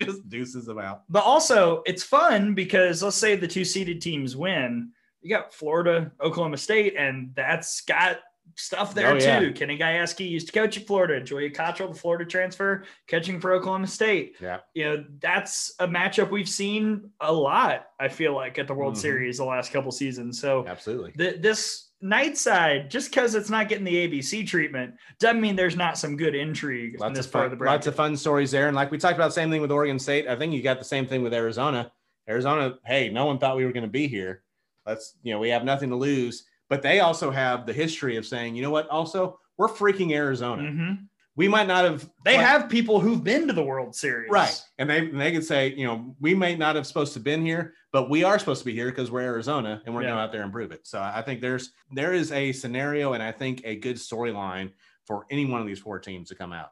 just 0.02 0.28
deuces 0.28 0.66
them 0.66 0.78
out. 0.78 1.04
But 1.08 1.24
also, 1.24 1.82
it's 1.86 2.02
fun 2.02 2.52
because 2.52 3.02
let's 3.02 3.16
say 3.16 3.36
the 3.36 3.48
two 3.48 3.64
seeded 3.64 4.02
teams 4.02 4.36
win. 4.36 4.90
You 5.22 5.30
got 5.30 5.54
Florida, 5.54 6.12
Oklahoma 6.20 6.58
State, 6.58 6.94
and 6.98 7.32
that's 7.34 7.80
got 7.80 8.18
stuff 8.60 8.94
there 8.94 9.12
oh, 9.12 9.18
too. 9.18 9.26
Yeah. 9.26 9.50
Kenny 9.52 9.78
Gajewski 9.78 10.28
used 10.28 10.46
to 10.48 10.52
coach 10.52 10.76
at 10.76 10.86
Florida. 10.86 11.20
Julia 11.20 11.50
Cottrill, 11.50 11.92
the 11.92 11.98
Florida 11.98 12.24
transfer, 12.24 12.84
catching 13.06 13.40
for 13.40 13.52
Oklahoma 13.52 13.86
State. 13.86 14.36
Yeah, 14.40 14.58
you 14.74 14.84
know 14.84 15.04
that's 15.20 15.74
a 15.78 15.88
matchup 15.88 16.30
we've 16.30 16.48
seen 16.48 17.10
a 17.20 17.32
lot. 17.32 17.86
I 17.98 18.08
feel 18.08 18.34
like 18.34 18.58
at 18.58 18.66
the 18.66 18.74
World 18.74 18.94
mm-hmm. 18.94 19.00
Series 19.00 19.38
the 19.38 19.44
last 19.44 19.72
couple 19.72 19.90
seasons. 19.90 20.40
So 20.40 20.66
absolutely, 20.66 21.12
th- 21.12 21.40
this 21.40 21.88
night 22.00 22.36
side, 22.36 22.90
just 22.90 23.10
because 23.10 23.34
it's 23.34 23.50
not 23.50 23.68
getting 23.68 23.84
the 23.84 24.08
ABC 24.08 24.46
treatment, 24.46 24.94
doesn't 25.18 25.40
mean 25.40 25.56
there's 25.56 25.76
not 25.76 25.98
some 25.98 26.16
good 26.16 26.34
intrigue 26.34 27.00
lots 27.00 27.08
in 27.08 27.14
this 27.14 27.26
of 27.26 27.32
fun, 27.32 27.38
part 27.40 27.46
of 27.46 27.50
the 27.52 27.56
bracket. 27.56 27.76
Lots 27.76 27.86
of 27.86 27.94
fun 27.94 28.16
stories 28.16 28.50
there, 28.50 28.68
and 28.68 28.76
like 28.76 28.90
we 28.90 28.98
talked 28.98 29.16
about, 29.16 29.32
same 29.32 29.50
thing 29.50 29.60
with 29.60 29.70
Oregon 29.70 29.98
State. 29.98 30.28
I 30.28 30.36
think 30.36 30.52
you 30.52 30.62
got 30.62 30.78
the 30.78 30.84
same 30.84 31.06
thing 31.06 31.22
with 31.22 31.34
Arizona. 31.34 31.92
Arizona, 32.28 32.78
hey, 32.84 33.08
no 33.08 33.26
one 33.26 33.38
thought 33.38 33.56
we 33.56 33.64
were 33.64 33.72
going 33.72 33.82
to 33.84 33.90
be 33.90 34.06
here. 34.06 34.42
Let's, 34.86 35.16
you 35.22 35.32
know, 35.32 35.40
we 35.40 35.48
have 35.50 35.64
nothing 35.64 35.90
to 35.90 35.96
lose 35.96 36.44
but 36.70 36.80
they 36.82 37.00
also 37.00 37.30
have 37.30 37.66
the 37.66 37.72
history 37.72 38.16
of 38.16 38.24
saying, 38.24 38.54
you 38.54 38.62
know 38.62 38.70
what? 38.70 38.88
Also, 38.88 39.38
we're 39.58 39.68
freaking 39.68 40.12
Arizona. 40.12 40.62
Mm-hmm. 40.62 40.92
We 41.36 41.48
might 41.48 41.66
not 41.66 41.84
have. 41.84 42.08
They 42.24 42.36
have 42.36 42.68
people 42.68 43.00
who've 43.00 43.22
been 43.22 43.46
to 43.46 43.52
the 43.52 43.62
World 43.62 43.94
Series, 43.94 44.30
right? 44.30 44.62
And 44.78 44.88
they 44.88 44.98
and 44.98 45.20
they 45.20 45.32
can 45.32 45.42
say, 45.42 45.74
you 45.74 45.86
know, 45.86 46.14
we 46.20 46.34
may 46.34 46.54
not 46.54 46.76
have 46.76 46.86
supposed 46.86 47.12
to 47.14 47.20
been 47.20 47.44
here, 47.44 47.74
but 47.92 48.10
we 48.10 48.24
are 48.24 48.38
supposed 48.38 48.60
to 48.60 48.64
be 48.64 48.74
here 48.74 48.90
because 48.90 49.10
we're 49.10 49.22
Arizona 49.22 49.82
and 49.84 49.94
we're 49.94 50.02
yeah. 50.02 50.10
going 50.10 50.20
out 50.20 50.32
there 50.32 50.42
and 50.42 50.52
prove 50.52 50.70
it. 50.70 50.86
So 50.86 51.00
I 51.00 51.22
think 51.22 51.40
there's 51.40 51.72
there 51.92 52.12
is 52.12 52.30
a 52.32 52.52
scenario 52.52 53.14
and 53.14 53.22
I 53.22 53.32
think 53.32 53.62
a 53.64 53.76
good 53.76 53.96
storyline 53.96 54.72
for 55.06 55.24
any 55.30 55.46
one 55.46 55.60
of 55.60 55.66
these 55.66 55.78
four 55.78 55.98
teams 55.98 56.28
to 56.28 56.34
come 56.34 56.52
out. 56.52 56.70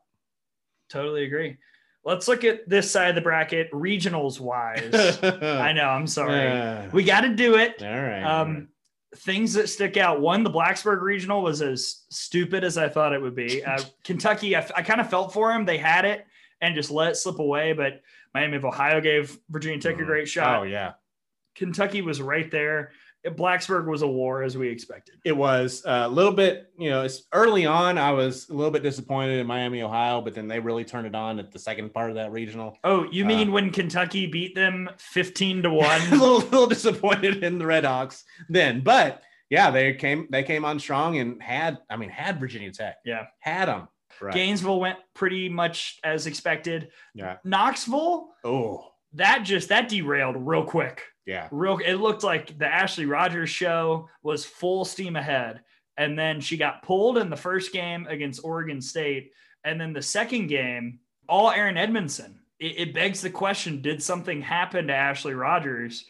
Totally 0.91 1.25
agree. 1.25 1.57
Let's 2.05 2.29
look 2.29 2.45
at 2.45 2.69
this 2.69 2.91
side 2.91 3.11
of 3.11 3.15
the 3.15 3.20
bracket, 3.20 3.70
regionals 3.73 4.39
wise. 4.39 4.95
I 5.23 5.73
know, 5.73 5.89
I'm 5.89 6.07
sorry. 6.07 6.89
we 6.91 7.05
got 7.05 7.23
to 7.23 7.35
do 7.35 7.57
it. 7.57 7.83
All 7.83 7.89
right. 7.89 8.23
Um, 8.23 8.69
things 9.17 9.55
that 9.55 9.69
stick 9.69 9.97
out. 9.97 10.21
One, 10.21 10.43
the 10.43 10.51
Blacksburg 10.51 11.01
Regional 11.01 11.43
was 11.43 11.63
as 11.63 12.05
stupid 12.11 12.65
as 12.65 12.77
I 12.77 12.89
thought 12.89 13.13
it 13.13 13.23
would 13.23 13.35
be. 13.35 13.63
Uh, 13.69 13.83
Kentucky, 14.03 14.57
I, 14.57 14.67
I 14.77 14.83
kind 14.83 15.01
of 15.01 15.11
felt 15.11 15.33
for 15.33 15.53
them. 15.53 15.65
They 15.67 15.77
had 15.77 16.05
it 16.05 16.27
and 16.61 16.75
just 16.75 16.91
let 16.91 17.11
it 17.11 17.17
slip 17.17 17.39
away. 17.39 17.73
But 17.73 18.03
Miami 18.35 18.57
of 18.57 18.65
Ohio 18.65 19.01
gave 19.01 19.39
Virginia 19.51 19.79
Tech 19.79 19.99
a 19.99 20.03
mm. 20.03 20.07
great 20.07 20.29
shot. 20.29 20.61
Oh, 20.61 20.63
yeah. 20.63 20.93
Kentucky 21.55 22.03
was 22.03 22.23
right 22.23 22.51
there. 22.51 22.93
Blacksburg 23.27 23.86
was 23.86 24.03
a 24.03 24.07
war 24.07 24.43
as 24.43 24.57
we 24.57 24.69
expected. 24.69 25.16
It 25.24 25.36
was 25.36 25.85
uh, 25.85 26.05
a 26.07 26.09
little 26.09 26.32
bit, 26.32 26.73
you 26.78 26.89
know, 26.90 27.03
it's 27.03 27.24
early 27.32 27.66
on. 27.66 27.99
I 27.99 28.12
was 28.12 28.49
a 28.49 28.55
little 28.55 28.70
bit 28.70 28.82
disappointed 28.82 29.39
in 29.39 29.47
Miami, 29.47 29.82
Ohio, 29.82 30.20
but 30.20 30.35
then 30.35 30.49
they 30.49 30.61
really 30.61 30.85
turned 30.85 31.07
it 31.07 31.15
on 31.15 31.39
at 31.39 31.51
the 31.51 31.59
second 31.59 31.93
part 31.93 32.11
of 32.11 32.16
that 32.16 32.32
regional. 32.32 32.78
Oh, 32.85 33.07
you 33.11 33.24
mean 33.24 33.49
uh, 33.49 33.53
when 33.53 33.70
Kentucky 33.70 34.27
beat 34.27 34.55
them 34.55 34.89
15 34.99 35.65
to 35.65 35.70
1? 35.70 36.01
a 36.09 36.11
little, 36.12 36.39
little 36.39 36.66
disappointed 36.66 37.43
in 37.43 37.59
the 37.59 37.65
Redhawks 37.65 38.23
then, 38.49 38.81
but 38.82 39.23
yeah, 39.51 39.70
they 39.70 39.95
came 39.95 40.28
they 40.31 40.43
came 40.43 40.65
on 40.65 40.78
strong 40.78 41.19
and 41.19 41.43
had 41.43 41.78
I 41.89 41.97
mean 41.97 42.11
had 42.11 42.39
Virginia 42.39 42.70
Tech. 42.70 42.97
Yeah. 43.05 43.27
Had 43.40 43.69
them. 43.69 43.89
Right. 44.20 44.35
Gainesville 44.35 44.81
went 44.81 44.99
pretty 45.15 45.49
much 45.49 45.99
as 46.05 46.27
expected. 46.27 46.90
Yeah. 47.15 47.36
Knoxville. 47.45 48.31
Oh. 48.45 48.93
That 49.15 49.45
just 49.45 49.70
that 49.70 49.89
derailed 49.89 50.36
real 50.36 50.65
quick. 50.65 51.03
Yeah. 51.29 51.47
Real 51.51 51.79
it 51.85 51.97
looked 51.97 52.25
like 52.25 52.59
the 52.59 52.67
Ashley 52.67 53.05
Rogers 53.05 53.51
show 53.51 54.09
was 54.23 54.47
full 54.47 54.87
steam 54.87 55.15
ahead. 55.15 55.61
And 55.99 56.19
then 56.19 56.41
she 56.41 56.57
got 56.57 56.83
pulled 56.83 57.19
in 57.19 57.29
the 57.29 57.37
first 57.37 57.71
game 57.71 58.07
against 58.07 58.43
Oregon 58.43 58.81
State. 58.81 59.33
And 59.63 59.79
then 59.79 59.93
the 59.93 60.01
second 60.01 60.47
game, 60.47 61.01
all 61.29 61.51
Erin 61.51 61.75
Edmoundson. 61.75 62.37
It, 62.59 62.79
it 62.79 62.95
begs 62.95 63.21
the 63.21 63.29
question 63.29 63.83
did 63.83 64.03
something 64.03 64.41
happen 64.41 64.87
to 64.87 64.95
Ashley 64.95 65.35
Rogers 65.35 66.07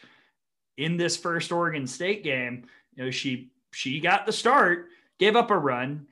in 0.77 0.95
this 0.95 1.17
first 1.17 1.51
Oregon 1.51 1.85
State 1.85 2.23
game? 2.23 2.63
You 2.95 3.03
know, 3.03 3.11
she 3.11 3.51
she 3.73 3.99
got 3.99 4.25
the 4.25 4.31
start, 4.31 4.87
gave 5.19 5.35
up 5.35 5.51
a 5.51 5.57
run, 5.57 6.07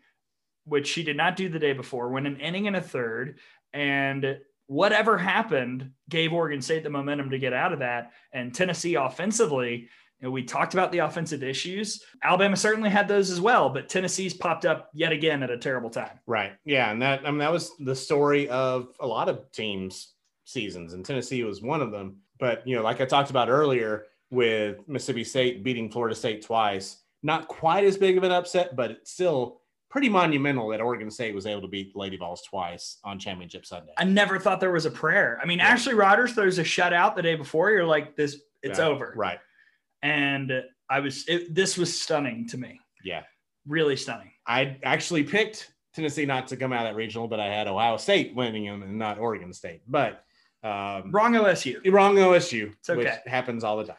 which 0.65 0.85
she 0.85 1.03
did 1.03 1.15
not 1.15 1.37
do 1.37 1.47
the 1.47 1.59
day 1.59 1.71
before, 1.71 2.09
went 2.09 2.27
an 2.27 2.41
inning 2.41 2.67
and 2.67 2.75
a 2.75 2.81
third, 2.81 3.39
and 3.71 4.37
whatever 4.67 5.17
happened 5.17 5.91
gave 6.09 6.31
Oregon 6.31 6.61
State 6.61 6.83
the 6.83 6.89
momentum 6.89 7.29
to 7.31 7.39
get 7.39 7.53
out 7.53 7.73
of 7.73 7.79
that. 7.79 8.11
And 8.31 8.53
Tennessee 8.53 8.95
offensively, 8.95 9.89
you 10.19 10.27
know, 10.27 10.31
we 10.31 10.43
talked 10.43 10.73
about 10.73 10.91
the 10.91 10.99
offensive 10.99 11.43
issues. 11.43 12.03
Alabama 12.23 12.55
certainly 12.55 12.89
had 12.89 13.07
those 13.07 13.29
as 13.29 13.41
well, 13.41 13.69
but 13.69 13.89
Tennessee's 13.89 14.33
popped 14.33 14.65
up 14.65 14.89
yet 14.93 15.11
again 15.11 15.43
at 15.43 15.51
a 15.51 15.57
terrible 15.57 15.89
time. 15.89 16.19
Right. 16.25 16.53
Yeah. 16.65 16.91
And 16.91 17.01
that, 17.01 17.25
I 17.25 17.29
mean, 17.31 17.39
that 17.39 17.51
was 17.51 17.71
the 17.79 17.95
story 17.95 18.49
of 18.49 18.89
a 18.99 19.07
lot 19.07 19.29
of 19.29 19.51
teams' 19.51 20.13
seasons, 20.45 20.93
and 20.93 21.05
Tennessee 21.05 21.43
was 21.43 21.61
one 21.61 21.81
of 21.81 21.91
them. 21.91 22.17
But, 22.39 22.67
you 22.67 22.75
know, 22.75 22.83
like 22.83 23.01
I 23.01 23.05
talked 23.05 23.29
about 23.29 23.49
earlier, 23.49 24.05
with 24.29 24.87
Mississippi 24.87 25.23
State 25.23 25.63
beating 25.63 25.89
Florida 25.89 26.15
State 26.15 26.43
twice. 26.43 26.97
Not 27.23 27.47
quite 27.47 27.83
as 27.83 27.97
big 27.97 28.17
of 28.17 28.23
an 28.23 28.31
upset, 28.31 28.75
but 28.75 28.91
it's 28.91 29.11
still 29.11 29.61
pretty 29.97 30.09
monumental 30.09 30.67
that 30.67 30.79
Oregon 30.79 31.09
State 31.09 31.33
was 31.33 31.47
able 31.47 31.59
to 31.59 31.67
beat 31.67 31.95
Lady 31.95 32.17
Vols 32.17 32.43
twice 32.43 32.99
on 33.03 33.17
Championship 33.17 33.65
Sunday. 33.65 33.93
I 33.97 34.03
never 34.03 34.37
thought 34.37 34.59
there 34.59 34.71
was 34.71 34.85
a 34.85 34.91
prayer. 34.91 35.39
I 35.41 35.47
mean, 35.47 35.57
yeah. 35.57 35.69
Ashley 35.69 35.95
Rogers 35.95 36.33
throws 36.33 36.59
a 36.59 36.63
shutout 36.63 37.15
the 37.15 37.23
day 37.23 37.33
before. 37.33 37.71
You're 37.71 37.83
like, 37.83 38.15
this, 38.15 38.37
it's 38.61 38.77
yeah, 38.77 38.85
over. 38.85 39.11
Right. 39.15 39.39
And 40.03 40.53
I 40.87 40.99
was, 40.99 41.27
it, 41.27 41.55
this 41.55 41.79
was 41.79 41.99
stunning 41.99 42.47
to 42.49 42.59
me. 42.59 42.79
Yeah. 43.03 43.23
Really 43.65 43.95
stunning. 43.95 44.29
I 44.45 44.77
actually 44.83 45.23
picked 45.23 45.73
Tennessee 45.95 46.27
not 46.27 46.45
to 46.49 46.57
come 46.57 46.71
out 46.71 46.85
of 46.85 46.93
that 46.93 46.95
regional, 46.95 47.27
but 47.27 47.39
I 47.39 47.47
had 47.47 47.67
Ohio 47.67 47.97
State 47.97 48.35
winning 48.35 48.65
them 48.65 48.83
and 48.83 48.99
not 48.99 49.17
Oregon 49.17 49.51
State. 49.51 49.81
But 49.87 50.23
um, 50.63 51.09
wrong 51.11 51.33
OSU. 51.33 51.91
Wrong 51.91 52.17
OSU. 52.17 52.71
It's 52.73 52.89
okay. 52.91 52.99
Which 52.99 53.09
happens 53.25 53.63
all 53.63 53.77
the 53.77 53.85
time. 53.85 53.97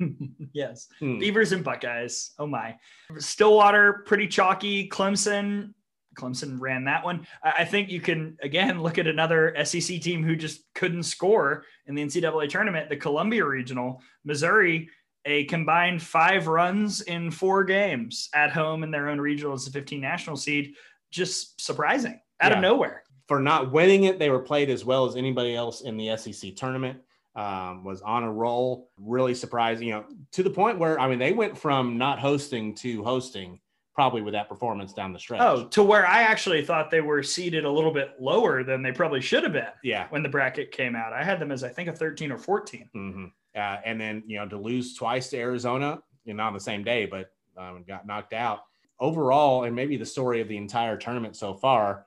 yes. 0.52 0.88
Hmm. 0.98 1.18
Beavers 1.18 1.52
and 1.52 1.64
Buckeyes. 1.64 2.32
Oh 2.38 2.46
my. 2.46 2.76
Stillwater, 3.18 4.04
pretty 4.06 4.26
chalky. 4.26 4.88
Clemson. 4.88 5.74
Clemson 6.18 6.56
ran 6.58 6.84
that 6.84 7.04
one. 7.04 7.26
I 7.42 7.64
think 7.64 7.88
you 7.88 8.00
can 8.00 8.36
again 8.42 8.82
look 8.82 8.98
at 8.98 9.06
another 9.06 9.54
SEC 9.64 10.00
team 10.00 10.24
who 10.24 10.34
just 10.34 10.62
couldn't 10.74 11.04
score 11.04 11.64
in 11.86 11.94
the 11.94 12.02
NCAA 12.02 12.48
tournament, 12.48 12.88
the 12.88 12.96
Columbia 12.96 13.44
Regional. 13.44 14.02
Missouri, 14.24 14.90
a 15.24 15.44
combined 15.44 16.02
five 16.02 16.48
runs 16.48 17.02
in 17.02 17.30
four 17.30 17.62
games 17.64 18.28
at 18.34 18.50
home 18.50 18.82
in 18.82 18.90
their 18.90 19.08
own 19.08 19.20
regional 19.20 19.54
as 19.54 19.66
a 19.68 19.70
15 19.70 20.00
national 20.00 20.36
seed. 20.36 20.74
Just 21.12 21.60
surprising 21.60 22.20
out 22.40 22.50
yeah. 22.50 22.56
of 22.56 22.62
nowhere. 22.62 23.04
For 23.28 23.40
not 23.40 23.70
winning 23.70 24.04
it, 24.04 24.18
they 24.18 24.30
were 24.30 24.40
played 24.40 24.68
as 24.68 24.84
well 24.84 25.06
as 25.06 25.14
anybody 25.14 25.54
else 25.54 25.82
in 25.82 25.96
the 25.96 26.16
SEC 26.16 26.56
tournament 26.56 27.00
um, 27.40 27.84
was 27.84 28.02
on 28.02 28.22
a 28.22 28.30
roll. 28.30 28.90
Really 28.98 29.34
surprising, 29.34 29.88
you 29.88 29.94
know, 29.94 30.04
to 30.32 30.42
the 30.42 30.50
point 30.50 30.78
where 30.78 31.00
I 31.00 31.08
mean 31.08 31.18
they 31.18 31.32
went 31.32 31.56
from 31.56 31.96
not 31.96 32.18
hosting 32.18 32.74
to 32.76 33.02
hosting 33.02 33.60
probably 33.94 34.22
with 34.22 34.34
that 34.34 34.48
performance 34.48 34.92
down 34.92 35.12
the 35.12 35.18
stretch. 35.18 35.40
Oh, 35.40 35.66
to 35.68 35.82
where 35.82 36.06
I 36.06 36.22
actually 36.22 36.64
thought 36.64 36.90
they 36.90 37.00
were 37.00 37.22
seated 37.22 37.64
a 37.64 37.70
little 37.70 37.92
bit 37.92 38.10
lower 38.20 38.62
than 38.62 38.82
they 38.82 38.92
probably 38.92 39.20
should 39.20 39.42
have 39.42 39.52
been. 39.52 39.72
Yeah. 39.82 40.06
When 40.10 40.22
the 40.22 40.28
bracket 40.28 40.70
came 40.70 40.94
out, 40.94 41.12
I 41.12 41.24
had 41.24 41.40
them 41.40 41.50
as 41.50 41.64
I 41.64 41.70
think 41.70 41.88
a 41.88 41.92
13 41.92 42.30
or 42.30 42.38
14. 42.38 42.88
Mm-hmm. 42.94 43.24
Uh, 43.56 43.58
and 43.84 44.00
then 44.00 44.22
you 44.26 44.38
know 44.38 44.46
to 44.46 44.58
lose 44.58 44.94
twice 44.94 45.30
to 45.30 45.38
Arizona, 45.38 46.02
you 46.24 46.34
know, 46.34 46.42
on 46.42 46.52
the 46.52 46.60
same 46.60 46.84
day, 46.84 47.06
but 47.06 47.32
um, 47.56 47.84
got 47.88 48.06
knocked 48.06 48.34
out. 48.34 48.60
Overall, 49.00 49.64
and 49.64 49.74
maybe 49.74 49.96
the 49.96 50.04
story 50.04 50.42
of 50.42 50.48
the 50.48 50.58
entire 50.58 50.98
tournament 50.98 51.34
so 51.34 51.54
far 51.54 52.04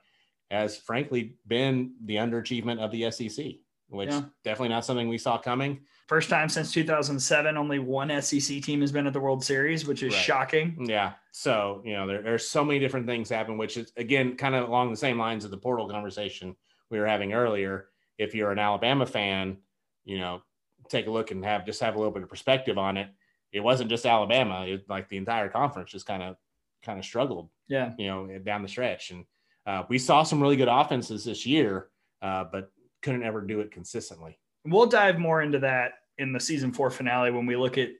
has 0.48 0.76
frankly 0.76 1.34
been 1.48 1.94
the 2.04 2.14
underachievement 2.14 2.78
of 2.78 2.92
the 2.92 3.10
SEC 3.10 3.56
which 3.94 4.10
yeah. 4.10 4.22
definitely 4.42 4.68
not 4.68 4.84
something 4.84 5.08
we 5.08 5.18
saw 5.18 5.38
coming. 5.38 5.80
First 6.06 6.28
time 6.28 6.48
since 6.48 6.72
2007, 6.72 7.56
only 7.56 7.78
one 7.78 8.10
SEC 8.20 8.62
team 8.62 8.80
has 8.82 8.92
been 8.92 9.06
at 9.06 9.12
the 9.12 9.20
World 9.20 9.42
Series, 9.42 9.86
which 9.86 10.02
is 10.02 10.12
right. 10.12 10.22
shocking. 10.22 10.86
Yeah. 10.86 11.12
So, 11.32 11.80
you 11.84 11.94
know, 11.94 12.06
there, 12.06 12.22
there's 12.22 12.46
so 12.46 12.64
many 12.64 12.78
different 12.78 13.06
things 13.06 13.30
happen, 13.30 13.56
which 13.56 13.76
is, 13.76 13.92
again, 13.96 14.36
kind 14.36 14.54
of 14.54 14.68
along 14.68 14.90
the 14.90 14.96
same 14.96 15.18
lines 15.18 15.44
of 15.44 15.50
the 15.50 15.56
portal 15.56 15.88
conversation 15.88 16.54
we 16.90 16.98
were 16.98 17.06
having 17.06 17.32
earlier. 17.32 17.88
If 18.18 18.34
you're 18.34 18.52
an 18.52 18.58
Alabama 18.58 19.06
fan, 19.06 19.56
you 20.04 20.18
know, 20.18 20.42
take 20.88 21.06
a 21.06 21.10
look 21.10 21.30
and 21.30 21.44
have 21.44 21.64
just 21.64 21.80
have 21.80 21.94
a 21.94 21.98
little 21.98 22.12
bit 22.12 22.22
of 22.22 22.28
perspective 22.28 22.78
on 22.78 22.96
it. 22.96 23.08
It 23.52 23.60
wasn't 23.60 23.90
just 23.90 24.04
Alabama, 24.04 24.66
it, 24.66 24.84
like 24.88 25.08
the 25.08 25.16
entire 25.16 25.48
conference 25.48 25.90
just 25.90 26.06
kind 26.06 26.22
of 26.22 26.36
kind 26.82 26.98
of 26.98 27.04
struggled. 27.04 27.48
Yeah. 27.68 27.92
You 27.98 28.06
know, 28.08 28.38
down 28.38 28.62
the 28.62 28.68
stretch. 28.68 29.10
And 29.10 29.24
uh, 29.66 29.84
we 29.88 29.98
saw 29.98 30.22
some 30.22 30.40
really 30.40 30.56
good 30.56 30.68
offenses 30.68 31.24
this 31.24 31.46
year, 31.46 31.88
uh, 32.20 32.44
but 32.50 32.70
couldn't 33.04 33.22
ever 33.22 33.42
do 33.42 33.60
it 33.60 33.70
consistently. 33.70 34.38
We'll 34.64 34.86
dive 34.86 35.18
more 35.18 35.42
into 35.42 35.58
that 35.60 35.92
in 36.16 36.32
the 36.32 36.40
season 36.40 36.72
four 36.72 36.90
finale 36.90 37.30
when 37.30 37.44
we 37.44 37.54
look 37.54 37.76
at 37.76 37.90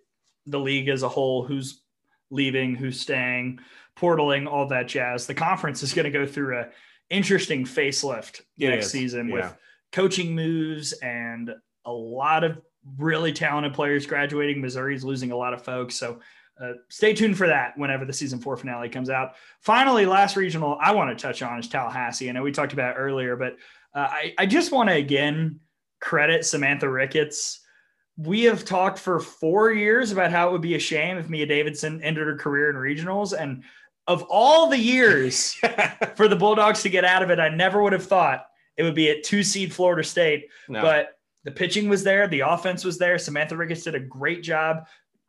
the 0.47 0.59
league 0.59 0.89
as 0.89 1.02
a 1.02 1.09
whole, 1.09 1.44
who's 1.44 1.82
leaving, 2.31 2.74
who's 2.74 2.98
staying, 2.98 3.60
portaling, 3.97 4.47
all 4.47 4.66
that 4.68 4.89
jazz. 4.89 5.26
The 5.26 5.35
conference 5.35 5.82
is 5.82 5.93
going 5.93 6.05
to 6.05 6.10
go 6.10 6.26
through 6.26 6.59
a 6.59 6.68
interesting 7.10 7.64
facelift 7.64 8.40
it 8.59 8.68
next 8.70 8.86
is. 8.86 8.93
season 8.93 9.28
yeah. 9.28 9.35
with 9.35 9.56
coaching 9.93 10.35
moves 10.35 10.93
and 10.94 11.55
a 11.85 11.93
lot 11.93 12.43
of 12.43 12.60
really 12.97 13.32
talented 13.32 13.74
players 13.74 14.06
graduating. 14.06 14.60
Missouri's 14.60 15.05
losing 15.05 15.32
a 15.32 15.36
lot 15.36 15.52
of 15.52 15.62
folks. 15.62 15.97
So 15.97 16.20
uh, 16.60 16.72
stay 16.89 17.12
tuned 17.12 17.36
for 17.36 17.47
that 17.48 17.76
whenever 17.76 18.05
the 18.05 18.12
season 18.12 18.39
four 18.39 18.56
finale 18.56 18.89
comes 18.89 19.10
out. 19.10 19.32
Finally, 19.60 20.06
last 20.06 20.36
regional 20.36 20.78
I 20.81 20.93
want 20.93 21.16
to 21.16 21.22
touch 21.22 21.43
on 21.43 21.59
is 21.59 21.68
Tallahassee. 21.68 22.28
I 22.28 22.32
know 22.32 22.43
we 22.43 22.52
talked 22.52 22.72
about 22.72 22.94
earlier, 22.97 23.36
but 23.36 23.56
uh, 23.94 24.08
I, 24.10 24.34
I 24.38 24.46
just 24.46 24.72
want 24.72 24.88
to 24.88 24.94
again 24.94 25.60
credit 26.00 26.44
Samantha 26.44 26.88
Ricketts. 26.88 27.60
We 28.16 28.42
have 28.44 28.64
talked 28.64 28.98
for 28.98 29.18
four 29.18 29.72
years 29.72 30.12
about 30.12 30.30
how 30.30 30.48
it 30.48 30.52
would 30.52 30.60
be 30.60 30.74
a 30.74 30.80
shame 30.80 31.16
if 31.16 31.28
Mia 31.28 31.46
Davidson 31.46 32.02
ended 32.02 32.26
her 32.26 32.36
career 32.36 32.70
in 32.70 32.76
regionals. 32.76 33.32
And 33.38 33.64
of 34.06 34.22
all 34.24 34.68
the 34.68 34.78
years 34.78 35.54
for 36.14 36.28
the 36.28 36.36
Bulldogs 36.36 36.82
to 36.82 36.88
get 36.90 37.04
out 37.04 37.22
of 37.22 37.30
it, 37.30 37.40
I 37.40 37.48
never 37.48 37.82
would 37.82 37.92
have 37.92 38.06
thought 38.06 38.46
it 38.76 38.82
would 38.82 38.94
be 38.94 39.10
at 39.10 39.24
two 39.24 39.42
seed 39.42 39.72
Florida 39.72 40.04
State. 40.04 40.48
No. 40.68 40.82
But 40.82 41.18
the 41.44 41.50
pitching 41.50 41.88
was 41.88 42.04
there, 42.04 42.28
the 42.28 42.40
offense 42.40 42.84
was 42.84 42.98
there. 42.98 43.18
Samantha 43.18 43.56
Ricketts 43.56 43.84
did 43.84 43.94
a 43.94 44.00
great 44.00 44.42
job. 44.42 44.86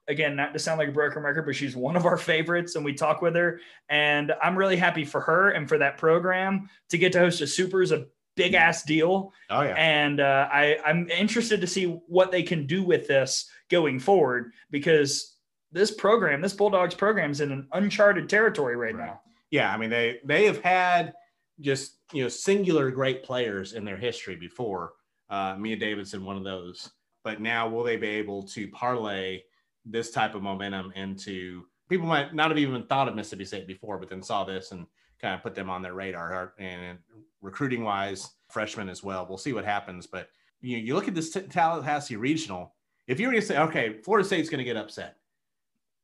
Again, 0.08 0.36
not 0.36 0.54
to 0.54 0.60
sound 0.60 0.78
like 0.78 0.90
a 0.90 0.94
broken 0.94 1.24
record, 1.24 1.46
but 1.46 1.56
she's 1.56 1.76
one 1.76 1.96
of 1.96 2.06
our 2.06 2.18
favorites, 2.18 2.76
and 2.76 2.86
we 2.86 2.94
talk 2.94 3.24
with 3.24 3.36
her. 3.36 3.60
And 3.90 4.34
I'm 4.42 4.56
really 4.56 4.76
happy 4.76 5.04
for 5.04 5.20
her 5.22 5.50
and 5.50 5.68
for 5.68 5.80
that 5.80 5.98
program 5.98 6.70
to 6.90 6.98
get 7.00 7.12
to 7.14 7.20
host 7.20 7.42
a 7.42 7.48
super 7.48 7.82
is 7.82 7.92
a 7.92 8.06
big 8.36 8.54
ass 8.54 8.84
deal. 8.84 9.34
Oh 9.50 9.62
yeah. 9.62 9.76
And 9.76 10.20
uh, 10.20 10.48
I 10.52 10.78
I'm 10.86 11.10
interested 11.10 11.62
to 11.62 11.68
see 11.68 11.86
what 12.08 12.32
they 12.32 12.44
can 12.44 12.66
do 12.66 12.84
with 12.84 13.08
this 13.08 13.50
going 13.70 14.00
forward 14.00 14.52
because 14.72 15.38
this 15.72 15.92
program, 15.92 16.42
this 16.42 16.54
Bulldogs 16.54 16.96
program, 16.96 17.32
is 17.32 17.42
in 17.42 17.52
an 17.52 17.68
uncharted 17.74 18.30
territory 18.30 18.76
right, 18.76 18.96
right, 18.96 19.06
now. 19.06 19.22
Yeah, 19.52 19.74
I 19.74 19.78
mean 19.78 19.90
they 19.90 20.20
they 20.26 20.46
have 20.46 20.62
had 20.62 21.14
just 21.60 21.98
you 22.14 22.24
know 22.24 22.30
singular 22.30 22.92
great 22.92 23.24
players 23.24 23.74
in 23.74 23.86
their 23.86 23.98
history 23.98 24.36
before. 24.36 24.94
Uh, 25.30 25.56
Mia 25.58 25.76
Davidson, 25.76 26.24
one 26.24 26.38
of 26.38 26.44
those. 26.44 26.92
But 27.24 27.42
now 27.42 27.68
will 27.68 27.84
they 27.84 27.98
be 27.98 28.08
able 28.08 28.44
to 28.50 28.68
parlay 28.68 29.42
this 29.84 30.12
type 30.12 30.36
of 30.36 30.44
momentum 30.44 30.92
into 30.96 31.64
people 31.90 32.08
might 32.08 32.34
not 32.34 32.50
have 32.50 32.58
even 32.58 32.86
thought 32.86 33.08
of 33.08 33.16
Mississippi 33.16 33.46
State 33.46 33.68
before, 33.68 33.98
but 33.98 34.10
then 34.10 34.22
saw 34.22 34.44
this 34.44 34.72
and 34.72 34.86
kind 35.22 35.36
of 35.36 35.42
put 35.42 35.56
them 35.56 35.70
on 35.70 35.82
their 35.82 35.94
radar 35.94 36.54
and 36.60 36.98
recruiting 37.46 37.84
wise, 37.84 38.32
freshmen 38.50 38.90
as 38.90 39.04
well. 39.04 39.26
We'll 39.28 39.38
see 39.38 39.54
what 39.54 39.66
happens. 39.66 40.08
But 40.08 40.30
you, 40.62 40.78
you 40.78 40.96
look 40.96 41.08
at 41.08 41.16
this 41.16 41.38
Tallahassee 41.50 42.16
regional. 42.16 42.74
If 43.08 43.20
you 43.20 43.28
were 43.28 43.34
to 43.34 43.42
say, 43.42 43.60
okay, 43.60 44.00
Florida 44.04 44.26
State's 44.26 44.50
going 44.50 44.60
to 44.60 44.66
get 44.66 44.78
upset, 44.78 45.18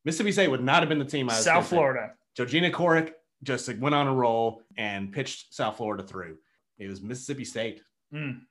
Mississippi 0.06 0.32
State 0.32 0.50
would 0.50 0.64
not 0.64 0.82
have 0.82 0.90
been 0.90 1.00
the 1.00 1.06
team. 1.06 1.30
I 1.30 1.34
was 1.34 1.44
South 1.44 1.68
Florida. 1.68 2.14
Georgina 2.36 2.70
Corrick 2.70 3.14
just 3.44 3.68
like, 3.68 3.82
went 3.82 3.96
on 3.96 4.08
a 4.08 4.14
roll 4.14 4.62
and 4.78 5.12
pitched 5.12 5.54
South 5.54 5.78
Florida 5.78 6.04
through. 6.04 6.38
It 6.78 6.88
was 6.88 7.02
Mississippi 7.02 7.46
State. 7.46 7.82
Mm. 8.14 8.42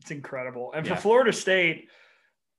It's 0.00 0.10
incredible. 0.10 0.72
And 0.74 0.86
yeah. 0.86 0.94
for 0.94 1.00
Florida 1.00 1.32
State, 1.32 1.88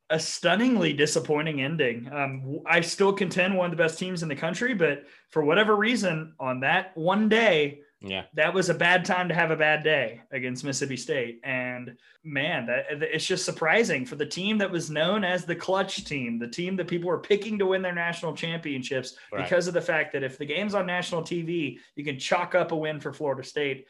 a 0.10 0.20
stunningly 0.20 0.94
disappointing 0.94 1.62
ending. 1.62 2.10
Um, 2.12 2.62
I 2.66 2.82
still 2.82 3.14
contend 3.14 3.56
one 3.56 3.66
of 3.66 3.72
the 3.72 3.82
best 3.82 4.00
teams 4.00 4.24
in 4.24 4.30
the 4.30 4.36
country, 4.36 4.74
but 4.74 5.04
for 5.30 5.44
whatever 5.44 5.76
reason, 5.76 6.34
on 6.40 6.62
that 6.62 6.98
one 6.98 7.30
day, 7.30 7.82
yeah, 8.02 8.24
that 8.34 8.54
was 8.54 8.70
a 8.70 8.74
bad 8.74 9.04
time 9.04 9.28
to 9.28 9.36
have 9.36 9.52
a 9.52 9.58
bad 9.58 9.84
day 9.84 10.22
against 10.32 10.64
Mississippi 10.64 10.96
State. 10.96 11.42
And 11.44 11.98
man, 12.24 12.66
that 12.68 12.86
it's 12.92 13.26
just 13.26 13.44
surprising 13.44 14.06
for 14.06 14.16
the 14.16 14.26
team 14.26 14.58
that 14.60 14.72
was 14.72 14.90
known 14.90 15.26
as 15.26 15.44
the 15.44 15.56
clutch 15.56 16.06
team, 16.06 16.40
the 16.40 16.48
team 16.48 16.78
that 16.78 16.88
people 16.88 17.10
were 17.10 17.20
picking 17.20 17.60
to 17.60 17.66
win 17.66 17.82
their 17.82 17.94
national 17.94 18.34
championships 18.34 19.18
right. 19.34 19.44
because 19.44 19.68
of 19.68 19.74
the 19.74 19.82
fact 19.82 20.14
that 20.14 20.24
if 20.24 20.38
the 20.38 20.46
game's 20.46 20.76
on 20.76 20.86
national 20.86 21.24
TV, 21.24 21.78
you 21.96 22.06
can 22.06 22.18
chalk 22.18 22.56
up 22.56 22.72
a 22.72 22.76
win 22.76 23.02
for 23.02 23.12
Florida 23.12 23.44
State. 23.44 23.86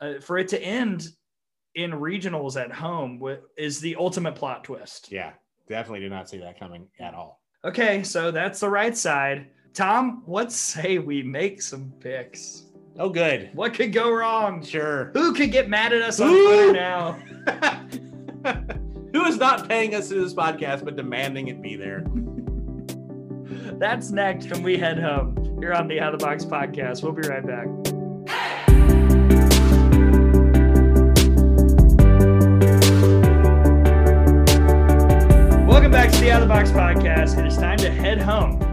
Uh, 0.00 0.14
for 0.20 0.38
it 0.38 0.48
to 0.48 0.60
end 0.60 1.08
in 1.76 1.92
regionals 1.92 2.60
at 2.60 2.72
home 2.72 3.22
is 3.56 3.80
the 3.80 3.94
ultimate 3.94 4.34
plot 4.34 4.64
twist. 4.64 5.12
Yeah, 5.12 5.32
definitely 5.68 6.00
did 6.00 6.10
not 6.10 6.28
see 6.28 6.38
that 6.38 6.58
coming 6.58 6.88
at 6.98 7.14
all. 7.14 7.40
Okay, 7.64 8.02
so 8.02 8.32
that's 8.32 8.58
the 8.58 8.68
right 8.68 8.96
side. 8.96 9.50
Tom, 9.72 10.24
let's 10.26 10.56
say 10.56 10.98
we 10.98 11.22
make 11.22 11.62
some 11.62 11.92
picks. 12.00 12.64
Oh, 13.02 13.08
good. 13.08 13.50
What 13.52 13.74
could 13.74 13.92
go 13.92 14.12
wrong? 14.12 14.62
Sure. 14.62 15.10
Who 15.12 15.34
could 15.34 15.50
get 15.50 15.68
mad 15.68 15.92
at 15.92 16.02
us 16.02 16.20
on 16.20 16.28
Twitter 16.28 16.72
now? 16.72 17.14
Who 19.12 19.24
is 19.24 19.38
not 19.38 19.68
paying 19.68 19.96
us 19.96 20.08
to 20.10 20.22
this 20.22 20.32
podcast 20.32 20.84
but 20.84 20.94
demanding 20.94 21.48
it 21.48 21.60
be 21.60 21.74
there? 21.74 22.04
That's 23.80 24.12
next 24.12 24.52
when 24.52 24.62
we 24.62 24.78
head 24.78 25.00
home 25.00 25.58
here 25.58 25.72
on 25.72 25.88
the 25.88 25.98
Out 25.98 26.14
of 26.14 26.20
the 26.20 26.24
Box 26.24 26.44
podcast. 26.44 27.02
We'll 27.02 27.10
be 27.10 27.26
right 27.26 27.44
back. 27.44 27.66
Welcome 35.66 35.90
back 35.90 36.12
to 36.12 36.20
the 36.20 36.30
Out 36.30 36.42
of 36.42 36.46
the 36.46 36.54
Box 36.54 36.70
podcast. 36.70 37.36
It 37.36 37.48
is 37.48 37.56
time 37.56 37.78
to 37.78 37.90
head 37.90 38.20
home 38.20 38.71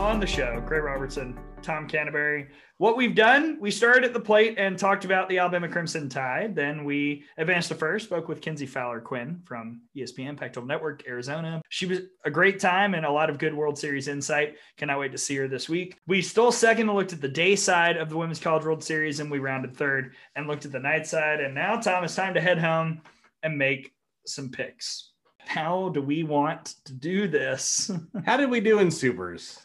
on 0.00 0.18
the 0.18 0.26
show. 0.26 0.62
Craig 0.66 0.82
Robertson, 0.82 1.38
Tom 1.60 1.86
Canterbury. 1.86 2.48
What 2.78 2.96
we've 2.96 3.14
done, 3.14 3.58
we 3.60 3.70
started 3.70 4.02
at 4.04 4.14
the 4.14 4.20
plate 4.20 4.54
and 4.56 4.78
talked 4.78 5.04
about 5.04 5.28
the 5.28 5.36
Alabama 5.36 5.68
Crimson 5.68 6.08
Tide. 6.08 6.56
Then 6.56 6.84
we 6.84 7.24
advanced 7.36 7.68
to 7.68 7.74
first, 7.74 8.06
spoke 8.06 8.26
with 8.26 8.40
Kenzie 8.40 8.64
Fowler 8.64 9.02
Quinn 9.02 9.42
from 9.44 9.82
ESPN, 9.94 10.38
Pac-12 10.38 10.66
Network, 10.66 11.06
Arizona. 11.06 11.60
She 11.68 11.84
was 11.84 12.00
a 12.24 12.30
great 12.30 12.58
time 12.58 12.94
and 12.94 13.04
a 13.04 13.10
lot 13.10 13.28
of 13.28 13.36
good 13.36 13.52
World 13.52 13.78
Series 13.78 14.08
insight. 14.08 14.56
Cannot 14.78 15.00
wait 15.00 15.12
to 15.12 15.18
see 15.18 15.36
her 15.36 15.48
this 15.48 15.68
week. 15.68 15.98
We 16.06 16.22
stole 16.22 16.50
second 16.50 16.88
and 16.88 16.96
looked 16.96 17.12
at 17.12 17.20
the 17.20 17.28
day 17.28 17.54
side 17.54 17.98
of 17.98 18.08
the 18.08 18.16
Women's 18.16 18.40
College 18.40 18.64
World 18.64 18.82
Series, 18.82 19.20
and 19.20 19.30
we 19.30 19.38
rounded 19.38 19.76
third 19.76 20.14
and 20.34 20.46
looked 20.46 20.64
at 20.64 20.72
the 20.72 20.80
night 20.80 21.06
side. 21.06 21.40
And 21.40 21.54
now, 21.54 21.76
Tom, 21.76 22.04
it's 22.04 22.16
time 22.16 22.32
to 22.32 22.40
head 22.40 22.58
home 22.58 23.02
and 23.42 23.58
make 23.58 23.92
some 24.24 24.48
picks. 24.48 25.10
How 25.40 25.90
do 25.90 26.00
we 26.00 26.22
want 26.22 26.76
to 26.86 26.94
do 26.94 27.28
this? 27.28 27.90
How 28.24 28.38
did 28.38 28.48
we 28.48 28.60
do 28.60 28.78
in 28.78 28.90
supers? 28.90 29.58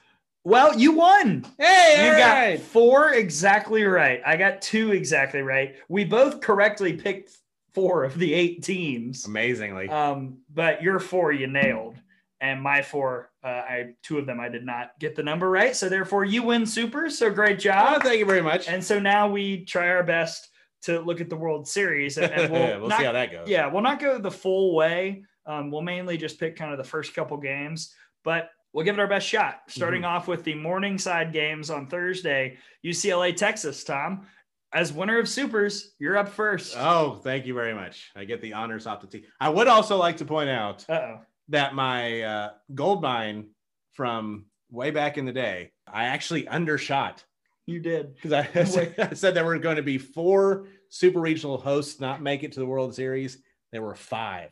Well, 0.46 0.78
you 0.78 0.92
won. 0.92 1.44
Hey, 1.58 2.06
you 2.06 2.20
got 2.20 2.34
right. 2.36 2.62
four 2.62 3.12
exactly 3.12 3.84
right. 3.84 4.22
I 4.24 4.38
got 4.38 4.62
two 4.62 4.92
exactly 4.92 5.42
right. 5.42 5.76
We 5.90 6.06
both 6.06 6.40
correctly 6.40 6.94
picked 6.94 7.36
four 7.74 8.04
of 8.04 8.18
the 8.20 8.32
eight 8.32 8.64
teams. 8.64 9.26
Amazingly. 9.26 9.90
Um, 9.90 10.38
but 10.54 10.84
your 10.84 11.00
four 11.00 11.32
you 11.32 11.48
nailed, 11.48 11.96
and 12.40 12.62
my 12.62 12.84
four, 12.84 13.32
uh, 13.44 13.48
I 13.48 13.94
two 14.04 14.20
of 14.20 14.28
them 14.28 14.40
I 14.40 14.50
did 14.50 14.64
not 14.64 14.92
get 15.00 15.16
the 15.16 15.24
number 15.24 15.50
right. 15.50 15.76
So 15.76 15.90
therefore, 15.90 16.26
you 16.26 16.44
win 16.44 16.68
super. 16.68 17.10
So 17.10 17.32
great 17.32 17.58
oh, 17.58 17.62
job. 17.62 18.04
thank 18.04 18.20
you 18.20 18.26
very 18.28 18.44
much. 18.44 18.68
And 18.68 18.84
so 18.84 19.00
now 19.00 19.28
we 19.28 19.66
try 19.66 19.90
our 19.90 20.04
best 20.04 20.48
to 20.84 21.00
look 21.00 21.22
at 21.22 21.30
the 21.32 21.36
World 21.36 21.68
Series, 21.68 22.20
and, 22.20 22.32
and 22.32 22.54
we'll, 22.54 22.62
we'll 22.82 22.90
not, 22.90 23.00
see 23.00 23.06
how 23.06 23.14
that 23.14 23.32
goes. 23.32 23.50
Yeah, 23.50 23.66
we'll 23.66 23.82
not 23.82 24.00
go 24.00 24.20
the 24.20 24.30
full 24.30 24.76
way. 24.76 25.24
Um, 25.48 25.72
we'll 25.72 25.82
mainly 25.82 26.18
just 26.18 26.40
pick 26.40 26.56
kind 26.56 26.72
of 26.72 26.78
the 26.78 26.84
first 26.84 27.16
couple 27.16 27.38
games, 27.38 27.96
but 28.24 28.52
we'll 28.76 28.84
give 28.86 28.96
it 28.98 29.02
our 29.02 29.08
best 29.08 29.26
shot. 29.28 29.62
Starting 29.70 30.02
Mm-hmm. 30.02 30.12
off 30.18 30.28
with 30.28 30.44
the 30.44 30.54
morning 30.54 30.98
side 30.98 31.32
games 31.32 31.70
on 31.70 31.88
Thursday, 31.88 32.58
UCLA, 32.86 33.36
Texas. 33.36 33.84
Tom, 33.86 34.28
as 34.74 34.92
winner 34.92 35.18
of 35.18 35.30
supers, 35.30 35.94
you're 35.98 36.18
up 36.18 36.28
first. 36.28 36.76
Oh, 36.78 37.16
thank 37.24 37.46
you 37.46 37.54
very 37.54 37.74
much. 37.74 38.12
I 38.16 38.26
get 38.26 38.42
the 38.42 38.54
honors 38.54 38.86
off 38.86 39.00
the 39.02 39.08
team. 39.08 39.24
I 39.40 39.48
would 39.50 39.68
also 39.70 39.96
like 39.98 40.18
to 40.18 40.26
point 40.26 40.50
out 40.50 40.86
Uh 40.90 40.94
oh. 40.94 41.20
that 41.50 41.74
my 41.74 42.22
uh, 42.22 42.50
gold 42.74 43.02
mine 43.02 43.52
from 43.94 44.46
way 44.70 44.92
back 44.92 45.18
in 45.18 45.24
the 45.26 45.32
day, 45.32 45.72
I 45.88 46.06
actually 46.06 46.46
undershot 46.50 47.24
You 47.66 47.80
did. 47.80 48.16
because 48.16 48.34
I, 48.34 48.94
I 49.12 49.14
said 49.14 49.34
there 49.36 49.46
were 49.46 49.58
going 49.58 49.78
to 49.78 49.84
be 49.84 49.98
four 49.98 50.68
super 50.90 51.22
regional 51.22 51.58
hosts 51.58 52.02
not 52.02 52.22
make 52.22 52.44
it 52.44 52.52
to 52.54 52.60
the 52.60 52.66
World 52.66 52.94
Series. 52.94 53.38
There 53.72 53.82
were 53.82 53.96
five. 53.96 54.52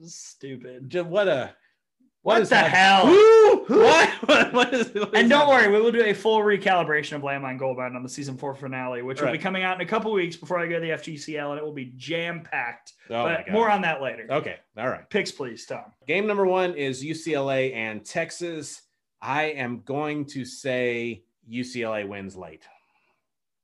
Stupid. 0.00 0.88
Just 0.88 1.06
what 1.08 1.28
a 1.28 1.54
What 2.22 2.40
is 2.40 2.50
the 2.50 2.56
happening? 2.56 2.76
hell? 2.76 3.06
Woo! 3.06 3.82
What? 3.82 4.08
what, 4.28 4.52
what 4.52 4.74
is, 4.74 4.88
what 4.94 5.08
is 5.08 5.20
And 5.20 5.28
don't 5.28 5.48
happening? 5.48 5.48
worry, 5.48 5.72
we 5.72 5.80
will 5.80 5.90
do 5.92 6.04
a 6.04 6.12
full 6.12 6.38
recalibration 6.40 7.16
of 7.16 7.22
Landmine 7.22 7.58
Goldmine 7.58 7.96
on 7.96 8.02
the 8.02 8.08
season 8.08 8.36
four 8.36 8.54
finale, 8.54 9.02
which 9.02 9.20
will 9.20 9.32
be 9.32 9.38
coming 9.38 9.64
out 9.64 9.74
in 9.80 9.80
a 9.86 9.88
couple 9.88 10.12
weeks 10.12 10.36
before 10.36 10.58
I 10.58 10.66
go 10.66 10.74
to 10.74 10.80
the 10.80 10.90
FGCL, 10.92 11.50
and 11.50 11.58
it 11.58 11.64
will 11.64 11.72
be 11.72 11.92
jam 11.96 12.42
packed. 12.42 12.92
Oh 13.10 13.24
but 13.24 13.50
more 13.50 13.68
on 13.68 13.82
that 13.82 14.00
later. 14.00 14.26
Okay. 14.30 14.56
All 14.78 14.88
right. 14.88 15.08
Picks, 15.10 15.32
please, 15.32 15.66
Tom. 15.66 15.84
Game 16.06 16.26
number 16.26 16.46
one 16.46 16.74
is 16.74 17.04
UCLA 17.04 17.74
and 17.74 18.04
Texas. 18.04 18.82
I 19.20 19.44
am 19.44 19.82
going 19.84 20.26
to 20.26 20.44
say 20.44 21.24
UCLA 21.50 22.06
wins 22.06 22.36
late. 22.36 22.62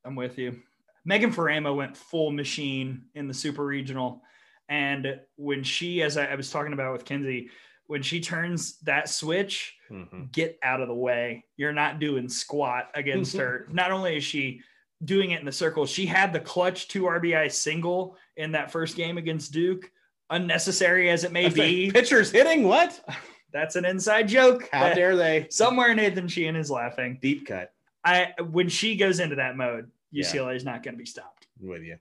I'm 0.05 0.17
with 0.17 0.37
you. 0.39 0.61
Megan 1.05 1.33
Faraimo 1.33 1.75
went 1.77 1.97
full 1.97 2.31
machine 2.33 3.05
in 3.15 3.29
the 3.29 3.35
super 3.35 3.65
regional. 3.65 4.23
And 4.69 5.21
when 5.37 5.63
she, 5.63 6.03
as 6.03 6.17
I, 6.17 6.27
I 6.27 6.35
was 6.35 6.51
talking 6.51 6.73
about 6.73 6.93
with 6.93 7.05
Kenzie, 7.05 7.51
when 7.89 8.03
she 8.03 8.21
turns 8.21 8.79
that 8.81 9.09
switch, 9.09 9.75
Mhm. 9.91 10.31
get 10.31 10.59
out 10.63 10.81
of 10.81 10.89
the 10.89 10.95
way. 10.95 11.45
You're 11.57 11.73
not 11.73 11.99
doing 11.99 12.29
squat 12.29 12.91
against 12.95 13.37
her. 13.39 13.67
Not 13.73 13.91
only 13.91 14.17
is 14.19 14.25
she 14.25 14.61
doing 15.05 15.31
it 15.33 15.41
in 15.41 15.47
the 15.47 15.53
circle, 15.53 15.85
she 15.87 16.07
had 16.07 16.33
the 16.33 16.41
clutch 16.41 16.89
two 16.89 17.05
RBI 17.07 17.49
single 17.49 18.17
in 18.37 18.53
that 18.53 18.71
first 18.71 18.97
game 18.97 19.19
against 19.19 19.53
Duke. 19.53 19.91
Unnecessary 20.31 21.09
as 21.11 21.25
it 21.25 21.33
may 21.33 21.49
be, 21.49 21.91
Pitchers 21.91 22.31
hitting 22.31 22.65
what? 22.65 23.03
that's 23.53 23.77
an 23.77 23.87
inside 23.87 24.29
joke. 24.29 24.69
How 24.71 24.93
dare 24.93 25.17
they? 25.17 25.47
Somewhere 25.51 25.95
Nathan 25.95 26.29
Sheehan 26.29 26.55
is 26.57 26.71
laughing. 26.71 27.19
Deep 27.23 27.47
cut 27.47 27.73
I 28.05 28.35
when 28.51 28.69
she 28.69 28.97
goes 28.97 29.21
into 29.21 29.37
that 29.37 29.57
mode, 29.57 29.91
Yeah. 30.11 30.25
UCLA 30.25 30.55
is 30.57 30.65
not 30.65 30.83
going 30.83 30.95
to 30.95 30.99
be 30.99 31.07
stopped. 31.07 31.47
with 31.59 31.83
you. 31.83 31.97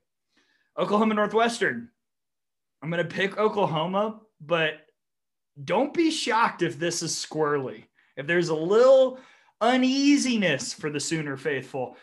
Oklahoma 0.77 1.14
Northwestern. 1.14 1.89
I'm 2.84 2.91
going 2.91 3.01
to 3.07 3.09
pick 3.15 3.38
Oklahoma, 3.38 4.19
but 4.41 4.73
don't 5.63 5.93
be 5.93 6.11
shocked 6.11 6.61
if 6.61 6.77
this 6.79 7.01
is 7.01 7.13
squirrely. 7.13 7.85
If 8.15 8.27
there's 8.27 8.49
a 8.49 8.55
little 8.55 9.19
uneasiness 9.61 10.73
for 10.73 10.89
the 10.89 10.99
Sooner 10.99 11.38
faithful. 11.38 11.97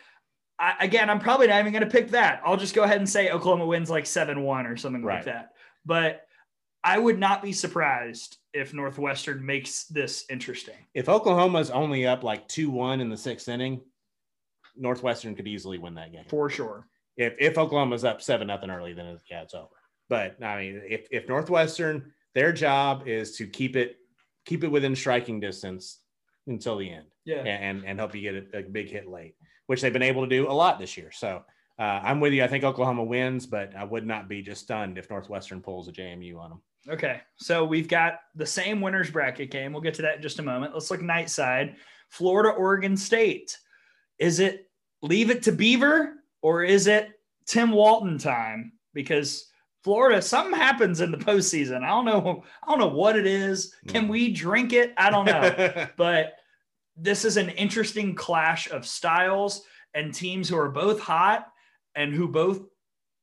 I, 0.59 0.75
again, 0.81 1.11
I'm 1.11 1.19
probably 1.19 1.49
not 1.49 1.61
even 1.61 1.73
going 1.73 1.85
to 1.85 1.91
pick 1.91 2.11
that. 2.11 2.41
I'll 2.45 2.57
just 2.57 2.75
go 2.75 2.85
ahead 2.85 2.99
and 2.99 3.09
say 3.09 3.31
Oklahoma 3.31 3.67
wins 3.67 3.91
like 3.91 4.07
7 4.07 4.41
1 4.41 4.67
or 4.67 4.77
something 4.77 5.03
like 5.03 5.25
that. 5.25 5.53
But 5.85 6.23
I 6.83 6.99
would 6.99 7.19
not 7.19 7.43
be 7.43 7.53
surprised 7.53 8.39
if 8.53 8.73
Northwestern 8.73 9.45
makes 9.45 9.85
this 9.87 10.25
interesting. 10.31 10.77
If 10.95 11.09
Oklahoma's 11.09 11.71
only 11.71 12.07
up 12.07 12.23
like 12.23 12.47
2 12.49 12.71
1 12.71 13.01
in 13.01 13.09
the 13.09 13.17
sixth 13.17 13.49
inning, 13.49 13.81
Northwestern 14.77 15.35
could 15.35 15.49
easily 15.49 15.79
win 15.79 15.95
that 15.95 16.13
game. 16.13 16.25
For 16.29 16.51
sure. 16.51 16.87
If, 17.17 17.35
if 17.39 17.59
Oklahoma's 17.59 18.05
up 18.05 18.23
7 18.23 18.47
nothing 18.47 18.71
early, 18.71 18.93
then 18.93 19.07
it, 19.07 19.21
yeah, 19.31 19.43
it's 19.43 19.55
over. 19.55 19.69
But 20.09 20.43
I 20.43 20.59
mean, 20.59 20.83
if, 20.89 21.09
if 21.11 21.29
Northwestern, 21.29 22.13
their 22.35 22.53
job 22.53 23.07
is 23.07 23.37
to 23.37 23.47
keep 23.47 23.77
it 23.77 23.97
keep 24.45 24.65
it 24.65 24.69
within 24.69 24.95
striking 24.95 25.41
distance 25.41 26.01
until 26.47 26.77
the 26.77 26.91
end. 26.91 27.07
Yeah. 27.25 27.37
and 27.37 27.85
and 27.87 27.99
help 27.99 28.15
you 28.15 28.21
get 28.21 28.55
a, 28.55 28.59
a 28.59 28.63
big 28.63 28.91
hit 28.91 29.09
late, 29.09 29.35
which 29.67 29.81
they've 29.81 29.93
been 29.93 30.03
able 30.03 30.23
to 30.23 30.29
do 30.29 30.51
a 30.51 30.53
lot 30.53 30.79
this 30.79 30.97
year. 30.97 31.11
So 31.11 31.43
uh, 31.79 31.83
I'm 31.83 32.21
with 32.21 32.33
you. 32.33 32.45
I 32.45 32.49
think 32.49 32.65
Oklahoma 32.65 33.03
wins, 33.03 33.47
but 33.47 33.75
I 33.75 33.85
would 33.85 34.07
not 34.07 34.29
be 34.29 34.43
just 34.43 34.63
stunned 34.63 34.99
if 34.99 35.09
Northwestern 35.11 35.61
pulls 35.61 35.89
a 35.89 35.93
JMU 35.93 36.39
on 36.39 36.51
them. 36.51 36.63
Okay, 36.89 37.23
so 37.37 37.65
we've 37.65 37.89
got 37.89 38.21
the 38.35 38.45
same 38.45 38.83
winners 38.83 39.11
bracket 39.11 39.51
game. 39.51 39.73
We'll 39.73 39.81
get 39.81 39.95
to 39.95 40.03
that 40.03 40.17
in 40.17 40.23
just 40.23 40.39
a 40.39 40.43
moment. 40.43 40.75
Let's 40.75 40.91
look 40.91 41.01
night 41.01 41.31
side. 41.31 41.77
Florida, 42.11 42.51
Oregon 42.51 42.97
State. 42.97 43.57
Is 44.19 44.39
it 44.39 44.69
leave 45.03 45.31
it 45.31 45.43
to 45.45 45.53
Beaver 45.53 46.15
or 46.43 46.63
is 46.63 46.87
it 46.87 47.11
Tim 47.47 47.71
Walton 47.71 48.19
time? 48.19 48.73
Because 48.93 49.47
Florida, 49.85 50.23
something 50.23 50.59
happens 50.59 51.03
in 51.03 51.11
the 51.11 51.19
postseason. 51.19 51.85
I 51.85 51.89
don't 51.89 52.07
know. 52.07 52.43
I 52.63 52.71
don't 52.71 52.81
know 52.81 52.89
what 52.89 53.17
it 53.17 53.27
is. 53.27 53.75
Can 53.87 54.05
hmm. 54.05 54.11
we 54.11 54.33
drink 54.33 54.73
it? 54.73 54.95
I 54.97 55.11
don't 55.11 55.27
know. 55.27 55.87
but 55.99 56.39
this 56.97 57.27
is 57.27 57.37
an 57.37 57.51
interesting 57.51 58.15
clash 58.15 58.71
of 58.71 58.87
styles 58.87 59.63
and 59.93 60.15
teams 60.15 60.49
who 60.49 60.57
are 60.57 60.71
both 60.71 61.01
hot 61.01 61.47
and 61.95 62.15
who 62.15 62.29
both 62.29 62.63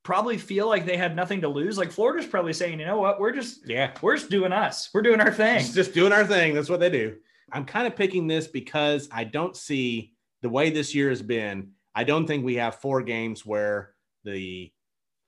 probably 0.04 0.38
feel 0.38 0.68
like 0.68 0.86
they 0.86 0.98
have 0.98 1.16
nothing 1.16 1.42
to 1.42 1.48
lose. 1.48 1.80
Like 1.80 1.92
Florida's 1.92 2.28
probably 2.28 2.54
saying, 2.54 2.80
you 2.80 2.86
know 2.86 3.00
what, 3.00 3.20
we're 3.20 3.34
just 3.34 3.68
yeah, 3.68 3.92
we're 4.02 4.18
just 4.18 4.30
doing 4.30 4.52
us. 4.52 4.90
We're 4.94 5.02
doing 5.02 5.20
our 5.20 5.34
thing. 5.34 5.60
just, 5.60 5.74
just 5.74 5.94
doing 5.94 6.14
our 6.14 6.26
thing. 6.26 6.54
That's 6.54 6.70
what 6.70 6.80
they 6.80 6.92
do. 6.92 7.18
I'm 7.52 7.66
kind 7.66 7.88
of 7.88 7.96
picking 7.96 8.28
this 8.28 8.48
because 8.48 9.10
I 9.12 9.24
don't 9.24 9.58
see 9.58 10.14
the 10.44 10.50
way 10.50 10.70
this 10.70 10.94
year 10.94 11.10
has 11.10 11.24
been. 11.24 11.72
I 11.96 12.04
don't 12.04 12.28
think 12.28 12.46
we 12.46 12.56
have 12.56 12.76
four 12.76 13.02
games 13.02 13.46
where 13.46 13.94
the 14.24 14.72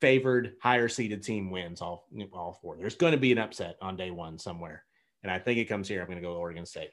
favored 0.04 0.58
higher 0.62 0.90
seeded 0.90 1.24
team 1.24 1.50
wins 1.50 1.82
all 1.82 2.10
all 2.34 2.60
four. 2.62 2.76
There's 2.76 2.96
going 2.96 3.14
to 3.14 3.18
be 3.18 3.32
an 3.32 3.38
upset 3.38 3.78
on 3.82 3.96
day 3.96 4.12
one 4.12 4.38
somewhere, 4.38 4.84
and 5.24 5.32
I 5.32 5.40
think 5.40 5.60
it 5.60 5.66
comes 5.70 5.88
here. 5.88 6.02
I'm 6.02 6.08
going 6.08 6.18
to 6.18 6.22
go 6.22 6.34
Oregon 6.36 6.66
State. 6.66 6.90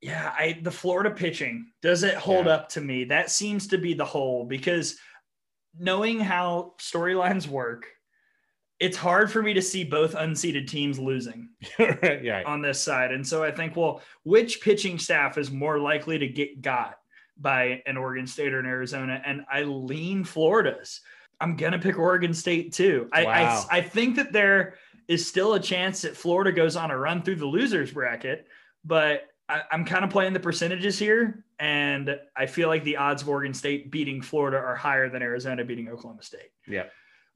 Yeah, 0.00 0.34
I 0.36 0.58
the 0.60 0.72
Florida 0.72 1.12
pitching 1.12 1.70
does 1.80 2.02
it 2.02 2.14
hold 2.16 2.46
Yeah. 2.46 2.54
up 2.54 2.68
to 2.70 2.80
me? 2.80 3.04
That 3.04 3.30
seems 3.30 3.68
to 3.68 3.78
be 3.78 3.94
the 3.94 4.04
whole 4.04 4.44
because 4.46 4.96
knowing 5.78 6.18
how 6.18 6.74
storylines 6.80 7.46
work, 7.46 7.86
it's 8.80 8.96
hard 8.96 9.30
for 9.30 9.40
me 9.40 9.54
to 9.54 9.62
see 9.62 9.84
both 9.84 10.14
unseeded 10.16 10.66
teams 10.66 10.98
losing 10.98 11.50
yeah, 11.78 12.42
on 12.46 12.62
this 12.62 12.80
side. 12.80 13.12
And 13.12 13.24
so 13.24 13.44
I 13.44 13.52
think, 13.52 13.76
well, 13.76 14.02
which 14.24 14.60
pitching 14.60 14.98
staff 14.98 15.38
is 15.38 15.52
more 15.52 15.78
likely 15.78 16.18
to 16.18 16.26
get 16.26 16.62
got 16.62 16.96
by 17.38 17.80
an 17.86 17.96
Oregon 17.96 18.26
State 18.26 18.52
or 18.52 18.58
an 18.58 18.66
Arizona? 18.66 19.22
And 19.24 19.44
I 19.48 19.62
lean 19.62 20.24
Florida's. 20.24 21.00
I'm 21.40 21.56
gonna 21.56 21.78
pick 21.78 21.98
Oregon 21.98 22.34
State 22.34 22.72
too. 22.72 23.08
I, 23.12 23.24
Wow. 23.24 23.66
I 23.70 23.78
I 23.78 23.82
think 23.82 24.16
that 24.16 24.32
there 24.32 24.74
is 25.08 25.26
still 25.26 25.54
a 25.54 25.60
chance 25.60 26.02
that 26.02 26.16
Florida 26.16 26.50
goes 26.52 26.76
on 26.76 26.90
a 26.90 26.96
run 26.96 27.22
through 27.22 27.36
the 27.36 27.46
losers 27.46 27.92
bracket, 27.92 28.46
but 28.84 29.24
I, 29.48 29.62
I'm 29.70 29.84
kind 29.84 30.04
of 30.04 30.10
playing 30.10 30.32
the 30.32 30.40
percentages 30.40 30.98
here, 30.98 31.44
and 31.58 32.18
I 32.34 32.46
feel 32.46 32.68
like 32.68 32.84
the 32.84 32.96
odds 32.96 33.20
of 33.22 33.28
Oregon 33.28 33.52
State 33.52 33.90
beating 33.90 34.22
Florida 34.22 34.56
are 34.56 34.74
higher 34.74 35.10
than 35.10 35.20
Arizona 35.22 35.64
beating 35.64 35.88
Oklahoma 35.88 36.22
State. 36.22 36.50
yeah. 36.66 36.84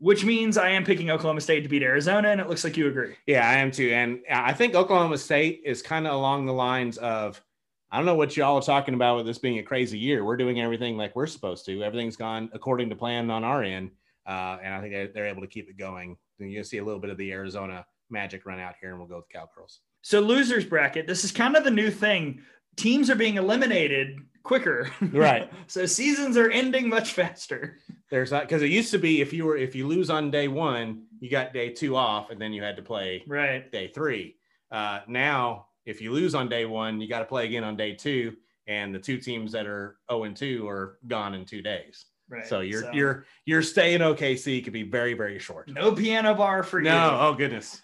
Which 0.00 0.24
means 0.24 0.56
I 0.56 0.68
am 0.70 0.84
picking 0.84 1.10
Oklahoma 1.10 1.40
State 1.40 1.62
to 1.62 1.68
beat 1.68 1.82
Arizona, 1.82 2.28
and 2.28 2.40
it 2.40 2.48
looks 2.48 2.62
like 2.62 2.76
you 2.76 2.86
agree. 2.86 3.16
Yeah, 3.26 3.46
I 3.46 3.54
am 3.54 3.72
too. 3.72 3.90
And 3.92 4.20
I 4.32 4.52
think 4.52 4.76
Oklahoma 4.76 5.18
State 5.18 5.62
is 5.64 5.82
kind 5.82 6.06
of 6.06 6.12
along 6.14 6.46
the 6.46 6.52
lines 6.52 6.98
of 6.98 7.42
I 7.90 7.97
don't 7.97 8.06
know 8.06 8.15
what 8.15 8.36
y'all 8.36 8.56
are 8.56 8.62
talking 8.62 8.94
about 8.94 9.16
with 9.16 9.27
this 9.27 9.39
being 9.39 9.59
a 9.59 9.62
crazy 9.62 9.98
year. 9.98 10.24
We're 10.24 10.36
doing 10.36 10.60
everything 10.60 10.97
like 10.97 11.16
we're 11.16 11.27
supposed 11.27 11.65
to. 11.66 11.82
Everything's 11.82 12.16
gone 12.16 12.51
according 12.52 12.90
to 12.90 12.97
plan 12.97 13.31
on 13.31 13.44
our 13.44 13.62
end. 13.62 13.90
Uh, 14.27 14.59
and 14.62 14.74
I 14.74 14.81
think 14.81 15.15
they're, 15.15 15.27
able 15.27 15.40
to 15.40 15.48
keep 15.48 15.70
it 15.70 15.78
going. 15.78 16.16
Then 16.39 16.51
you'll 16.51 16.65
see 16.65 16.78
a 16.78 16.85
little 16.85 17.01
bit 17.01 17.09
of 17.09 17.16
the 17.16 17.32
Arizona 17.32 17.86
magic 18.10 18.44
run 18.44 18.60
out 18.60 18.74
here, 18.78 18.90
and 18.90 18.98
we'll 18.98 19.09
go 19.09 19.16
with 19.16 19.28
Cowgirls. 19.31 19.81
So 20.02 20.20
losers 20.20 20.66
bracket, 20.66 21.06
this 21.06 21.24
is 21.24 21.32
kind 21.32 21.56
of 21.56 21.65
the 21.65 21.70
new 21.70 21.90
thing. 21.90 22.43
teams 22.77 23.09
are 23.09 23.15
being 23.15 23.36
eliminated 23.36 24.19
quicker. 24.43 24.90
Right. 25.01 25.51
so 25.66 25.86
seasons 25.86 26.36
are 26.36 26.51
ending 26.51 26.89
much 26.90 27.12
faster. 27.12 27.78
There's 28.10 28.31
not 28.31 28.43
because 28.43 28.62
it 28.62 28.70
used 28.70 28.90
to 28.90 28.98
be 28.98 29.23
if 29.23 29.32
you 29.32 29.47
were 29.47 29.56
if 29.56 29.74
you 29.74 29.86
lose 29.86 30.10
on 30.10 30.31
day 30.31 30.48
one, 30.48 31.05
you 31.20 31.31
got 31.31 31.55
day 31.55 31.70
two 31.70 31.97
off, 31.97 32.31
and 32.31 32.40
then 32.40 32.52
you 32.52 32.62
had 32.62 32.77
to 32.77 32.82
play 32.82 33.24
Right. 33.27 33.70
day 33.73 33.89
three. 33.89 34.36
Uh, 34.70 35.01
now, 35.09 35.67
if 35.89 36.01
you 36.01 36.12
lose 36.12 36.35
on 36.35 36.48
day 36.48 36.66
one, 36.66 37.01
you 37.01 37.09
got 37.09 37.20
to 37.20 37.24
play 37.24 37.47
again 37.47 37.65
on 37.65 37.77
day 37.77 37.94
two, 37.94 38.36
and 38.66 38.94
the 38.94 38.98
two 38.98 39.19
teams 39.19 39.52
that 39.52 39.66
are 39.66 39.97
0 40.10 40.24
and 40.24 40.36
2 40.36 40.69
are 40.69 40.98
gone 41.06 41.35
in 41.35 41.44
two 41.44 41.62
days. 41.62 42.05
Right. 42.31 42.47
So 42.47 42.60
your 42.60 42.93
your 42.94 43.24
your 43.47 43.62
stay 43.62 43.94
in 43.94 44.02
OKC 44.02 44.62
could 44.62 44.74
be 44.74 44.82
very 44.82 45.15
very 45.15 45.39
short. 45.39 45.69
no 45.69 45.93
piano 45.93 46.35
bar 46.35 46.62
for 46.62 46.81
No, 46.82 46.90
you. 46.90 47.10
No. 47.12 47.19
Oh 47.20 47.35
goodness. 47.35 47.81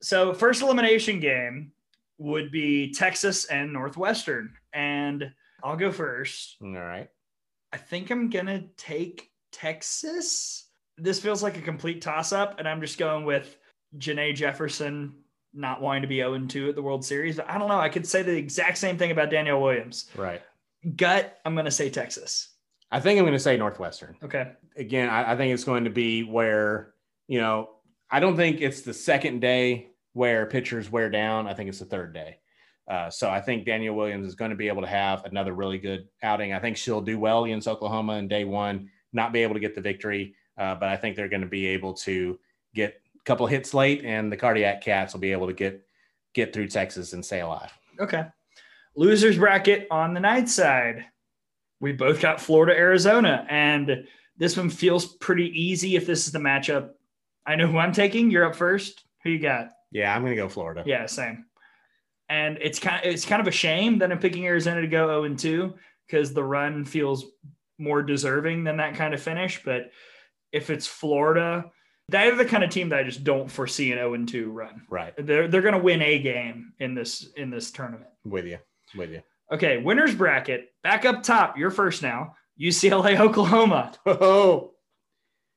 So 0.00 0.32
first 0.32 0.62
elimination 0.62 1.20
game 1.20 1.72
would 2.16 2.50
be 2.50 2.92
Texas 2.94 3.44
and 3.46 3.72
Northwestern, 3.74 4.54
and 4.72 5.30
I'll 5.62 5.76
go 5.76 5.92
first. 5.92 6.56
All 6.62 6.70
right. 6.72 7.08
I 7.74 7.76
think 7.76 8.10
I'm 8.10 8.30
gonna 8.30 8.64
take 8.78 9.30
Texas. 9.52 10.68
This 10.96 11.20
feels 11.20 11.42
like 11.42 11.58
a 11.58 11.62
complete 11.62 12.00
toss 12.00 12.32
up, 12.32 12.58
and 12.58 12.66
I'm 12.68 12.80
just 12.80 12.96
going 12.98 13.24
with 13.26 13.58
Janae 13.98 14.34
Jefferson 14.34 15.14
not 15.54 15.80
wanting 15.80 16.02
to 16.02 16.08
be 16.08 16.16
0 16.16 16.38
2 16.46 16.68
at 16.70 16.74
the 16.74 16.82
World 16.82 17.04
Series. 17.04 17.36
But 17.36 17.48
I 17.48 17.58
don't 17.58 17.68
know. 17.68 17.78
I 17.78 17.88
could 17.88 18.06
say 18.06 18.22
the 18.22 18.36
exact 18.36 18.78
same 18.78 18.98
thing 18.98 19.10
about 19.10 19.30
Danielle 19.30 19.60
Williams. 19.60 20.10
Right. 20.16 20.42
Gut, 20.96 21.38
I'm 21.44 21.54
gonna 21.54 21.70
say 21.70 21.90
Texas. 21.90 22.54
I 22.94 23.00
think 23.00 23.18
I'm 23.18 23.24
going 23.24 23.32
to 23.34 23.40
say 23.40 23.56
Northwestern. 23.56 24.16
Okay. 24.22 24.52
Again, 24.76 25.08
I, 25.08 25.32
I 25.32 25.36
think 25.36 25.52
it's 25.52 25.64
going 25.64 25.82
to 25.82 25.90
be 25.90 26.22
where, 26.22 26.94
you 27.26 27.40
know, 27.40 27.70
I 28.08 28.20
don't 28.20 28.36
think 28.36 28.60
it's 28.60 28.82
the 28.82 28.94
second 28.94 29.40
day 29.40 29.88
where 30.12 30.46
pitchers 30.46 30.92
wear 30.92 31.10
down. 31.10 31.48
I 31.48 31.54
think 31.54 31.68
it's 31.68 31.80
the 31.80 31.86
third 31.86 32.14
day. 32.14 32.38
Uh, 32.86 33.10
so 33.10 33.28
I 33.28 33.40
think 33.40 33.66
Danielle 33.66 33.94
Williams 33.94 34.28
is 34.28 34.36
going 34.36 34.52
to 34.52 34.56
be 34.56 34.68
able 34.68 34.82
to 34.82 34.88
have 34.88 35.24
another 35.24 35.54
really 35.54 35.78
good 35.78 36.06
outing. 36.22 36.52
I 36.52 36.60
think 36.60 36.76
she'll 36.76 37.00
do 37.00 37.18
well 37.18 37.44
against 37.44 37.66
Oklahoma 37.66 38.12
in 38.14 38.28
day 38.28 38.44
one, 38.44 38.88
not 39.12 39.32
be 39.32 39.42
able 39.42 39.54
to 39.54 39.60
get 39.60 39.74
the 39.74 39.80
victory, 39.80 40.36
uh, 40.56 40.76
but 40.76 40.88
I 40.88 40.96
think 40.96 41.16
they're 41.16 41.28
going 41.28 41.40
to 41.40 41.48
be 41.48 41.66
able 41.66 41.94
to 41.94 42.38
get 42.76 43.00
couple 43.24 43.46
hits 43.46 43.74
late, 43.74 44.04
and 44.04 44.30
the 44.30 44.36
cardiac 44.36 44.82
cats 44.82 45.12
will 45.12 45.20
be 45.20 45.32
able 45.32 45.46
to 45.46 45.52
get 45.52 45.86
get 46.34 46.52
through 46.52 46.68
Texas 46.68 47.12
and 47.12 47.24
stay 47.24 47.40
alive. 47.40 47.72
Okay. 48.00 48.26
Losers 48.96 49.38
bracket 49.38 49.86
on 49.90 50.14
the 50.14 50.20
night 50.20 50.48
side. 50.48 51.04
We 51.80 51.92
both 51.92 52.20
got 52.20 52.40
Florida, 52.40 52.76
Arizona, 52.76 53.46
and 53.48 54.06
this 54.36 54.56
one 54.56 54.70
feels 54.70 55.06
pretty 55.06 55.48
easy 55.60 55.96
if 55.96 56.06
this 56.06 56.26
is 56.26 56.32
the 56.32 56.38
matchup. 56.38 56.90
I 57.46 57.56
know 57.56 57.66
who 57.66 57.78
I'm 57.78 57.92
taking. 57.92 58.30
You're 58.30 58.46
up 58.46 58.56
first. 58.56 59.04
Who 59.22 59.30
you 59.30 59.38
got? 59.38 59.70
Yeah, 59.90 60.14
I'm 60.14 60.22
going 60.22 60.32
to 60.32 60.42
go 60.42 60.48
Florida. 60.48 60.82
Yeah, 60.86 61.06
same. 61.06 61.46
And 62.28 62.58
it's 62.60 62.78
kind 62.78 63.04
of, 63.04 63.12
it's 63.12 63.24
kind 63.24 63.40
of 63.40 63.48
a 63.48 63.52
shame 63.52 63.98
that 63.98 64.10
I'm 64.10 64.18
picking 64.18 64.46
Arizona 64.46 64.80
to 64.80 64.86
go 64.86 65.06
0 65.06 65.24
and 65.24 65.38
2 65.38 65.74
because 66.06 66.32
the 66.32 66.42
run 66.42 66.84
feels 66.84 67.26
more 67.78 68.02
deserving 68.02 68.64
than 68.64 68.78
that 68.78 68.94
kind 68.94 69.14
of 69.14 69.22
finish. 69.22 69.62
But 69.62 69.90
if 70.52 70.70
it's 70.70 70.86
Florida, 70.86 71.70
they're 72.08 72.34
the 72.36 72.44
kind 72.44 72.62
of 72.64 72.70
team 72.70 72.90
that 72.90 72.98
I 72.98 73.02
just 73.02 73.24
don't 73.24 73.50
foresee 73.50 73.92
an 73.92 73.98
0 73.98 74.14
and 74.14 74.28
2 74.28 74.50
run. 74.50 74.82
Right. 74.90 75.14
They're 75.16 75.48
they're 75.48 75.62
going 75.62 75.74
to 75.74 75.80
win 75.80 76.02
a 76.02 76.18
game 76.18 76.72
in 76.78 76.94
this 76.94 77.28
in 77.36 77.50
this 77.50 77.70
tournament. 77.70 78.10
With 78.24 78.46
you. 78.46 78.58
With 78.96 79.10
you. 79.10 79.22
Okay, 79.52 79.78
winners 79.78 80.14
bracket. 80.14 80.68
Back 80.82 81.04
up 81.04 81.22
top. 81.22 81.56
You're 81.58 81.70
first 81.70 82.02
now. 82.02 82.34
UCLA, 82.60 83.18
Oklahoma. 83.20 83.92
Oh, 84.06 84.72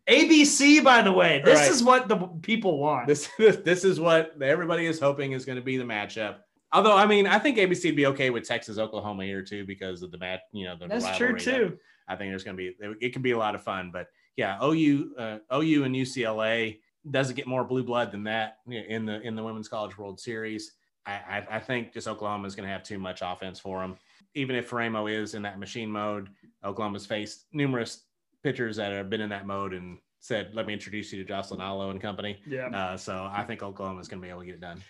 ABC, 0.10 0.84
by 0.84 1.02
the 1.02 1.11
way. 1.11 1.41
This 1.44 1.60
Right. 1.60 1.72
is 1.72 1.84
what 1.84 2.07
the 2.07 2.15
people 2.41 2.80
want. 2.80 3.07
this 3.07 3.30
this 3.38 3.84
is 3.84 3.99
what 3.99 4.41
everybody 4.41 4.86
is 4.86 4.99
hoping 4.99 5.34
is 5.34 5.45
going 5.45 5.57
to 5.57 5.61
be 5.64 5.78
the 5.78 5.84
matchup. 5.84 6.38
Although, 6.74 6.95
I 6.98 7.06
mean, 7.06 7.28
I 7.28 7.40
think 7.40 7.57
ABC 7.57 7.86
would 7.86 7.95
be 7.95 8.07
okay 8.07 8.30
with 8.30 8.45
Texas 8.45 8.78
Oklahoma 8.78 9.24
here 9.24 9.41
too 9.41 9.65
because 9.65 10.02
of 10.02 10.11
the 10.11 10.18
match. 10.18 10.41
You 10.53 10.65
know, 10.65 10.76
the 10.78 10.88
That's 10.88 11.18
true 11.18 11.38
too. 11.38 11.78
I 12.10 12.15
think 12.15 12.32
there's 12.32 12.44
going 12.44 12.57
to 12.57 12.61
be 12.61 12.76
it, 12.80 12.98
it 13.02 13.14
can 13.14 13.22
be 13.22 13.32
a 13.32 13.38
lot 13.38 13.56
of 13.56 13.64
fun. 13.64 13.90
But 13.91 14.07
yeah, 14.38 14.64
OU 14.64 15.16
uh, 15.18 15.38
OU 15.54 15.84
and 15.84 15.96
UCLA 15.96 16.80
doesn't 17.10 17.36
get 17.36 17.48
more 17.48 17.64
blue 17.64 17.84
blood 17.84 18.12
than 18.12 18.24
that 18.24 18.60
in 18.68 19.06
the 19.06 19.20
in 19.22 19.36
the 19.36 19.44
Women's 19.44 19.68
College 19.68 19.98
World 19.98 20.20
Series. 20.20 20.74
I, 21.06 21.12
I, 21.12 21.48
I 21.52 21.60
think 21.60 21.94
just 21.94 22.08
Oklahoma 22.08 22.48
is 22.48 22.56
going 22.56 22.68
to 22.68 22.72
have 22.72 22.84
too 22.84 23.00
much 23.00 23.22
offense 23.24 23.60
for 23.60 23.80
them. 23.80 23.98
Even 24.36 24.56
if 24.56 24.72
Ramo 24.72 25.08
is 25.08 25.34
in 25.34 25.42
that 25.42 25.58
machine 25.58 25.90
mode, 25.90 26.30
Oklahoma's 26.64 27.06
faced 27.06 27.46
numerous 27.54 28.04
pitchers 28.44 28.76
that 28.76 28.92
have 28.92 29.10
been 29.10 29.22
in 29.22 29.30
that 29.30 29.48
mode 29.48 29.74
and 29.74 29.98
said, 30.20 30.52
"Let 30.54 30.68
me 30.68 30.74
introduce 30.74 31.12
you 31.12 31.24
to 31.24 31.28
Jocelyn 31.28 31.62
Alo 31.62 31.90
and 31.90 32.00
company." 32.00 32.40
Yeah. 32.46 32.68
Uh, 32.68 32.98
so 32.98 33.30
I 33.32 33.44
think 33.44 33.64
Oklahoma 33.64 34.00
is 34.00 34.08
going 34.08 34.22
to 34.22 34.26
be 34.26 34.30
able 34.30 34.42
to 34.42 34.46
get 34.46 34.56
it 34.56 34.62
done. 34.62 34.84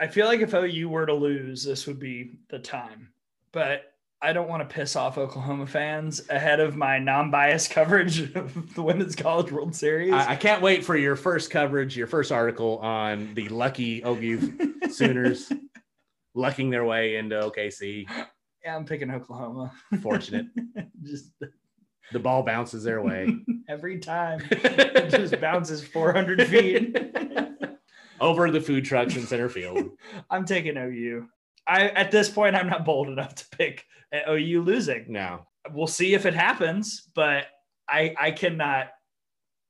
I 0.00 0.06
feel 0.06 0.26
like 0.26 0.40
if 0.40 0.54
OU 0.54 0.88
were 0.88 1.04
to 1.04 1.12
lose, 1.12 1.62
this 1.62 1.86
would 1.86 1.98
be 1.98 2.38
the 2.48 2.58
time. 2.58 3.10
But 3.52 3.92
I 4.22 4.32
don't 4.34 4.48
want 4.48 4.68
to 4.68 4.72
piss 4.74 4.96
off 4.96 5.16
Oklahoma 5.16 5.66
fans 5.66 6.20
ahead 6.28 6.60
of 6.60 6.76
my 6.76 6.98
non-biased 6.98 7.70
coverage 7.70 8.34
of 8.34 8.74
the 8.74 8.82
Women's 8.82 9.16
College 9.16 9.50
World 9.50 9.74
Series. 9.74 10.12
I, 10.12 10.32
I 10.32 10.36
can't 10.36 10.60
wait 10.60 10.84
for 10.84 10.94
your 10.96 11.16
first 11.16 11.50
coverage, 11.50 11.96
your 11.96 12.06
first 12.06 12.30
article 12.30 12.78
on 12.78 13.34
the 13.34 13.48
lucky 13.48 14.02
OU 14.04 14.74
Sooners 14.90 15.50
lucking 16.34 16.68
their 16.70 16.84
way 16.84 17.16
into 17.16 17.36
OKC. 17.40 18.06
yeah, 18.64 18.76
I'm 18.76 18.84
picking 18.84 19.10
Oklahoma. 19.10 19.72
Fortunate. 20.02 20.46
just 21.02 21.32
The 22.12 22.18
ball 22.18 22.42
bounces 22.42 22.84
their 22.84 23.00
way. 23.00 23.34
every 23.68 24.00
time, 24.00 24.42
it 24.50 25.08
just 25.10 25.40
bounces 25.40 25.82
400 25.82 26.46
feet. 26.46 26.96
Over 28.20 28.50
the 28.50 28.60
food 28.60 28.84
trucks 28.84 29.16
in 29.16 29.22
center 29.26 29.48
field. 29.48 29.92
I'm 30.28 30.44
taking 30.44 30.76
OU. 30.76 31.26
I 31.66 31.88
at 31.88 32.10
this 32.10 32.28
point, 32.28 32.56
I'm 32.56 32.68
not 32.68 32.84
bold 32.84 33.08
enough 33.08 33.34
to 33.36 33.44
pick 33.56 33.84
oh, 34.26 34.34
OU 34.34 34.62
losing. 34.62 35.06
No. 35.08 35.46
We'll 35.72 35.86
see 35.86 36.14
if 36.14 36.26
it 36.26 36.34
happens, 36.34 37.08
but 37.14 37.46
I 37.88 38.14
I 38.18 38.30
cannot 38.30 38.88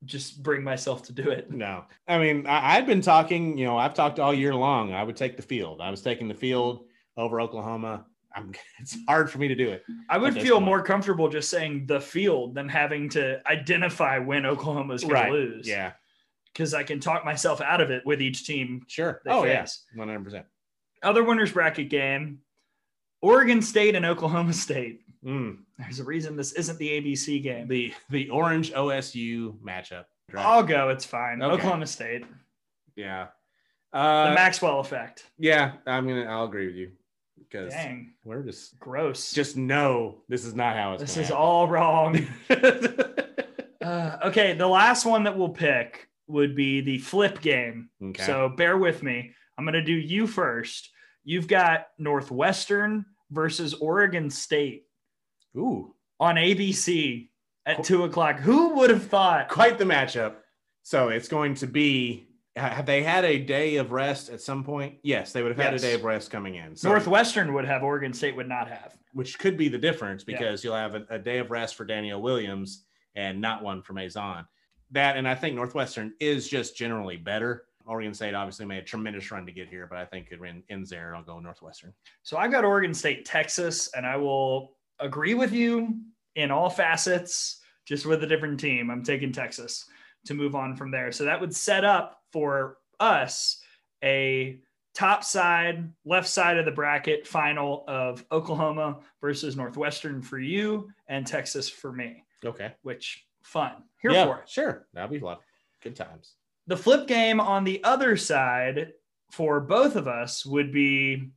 just 0.04 0.42
bring 0.42 0.62
myself 0.62 1.02
to 1.04 1.12
do 1.12 1.30
it. 1.30 1.50
No. 1.50 1.84
I 2.08 2.18
mean, 2.18 2.46
I, 2.46 2.76
I've 2.76 2.86
been 2.86 3.02
talking, 3.02 3.58
you 3.58 3.66
know, 3.66 3.76
I've 3.76 3.94
talked 3.94 4.18
all 4.18 4.32
year 4.32 4.54
long. 4.54 4.92
I 4.92 5.02
would 5.02 5.16
take 5.16 5.36
the 5.36 5.42
field. 5.42 5.80
I 5.80 5.90
was 5.90 6.00
taking 6.02 6.28
the 6.28 6.34
field 6.34 6.86
over 7.16 7.40
Oklahoma. 7.40 8.06
I'm, 8.34 8.52
it's 8.80 8.96
hard 9.06 9.30
for 9.30 9.38
me 9.38 9.48
to 9.48 9.54
do 9.54 9.68
it. 9.70 9.82
I 10.08 10.16
would 10.18 10.34
feel 10.34 10.56
point. 10.56 10.66
more 10.66 10.82
comfortable 10.82 11.28
just 11.28 11.50
saying 11.50 11.86
the 11.86 12.00
field 12.00 12.54
than 12.54 12.68
having 12.68 13.08
to 13.10 13.40
identify 13.46 14.18
when 14.18 14.46
Oklahoma's 14.46 15.02
going 15.02 15.14
Right. 15.14 15.26
to 15.26 15.32
lose. 15.32 15.68
Yeah. 15.68 15.92
Because 16.52 16.74
I 16.74 16.82
can 16.82 16.98
talk 16.98 17.24
myself 17.24 17.60
out 17.60 17.80
of 17.80 17.90
it 17.90 18.04
with 18.06 18.22
each 18.22 18.46
team. 18.46 18.82
Sure. 18.88 19.20
Oh, 19.26 19.42
face. 19.42 19.84
yeah. 19.94 20.04
100%. 20.04 20.44
Other 21.02 21.24
winners 21.24 21.52
bracket 21.52 21.88
game 21.88 22.40
Oregon 23.22 23.60
State 23.62 23.94
and 23.94 24.04
Oklahoma 24.06 24.52
State. 24.52 25.02
Mm. 25.24 25.58
There's 25.78 26.00
a 26.00 26.04
reason 26.04 26.36
this 26.36 26.52
isn't 26.52 26.78
the 26.78 26.88
ABC 26.88 27.42
game. 27.42 27.68
The, 27.68 27.92
the 28.08 28.30
orange 28.30 28.72
OSU 28.72 29.58
matchup. 29.58 30.04
I'll 30.36 30.62
go. 30.62 30.88
It's 30.90 31.04
fine. 31.04 31.42
Okay. 31.42 31.52
Oklahoma 31.54 31.86
State. 31.86 32.24
Yeah. 32.96 33.28
The 33.92 33.98
Uh, 33.98 34.32
Maxwell 34.34 34.80
effect. 34.80 35.24
yeah, 35.38 35.72
I'm 35.86 36.06
gonna. 36.06 36.24
I'll 36.24 36.44
agree 36.44 36.66
with 36.66 36.76
you 36.76 36.92
because 37.38 37.72
Dang. 37.72 38.12
we're 38.24 38.42
just 38.44 38.78
Gross. 38.78 39.32
just 39.32 39.56
know 39.56 40.22
this 40.28 40.44
is 40.44 40.54
not 40.54 40.76
how 40.76 40.92
it's. 40.92 41.02
this 41.02 41.16
is 41.16 41.26
happen. 41.28 41.36
all 41.36 41.66
wrong. 41.68 42.26
Uh, 43.82 44.18
okay, 44.26 44.52
the 44.52 44.66
last 44.66 45.06
one 45.06 45.24
that 45.24 45.36
we'll 45.36 45.48
pick 45.48 46.08
would 46.26 46.54
be 46.54 46.82
the 46.82 46.98
flip 46.98 47.40
game. 47.40 47.88
Okay. 48.02 48.22
So 48.24 48.50
bear 48.50 48.76
with 48.76 49.02
me. 49.02 49.32
I'm 49.60 49.66
going 49.66 49.74
to 49.74 49.82
do 49.82 49.92
you 49.92 50.26
first. 50.26 50.88
You've 51.22 51.46
got 51.46 51.88
Northwestern 51.98 53.04
versus 53.30 53.74
Oregon 53.74 54.30
State 54.30 54.84
Ooh, 55.54 55.94
on 56.18 56.36
ABC 56.36 57.28
at 57.66 57.84
two 57.84 58.04
o'clock. 58.04 58.38
Who 58.40 58.70
would 58.76 58.88
have 58.88 59.04
thought? 59.04 59.50
quite 59.50 59.76
the 59.76 59.84
matchup. 59.84 60.36
So 60.82 61.08
it's 61.10 61.28
going 61.28 61.56
to 61.56 61.66
be. 61.66 62.26
Have 62.56 62.86
they 62.86 63.02
had 63.02 63.26
a 63.26 63.38
day 63.38 63.76
of 63.76 63.92
rest 63.92 64.30
at 64.30 64.40
some 64.40 64.64
point? 64.64 64.94
Yes, 65.02 65.34
they 65.34 65.42
would 65.42 65.50
have 65.54 65.62
had 65.62 65.74
Yes. 65.74 65.82
a 65.82 65.86
day 65.88 65.94
of 65.94 66.04
rest 66.04 66.30
coming 66.30 66.54
in. 66.54 66.74
So, 66.74 66.88
Northwestern 66.88 67.52
would 67.52 67.66
have, 67.66 67.82
Oregon 67.82 68.12
State 68.14 68.34
would 68.36 68.48
not 68.48 68.66
have. 68.68 68.96
which 69.12 69.38
could 69.38 69.58
be 69.58 69.68
the 69.68 69.78
difference 69.78 70.24
Yeah. 70.26 70.38
because 70.38 70.64
you'll 70.64 70.74
have 70.74 70.94
a, 70.94 71.04
a 71.10 71.18
day 71.18 71.36
of 71.38 71.50
rest 71.50 71.74
for 71.76 71.84
Danielle 71.84 72.22
Williams 72.22 72.86
and 73.14 73.40
not 73.42 73.62
one 73.62 73.82
for 73.82 73.92
Mazon. 73.92 74.46
That 74.92 75.18
and 75.18 75.28
I 75.28 75.34
think 75.34 75.54
Northwestern 75.54 76.14
is 76.18 76.48
just 76.48 76.76
generally 76.76 77.18
better. 77.18 77.64
Oregon 77.90 78.14
State 78.14 78.34
obviously 78.34 78.66
made 78.66 78.78
a 78.78 78.82
tremendous 78.82 79.30
run 79.32 79.44
to 79.46 79.52
get 79.52 79.68
here, 79.68 79.86
but 79.88 79.98
I 79.98 80.04
think 80.04 80.28
it 80.30 80.40
ran- 80.40 80.62
ends 80.70 80.90
there. 80.90 81.14
I'll 81.16 81.24
go 81.24 81.40
Northwestern. 81.40 81.92
So 82.22 82.36
I've 82.36 82.52
got 82.52 82.64
Oregon 82.64 82.94
State, 82.94 83.24
Texas, 83.24 83.90
and 83.94 84.06
I 84.06 84.16
will 84.16 84.76
agree 85.00 85.34
with 85.34 85.52
you 85.52 85.96
in 86.36 86.52
all 86.52 86.70
facets, 86.70 87.60
just 87.86 88.06
with 88.06 88.22
a 88.22 88.26
different 88.28 88.60
team. 88.60 88.90
I'm 88.90 89.02
taking 89.02 89.32
Texas 89.32 89.86
to 90.26 90.34
move 90.34 90.54
on 90.54 90.76
from 90.76 90.92
there. 90.92 91.10
So 91.10 91.24
that 91.24 91.40
would 91.40 91.54
set 91.54 91.84
up 91.84 92.20
for 92.32 92.76
us 93.00 93.60
a 94.04 94.60
top 94.94 95.24
side, 95.24 95.90
left 96.04 96.28
side 96.28 96.58
of 96.58 96.66
the 96.66 96.70
bracket 96.70 97.26
final 97.26 97.84
of 97.88 98.24
Oklahoma 98.30 99.00
versus 99.20 99.56
Northwestern 99.56 100.22
for 100.22 100.38
you 100.38 100.88
and 101.08 101.26
Texas 101.26 101.68
for 101.68 101.92
me, 101.92 102.22
Okay. 102.44 102.72
which 102.82 103.26
fun. 103.42 103.72
Here 104.00 104.12
yeah, 104.12 104.26
for 104.26 104.38
it. 104.42 104.48
sure. 104.48 104.86
That'll 104.94 105.10
be 105.10 105.18
fun. 105.18 105.38
Good 105.82 105.96
times. 105.96 106.34
The 106.70 106.76
flip 106.76 107.08
game 107.08 107.40
on 107.40 107.64
the 107.64 107.82
other 107.82 108.16
side 108.16 108.92
for 109.32 109.58
both 109.58 109.96
of 109.96 110.06
us 110.06 110.46
would 110.46 110.72
be 110.72 111.32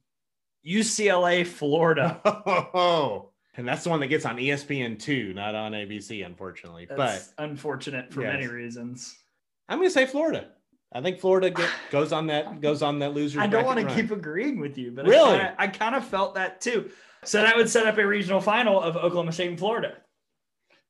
UCLA, 0.64 1.44
Florida. 1.44 2.22
Oh, 2.76 3.32
and 3.56 3.68
that's 3.68 3.84
the 3.84 3.90
one 3.90 4.00
that 4.02 4.08
gets 4.10 4.26
on 4.26 4.38
ESPN 4.38 5.00
two, 5.00 5.34
not 5.34 5.56
on 5.56 5.72
ABC, 5.72 6.24
unfortunately. 6.24 6.86
That's 6.88 7.30
but 7.36 7.44
unfortunate 7.44 8.14
for 8.14 8.22
Yes. 8.22 8.34
many 8.34 8.48
reasons. 8.48 9.18
I'm 9.68 9.80
going 9.80 9.90
to 9.90 9.94
say 9.94 10.06
Florida. 10.06 10.50
I 10.92 11.02
think 11.02 11.20
Florida 11.20 11.50
get, 11.50 11.68
goes 11.90 12.12
on 12.12 12.28
that 12.28 12.62
goes 12.62 12.84
on 12.84 13.00
that 13.00 13.16
loser. 13.16 13.40
I 13.42 13.48
don't 13.48 13.66
want 13.66 13.80
to 13.80 13.96
keep 13.96 14.12
agreeing 14.12 14.60
with 14.60 14.78
you, 14.78 14.92
but 14.92 15.08
Really? 15.08 15.42
I 15.58 15.66
kind 15.66 15.96
of 15.96 16.06
felt 16.06 16.36
that 16.36 16.62
too. 16.62 16.92
So 17.24 17.42
that 17.42 17.58
would 17.58 17.70
set 17.70 17.88
up 17.88 17.98
a 17.98 18.06
regional 18.06 18.40
final 18.40 18.80
of 18.80 18.98
Oklahoma 18.98 19.32
State 19.32 19.50
and 19.50 19.58
Florida. 19.58 19.98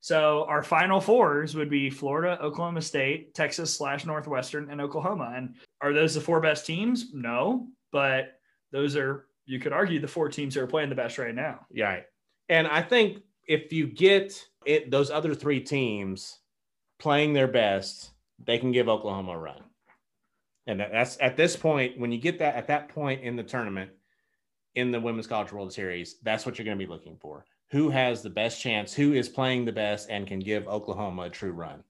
So 0.04 0.44
our 0.50 0.62
final 0.64 1.00
fours 1.00 1.56
would 1.56 1.70
be 1.70 1.90
Florida, 1.90 2.38
Oklahoma 2.42 2.82
State, 2.82 3.34
Texas 3.34 3.74
slash 3.74 4.06
Northwestern, 4.06 4.70
and 4.70 4.82
Oklahoma. 4.82 5.32
And 5.34 5.56
are 5.80 5.94
those 5.94 6.14
the 6.14 6.20
four 6.20 6.42
best 6.42 6.66
teams? 6.66 7.14
No, 7.14 7.70
but 7.94 8.34
those 8.74 8.98
are 8.98 9.28
you 9.46 9.62
could 9.62 9.72
argue 9.72 10.02
the 10.02 10.08
four 10.10 10.28
teams 10.28 10.56
that 10.56 10.62
are 10.62 10.68
playing 10.68 10.90
the 10.90 10.96
best 10.96 11.18
right 11.18 11.34
now. 11.34 11.66
Yeah, 11.72 12.02
and 12.50 12.68
I 12.68 12.82
think 12.82 13.22
if 13.48 13.72
you 13.72 13.88
get 13.88 14.46
it, 14.66 14.92
those 14.92 15.10
other 15.10 15.34
three 15.34 15.62
teams 15.62 16.40
playing 17.00 17.32
their 17.32 17.48
best, 17.48 18.12
they 18.44 18.58
can 18.58 18.74
give 18.74 18.90
Oklahoma 18.90 19.32
a 19.32 19.38
run. 19.38 19.64
And 20.68 20.82
that's 20.82 21.18
at 21.22 21.38
this 21.38 21.56
point 21.56 21.98
when 21.98 22.12
you 22.12 22.18
get 22.18 22.40
that 22.40 22.56
at 22.56 22.68
that 22.68 22.90
point 22.90 23.22
in 23.22 23.38
the 23.38 23.44
tournament 23.44 23.92
in 24.76 24.92
the 24.92 25.00
Women's 25.00 25.28
College 25.28 25.54
World 25.54 25.72
Series, 25.72 26.18
that's 26.24 26.46
what 26.46 26.58
you're 26.58 26.66
going 26.66 26.78
to 26.78 26.86
be 26.86 26.92
looking 26.92 27.16
for. 27.16 27.46
Who 27.74 27.90
has 27.90 28.22
the 28.22 28.30
best 28.30 28.62
chance? 28.62 28.94
Who 28.94 29.14
is 29.14 29.28
playing 29.28 29.66
the 29.66 29.72
best 29.72 30.08
and 30.12 30.28
can 30.28 30.38
give 30.40 30.68
Oklahoma 30.68 31.24
a 31.24 31.30
true 31.32 31.54
run? 31.54 31.84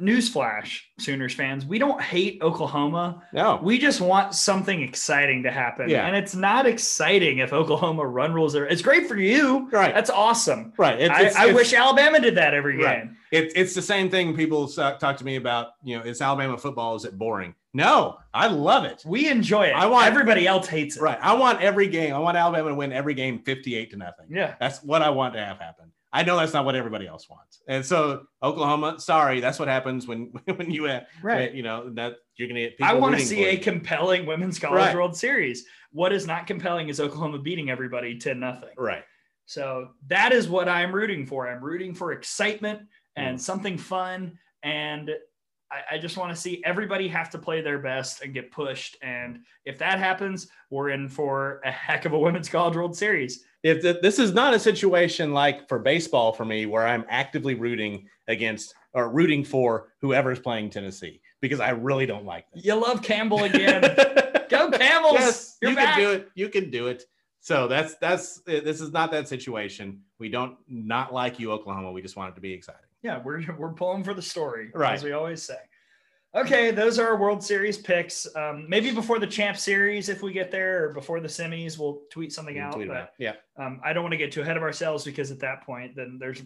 Newsflash, 0.00 0.80
Sooners 0.98 1.34
fans, 1.34 1.64
we 1.66 1.78
don't 1.78 2.00
hate 2.00 2.40
Oklahoma. 2.42 3.22
No, 3.32 3.60
We 3.62 3.78
just 3.78 4.00
want 4.00 4.34
something 4.34 4.82
exciting 4.82 5.42
to 5.44 5.50
happen. 5.50 5.88
Yeah. 5.88 6.06
And 6.06 6.14
it's 6.16 6.34
not 6.34 6.66
exciting 6.66 7.38
if 7.38 7.52
Oklahoma 7.52 8.06
run 8.06 8.32
rules 8.32 8.54
are. 8.56 8.66
It's 8.66 8.82
great 8.82 9.06
for 9.06 9.16
you. 9.16 9.68
Right. 9.70 9.94
That's 9.94 10.10
awesome. 10.10 10.72
right. 10.78 11.00
It's, 11.00 11.10
I, 11.14 11.20
it's- 11.20 11.36
I 11.36 11.42
it's- 11.44 11.56
wish 11.56 11.72
Alabama 11.72 12.20
did 12.20 12.36
that 12.36 12.54
every 12.54 12.76
game. 12.76 12.84
Right. 12.84 13.08
It's 13.32 13.52
it's 13.56 13.74
the 13.74 13.82
same 13.82 14.10
thing. 14.10 14.36
People 14.36 14.70
uh, 14.78 14.92
talk 14.98 15.16
to 15.16 15.24
me 15.24 15.34
about. 15.34 15.70
You 15.82 15.98
know, 15.98 16.04
it's 16.04 16.20
Alabama 16.22 16.56
football. 16.56 16.94
Is 16.94 17.04
it 17.04 17.18
boring? 17.18 17.56
No, 17.72 18.18
I 18.32 18.46
love 18.46 18.84
it. 18.84 19.02
We 19.04 19.28
enjoy 19.28 19.64
it. 19.64 19.72
I 19.74 19.86
want- 19.86 20.06
everybody 20.06 20.46
else 20.46 20.68
hates 20.68 20.96
it. 20.96 21.02
Right. 21.02 21.18
I 21.20 21.34
want 21.34 21.60
every 21.60 21.88
game. 21.88 22.14
I 22.14 22.18
want 22.20 22.36
Alabama 22.36 22.68
to 22.68 22.74
win 22.76 22.92
every 22.92 23.14
game, 23.14 23.40
fifty-eight 23.40 23.90
to 23.90 23.96
nothing. 23.96 24.26
Yeah. 24.30 24.54
That's 24.60 24.84
what 24.84 25.02
I 25.02 25.10
want 25.10 25.34
to 25.34 25.44
have 25.44 25.58
happen. 25.58 25.90
I 26.14 26.22
know 26.22 26.36
that's 26.36 26.52
not 26.52 26.64
what 26.64 26.76
everybody 26.76 27.08
else 27.08 27.28
wants. 27.28 27.60
And 27.66 27.84
so 27.84 28.22
Oklahoma, 28.40 29.00
sorry, 29.00 29.40
that's 29.40 29.58
what 29.58 29.66
happens 29.66 30.06
when 30.06 30.32
when 30.56 30.70
you 30.70 30.84
have 30.84 31.06
Right. 31.20 31.52
You 31.52 31.64
know 31.64 31.90
that 31.94 32.14
you're 32.36 32.46
gonna 32.46 32.60
get. 32.60 32.76
I 32.80 32.94
want 32.94 33.18
to 33.18 33.24
see 33.24 33.44
a 33.44 33.52
you. 33.52 33.58
compelling 33.58 34.24
women's 34.24 34.60
college 34.60 34.78
Right. 34.78 34.94
world 34.94 35.16
series. 35.16 35.66
What 35.90 36.12
is 36.12 36.26
not 36.26 36.46
compelling 36.46 36.88
is 36.88 37.00
Oklahoma 37.00 37.40
beating 37.40 37.68
everybody 37.68 38.16
10 38.16 38.38
nothing. 38.40 38.70
right. 38.78 39.02
So 39.46 39.90
that 40.06 40.32
is 40.32 40.48
what 40.48 40.68
I'm 40.68 40.94
rooting 40.94 41.26
for. 41.26 41.48
I'm 41.48 41.62
rooting 41.62 41.94
for 41.94 42.12
excitement 42.12 42.80
and 43.16 43.36
mm. 43.36 43.40
something 43.40 43.76
fun. 43.76 44.38
And 44.62 45.10
I, 45.70 45.96
I 45.96 45.98
just 45.98 46.16
want 46.16 46.34
to 46.34 46.40
see 46.40 46.62
everybody 46.64 47.08
have 47.08 47.28
to 47.30 47.38
play 47.38 47.60
their 47.60 47.78
best 47.78 48.22
and 48.22 48.32
get 48.32 48.50
pushed. 48.50 48.96
And 49.02 49.40
if 49.64 49.78
that 49.78 49.98
happens, 49.98 50.48
we're 50.70 50.90
in 50.90 51.08
for 51.08 51.60
a 51.64 51.70
heck 51.70 52.04
of 52.04 52.12
a 52.12 52.18
women's 52.18 52.48
college 52.48 52.76
world 52.76 52.96
series. 52.96 53.44
If 53.64 53.82
th- 53.82 53.96
this 54.02 54.18
is 54.20 54.32
not 54.32 54.54
a 54.54 54.58
situation 54.60 55.32
like 55.32 55.68
for 55.68 55.78
baseball 55.80 56.32
for 56.32 56.44
me, 56.44 56.66
where 56.66 56.86
I'm 56.86 57.04
actively 57.08 57.54
rooting 57.54 58.06
against 58.28 58.74
or 58.92 59.08
rooting 59.08 59.42
for 59.42 59.88
whoever's 60.00 60.38
playing 60.38 60.70
Tennessee 60.70 61.20
because 61.40 61.58
I 61.58 61.70
really 61.70 62.06
don't 62.06 62.24
like 62.26 62.48
them. 62.52 62.60
You 62.62 62.74
love 62.76 63.02
Campbell 63.02 63.42
again. 63.50 63.80
Go 64.50 64.70
Camels. 64.70 65.14
yes, 65.14 65.56
You're 65.62 65.70
you 65.72 65.76
back. 65.76 65.94
can 65.96 66.04
do 66.04 66.10
it. 66.12 66.28
You 66.36 66.48
can 66.50 66.70
do 66.70 66.86
it. 66.88 67.04
So 67.40 67.66
that's 67.66 67.94
that's 67.96 68.40
eh, 68.46 68.60
this 68.60 68.80
is 68.80 68.92
not 68.92 69.10
that 69.12 69.28
situation. 69.28 70.02
We 70.18 70.28
don't 70.28 70.56
not 70.68 71.12
like 71.12 71.40
you, 71.40 71.50
Oklahoma. 71.50 71.90
We 71.90 72.02
just 72.02 72.16
want 72.16 72.32
it 72.32 72.34
to 72.36 72.40
be 72.40 72.52
exciting. 72.52 72.80
Yeah, 73.02 73.20
we're 73.22 73.42
we're 73.58 73.72
pulling 73.72 74.04
for 74.04 74.14
the 74.14 74.22
story, 74.22 74.70
Right. 74.74 74.94
as 74.94 75.02
we 75.04 75.12
always 75.12 75.42
say. 75.42 75.56
Okay, 76.34 76.72
those 76.72 76.98
are 76.98 77.06
our 77.06 77.16
World 77.16 77.44
Series 77.44 77.78
picks. 77.78 78.26
Um, 78.34 78.66
maybe 78.68 78.90
before 78.90 79.20
the 79.20 79.26
Champ 79.26 79.56
Series, 79.56 80.08
if 80.08 80.20
we 80.20 80.32
get 80.32 80.50
there, 80.50 80.86
or 80.86 80.92
before 80.92 81.20
the 81.20 81.28
semis, 81.28 81.78
we'll 81.78 82.02
tweet 82.10 82.32
something 82.32 82.56
can 82.56 82.64
out. 82.64 82.72
tweet 82.72 82.88
but. 82.88 83.14
Yeah, 83.18 83.34
um, 83.56 83.80
I 83.84 83.92
don't 83.92 84.02
want 84.02 84.12
to 84.12 84.18
get 84.18 84.32
too 84.32 84.42
ahead 84.42 84.56
of 84.56 84.62
ourselves 84.64 85.04
because 85.04 85.30
at 85.30 85.38
that 85.40 85.64
point, 85.64 85.94
then 85.94 86.18
there's 86.18 86.42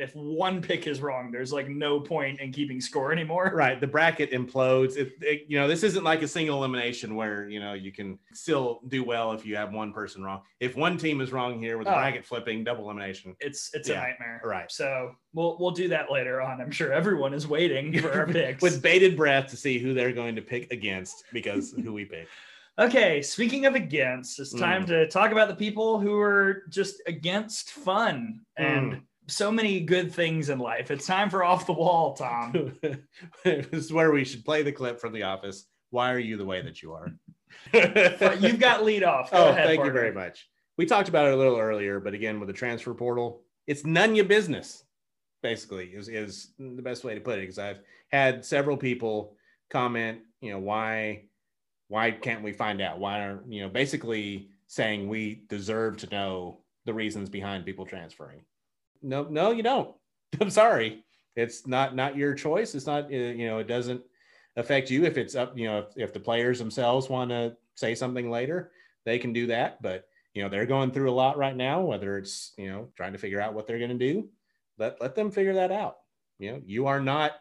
if 0.00 0.14
one 0.16 0.60
pick 0.62 0.86
is 0.86 1.00
wrong, 1.00 1.30
there's 1.30 1.52
like 1.52 1.68
no 1.68 2.00
point 2.00 2.40
in 2.40 2.50
keeping 2.52 2.80
score 2.80 3.12
anymore. 3.12 3.52
right. 3.54 3.80
The 3.80 3.86
bracket 3.86 4.32
implodes. 4.32 4.96
It, 4.96 5.12
it- 5.20 5.44
you 5.48 5.58
know, 5.58 5.68
this 5.68 5.82
isn't 5.82 6.02
like 6.04 6.22
a 6.22 6.28
single 6.28 6.58
elimination 6.58 7.14
where 7.14 7.48
you 7.48 7.60
know 7.60 7.74
you 7.74 7.92
can 7.92 8.18
still 8.32 8.80
do 8.88 9.04
well 9.04 9.32
if 9.32 9.44
you 9.46 9.56
have 9.56 9.72
one 9.72 9.92
person 9.92 10.22
wrong. 10.24 10.42
If 10.60 10.76
one 10.76 10.96
team 10.96 11.20
is 11.20 11.32
wrong 11.32 11.58
here 11.58 11.76
with 11.78 11.86
the 11.86 11.92
Oh. 11.92 11.96
bracket 11.96 12.24
flipping, 12.24 12.64
double 12.64 12.84
elimination. 12.84 13.36
It's 13.40 13.70
it's 13.74 13.88
Yeah, 13.88 14.02
a 14.04 14.08
nightmare. 14.08 14.40
right. 14.44 14.70
So 14.70 15.12
we'll 15.34 15.56
we'll 15.60 15.70
do 15.72 15.88
that 15.88 16.10
later 16.10 16.40
on. 16.40 16.60
I'm 16.60 16.70
sure 16.70 16.92
everyone 16.92 17.34
is 17.34 17.46
waiting 17.46 17.98
for 18.00 18.12
our 18.12 18.26
picks. 18.38 18.62
with 18.62 18.80
bated 18.82 19.16
breath 19.16 19.48
to 19.50 19.56
see 19.56 19.78
who 19.78 19.94
they're 19.94 20.12
going 20.12 20.34
to 20.36 20.42
pick 20.42 20.72
against 20.72 21.24
because 21.32 21.72
who 21.72 21.92
we 21.92 22.04
pick. 22.04 22.26
Okay, 22.78 23.20
speaking 23.20 23.66
of 23.66 23.74
against, 23.74 24.40
it's 24.40 24.54
time 24.58 24.84
Mm. 24.84 24.86
to 24.86 25.08
talk 25.08 25.32
about 25.32 25.48
the 25.48 25.54
people 25.54 26.00
who 26.00 26.18
are 26.18 26.62
just 26.70 27.02
against 27.06 27.72
fun 27.72 28.40
and 28.56 28.92
Mm. 28.94 29.02
So 29.30 29.50
many 29.50 29.80
good 29.80 30.12
things 30.12 30.48
in 30.48 30.58
life. 30.58 30.90
It's 30.90 31.06
time 31.06 31.30
for 31.30 31.44
off 31.44 31.66
the 31.66 31.72
wall, 31.72 32.14
Tom. 32.14 32.74
this 33.44 33.66
is 33.72 33.92
where 33.92 34.10
we 34.10 34.24
should 34.24 34.44
play 34.44 34.62
the 34.62 34.72
clip 34.72 35.00
from 35.00 35.12
The 35.12 35.22
Office. 35.22 35.66
Why 35.90 36.12
are 36.12 36.18
you 36.18 36.36
the 36.36 36.44
way 36.44 36.62
that 36.62 36.82
you 36.82 36.92
are? 36.92 37.12
you've 38.40 38.60
got 38.60 38.84
lead 38.84 39.02
off. 39.02 39.30
Go 39.30 39.46
oh, 39.46 39.48
ahead, 39.50 39.66
thank 39.66 39.84
you 39.84 39.90
very 39.90 40.12
much. 40.12 40.48
We 40.76 40.86
talked 40.86 41.08
about 41.08 41.26
it 41.26 41.34
a 41.34 41.36
little 41.36 41.58
earlier, 41.58 42.00
but 42.00 42.14
again, 42.14 42.40
with 42.40 42.46
the 42.46 42.52
transfer 42.52 42.94
portal, 42.94 43.42
it's 43.66 43.84
none 43.84 44.14
your 44.14 44.24
business. 44.24 44.84
Basically, 45.42 45.86
is 45.86 46.08
is 46.08 46.52
the 46.58 46.82
best 46.82 47.02
way 47.02 47.14
to 47.14 47.20
put 47.20 47.38
it. 47.38 47.42
Because 47.42 47.58
I've 47.58 47.80
had 48.12 48.44
several 48.44 48.76
people 48.76 49.36
comment, 49.70 50.20
you 50.40 50.52
know, 50.52 50.58
why 50.58 51.24
why 51.88 52.10
can't 52.10 52.42
we 52.42 52.52
find 52.52 52.80
out? 52.80 52.98
Why 52.98 53.20
are 53.20 53.42
you 53.48 53.62
know 53.62 53.68
basically 53.68 54.50
saying 54.66 55.08
we 55.08 55.42
deserve 55.48 55.96
to 55.98 56.10
know 56.10 56.60
the 56.84 56.94
reasons 56.94 57.30
behind 57.30 57.64
people 57.64 57.86
transferring? 57.86 58.42
No, 59.02 59.24
no, 59.24 59.50
you 59.50 59.62
don't. 59.62 59.94
I'm 60.40 60.50
sorry. 60.50 61.04
It's 61.36 61.66
not 61.66 61.94
not 61.94 62.16
your 62.16 62.34
choice. 62.34 62.74
It's 62.74 62.86
not 62.86 63.04
uh, 63.04 63.16
you 63.16 63.46
know 63.46 63.58
it 63.58 63.68
doesn't 63.68 64.02
affect 64.56 64.90
you 64.90 65.04
if 65.04 65.16
it's 65.16 65.34
up 65.34 65.56
you 65.56 65.66
know 65.66 65.78
if, 65.78 65.86
if 65.96 66.12
the 66.12 66.20
players 66.20 66.58
themselves 66.58 67.08
want 67.08 67.30
to 67.30 67.56
say 67.74 67.94
something 67.94 68.30
later 68.30 68.72
they 69.04 69.18
can 69.18 69.32
do 69.32 69.46
that 69.46 69.80
but 69.82 70.06
you 70.34 70.42
know 70.42 70.48
they're 70.48 70.66
going 70.66 70.90
through 70.90 71.10
a 71.10 71.12
lot 71.12 71.38
right 71.38 71.56
now 71.56 71.80
whether 71.80 72.18
it's 72.18 72.52
you 72.58 72.68
know 72.70 72.88
trying 72.96 73.12
to 73.12 73.18
figure 73.18 73.40
out 73.40 73.54
what 73.54 73.66
they're 73.66 73.78
going 73.78 73.96
to 73.96 74.12
do 74.12 74.28
let 74.78 75.00
let 75.00 75.14
them 75.14 75.30
figure 75.30 75.54
that 75.54 75.70
out 75.70 75.98
you 76.38 76.50
know 76.50 76.60
you 76.64 76.86
are 76.86 77.00
not 77.00 77.32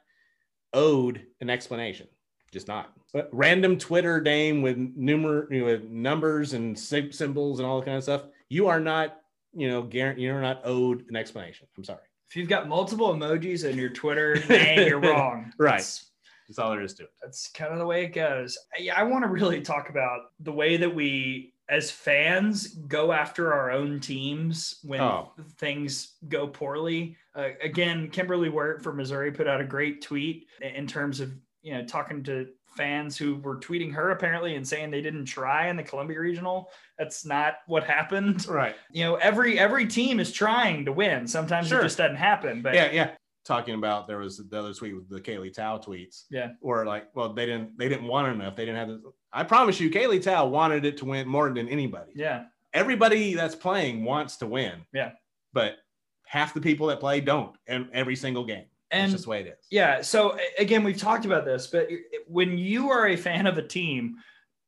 owed 0.73 1.25
an 1.41 1.49
explanation 1.49 2.07
just 2.51 2.67
not 2.67 2.93
but 3.11 3.29
random 3.31 3.77
twitter 3.77 4.21
name 4.21 4.61
with 4.61 4.77
numer 4.97 5.49
with 5.63 5.83
numbers 5.85 6.53
and 6.53 6.77
symbols 6.77 7.59
and 7.59 7.67
all 7.67 7.79
that 7.79 7.85
kind 7.85 7.97
of 7.97 8.03
stuff 8.03 8.25
you 8.49 8.67
are 8.67 8.79
not 8.79 9.18
you 9.53 9.67
know 9.67 9.81
guaranteed 9.81 10.23
you're 10.23 10.41
not 10.41 10.61
owed 10.63 11.05
an 11.09 11.15
explanation 11.15 11.67
i'm 11.77 11.83
sorry 11.83 11.99
If 12.29 12.35
you've 12.35 12.49
got 12.49 12.67
multiple 12.67 13.13
emojis 13.13 13.67
in 13.69 13.77
your 13.77 13.89
Twitter 13.89 14.37
you're 14.75 14.99
wrong. 14.99 15.51
Right. 15.57 15.77
That's, 15.77 16.11
that's 16.47 16.59
all 16.59 16.71
there 16.71 16.81
is 16.81 16.93
to 16.95 17.03
it 17.03 17.09
that's 17.21 17.49
kind 17.51 17.71
of 17.73 17.79
the 17.79 17.85
way 17.85 18.03
it 18.03 18.09
goes. 18.13 18.57
I, 18.79 18.89
I 19.01 19.03
want 19.03 19.23
to 19.23 19.29
really 19.29 19.61
talk 19.61 19.89
about 19.89 20.31
the 20.39 20.51
way 20.51 20.77
that 20.77 20.93
we, 20.93 21.53
as 21.69 21.91
fans, 21.91 22.67
go 22.87 23.11
after 23.11 23.53
our 23.53 23.69
own 23.71 23.99
teams 23.99 24.79
when 24.83 24.99
Oh. 25.01 25.31
things 25.59 26.15
go 26.27 26.47
poorly. 26.47 27.15
Uh, 27.35 27.49
again, 27.61 28.09
Kimberly 28.09 28.49
Wirt 28.49 28.81
from 28.83 28.97
Missouri 28.97 29.31
put 29.31 29.47
out 29.47 29.61
a 29.61 29.65
great 29.65 30.01
tweet 30.01 30.47
in 30.61 30.87
terms 30.87 31.19
of 31.19 31.31
you 31.61 31.73
know 31.73 31.85
talking 31.85 32.23
to 32.23 32.47
fans 32.75 33.17
who 33.17 33.35
were 33.37 33.57
tweeting 33.57 33.91
her 33.93 34.11
apparently 34.11 34.55
and 34.55 34.67
saying 34.67 34.91
they 34.91 35.01
didn't 35.01 35.25
try 35.25 35.67
in 35.69 35.75
the 35.75 35.83
Columbia 35.83 36.19
Regional. 36.19 36.69
That's 36.97 37.25
not 37.25 37.55
what 37.67 37.83
happened. 37.83 38.47
right 38.47 38.75
You 38.91 39.03
know, 39.05 39.15
every 39.15 39.57
every 39.59 39.85
team 39.87 40.19
is 40.19 40.31
trying 40.31 40.85
to 40.85 40.91
win. 40.91 41.27
Sometimes 41.27 41.67
Sure. 41.67 41.79
it 41.79 41.83
just 41.83 41.97
doesn't 41.97 42.17
happen. 42.17 42.61
But 42.61 42.73
yeah, 42.75 42.91
yeah. 42.91 43.11
Talking 43.45 43.73
about 43.75 44.07
there 44.07 44.19
was 44.19 44.37
the 44.37 44.59
other 44.59 44.73
tweet 44.73 44.95
with 44.95 45.09
the 45.09 45.19
Kaylee 45.19 45.53
Tow 45.53 45.79
tweets. 45.83 46.25
Yeah. 46.29 46.49
Or 46.61 46.85
like, 46.85 47.07
well, 47.15 47.33
they 47.33 47.45
didn't 47.45 47.77
they 47.77 47.89
didn't 47.89 48.05
want 48.07 48.27
it 48.27 48.31
enough. 48.31 48.55
They 48.55 48.65
didn't 48.65 48.77
have 48.77 48.87
the 48.89 49.11
I 49.33 49.43
promise 49.43 49.79
you, 49.79 49.89
Kaylee 49.89 50.21
Tow 50.21 50.45
wanted 50.47 50.85
it 50.85 50.97
to 50.97 51.05
win 51.05 51.27
more 51.27 51.51
than 51.51 51.67
anybody. 51.69 52.11
yeah, 52.15 52.45
Everybody 52.73 53.33
that's 53.33 53.55
playing 53.55 54.03
wants 54.05 54.37
to 54.37 54.47
win. 54.47 54.73
Yeah. 54.93 55.11
But 55.53 55.77
half 56.25 56.53
the 56.53 56.61
people 56.61 56.87
that 56.87 56.99
play 56.99 57.21
don't 57.21 57.55
in 57.67 57.89
every 57.93 58.15
single 58.15 58.45
game. 58.45 58.65
And 58.91 59.05
it's 59.05 59.13
just 59.13 59.23
the 59.25 59.29
way 59.29 59.41
it 59.41 59.47
is. 59.47 59.65
Yeah. 59.69 60.01
So 60.01 60.37
again, 60.57 60.83
we've 60.83 60.97
talked 60.97 61.25
about 61.25 61.45
this, 61.45 61.67
but 61.67 61.87
when 62.27 62.57
you 62.57 62.89
are 62.89 63.07
a 63.07 63.15
fan 63.15 63.47
of 63.47 63.57
a 63.57 63.67
team, 63.67 64.17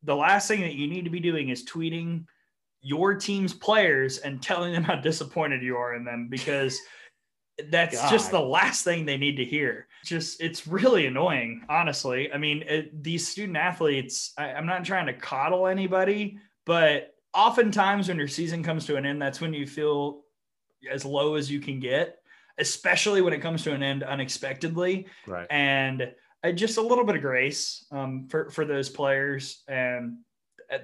the 0.04 0.16
last 0.16 0.48
thing 0.48 0.62
that 0.62 0.74
you 0.74 0.88
need 0.88 1.04
to 1.06 1.10
be 1.10 1.20
doing 1.20 1.50
is 1.50 1.66
tweeting 1.66 2.26
your 2.82 3.14
team's 3.14 3.54
players 3.54 4.18
and 4.20 4.42
telling 4.42 4.74
them 4.74 4.84
how 4.84 4.96
disappointed 4.96 5.62
you 5.62 5.78
are 5.78 5.96
in 5.96 6.04
them 6.04 6.28
because 6.30 6.80
that's 7.70 8.10
just 8.10 8.32
the 8.32 8.40
last 8.40 8.84
thing 8.84 9.06
they 9.06 9.18
need 9.18 9.38
to 9.38 9.46
hear. 9.46 9.88
Just 10.04 10.42
it's 10.42 10.66
really 10.66 11.06
annoying, 11.06 11.64
honestly. 11.70 12.32
I 12.34 12.38
mean, 12.38 12.64
it, 12.64 13.04
these 13.04 13.28
student 13.28 13.58
athletes, 13.58 14.34
I, 14.38 14.54
I'm 14.54 14.66
not 14.66 14.84
trying 14.84 15.06
to 15.08 15.14
coddle 15.14 15.68
anybody, 15.68 16.40
but 16.66 17.14
oftentimes 17.34 18.08
when 18.08 18.18
your 18.18 18.28
season 18.28 18.64
comes 18.64 18.86
to 18.88 18.96
an 18.96 19.06
end, 19.06 19.22
that's 19.22 19.42
when 19.42 19.54
you 19.54 19.68
feel 19.68 20.24
as 20.90 21.06
low 21.06 21.36
as 21.36 21.52
you 21.52 21.60
can 21.60 21.80
get, 21.80 22.21
especially 22.62 23.22
when 23.22 23.34
it 23.34 23.42
comes 23.42 23.64
to 23.64 23.74
an 23.74 23.84
end 23.84 24.04
unexpectedly. 24.04 25.08
Right. 25.28 25.48
And 25.50 26.14
uh, 26.44 26.52
just 26.52 26.78
a 26.78 26.82
little 26.82 27.04
bit 27.04 27.16
of 27.16 27.22
grace 27.22 27.86
um, 27.92 28.28
for 28.30 28.50
for 28.50 28.64
those 28.66 28.90
players, 28.90 29.64
and 29.68 30.20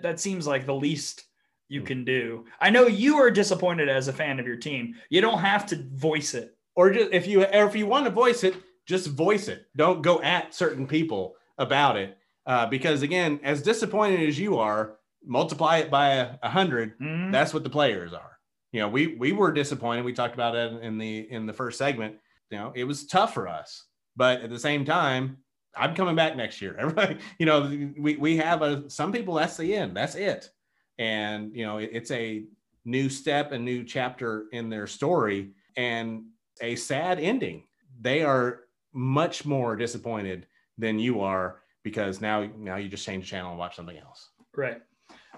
that 0.01 0.19
seems 0.19 0.45
like 0.45 0.65
the 0.65 0.75
least 0.75 1.23
you 1.69 1.81
can 1.81 2.03
do. 2.03 2.45
I 2.59 2.69
know 2.69 2.87
you 2.87 3.17
are 3.17 3.31
disappointed 3.31 3.89
as 3.89 4.07
a 4.07 4.13
fan 4.13 4.39
of 4.39 4.47
your 4.47 4.57
team. 4.57 4.95
You 5.09 5.21
don't 5.21 5.39
have 5.39 5.65
to 5.67 5.83
voice 5.93 6.33
it, 6.33 6.55
or 6.75 6.91
just 6.91 7.11
if 7.11 7.27
you 7.27 7.43
or 7.43 7.67
if 7.67 7.75
you 7.75 7.87
want 7.87 8.05
to 8.05 8.11
voice 8.11 8.43
it, 8.43 8.55
just 8.85 9.07
voice 9.07 9.47
it. 9.47 9.65
Don't 9.75 10.01
go 10.01 10.21
at 10.21 10.53
certain 10.53 10.85
people 10.85 11.35
about 11.57 11.97
it, 11.97 12.17
uh, 12.45 12.67
because 12.67 13.01
again, 13.01 13.39
as 13.43 13.63
disappointed 13.63 14.27
as 14.27 14.37
you 14.39 14.59
are, 14.59 14.97
multiply 15.25 15.77
it 15.77 15.89
by 15.89 16.15
a, 16.15 16.37
100 16.41 16.99
mm-hmm. 16.99 17.31
That's 17.31 17.53
what 17.53 17.63
the 17.63 17.69
players 17.69 18.13
are. 18.13 18.36
You 18.71 18.81
know, 18.81 18.89
we 18.89 19.15
we 19.15 19.31
were 19.31 19.51
disappointed. 19.51 20.05
We 20.05 20.13
talked 20.13 20.33
about 20.33 20.55
it 20.55 20.81
in 20.83 20.97
the 20.97 21.31
in 21.31 21.45
the 21.45 21.53
first 21.53 21.77
segment. 21.77 22.15
You 22.49 22.57
know, 22.57 22.71
it 22.75 22.83
was 22.83 23.05
tough 23.05 23.33
for 23.33 23.47
us, 23.47 23.85
but 24.15 24.41
at 24.41 24.49
the 24.49 24.59
same 24.59 24.85
time, 24.85 25.37
I'm 25.77 25.95
coming 25.95 26.15
back 26.15 26.35
next 26.35 26.61
year. 26.61 26.75
Everybody, 26.79 27.17
you 27.39 27.45
know, 27.45 27.61
we, 27.97 28.15
we 28.15 28.37
have 28.37 28.61
a, 28.61 28.89
some 28.89 29.11
people, 29.11 29.35
that's 29.35 29.57
the 29.57 29.75
end, 29.75 29.95
that's 29.95 30.15
it. 30.15 30.49
And, 30.97 31.55
you 31.55 31.65
know, 31.65 31.77
it, 31.77 31.91
it's 31.93 32.11
a 32.11 32.45
new 32.85 33.09
step, 33.09 33.51
a 33.51 33.59
new 33.59 33.83
chapter 33.83 34.45
in 34.51 34.69
their 34.69 34.87
story 34.87 35.51
and 35.75 36.25
a 36.61 36.75
sad 36.75 37.19
ending. 37.19 37.63
They 38.01 38.23
are 38.23 38.61
much 38.93 39.45
more 39.45 39.75
disappointed 39.75 40.47
than 40.77 40.99
you 40.99 41.21
are 41.21 41.61
because 41.83 42.21
now, 42.21 42.49
now 42.57 42.77
you 42.77 42.89
just 42.89 43.05
change 43.05 43.25
the 43.25 43.29
channel 43.29 43.51
and 43.51 43.59
watch 43.59 43.75
something 43.75 43.97
else. 43.97 44.29
Right. 44.55 44.81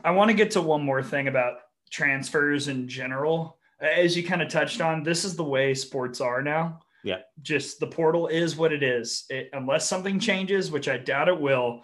I 0.04 0.12
want 0.12 0.30
to 0.30 0.34
get 0.36 0.52
to 0.52 0.62
one 0.62 0.84
more 0.84 1.04
thing 1.04 1.28
about 1.28 1.58
transfers 1.90 2.68
in 2.68 2.88
general. 2.88 3.58
As 3.80 4.16
you 4.16 4.24
kind 4.24 4.42
of 4.42 4.50
touched 4.50 4.82
on, 4.82 5.04
this 5.04 5.24
is 5.24 5.36
the 5.36 5.44
way 5.44 5.74
sports 5.74 6.22
are 6.22 6.42
now 6.42 6.82
yeah. 7.04 7.20
Just 7.42 7.80
the 7.80 7.88
portal 7.88 8.28
is 8.28 8.56
what 8.56 8.74
it 8.74 8.84
is. 8.84 9.26
It, 9.30 9.50
unless 9.54 9.88
something 9.88 10.20
changes, 10.20 10.72
which 10.72 10.88
I 10.88 10.98
doubt 10.98 11.30
it 11.30 11.40
will, 11.40 11.82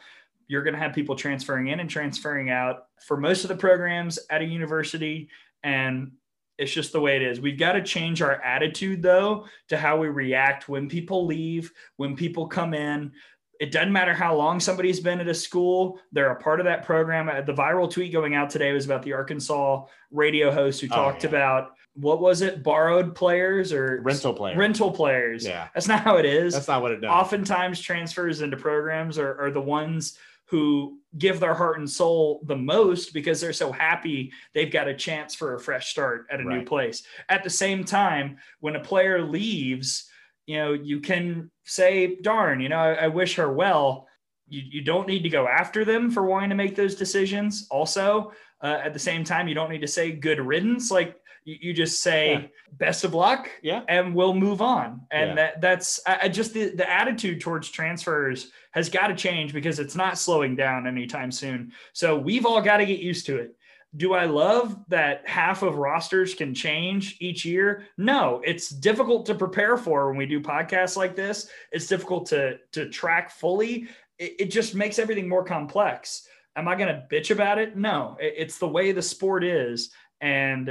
you're 0.48 0.64
going 0.64 0.73
to 0.73 0.80
have 0.80 0.94
people 0.94 1.15
transferring 1.15 1.68
in 1.68 1.80
and 1.80 1.90
transferring 1.90 2.49
out 2.49 2.88
for 3.06 3.18
most 3.18 3.44
of 3.44 3.48
the 3.48 3.56
programs 3.56 4.19
at 4.30 4.41
a 4.41 4.45
university. 4.45 5.30
And 5.64 6.11
it's 6.57 6.73
just 6.73 6.91
the 6.91 7.02
way 7.02 7.15
it 7.15 7.22
is. 7.22 7.41
We've 7.41 7.57
got 7.57 7.73
to 7.73 7.84
change 7.84 8.22
our 8.22 8.41
attitude, 8.41 9.02
though, 9.02 9.45
to 9.69 9.77
how 9.77 9.98
we 9.98 10.07
react 10.07 10.69
when 10.69 10.88
people 10.88 11.26
leave, 11.26 11.72
when 11.98 12.15
people 12.15 12.48
come 12.48 12.73
in. 12.73 13.11
It 13.60 13.72
doesn't 13.72 13.91
matter 13.91 14.14
how 14.14 14.36
long 14.36 14.60
somebody's 14.60 14.99
been 14.99 15.19
at 15.19 15.27
a 15.27 15.34
school, 15.34 15.99
they're 16.11 16.32
a 16.32 16.41
part 16.41 16.60
of 16.60 16.65
that 16.65 16.86
program. 16.86 17.30
Uh, 17.30 17.41
the 17.41 17.53
viral 17.53 17.90
tweet 17.90 18.11
going 18.11 18.36
out 18.36 18.49
today 18.49 18.72
was 18.73 18.86
about 18.86 19.03
the 19.03 19.14
Arkansas 19.14 19.86
radio 20.11 20.52
host 20.52 20.82
who 20.82 20.88
oh, 20.91 20.95
talked 20.95 21.23
yeah. 21.23 21.30
about 21.30 21.76
what 21.95 22.19
was 22.19 22.41
it 22.41 22.61
borrowed 22.61 23.15
players 23.15 23.72
or 23.72 24.02
rental 24.02 24.34
players 24.34 24.57
rental 24.57 24.91
players 24.91 25.45
yeah 25.45 25.69
that's 25.73 25.88
not 25.88 26.02
how 26.02 26.18
it 26.18 26.26
is 26.26 26.53
that's 26.53 26.68
not 26.68 26.82
what 26.82 26.91
it 26.91 27.02
does 27.02 27.10
oftentimes 27.10 27.80
transfers 27.80 28.41
into 28.41 28.57
programs 28.57 29.18
are, 29.18 29.40
are 29.40 29.52
the 29.52 29.61
ones 29.61 30.18
who 30.48 30.99
give 31.18 31.40
their 31.40 31.53
heart 31.53 31.80
and 31.80 31.90
soul 31.90 32.41
the 32.44 32.56
most 32.56 33.14
because 33.14 33.40
they're 33.41 33.53
so 33.53 33.72
happy 33.72 34.32
they've 34.53 34.72
got 34.72 34.88
a 34.88 34.94
chance 34.94 35.34
for 35.34 35.56
a 35.56 35.60
fresh 35.60 35.90
start 35.90 36.27
at 36.30 36.41
a 36.41 36.44
right. 36.44 36.57
new 36.57 36.65
place 36.65 37.03
at 37.30 37.44
the 37.44 37.49
same 37.49 37.84
time 37.84 38.38
when 38.60 38.76
a 38.76 38.80
player 38.80 39.22
leaves 39.22 40.10
you 40.46 40.58
know 40.58 40.74
you 40.74 41.00
can 41.00 41.50
say 41.64 42.18
darn 42.22 42.60
you 42.60 42.70
know 42.70 42.78
i, 42.78 42.94
I 42.94 43.08
wish 43.08 43.36
her 43.36 43.52
well 43.52 44.08
you, 44.48 44.62
you 44.64 44.82
don't 44.82 45.08
need 45.08 45.24
to 45.24 45.30
go 45.30 45.48
after 45.48 45.84
them 45.84 46.12
for 46.12 46.24
wanting 46.24 46.50
to 46.50 46.56
make 46.56 46.76
those 46.76 46.96
decisions 46.96 47.68
also 47.72 48.32
uh, 48.62 48.80
at 48.84 48.94
the 48.94 49.00
same 49.00 49.24
time 49.24 49.48
you 49.48 49.56
don't 49.56 49.72
need 49.72 49.82
to 49.82 49.88
say 49.88 50.12
good 50.12 50.40
riddance 50.40 50.92
like 50.92 51.16
you, 51.46 51.58
you 51.62 51.74
just 51.74 52.02
say 52.02 52.34
yeah. 52.34 52.48
best 52.74 53.04
of 53.04 53.14
luck, 53.14 53.50
yeah, 53.62 53.84
and 53.88 54.14
we'll 54.14 54.34
move 54.34 54.62
on. 54.62 55.02
And 55.12 55.30
yeah. 55.30 55.36
that 55.36 55.62
that's 55.62 56.00
I, 56.06 56.28
just 56.28 56.54
the 56.54 56.70
the 56.70 56.90
attitude 56.90 57.40
towards 57.40 57.70
transfers 57.70 58.52
has 58.72 58.90
got 58.90 59.08
to 59.08 59.16
change 59.16 59.54
because 59.54 59.80
it's 59.80 59.96
not 59.96 60.18
slowing 60.18 60.56
down 60.56 60.88
anytime 60.88 61.32
soon. 61.32 61.72
So 61.94 62.18
we've 62.18 62.46
all 62.46 62.62
got 62.62 62.78
to 62.78 62.86
get 62.86 63.00
used 63.00 63.28
to 63.28 63.38
it. 63.38 63.56
Do 63.98 64.14
I 64.14 64.26
love 64.26 64.78
that 64.90 65.28
half 65.28 65.62
of 65.62 65.78
rosters 65.78 66.34
can 66.34 66.54
change 66.54 67.18
each 67.20 67.46
year? 67.46 67.86
No, 67.98 68.42
it's 68.44 68.70
difficult 68.70 69.26
to 69.28 69.36
prepare 69.36 69.78
for 69.78 70.08
when 70.08 70.18
we 70.18 70.26
do 70.26 70.42
podcasts 70.42 70.98
like 70.98 71.16
this. 71.16 71.50
It's 71.72 71.88
difficult 71.88 72.28
to 72.28 72.58
to 72.74 72.90
track 72.90 73.32
fully. 73.32 73.88
It, 74.20 74.36
it 74.40 74.46
just 74.52 74.76
makes 74.76 75.00
everything 75.00 75.30
more 75.30 75.44
complex. 75.44 76.28
Am 76.56 76.68
I 76.68 76.76
going 76.76 76.88
to 76.88 77.06
bitch 77.10 77.32
about 77.32 77.58
it? 77.58 77.78
No, 77.78 78.18
it, 78.20 78.34
it's 78.38 78.58
the 78.58 78.68
way 78.68 78.92
the 78.92 79.02
sport 79.02 79.44
is, 79.44 79.92
and 80.20 80.70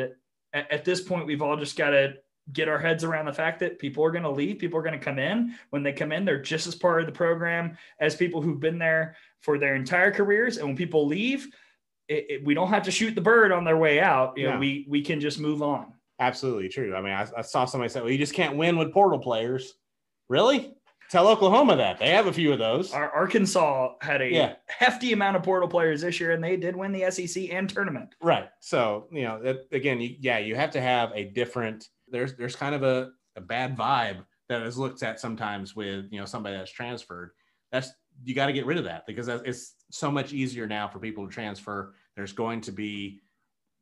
at, 0.52 0.72
at 0.72 0.84
this 0.84 1.00
point, 1.00 1.26
we've 1.26 1.42
all 1.42 1.56
just 1.56 1.76
got 1.76 1.90
to 1.90 2.14
get 2.52 2.68
our 2.68 2.78
heads 2.78 3.04
around 3.04 3.24
the 3.24 3.32
fact 3.32 3.58
that 3.60 3.78
people 3.78 4.04
are 4.04 4.10
going 4.10 4.22
to 4.22 4.30
leave, 4.30 4.58
people 4.58 4.78
are 4.78 4.82
going 4.82 4.98
to 4.98 5.04
come 5.04 5.18
in. 5.18 5.54
When 5.70 5.82
they 5.82 5.92
come 5.92 6.12
in, 6.12 6.24
they're 6.24 6.42
just 6.42 6.66
as 6.66 6.74
part 6.74 7.00
of 7.00 7.06
the 7.06 7.12
program 7.12 7.78
as 8.00 8.14
people 8.14 8.42
who've 8.42 8.60
been 8.60 8.78
there 8.78 9.16
for 9.40 9.58
their 9.58 9.76
entire 9.76 10.10
careers. 10.10 10.58
And 10.58 10.66
when 10.66 10.76
people 10.76 11.06
leave, 11.06 11.48
it, 12.08 12.26
it, 12.28 12.44
we 12.44 12.54
don't 12.54 12.68
have 12.68 12.82
to 12.84 12.90
shoot 12.90 13.14
the 13.14 13.20
bird 13.20 13.52
on 13.52 13.64
their 13.64 13.76
way 13.76 14.00
out. 14.00 14.36
You 14.36 14.50
know, 14.50 14.58
we 14.58 14.86
we 14.88 15.02
can 15.02 15.20
just 15.20 15.38
move 15.38 15.62
on. 15.62 15.92
Absolutely 16.20 16.68
true. 16.68 16.94
I 16.94 17.00
mean, 17.00 17.12
I, 17.12 17.26
I 17.36 17.42
saw 17.42 17.64
somebody 17.64 17.90
say, 17.90 18.00
"Well, 18.00 18.10
you 18.10 18.18
just 18.18 18.34
can't 18.34 18.56
win 18.56 18.76
with 18.76 18.92
portal 18.92 19.18
players." 19.18 19.74
Really? 20.28 20.74
Tell 21.10 21.28
Oklahoma 21.28 21.76
that 21.76 21.98
they 21.98 22.10
have 22.10 22.26
a 22.26 22.32
few 22.32 22.52
of 22.52 22.58
those. 22.58 22.92
Our 22.92 23.10
Arkansas 23.10 23.94
had 24.00 24.22
a 24.22 24.30
yeah. 24.30 24.54
hefty 24.66 25.12
amount 25.12 25.36
of 25.36 25.42
portal 25.42 25.68
players 25.68 26.00
this 26.00 26.18
year, 26.18 26.32
and 26.32 26.42
they 26.42 26.56
did 26.56 26.74
win 26.74 26.92
the 26.92 27.10
SEC 27.10 27.50
and 27.50 27.68
tournament. 27.68 28.14
Right. 28.22 28.48
So 28.60 29.08
you 29.12 29.22
know, 29.22 29.42
that, 29.42 29.66
again, 29.72 30.00
you, 30.00 30.16
yeah, 30.20 30.38
you 30.38 30.56
have 30.56 30.70
to 30.72 30.80
have 30.80 31.12
a 31.14 31.24
different. 31.24 31.88
There's 32.08 32.34
there's 32.36 32.56
kind 32.56 32.74
of 32.74 32.82
a, 32.82 33.10
a 33.36 33.40
bad 33.40 33.76
vibe 33.76 34.24
that 34.48 34.62
is 34.62 34.78
looked 34.78 35.02
at 35.02 35.20
sometimes 35.20 35.74
with 35.76 36.06
you 36.10 36.20
know 36.20 36.26
somebody 36.26 36.56
that's 36.56 36.72
transferred. 36.72 37.30
That's 37.72 37.90
you 38.22 38.34
got 38.34 38.46
to 38.46 38.52
get 38.52 38.66
rid 38.66 38.78
of 38.78 38.84
that 38.84 39.06
because 39.06 39.28
it's 39.28 39.74
so 39.90 40.10
much 40.10 40.32
easier 40.32 40.66
now 40.66 40.88
for 40.88 40.98
people 40.98 41.26
to 41.26 41.32
transfer. 41.32 41.94
There's 42.16 42.32
going 42.32 42.60
to 42.62 42.72
be 42.72 43.20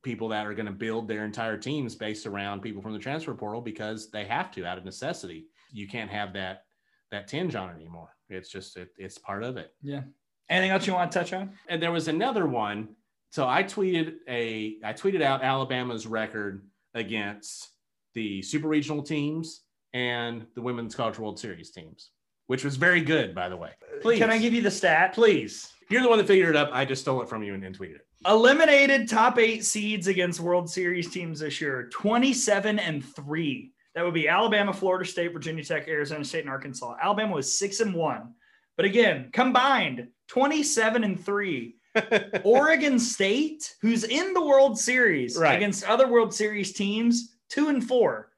people 0.02 0.28
that 0.28 0.46
are 0.46 0.54
going 0.54 0.66
to 0.66 0.72
build 0.72 1.06
their 1.06 1.24
entire 1.24 1.56
teams 1.56 1.94
based 1.94 2.26
around 2.26 2.60
people 2.60 2.82
from 2.82 2.92
the 2.92 2.98
transfer 2.98 3.34
portal 3.34 3.60
because 3.60 4.10
they 4.10 4.24
have 4.24 4.50
to 4.52 4.64
out 4.64 4.78
of 4.78 4.84
necessity. 4.84 5.46
You 5.72 5.86
can't 5.86 6.10
have 6.10 6.32
that 6.34 6.64
that 7.10 7.28
tinge 7.28 7.54
on 7.54 7.70
it 7.70 7.74
anymore. 7.74 8.09
It's 8.28 8.48
just 8.48 8.76
it, 8.76 8.88
it's 8.96 9.18
part 9.18 9.42
of 9.42 9.56
it. 9.56 9.72
Yeah. 9.82 10.02
Anything 10.48 10.70
else 10.70 10.86
you 10.86 10.94
want 10.94 11.12
to 11.12 11.18
touch 11.18 11.32
on? 11.32 11.52
And 11.68 11.82
there 11.82 11.92
was 11.92 12.09
another 12.09 12.46
one. 12.46 12.96
So 13.30 13.48
I 13.48 13.62
tweeted 13.62 14.14
a 14.28 14.76
I 14.84 14.92
tweeted 14.92 15.22
out 15.22 15.42
Alabama's 15.42 16.06
record 16.06 16.66
against 16.94 17.70
the 18.14 18.42
super 18.42 18.68
regional 18.68 19.02
teams 19.02 19.62
and 19.94 20.46
the 20.54 20.62
women's 20.62 20.94
college 20.94 21.18
world 21.18 21.38
series 21.38 21.70
teams, 21.70 22.10
which 22.47 22.64
was 22.64 22.77
very 22.77 23.01
good, 23.01 23.35
by 23.35 23.48
the 23.48 23.56
way. 23.56 23.70
Uh, 23.82 24.01
Please. 24.01 24.19
Can 24.19 24.31
I 24.31 24.39
give 24.39 24.52
you 24.52 24.62
the 24.62 24.70
stat? 24.70 25.14
Please. 25.14 25.73
You're 25.89 26.02
the 26.02 26.09
one 26.09 26.19
that 26.19 26.27
figured 26.27 26.51
it 26.51 26.56
up. 26.56 26.70
I 26.73 26.85
just 26.85 27.02
stole 27.02 27.23
it 27.23 27.28
from 27.28 27.43
you 27.43 27.55
and, 27.55 27.64
and 27.64 27.78
tweeted 27.78 27.97
it. 27.97 28.06
Eliminated 28.27 29.09
top 29.09 29.39
eight 29.39 29.64
seeds 29.64 30.06
against 30.06 30.40
World 30.40 30.70
Series 30.70 31.10
teams 31.10 31.40
this 31.40 31.60
year, 31.60 31.89
27 31.93 32.78
and 32.78 33.05
three. 33.05 33.73
That 33.94 34.05
would 34.05 34.14
be 34.14 34.28
Alabama, 34.28 34.73
Florida 34.73 35.05
State, 35.05 35.32
Virginia 35.32 35.64
Tech, 35.64 35.89
Arizona 35.89 36.24
State, 36.24 36.43
and 36.43 36.48
Arkansas. 36.48 36.97
Alabama 37.02 37.35
was 37.35 37.59
six 37.59 37.81
and 37.81 37.94
one. 37.94 38.35
But 38.77 38.86
again, 38.86 39.31
combined 39.32 40.09
27 40.28 41.05
and 41.05 41.23
three. 41.23 41.77
Oregon 42.44 42.98
State, 42.98 43.74
who's 43.82 44.05
in 44.05 44.32
the 44.32 44.44
World 44.44 44.78
Series 44.78 45.36
right. 45.36 45.56
against 45.56 45.85
other 45.85 46.09
World 46.09 46.32
Series 46.32 46.73
teams, 46.73 47.36
two 47.51 47.69
and 47.69 47.86
four. 47.86 48.31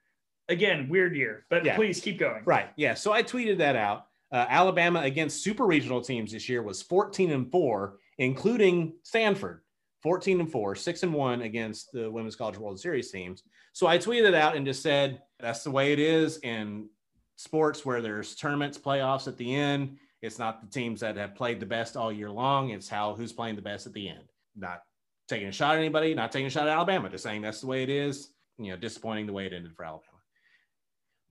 Again, 0.48 0.88
weird 0.88 1.16
year, 1.16 1.46
but 1.48 1.64
yeah. 1.64 1.76
please 1.76 2.00
keep 2.00 2.18
going. 2.18 2.42
Right. 2.44 2.68
Yeah. 2.76 2.94
So 2.94 3.12
I 3.12 3.22
tweeted 3.22 3.58
that 3.58 3.76
out. 3.76 4.06
Uh, 4.30 4.46
Alabama 4.48 5.00
against 5.00 5.42
super 5.42 5.64
regional 5.64 6.00
teams 6.00 6.32
this 6.32 6.48
year 6.48 6.62
was 6.62 6.82
14 6.82 7.30
and 7.30 7.50
four, 7.50 7.98
including 8.18 8.94
Stanford. 9.02 9.60
14 10.04 10.40
and 10.40 10.52
4, 10.52 10.74
6 10.74 11.02
and 11.02 11.14
1 11.14 11.42
against 11.42 11.90
the 11.92 12.10
Women's 12.10 12.36
College 12.36 12.58
World 12.58 12.78
Series 12.78 13.10
teams. 13.10 13.42
So 13.72 13.86
I 13.86 13.96
tweeted 13.96 14.28
it 14.28 14.34
out 14.34 14.54
and 14.54 14.66
just 14.66 14.82
said, 14.82 15.22
that's 15.40 15.64
the 15.64 15.70
way 15.70 15.94
it 15.94 15.98
is 15.98 16.38
in 16.42 16.90
sports 17.36 17.86
where 17.86 18.02
there's 18.02 18.34
tournaments, 18.34 18.76
playoffs 18.76 19.26
at 19.26 19.38
the 19.38 19.54
end. 19.54 19.96
It's 20.20 20.38
not 20.38 20.60
the 20.60 20.66
teams 20.66 21.00
that 21.00 21.16
have 21.16 21.34
played 21.34 21.58
the 21.58 21.66
best 21.66 21.96
all 21.96 22.12
year 22.12 22.30
long. 22.30 22.68
It's 22.68 22.88
how 22.88 23.14
who's 23.14 23.32
playing 23.32 23.56
the 23.56 23.62
best 23.62 23.86
at 23.86 23.94
the 23.94 24.10
end. 24.10 24.24
Not 24.54 24.82
taking 25.26 25.48
a 25.48 25.52
shot 25.52 25.76
at 25.76 25.80
anybody, 25.80 26.14
not 26.14 26.32
taking 26.32 26.46
a 26.46 26.50
shot 26.50 26.68
at 26.68 26.74
Alabama, 26.74 27.08
just 27.08 27.24
saying 27.24 27.40
that's 27.40 27.62
the 27.62 27.66
way 27.66 27.82
it 27.82 27.88
is. 27.88 28.28
You 28.58 28.70
know, 28.70 28.76
disappointing 28.76 29.26
the 29.26 29.32
way 29.32 29.46
it 29.46 29.54
ended 29.54 29.74
for 29.74 29.84
Alabama. 29.84 30.13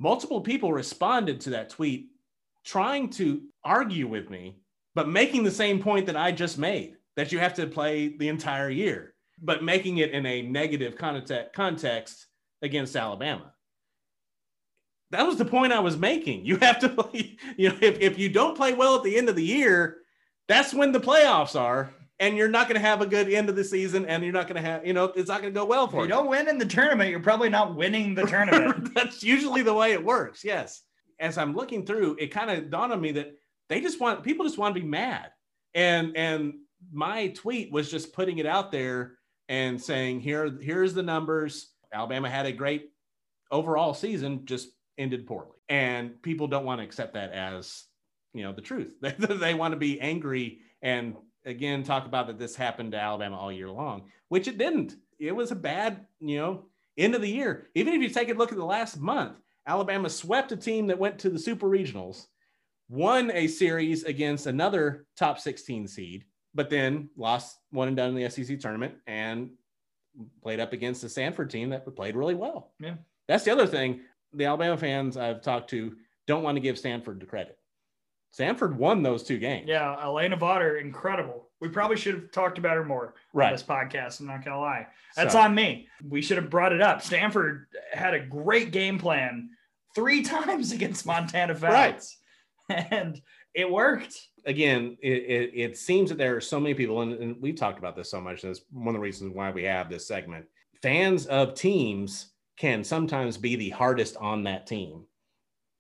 Multiple 0.03 0.41
people 0.41 0.73
responded 0.73 1.39
to 1.39 1.51
that 1.51 1.69
tweet 1.69 2.09
trying 2.65 3.09
to 3.11 3.41
argue 3.63 4.05
with 4.05 4.30
me, 4.30 4.57
but 4.95 5.07
making 5.07 5.45
the 5.45 5.51
same 5.51 5.81
point 5.81 6.07
that 6.07 6.17
I 6.17 6.34
just 6.34 6.57
made 6.57 6.97
that 7.15 7.31
you 7.31 7.39
have 7.39 7.53
to 7.53 7.67
play 7.67 8.09
the 8.17 8.27
entire 8.27 8.69
year, 8.69 9.13
but 9.41 9.63
making 9.63 9.99
it 9.99 10.11
in 10.11 10.25
a 10.25 10.41
negative 10.41 10.97
context 10.97 12.25
against 12.61 12.97
Alabama. 12.97 13.53
That 15.11 15.25
was 15.25 15.38
the 15.38 15.45
point 15.45 15.71
I 15.71 15.80
was 15.80 15.95
making. 15.95 16.45
You 16.45 16.57
have 16.57 16.80
to 16.80 16.89
play, 17.01 17.38
you 17.55 17.69
know, 17.69 17.77
if, 17.80 18.01
if 18.01 18.19
you 18.19 18.27
don't 18.27 18.57
play 18.57 18.73
well 18.73 18.97
at 18.97 19.03
the 19.03 19.15
end 19.15 19.30
of 19.30 19.38
the 19.38 19.45
year, 19.45 19.99
that's 20.49 20.73
when 20.73 20.91
the 20.91 20.99
playoffs 20.99 21.57
are. 21.57 21.93
And 22.24 22.38
you're 22.38 22.48
not 22.48 22.70
going 22.70 22.80
to 22.80 22.88
have 22.88 23.02
a 23.02 23.06
good 23.06 23.30
end 23.30 23.50
of 23.50 23.58
the 23.58 23.64
season, 23.66 24.06
and 24.06 24.24
you're 24.24 24.32
not 24.32 24.48
going 24.48 24.56
to 24.56 24.62
have, 24.62 24.88
you 24.88 24.94
know, 24.94 25.06
it's 25.16 25.28
not 25.28 25.41
going 25.41 25.54
to 25.54 25.60
go 25.60 25.66
well 25.66 25.88
for 25.88 25.98
if 25.98 26.00
you. 26.00 26.04
you 26.04 26.08
don't 26.08 26.30
win 26.30 26.48
in 26.48 26.58
the 26.58 26.66
tournament, 26.66 27.10
you're 27.10 27.20
probably 27.20 27.50
not 27.50 27.76
winning 27.76 28.16
the 28.16 28.26
tournament. 28.26 28.94
That's 28.95 29.24
usually 29.24 29.62
the 29.62 29.74
way 29.74 29.91
it 29.91 30.04
works. 30.04 30.41
Yes. 30.41 30.84
As 31.20 31.38
I'm 31.38 31.54
looking 31.54 31.86
through, 31.86 32.16
it 32.20 32.28
kind 32.28 32.50
of 32.50 32.70
dawned 32.70 32.94
on 32.94 33.02
me 33.02 33.12
that 33.12 33.36
they 33.68 33.82
just 33.82 34.00
want 34.00 34.24
people 34.24 34.45
just 34.45 34.58
want 34.58 34.74
to 34.74 34.82
be 34.82 34.88
mad, 34.88 35.32
and 35.74 36.16
and 36.18 36.54
my 36.91 37.28
tweet 37.30 37.72
was 37.72 37.90
just 37.91 38.14
putting 38.14 38.40
it 38.40 38.45
out 38.45 38.72
there 38.72 39.18
and 39.48 39.82
saying 39.82 40.22
here 40.22 40.58
here's 40.62 40.94
the 40.94 41.04
numbers. 41.04 41.72
Alabama 41.94 42.30
had 42.30 42.45
a 42.45 42.52
great 42.52 42.90
overall 43.52 43.94
season, 43.94 44.45
just 44.45 44.70
ended 44.98 45.28
poorly, 45.28 45.58
and 45.70 46.22
people 46.22 46.48
don't 46.48 46.66
want 46.66 46.82
to 46.82 46.86
accept 46.86 47.14
that 47.14 47.32
as 47.32 47.86
you 48.34 48.44
know 48.44 48.54
the 48.54 48.62
truth. 48.62 48.95
They, 49.02 49.12
they 49.12 49.54
want 49.54 49.74
to 49.74 49.80
be 49.80 50.02
angry 50.02 50.60
and 50.82 51.16
again 51.45 51.84
talk 51.84 52.06
about 52.06 52.28
that 52.28 52.40
this 52.40 52.56
happened 52.56 52.91
to 52.91 52.99
Alabama 52.99 53.38
all 53.38 53.52
year 53.52 53.70
long, 53.70 54.03
which 54.30 54.48
it 54.48 54.57
didn't. 54.57 54.95
It 55.20 55.36
was 55.36 55.52
a 55.52 55.56
bad, 55.56 56.06
you 56.20 56.38
know, 56.38 56.65
end 56.98 57.15
of 57.15 57.22
the 57.22 57.30
year. 57.30 57.68
Even 57.76 57.94
if 57.94 58.02
you 58.02 58.10
take 58.10 58.30
a 58.30 58.34
look 58.34 58.52
at 58.52 58.57
the 58.57 58.65
last 58.65 58.99
month, 58.99 59.38
Alabama 59.65 60.10
swept 60.10 60.52
a 60.52 60.57
team 60.57 60.88
that 60.88 60.99
went 60.99 61.20
to 61.20 61.30
the 61.30 61.40
super 61.40 61.68
regionals, 61.68 62.28
won 62.90 63.32
a 63.32 63.48
series 63.48 64.03
against 64.03 64.45
another 64.45 65.06
top 65.18 65.40
16 65.40 65.88
seed, 65.88 66.26
but 66.53 66.70
then 66.70 67.10
lost 67.15 67.57
one 67.72 67.88
and 67.88 67.98
done 67.98 68.10
in 68.10 68.15
the 68.15 68.30
SEC 68.30 68.60
tournament 68.60 68.95
and 69.07 69.52
played 70.41 70.60
up 70.60 70.74
against 70.74 71.02
the 71.02 71.10
Stanford 71.10 71.49
team 71.49 71.70
that 71.70 71.95
played 71.95 72.15
really 72.15 72.36
well. 72.36 72.72
Yeah. 72.80 72.95
That's 73.28 73.44
the 73.44 73.52
other 73.52 73.68
thing. 73.68 74.02
The 74.34 74.45
Alabama 74.45 74.78
fans 74.78 75.18
I've 75.18 75.41
talked 75.41 75.70
to 75.72 75.95
don't 76.28 76.44
want 76.44 76.56
to 76.56 76.61
give 76.61 76.78
Stanford 76.78 77.20
the 77.20 77.26
credit. 77.26 77.57
Stanford 78.34 78.76
won 78.76 79.03
those 79.03 79.22
two 79.22 79.38
games. 79.38 79.68
Yeah, 79.68 79.95
Alana 80.03 80.39
Vawter, 80.39 80.81
incredible. 80.81 81.49
We 81.61 81.69
probably 81.69 81.97
should 81.97 82.15
have 82.15 82.31
talked 82.31 82.57
about 82.57 82.77
her 82.77 82.84
more 82.84 83.14
right. 83.31 83.45
on 83.45 83.51
this 83.51 83.61
podcast. 83.61 84.19
I'm 84.19 84.26
not 84.26 84.43
gonna 84.43 84.60
lie. 84.60 84.88
That's 85.15 85.34
so. 85.34 85.39
on 85.39 85.53
me. 85.53 85.88
We 86.10 86.23
should 86.23 86.38
have 86.38 86.49
brought 86.49 86.73
it 86.73 86.81
up. 86.81 87.03
Stanford 87.03 87.68
had 87.91 88.15
a 88.15 88.19
great 88.19 88.72
game 88.72 88.97
plan 88.97 89.51
three 89.93 90.23
times 90.23 90.72
against 90.72 91.05
Montana 91.05 91.53
Valley, 91.53 91.95
right. 92.69 92.88
and 92.91 93.22
it 93.53 93.69
worked. 93.69 94.19
Again, 94.47 94.97
it, 95.03 95.11
it, 95.11 95.51
it, 95.53 95.77
seems 95.77 96.10
that 96.10 96.18
there 96.18 96.35
are 96.35 96.41
so 96.41 96.60
many 96.60 96.73
people, 96.73 97.01
and, 97.01 97.14
and 97.14 97.35
we've 97.39 97.55
talked 97.55 97.77
about 97.77 97.95
this 97.95 98.10
so 98.10 98.19
much. 98.19 98.41
That's 98.41 98.61
one 98.72 98.95
of 98.95 98.99
the 98.99 98.99
reasons 98.99 99.35
why 99.35 99.51
we 99.51 99.64
have 99.64 99.91
this 99.91 100.07
segment. 100.07 100.47
Fans 100.81 101.27
of 101.27 101.53
teams 101.53 102.31
can 102.57 102.84
sometimes 102.84 103.38
be 103.38 103.55
the 103.55 103.69
hardest 103.69 104.18
on 104.18 104.43
that 104.45 104.65
team 104.65 105.05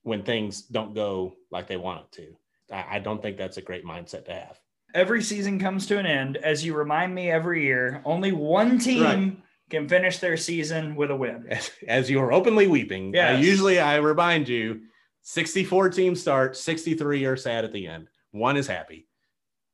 when 0.03 0.21
things 0.21 0.61
don't 0.61 0.93
go 0.93 1.33
like 1.49 1.67
they 1.67 1.77
want 1.77 2.01
it 2.01 2.11
to. 2.11 2.35
I, 2.73 2.99
don't 2.99 3.21
think 3.21 3.37
that's 3.37 3.57
a 3.57 3.61
great 3.61 3.85
mindset 3.85 4.25
to 4.25 4.33
have. 4.33 4.59
Every 4.93 5.21
season 5.21 5.59
comes 5.59 5.85
to 5.87 5.97
an 5.97 6.05
end. 6.05 6.37
As 6.37 6.65
you 6.65 6.75
remind 6.75 7.13
me 7.13 7.29
every 7.29 7.63
year, 7.63 8.01
only 8.05 8.31
one 8.31 8.79
team 8.79 9.03
right. 9.03 9.37
can 9.69 9.87
finish 9.87 10.19
their 10.19 10.37
season 10.37 10.95
with 10.95 11.11
a 11.11 11.15
win. 11.15 11.45
As, 11.49 11.71
as 11.87 12.09
you 12.09 12.19
are 12.19 12.31
openly 12.31 12.67
weeping, 12.67 13.13
yes. 13.13 13.37
I 13.37 13.41
usually 13.41 13.79
I 13.79 13.97
remind 13.97 14.47
you 14.47 14.81
64 15.23 15.89
teams 15.89 16.21
start, 16.21 16.57
63 16.57 17.25
are 17.25 17.37
sad 17.37 17.65
at 17.65 17.71
the 17.71 17.87
end. 17.87 18.07
One 18.31 18.57
is 18.57 18.67
happy. 18.67 19.07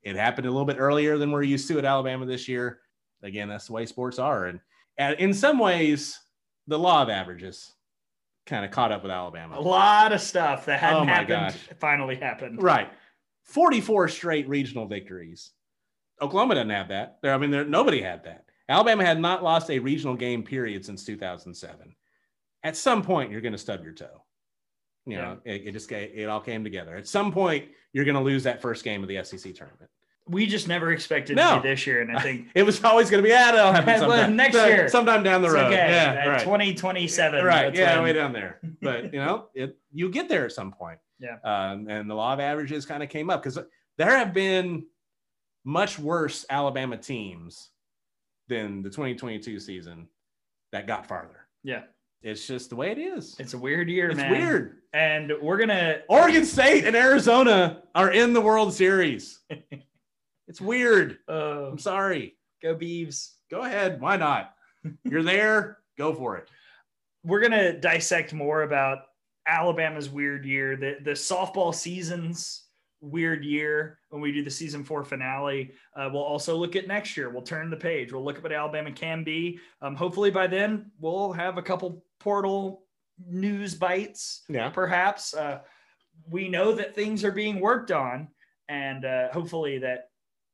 It 0.03 0.15
happened 0.15 0.47
a 0.47 0.51
little 0.51 0.65
bit 0.65 0.80
earlier 0.80 1.17
than 1.17 1.31
we're 1.31 1.43
used 1.43 1.67
to 1.69 1.80
at 1.80 1.85
Alabama 1.85 2.26
this 2.26 2.47
year. 2.47 2.80
Again, 3.23 3.49
that's 3.49 3.67
the 3.67 3.73
way 3.73 3.85
sports 3.85 4.19
are. 4.19 4.45
And, 4.45 4.59
and 4.97 5.19
in 5.19 5.34
some 5.34 5.59
ways, 5.59 6.17
the 6.67 6.80
law 6.80 7.01
of 7.01 7.09
averages 7.09 7.73
kind 8.49 8.65
of 8.65 8.71
caught 8.71 8.91
up 8.91 9.03
with 9.03 9.11
Alabama. 9.11 9.57
A 9.57 9.61
lot 9.61 10.11
of 10.11 10.19
stuff 10.19 10.65
that 10.65 10.80
hadn't 10.80 11.03
oh 11.03 11.05
happened 11.05 11.27
gosh. 11.27 11.69
finally 11.80 12.15
happened. 12.15 12.61
Right. 12.61 12.89
44 13.43 14.09
straight 14.09 14.49
regional 14.49 14.85
victories. 14.85 15.51
Oklahoma 16.21 16.55
doesn't 16.55 16.69
have 16.69 16.89
that. 16.89 17.19
There, 17.21 17.34
I 17.34 17.38
mean, 17.38 17.51
there, 17.51 17.63
nobody 17.63 18.01
had 18.01 18.23
that. 18.26 18.45
Alabama 18.67 19.05
had 19.05 19.19
not 19.19 19.43
lost 19.43 19.69
a 19.71 19.80
regional 19.80 20.15
game 20.15 20.43
period 20.43 20.85
since 20.85 21.05
2007. 21.05 21.95
At 22.63 22.76
some 22.76 23.01
point, 23.01 23.31
you're 23.31 23.41
going 23.41 23.53
to 23.53 23.57
stub 23.57 23.84
your 23.84 23.93
toe. 23.93 24.23
You 25.05 25.15
know, 25.17 25.38
yeah. 25.45 25.53
it, 25.53 25.67
it, 25.67 25.71
just 25.71 25.91
it 25.91 26.30
all 26.30 26.41
came 26.41 26.63
together. 26.63 26.95
At 26.95 27.07
some 27.07 27.31
point, 27.31 27.65
you're 27.93 28.05
going 28.05 28.17
to 28.17 28.21
lose 28.21 28.43
that 28.43 28.61
first 28.61 28.84
game 28.84 29.01
of 29.01 29.09
the 29.09 29.23
SEC 29.23 29.55
tournament 29.55 29.89
we 30.30 30.45
just 30.45 30.68
never 30.68 30.91
expected 30.91 31.35
no. 31.35 31.56
to 31.56 31.61
be 31.61 31.69
this 31.69 31.88
year, 31.88 32.01
and 32.01 32.15
I 32.15 32.22
think 32.23 32.47
it 32.53 32.64
was 32.64 32.84
always 32.84 33.10
going 33.10 33.23
to 33.23 33.27
be. 33.27 33.30
Yeah, 33.30 33.49
it'll 33.49 33.72
happen 33.72 34.07
well, 34.07 34.30
next 34.30 34.56
year, 34.56 34.88
sometime 34.88 35.23
down 35.23 35.41
the 35.41 35.49
road. 35.49 35.65
Okay. 35.65 35.76
Yeah, 35.76 36.27
right. 36.27 36.43
twenty 36.43 36.73
twenty 36.73 37.07
seven. 37.07 37.43
Right. 37.43 37.73
Yeah, 37.73 37.95
when... 37.95 38.03
way 38.03 38.14
down 38.14 38.34
there. 38.34 38.60
But 38.81 39.14
you 39.14 39.19
know, 39.19 39.47
it 39.53 39.77
you 39.91 40.10
get 40.10 40.30
there 40.30 40.45
at 40.45 40.53
some 40.53 40.72
point. 40.72 40.99
Yeah. 41.19 41.38
Um, 41.43 41.89
and 41.89 42.10
the 42.10 42.15
law 42.15 42.34
of 42.34 42.39
averages 42.39 42.85
kind 42.85 43.03
of 43.03 43.10
came 43.10 43.30
up 43.30 43.43
because 43.43 43.60
there 43.97 44.18
have 44.18 44.34
been 44.34 44.85
much 45.65 45.99
worse 45.99 46.45
Alabama 46.49 46.95
teams 46.95 47.72
than 48.47 48.81
the 48.81 48.89
2022 48.89 49.60
season 49.60 50.07
that 50.72 50.88
got 50.88 51.07
farther. 51.07 51.47
Yeah. 51.64 51.81
It's 52.22 52.47
just 52.47 52.69
the 52.69 52.76
way 52.76 52.91
it 52.91 52.97
is. 52.97 53.35
It's 53.39 53.53
a 53.53 53.57
weird 53.57 53.89
year, 53.89 54.10
it's 54.10 54.18
man. 54.18 54.31
weird. 54.31 54.77
And 54.93 55.31
we're 55.41 55.57
gonna 55.57 56.01
Oregon 56.10 56.45
State 56.45 56.85
and 56.85 56.95
Arizona 56.95 57.84
are 57.95 58.11
in 58.11 58.34
the 58.34 58.41
World 58.41 58.73
Series. 58.73 59.39
It's 60.49 60.59
weird. 60.59 61.19
Uh, 61.30 61.67
I'm 61.69 61.77
sorry. 61.77 62.35
Go 62.61 62.76
Beavs. 62.76 63.30
Go 63.51 63.61
ahead. 63.61 64.01
Why 64.01 64.17
not? 64.17 64.53
You're 65.03 65.23
there. 65.23 65.77
Go 65.97 66.13
for 66.13 66.38
it. 66.38 66.49
We're 67.23 67.41
gonna 67.41 67.80
dissect 67.80 68.34
more 68.34 68.63
about 68.63 69.03
Alabama's 69.47 70.09
weird 70.09 70.45
year, 70.45 70.76
the 70.76 70.97
the 71.03 71.11
softball 71.11 71.73
season's 71.73 72.65
weird 73.01 73.45
year 73.45 73.99
when 74.09 74.21
we 74.21 74.31
do 74.31 74.43
the 74.43 74.49
season 74.49 74.84
four 74.84 75.03
finale. 75.03 75.71
Uh, 75.95 76.09
we'll 76.11 76.23
also 76.23 76.55
look 76.55 76.76
at 76.76 76.88
next 76.88 77.15
year. 77.15 77.30
We'll 77.30 77.43
turn 77.43 77.69
the 77.69 77.77
page. 77.77 78.11
We'll 78.11 78.26
look 78.26 78.38
at 78.38 78.43
what 78.43 78.51
Alabama 78.51 78.91
can 78.91 79.23
be. 79.23 79.59
Um, 79.81 79.95
hopefully 79.95 80.31
by 80.31 80.47
then 80.47 80.91
we'll 80.99 81.31
have 81.31 81.57
a 81.57 81.61
couple 81.61 82.03
portal 82.19 82.84
news 83.27 83.76
bites. 83.76 84.43
Yeah, 84.49 84.69
perhaps. 84.69 85.34
Uh, 85.34 85.59
we 86.30 86.49
know 86.49 86.73
that 86.73 86.95
things 86.95 87.23
are 87.23 87.31
being 87.31 87.59
worked 87.59 87.91
on, 87.91 88.30
and 88.67 89.05
uh, 89.05 89.30
hopefully 89.31 89.80
that 89.80 90.09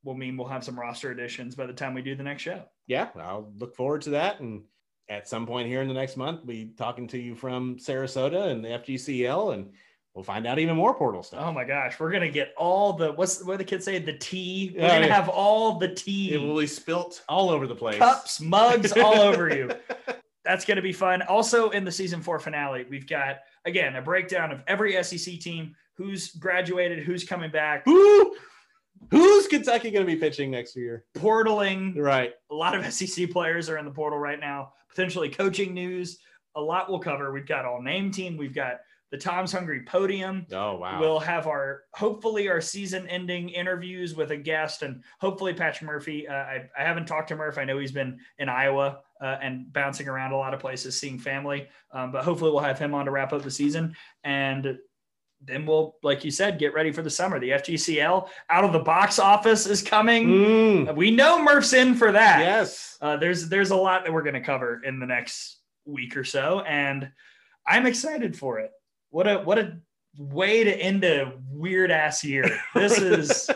will 0.06 0.16
mean 0.16 0.38
we'll 0.38 0.48
have 0.48 0.64
some 0.64 0.80
roster 0.80 1.12
additions 1.12 1.56
by 1.56 1.66
the 1.66 1.74
time 1.74 1.94
we 1.94 2.02
do 2.02 2.16
the 2.16 2.24
next 2.24 2.44
show. 2.44 2.64
Yeah, 2.88 3.10
I'll 3.16 3.52
look 3.58 3.76
forward 3.76 4.04
to 4.04 4.12
that. 4.12 4.40
And 4.40 4.64
at 5.10 5.28
some 5.28 5.46
point 5.46 5.68
here 5.68 5.82
in 5.82 5.88
the 5.88 5.94
next 5.94 6.16
month, 6.16 6.46
be 6.46 6.72
talking 6.78 7.08
to 7.10 7.18
you 7.18 7.36
from 7.36 7.78
Sarasota 7.78 8.52
and 8.52 8.64
the 8.64 8.70
FGCL, 8.70 9.56
and 9.56 9.72
we'll 10.14 10.24
find 10.24 10.46
out 10.46 10.60
even 10.60 10.76
more 10.76 10.94
portal 10.94 11.24
stuff. 11.24 11.42
Oh 11.44 11.52
my 11.52 11.66
gosh, 11.66 12.00
we're 12.00 12.12
gonna 12.12 12.30
get 12.30 12.54
all 12.56 12.94
the 12.94 13.12
what's 13.14 13.44
what 13.44 13.58
the 13.58 13.64
kids 13.64 13.84
say 13.84 13.98
the 13.98 14.18
tea. 14.18 14.76
We're 14.76 14.88
gonna 14.88 15.12
have 15.12 15.28
all 15.28 15.80
the 15.80 15.94
tea. 15.94 16.34
It 16.34 16.38
will 16.38 16.60
be 16.60 16.68
spilt 16.68 17.24
all 17.28 17.50
over 17.50 17.68
the 17.68 17.76
place. 17.76 17.98
Cups, 17.98 18.40
mugs, 18.40 18.94
all 18.94 19.20
over 19.20 19.54
you. 19.54 19.72
That's 20.46 20.66
gonna 20.66 20.84
be 20.84 20.94
fun. 20.94 21.24
Also, 21.24 21.72
in 21.72 21.84
the 21.84 21.92
season 21.92 22.22
four 22.22 22.40
finale, 22.40 22.86
we've 22.90 23.08
got 23.08 23.38
again 23.66 23.96
a 23.96 24.02
breakdown 24.02 24.52
of 24.52 24.62
every 24.68 25.02
SEC 25.04 25.40
team, 25.40 25.76
who's 25.96 26.32
graduated, 26.36 27.04
who's 27.04 27.24
coming 27.24 27.50
back. 27.50 27.84
Who 27.86 28.36
Who's 29.12 29.48
Kentucky 29.48 29.92
going 29.92 30.06
to 30.06 30.12
be 30.12 30.20
pitching 30.20 30.52
next 30.52 30.76
year? 30.76 31.06
Portaling. 31.16 31.98
Right. 31.98 32.34
A 32.52 32.56
lot 32.56 32.76
of 32.76 32.92
SEC 32.92 33.30
players 33.30 33.70
are 33.70 33.78
in 33.78 33.86
the 33.86 33.92
portal 33.92 34.20
right 34.20 34.40
now. 34.40 34.74
Potentially 34.90 35.30
coaching 35.30 35.74
news. 35.74 36.20
A 36.56 36.62
lot 36.62 36.90
we'll 36.90 37.00
cover. 37.00 37.32
We've 37.32 37.48
got 37.48 37.66
all 37.66 37.82
name 37.82 38.12
team. 38.12 38.38
We've 38.38 38.56
got 38.56 38.78
the 39.12 39.18
Tom's 39.18 39.52
Hungry 39.52 39.84
podium. 39.86 40.46
Oh 40.52 40.78
wow. 40.78 41.00
We'll 41.00 41.20
have 41.20 41.48
our 41.48 41.84
hopefully 41.94 42.50
our 42.50 42.62
season 42.62 43.08
ending 43.08 43.50
interviews 43.50 44.16
with 44.16 44.32
a 44.32 44.38
guest 44.38 44.82
and 44.82 45.04
hopefully 45.20 45.54
Patrick 45.54 45.88
Murphy. 45.88 46.28
Uh, 46.28 46.34
I, 46.34 46.70
I 46.78 46.84
haven't 46.84 47.06
talked 47.06 47.30
to 47.30 47.36
Murph. 47.36 47.58
I 47.58 47.66
know 47.66 47.78
he's 47.78 47.92
been 47.92 48.20
in 48.40 48.50
Iowa 48.50 49.00
uh, 49.22 49.38
and 49.42 49.72
bouncing 49.72 50.08
around 50.08 50.32
a 50.32 50.38
lot 50.38 50.54
of 50.54 50.60
places, 50.60 51.00
seeing 51.00 51.20
family. 51.20 51.68
Um, 51.92 52.12
but 52.12 52.24
hopefully 52.24 52.52
we'll 52.52 52.62
have 52.62 52.80
him 52.80 52.94
on 52.94 53.06
to 53.06 53.12
wrap 53.12 53.32
up 53.32 53.44
the 53.44 53.52
season. 53.52 53.96
And 54.24 54.78
then 55.44 55.66
we'll, 55.66 55.96
like 56.02 56.24
you 56.24 56.32
said, 56.32 56.60
get 56.60 56.74
ready 56.74 56.92
for 56.92 57.02
the 57.02 57.10
summer. 57.10 57.40
The 57.40 57.52
FGCL 57.52 58.28
out 58.50 58.64
of 58.64 58.74
the 58.74 58.80
box 58.80 59.20
office 59.20 59.66
is 59.68 59.82
coming. 59.82 60.28
Mm. 60.28 60.96
We 60.96 61.12
know 61.12 61.42
Murph's 61.42 61.74
in 61.74 61.96
for 61.96 62.12
that. 62.12 62.40
Yes. 62.40 62.98
Uh, 63.02 63.18
there's 63.18 63.50
there's 63.50 63.72
a 63.72 63.76
lot 63.76 64.04
that 64.04 64.14
we're 64.14 64.24
going 64.24 64.36
to 64.36 64.42
cover 64.42 64.82
in 64.84 65.00
the 65.00 65.06
next 65.06 65.60
week 65.86 66.18
or 66.18 66.24
so, 66.24 66.62
and 66.62 67.10
I'm 67.68 67.86
excited 67.86 68.36
for 68.38 68.60
it. 68.60 68.72
What 69.10 69.28
a 69.28 69.40
what 69.40 69.60
a 69.60 69.78
way 70.18 70.64
to 70.64 70.74
end 70.74 71.04
a 71.04 71.34
weird 71.50 71.92
ass 71.92 72.24
year. 72.24 72.60
This 72.74 73.00
is. 73.00 73.50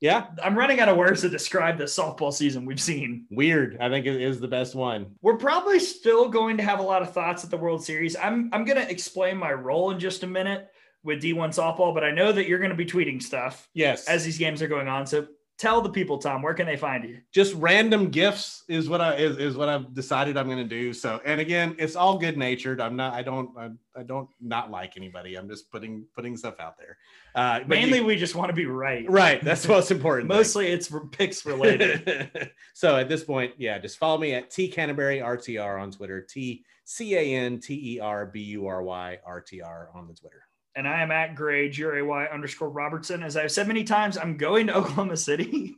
Yeah, 0.00 0.26
I'm 0.42 0.56
running 0.56 0.80
out 0.80 0.88
of 0.88 0.96
words 0.96 1.22
to 1.22 1.28
describe 1.28 1.78
the 1.78 1.84
softball 1.84 2.32
season 2.32 2.64
we've 2.64 2.80
seen. 2.80 3.26
Weird, 3.30 3.78
I 3.80 3.88
think 3.88 4.06
it 4.06 4.20
is 4.20 4.40
the 4.40 4.48
best 4.48 4.74
one. 4.74 5.16
We're 5.22 5.36
probably 5.36 5.78
still 5.80 6.28
going 6.28 6.56
to 6.58 6.62
have 6.62 6.78
a 6.78 6.82
lot 6.82 7.02
of 7.02 7.12
thoughts 7.12 7.44
at 7.44 7.50
the 7.50 7.56
World 7.56 7.84
Series. 7.84 8.16
I'm 8.16 8.50
I'm 8.52 8.64
going 8.64 8.78
to 8.78 8.90
explain 8.90 9.36
my 9.36 9.52
role 9.52 9.90
in 9.90 9.98
just 9.98 10.22
a 10.22 10.26
minute 10.26 10.68
with 11.02 11.22
D1 11.22 11.54
softball, 11.54 11.94
but 11.94 12.04
I 12.04 12.10
know 12.10 12.32
that 12.32 12.48
you're 12.48 12.58
going 12.58 12.70
to 12.70 12.76
be 12.76 12.86
tweeting 12.86 13.22
stuff. 13.22 13.68
Yes. 13.74 14.08
As 14.08 14.24
these 14.24 14.38
games 14.38 14.62
are 14.62 14.68
going 14.68 14.88
on. 14.88 15.06
So 15.06 15.26
tell 15.58 15.82
the 15.82 15.90
people, 15.90 16.18
Tom, 16.18 16.40
where 16.40 16.54
can 16.54 16.66
they 16.66 16.76
find 16.76 17.04
you? 17.04 17.18
Just 17.32 17.54
random 17.54 18.10
gifts 18.10 18.64
is 18.68 18.88
what 18.88 19.00
I 19.00 19.16
is, 19.16 19.36
is 19.36 19.56
what 19.56 19.68
I've 19.68 19.92
decided 19.92 20.36
I'm 20.36 20.46
going 20.46 20.58
to 20.58 20.64
do. 20.64 20.92
So, 20.92 21.20
and 21.24 21.40
again, 21.40 21.74
it's 21.78 21.96
all 21.96 22.16
good 22.16 22.38
natured. 22.38 22.80
I'm 22.80 22.96
not. 22.96 23.12
I 23.12 23.22
don't. 23.22 23.50
I, 23.58 23.70
I, 23.98 24.02
don't 24.04 24.28
not 24.40 24.70
like 24.70 24.96
anybody. 24.96 25.34
I'm 25.34 25.48
just 25.48 25.70
putting 25.70 26.06
putting 26.14 26.36
stuff 26.36 26.54
out 26.60 26.78
there. 26.78 26.96
Uh, 27.34 27.60
Mainly, 27.66 27.98
you, 27.98 28.06
we 28.06 28.16
just 28.16 28.34
want 28.34 28.48
to 28.48 28.54
be 28.54 28.66
right. 28.66 29.10
Right. 29.10 29.42
That's 29.42 29.66
most 29.68 29.90
important. 29.90 30.28
Mostly, 30.28 30.66
thing. 30.66 30.74
it's 30.74 30.92
picks 31.10 31.44
related. 31.44 32.50
so 32.74 32.96
at 32.96 33.08
this 33.08 33.24
point, 33.24 33.54
yeah, 33.58 33.78
just 33.78 33.98
follow 33.98 34.18
me 34.18 34.34
at 34.34 34.50
T 34.50 34.68
Canterbury 34.68 35.18
RTR 35.18 35.80
on 35.80 35.90
Twitter. 35.90 36.22
T 36.22 36.64
C 36.84 37.16
A 37.16 37.20
N 37.20 37.60
T 37.60 37.96
E 37.96 38.00
R 38.00 38.26
B 38.26 38.40
U 38.40 38.66
R 38.66 38.82
Y 38.82 39.18
R 39.26 39.40
T 39.40 39.60
R 39.60 39.90
on 39.94 40.06
the 40.06 40.14
Twitter 40.14 40.47
and 40.74 40.86
I 40.86 41.02
am 41.02 41.10
at 41.10 41.34
Gray 41.34 41.68
G 41.68 41.84
R 41.84 41.98
A 41.98 42.04
Y 42.04 42.26
underscore 42.26 42.70
Robertson. 42.70 43.22
As 43.22 43.36
I've 43.36 43.52
said 43.52 43.68
many 43.68 43.84
times, 43.84 44.16
I'm 44.16 44.36
going 44.36 44.68
to 44.68 44.74
Oklahoma 44.76 45.16
City. 45.16 45.76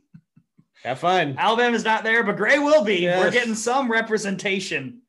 Have 0.83 0.99
fun. 0.99 1.35
Alabama's 1.37 1.85
not 1.85 2.03
there, 2.03 2.23
but 2.23 2.37
Gray 2.37 2.57
will 2.57 2.83
be. 2.83 3.01
Yes. 3.01 3.19
We're 3.19 3.31
getting 3.31 3.55
some 3.55 3.91
representation. 3.91 5.01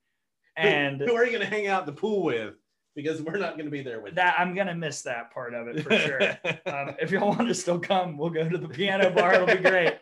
And 0.56 1.00
who, 1.00 1.06
who 1.06 1.14
are 1.14 1.24
you 1.24 1.30
going 1.30 1.42
to 1.42 1.46
hang 1.46 1.66
out 1.66 1.86
the 1.86 1.92
pool 1.92 2.22
with? 2.22 2.54
Because 2.94 3.22
we're 3.22 3.38
not 3.38 3.54
going 3.54 3.64
to 3.64 3.70
be 3.70 3.82
there 3.82 4.00
with 4.00 4.16
that. 4.16 4.34
You. 4.38 4.44
I'm 4.44 4.54
going 4.54 4.66
to 4.66 4.74
miss 4.74 5.00
that 5.02 5.32
part 5.32 5.54
of 5.54 5.66
it 5.68 5.82
for 5.82 5.96
sure. 5.96 6.20
um, 6.66 6.94
if 7.00 7.10
y'all 7.10 7.30
want 7.30 7.48
to 7.48 7.54
still 7.54 7.78
come, 7.78 8.18
we'll 8.18 8.28
go 8.28 8.46
to 8.46 8.58
the 8.58 8.68
piano 8.68 9.10
bar. 9.10 9.34
It'll 9.34 9.46
be 9.46 9.62
great. 9.62 9.94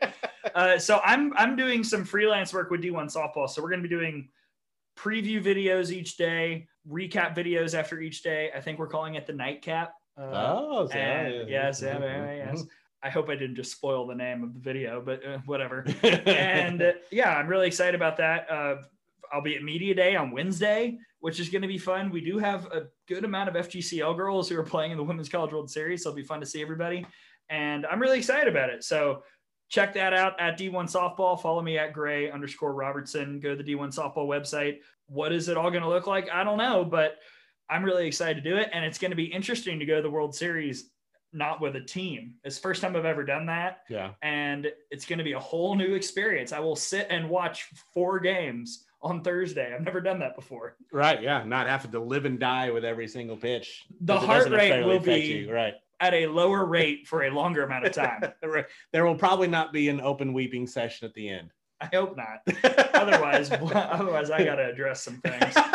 Uh, 0.56 0.76
so 0.76 1.00
I'm 1.04 1.32
I'm 1.36 1.54
doing 1.54 1.84
some 1.84 2.04
freelance 2.04 2.52
work 2.52 2.70
with 2.70 2.82
D1 2.82 3.14
softball. 3.14 3.48
So 3.48 3.62
we're 3.62 3.70
going 3.70 3.82
to 3.82 3.88
be 3.88 3.94
doing 3.94 4.28
preview 4.98 5.42
videos 5.42 5.92
each 5.92 6.16
day, 6.16 6.66
recap 6.90 7.36
videos 7.36 7.78
after 7.78 8.00
each 8.00 8.22
day. 8.22 8.50
I 8.54 8.60
think 8.60 8.78
we're 8.78 8.88
calling 8.88 9.14
it 9.14 9.26
the 9.26 9.32
nightcap. 9.32 9.94
Uh, 10.18 10.30
oh, 10.32 10.88
so 10.88 10.98
and, 10.98 11.48
yes, 11.48 11.82
yeah, 11.82 11.94
mm-hmm. 11.94 12.56
yes. 12.56 12.64
I 13.02 13.08
hope 13.08 13.30
I 13.30 13.34
didn't 13.34 13.56
just 13.56 13.72
spoil 13.72 14.06
the 14.06 14.14
name 14.14 14.42
of 14.42 14.52
the 14.52 14.60
video, 14.60 15.00
but 15.00 15.24
uh, 15.24 15.38
whatever. 15.46 15.86
and 16.02 16.82
uh, 16.82 16.92
yeah, 17.10 17.34
I'm 17.34 17.46
really 17.46 17.66
excited 17.66 17.94
about 17.94 18.18
that. 18.18 18.50
Uh, 18.50 18.76
I'll 19.32 19.40
be 19.40 19.56
at 19.56 19.62
Media 19.62 19.94
Day 19.94 20.16
on 20.16 20.32
Wednesday, 20.32 20.98
which 21.20 21.40
is 21.40 21.48
going 21.48 21.62
to 21.62 21.68
be 21.68 21.78
fun. 21.78 22.10
We 22.10 22.20
do 22.20 22.38
have 22.38 22.66
a 22.66 22.88
good 23.08 23.24
amount 23.24 23.48
of 23.48 23.66
FGCL 23.66 24.16
girls 24.16 24.48
who 24.48 24.58
are 24.58 24.64
playing 24.64 24.90
in 24.90 24.98
the 24.98 25.04
Women's 25.04 25.28
College 25.28 25.52
World 25.52 25.70
Series, 25.70 26.02
so 26.02 26.10
it'll 26.10 26.16
be 26.16 26.22
fun 26.22 26.40
to 26.40 26.46
see 26.46 26.60
everybody. 26.60 27.06
And 27.48 27.86
I'm 27.86 28.00
really 28.00 28.18
excited 28.18 28.48
about 28.48 28.70
it. 28.70 28.84
So 28.84 29.22
check 29.68 29.94
that 29.94 30.12
out 30.12 30.38
at 30.40 30.58
D1 30.58 30.92
Softball. 30.92 31.40
Follow 31.40 31.62
me 31.62 31.78
at 31.78 31.92
Gray 31.92 32.30
underscore 32.30 32.74
Robertson. 32.74 33.40
Go 33.40 33.56
to 33.56 33.62
the 33.62 33.74
D1 33.74 33.94
Softball 33.94 34.26
website. 34.26 34.78
What 35.10 35.32
is 35.32 35.48
it 35.48 35.56
all 35.56 35.70
going 35.70 35.82
to 35.82 35.88
look 35.88 36.06
like? 36.06 36.30
I 36.30 36.44
don't 36.44 36.58
know, 36.58 36.84
but 36.84 37.16
I'm 37.68 37.84
really 37.84 38.06
excited 38.06 38.42
to 38.42 38.50
do 38.50 38.56
it. 38.56 38.70
And 38.72 38.84
it's 38.84 38.98
going 38.98 39.10
to 39.10 39.16
be 39.16 39.24
interesting 39.24 39.78
to 39.78 39.84
go 39.84 39.96
to 39.96 40.02
the 40.02 40.10
World 40.10 40.34
Series 40.34 40.90
not 41.32 41.60
with 41.60 41.76
a 41.76 41.80
team. 41.80 42.34
It's 42.44 42.56
the 42.56 42.62
first 42.62 42.82
time 42.82 42.96
I've 42.96 43.04
ever 43.04 43.24
done 43.24 43.46
that. 43.46 43.82
Yeah. 43.88 44.12
And 44.22 44.70
it's 44.90 45.04
going 45.06 45.18
to 45.18 45.24
be 45.24 45.32
a 45.32 45.40
whole 45.40 45.74
new 45.74 45.94
experience. 45.94 46.52
I 46.52 46.58
will 46.58 46.76
sit 46.76 47.06
and 47.10 47.28
watch 47.28 47.68
four 47.92 48.18
games 48.18 48.84
on 49.02 49.22
Thursday. 49.22 49.72
I've 49.74 49.82
never 49.82 50.00
done 50.00 50.18
that 50.20 50.34
before. 50.34 50.76
Right. 50.92 51.22
Yeah. 51.22 51.44
Not 51.44 51.68
having 51.68 51.92
to 51.92 52.00
live 52.00 52.24
and 52.24 52.38
die 52.38 52.70
with 52.70 52.84
every 52.84 53.08
single 53.08 53.36
pitch. 53.36 53.84
The 54.00 54.18
heart 54.18 54.50
rate 54.50 54.84
will 54.84 54.98
be 54.98 55.44
you. 55.44 55.52
right 55.52 55.74
at 56.00 56.14
a 56.14 56.26
lower 56.26 56.64
rate 56.64 57.06
for 57.06 57.24
a 57.24 57.30
longer 57.30 57.62
amount 57.62 57.86
of 57.86 57.92
time. 57.92 58.22
there 58.92 59.04
will 59.04 59.14
probably 59.14 59.48
not 59.48 59.72
be 59.72 59.88
an 59.88 60.00
open 60.00 60.32
weeping 60.32 60.66
session 60.66 61.06
at 61.06 61.14
the 61.14 61.28
end. 61.28 61.50
I 61.80 61.88
hope 61.92 62.16
not. 62.16 62.40
otherwise, 62.94 63.50
otherwise 63.52 64.30
I 64.30 64.44
got 64.44 64.56
to 64.56 64.66
address 64.68 65.02
some 65.02 65.20
things. 65.20 65.54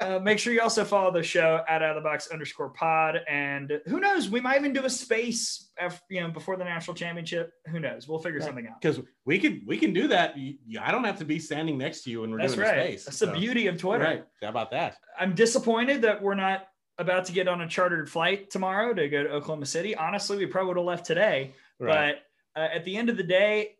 Uh, 0.00 0.18
make 0.18 0.38
sure 0.38 0.52
you 0.52 0.60
also 0.62 0.84
follow 0.84 1.10
the 1.10 1.22
show 1.22 1.62
at 1.68 1.82
out 1.82 1.96
of 1.96 2.02
the 2.02 2.08
box 2.08 2.28
underscore 2.28 2.70
pod. 2.70 3.20
And 3.28 3.80
who 3.86 3.98
knows, 3.98 4.30
we 4.30 4.40
might 4.40 4.56
even 4.56 4.72
do 4.72 4.84
a 4.84 4.90
space, 4.90 5.70
after, 5.78 6.00
you 6.08 6.20
know, 6.20 6.30
before 6.30 6.56
the 6.56 6.64
national 6.64 6.94
championship. 6.94 7.52
Who 7.66 7.80
knows? 7.80 8.08
We'll 8.08 8.20
figure 8.20 8.40
something 8.40 8.66
out. 8.68 8.80
Because 8.80 9.00
we 9.26 9.38
can 9.38 9.62
we 9.66 9.76
can 9.76 9.92
do 9.92 10.08
that. 10.08 10.36
I 10.80 10.92
don't 10.92 11.04
have 11.04 11.18
to 11.18 11.24
be 11.24 11.38
standing 11.38 11.76
next 11.76 12.04
to 12.04 12.10
you 12.10 12.20
when 12.20 12.30
we're 12.30 12.38
That's 12.38 12.54
doing 12.54 12.68
right. 12.68 12.84
space. 12.84 13.04
That's 13.06 13.18
so. 13.18 13.26
the 13.26 13.32
beauty 13.32 13.66
of 13.66 13.76
Twitter. 13.76 14.04
Right. 14.04 14.24
How 14.40 14.48
about 14.48 14.70
that? 14.70 14.96
I'm 15.18 15.34
disappointed 15.34 16.02
that 16.02 16.22
we're 16.22 16.36
not 16.36 16.68
about 16.98 17.24
to 17.26 17.32
get 17.32 17.48
on 17.48 17.60
a 17.60 17.68
chartered 17.68 18.08
flight 18.08 18.50
tomorrow 18.50 18.94
to 18.94 19.08
go 19.08 19.24
to 19.24 19.30
Oklahoma 19.30 19.66
City. 19.66 19.96
Honestly, 19.96 20.36
we 20.36 20.46
probably 20.46 20.68
would 20.68 20.76
have 20.78 20.86
left 20.86 21.06
today. 21.06 21.54
Right. 21.78 22.16
But 22.54 22.60
uh, 22.60 22.68
at 22.72 22.84
the 22.84 22.96
end 22.96 23.08
of 23.08 23.16
the 23.16 23.22
day, 23.24 23.77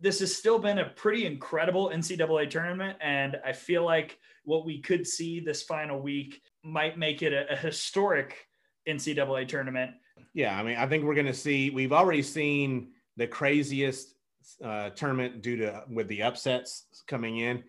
this 0.00 0.20
has 0.20 0.34
still 0.34 0.58
been 0.58 0.78
a 0.78 0.90
pretty 0.90 1.26
incredible 1.26 1.90
NCAA 1.92 2.50
tournament. 2.50 2.96
And 3.00 3.36
I 3.44 3.52
feel 3.52 3.84
like 3.84 4.18
what 4.44 4.64
we 4.64 4.80
could 4.80 5.06
see 5.06 5.40
this 5.40 5.62
final 5.62 6.00
week 6.00 6.40
might 6.62 6.98
make 6.98 7.22
it 7.22 7.32
a, 7.32 7.52
a 7.52 7.56
historic 7.56 8.46
NCAA 8.88 9.48
tournament. 9.48 9.92
Yeah. 10.34 10.58
I 10.58 10.62
mean, 10.62 10.76
I 10.76 10.86
think 10.86 11.04
we're 11.04 11.14
going 11.14 11.26
to 11.26 11.34
see, 11.34 11.70
we've 11.70 11.92
already 11.92 12.22
seen 12.22 12.92
the 13.16 13.26
craziest 13.26 14.14
uh, 14.62 14.90
tournament 14.90 15.42
due 15.42 15.56
to 15.56 15.84
with 15.90 16.08
the 16.08 16.22
upsets 16.22 16.86
coming 17.06 17.38
in. 17.38 17.64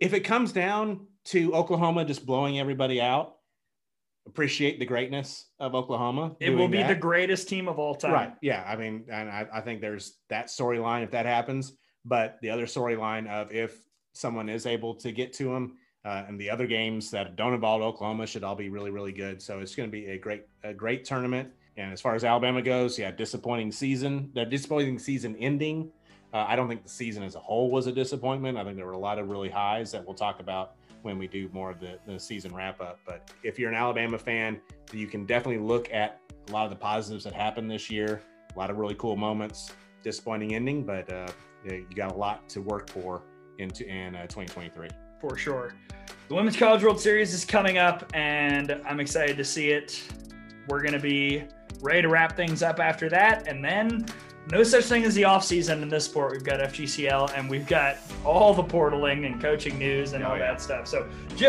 If 0.00 0.12
it 0.12 0.20
comes 0.20 0.52
down 0.52 1.06
to 1.26 1.54
Oklahoma 1.54 2.04
just 2.04 2.26
blowing 2.26 2.58
everybody 2.58 3.00
out, 3.00 3.36
appreciate 4.30 4.78
the 4.78 4.86
greatness 4.86 5.46
of 5.58 5.74
Oklahoma. 5.74 6.36
It 6.38 6.50
will 6.50 6.68
be 6.68 6.78
that. 6.78 6.88
the 6.88 6.94
greatest 6.94 7.48
team 7.48 7.68
of 7.68 7.78
all 7.80 7.96
time. 7.96 8.12
Right. 8.12 8.32
Yeah. 8.40 8.64
I 8.64 8.76
mean, 8.76 9.04
and 9.10 9.28
I, 9.28 9.46
I 9.52 9.60
think 9.60 9.80
there's 9.80 10.18
that 10.28 10.46
storyline 10.46 11.02
if 11.02 11.10
that 11.10 11.26
happens. 11.26 11.72
But 12.04 12.38
the 12.40 12.50
other 12.50 12.66
storyline 12.66 13.28
of 13.28 13.52
if 13.52 13.76
someone 14.12 14.48
is 14.48 14.66
able 14.66 14.94
to 14.94 15.10
get 15.12 15.32
to 15.34 15.44
them, 15.52 15.76
uh, 16.04 16.24
and 16.26 16.40
the 16.40 16.48
other 16.48 16.66
games 16.66 17.10
that 17.10 17.36
don't 17.36 17.52
involve 17.52 17.82
Oklahoma 17.82 18.26
should 18.26 18.44
all 18.44 18.54
be 18.54 18.70
really, 18.70 18.90
really 18.90 19.12
good. 19.12 19.42
So 19.42 19.58
it's 19.58 19.74
going 19.74 19.88
to 19.88 19.92
be 19.92 20.06
a 20.06 20.18
great, 20.18 20.44
a 20.64 20.72
great 20.72 21.04
tournament. 21.04 21.50
And 21.76 21.92
as 21.92 22.00
far 22.00 22.14
as 22.14 22.24
Alabama 22.24 22.62
goes, 22.62 22.98
yeah, 22.98 23.10
disappointing 23.10 23.72
season. 23.72 24.30
The 24.34 24.44
disappointing 24.46 24.98
season 24.98 25.36
ending. 25.36 25.90
Uh, 26.32 26.46
I 26.48 26.56
don't 26.56 26.68
think 26.68 26.84
the 26.84 26.88
season 26.88 27.22
as 27.22 27.34
a 27.34 27.40
whole 27.40 27.70
was 27.70 27.86
a 27.86 27.92
disappointment. 27.92 28.56
I 28.56 28.64
think 28.64 28.76
there 28.76 28.86
were 28.86 28.92
a 28.92 28.98
lot 28.98 29.18
of 29.18 29.28
really 29.28 29.50
highs 29.50 29.90
that 29.92 30.06
we'll 30.06 30.14
talk 30.14 30.40
about 30.40 30.76
when 31.02 31.18
we 31.18 31.26
do 31.26 31.48
more 31.52 31.70
of 31.70 31.80
the, 31.80 31.98
the 32.06 32.18
season 32.18 32.54
wrap 32.54 32.80
up. 32.80 32.98
But 33.06 33.30
if 33.42 33.58
you're 33.58 33.70
an 33.70 33.76
Alabama 33.76 34.18
fan, 34.18 34.60
you 34.92 35.06
can 35.06 35.26
definitely 35.26 35.62
look 35.62 35.92
at 35.92 36.20
a 36.48 36.52
lot 36.52 36.64
of 36.64 36.70
the 36.70 36.76
positives 36.76 37.24
that 37.24 37.32
happened 37.32 37.70
this 37.70 37.90
year. 37.90 38.22
A 38.54 38.58
lot 38.58 38.70
of 38.70 38.78
really 38.78 38.94
cool 38.96 39.16
moments. 39.16 39.72
Disappointing 40.02 40.54
ending, 40.54 40.82
but 40.84 41.12
uh, 41.12 41.28
you 41.64 41.86
got 41.94 42.12
a 42.12 42.16
lot 42.16 42.48
to 42.50 42.62
work 42.62 42.88
for 42.88 43.22
into 43.58 43.86
in 43.86 44.16
uh, 44.16 44.22
2023. 44.22 44.88
For 45.20 45.36
sure. 45.36 45.74
The 46.28 46.34
Women's 46.34 46.56
College 46.56 46.82
World 46.82 47.00
Series 47.00 47.34
is 47.34 47.44
coming 47.44 47.76
up, 47.76 48.10
and 48.14 48.80
I'm 48.86 49.00
excited 49.00 49.36
to 49.36 49.44
see 49.44 49.70
it. 49.70 50.02
We're 50.68 50.80
going 50.80 50.94
to 50.94 51.00
be 51.00 51.44
ready 51.82 52.02
to 52.02 52.08
wrap 52.08 52.36
things 52.36 52.62
up 52.62 52.80
after 52.80 53.08
that, 53.10 53.46
and 53.46 53.64
then 53.64 54.06
no 54.50 54.62
such 54.62 54.84
thing 54.84 55.04
as 55.04 55.14
the 55.14 55.24
off 55.24 55.44
season 55.44 55.82
in 55.82 55.88
this 55.88 56.04
sport. 56.04 56.32
We've 56.32 56.42
got 56.42 56.60
FGCL 56.60 57.36
and 57.36 57.48
we've 57.48 57.66
got 57.66 57.98
all 58.24 58.54
the 58.54 58.64
portaling 58.64 59.26
and 59.26 59.40
coaching 59.40 59.78
news 59.78 60.12
and 60.12 60.24
oh, 60.24 60.30
all 60.30 60.38
yeah. 60.38 60.52
that 60.52 60.60
stuff. 60.60 60.88
So 60.88 61.08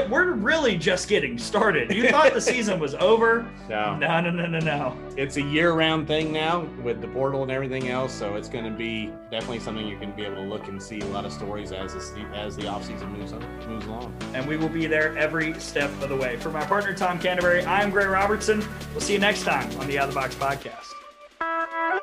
we're 0.10 0.34
really 0.34 0.78
just 0.78 1.08
getting 1.08 1.38
started. 1.38 1.92
You 1.92 2.10
thought 2.10 2.34
the 2.34 2.42
season 2.42 2.80
was 2.80 2.94
over? 2.96 3.50
No, 3.70 3.96
no, 3.98 4.22
no, 4.22 4.30
no, 4.30 4.46
no, 4.46 4.60
no. 4.60 4.98
It's 5.18 5.38
a 5.38 5.42
year-round 5.42 6.08
thing 6.08 6.32
now 6.32 6.62
with 6.84 7.02
the 7.02 7.08
portal 7.08 7.44
and 7.44 7.52
everything 7.52 7.90
else. 7.90 8.14
So 8.14 8.36
it's 8.36 8.50
going 8.50 8.66
to 8.66 8.72
be 8.72 9.12
definitely 9.32 9.60
something 9.60 9.88
you 9.88 9.98
can 9.98 10.12
be 10.12 10.24
able 10.24 10.36
to 10.36 10.42
look 10.42 10.68
and 10.68 10.82
see 10.82 11.00
a 11.00 11.06
lot 11.08 11.26
of 11.26 11.32
stories 11.32 11.72
as 11.72 11.94
the, 12.14 12.22
as 12.36 12.56
the 12.56 12.68
off 12.68 12.86
season 12.86 13.12
moves 13.14 13.34
on, 13.34 13.42
moves 13.68 13.86
along. 13.86 14.14
And 14.34 14.48
we 14.48 14.58
will 14.58 14.70
be 14.70 14.86
there 14.86 15.18
every 15.18 15.60
step 15.60 15.90
of 16.02 16.10
the 16.10 16.18
way. 16.18 16.38
For 16.38 16.52
my 16.52 16.66
partner 16.66 16.94
Tom 16.94 17.20
Canterbury, 17.20 17.66
I'm 17.66 17.90
Gray 17.90 18.06
Robertson. 18.06 18.64
We'll 18.92 19.02
see 19.02 19.14
you 19.14 19.20
next 19.20 19.44
time 19.44 19.70
on 19.80 19.88
the 19.88 19.98
Out 19.98 20.10
of 20.10 20.14
the 20.14 20.20
Box 20.20 20.36
podcast. 20.36 22.02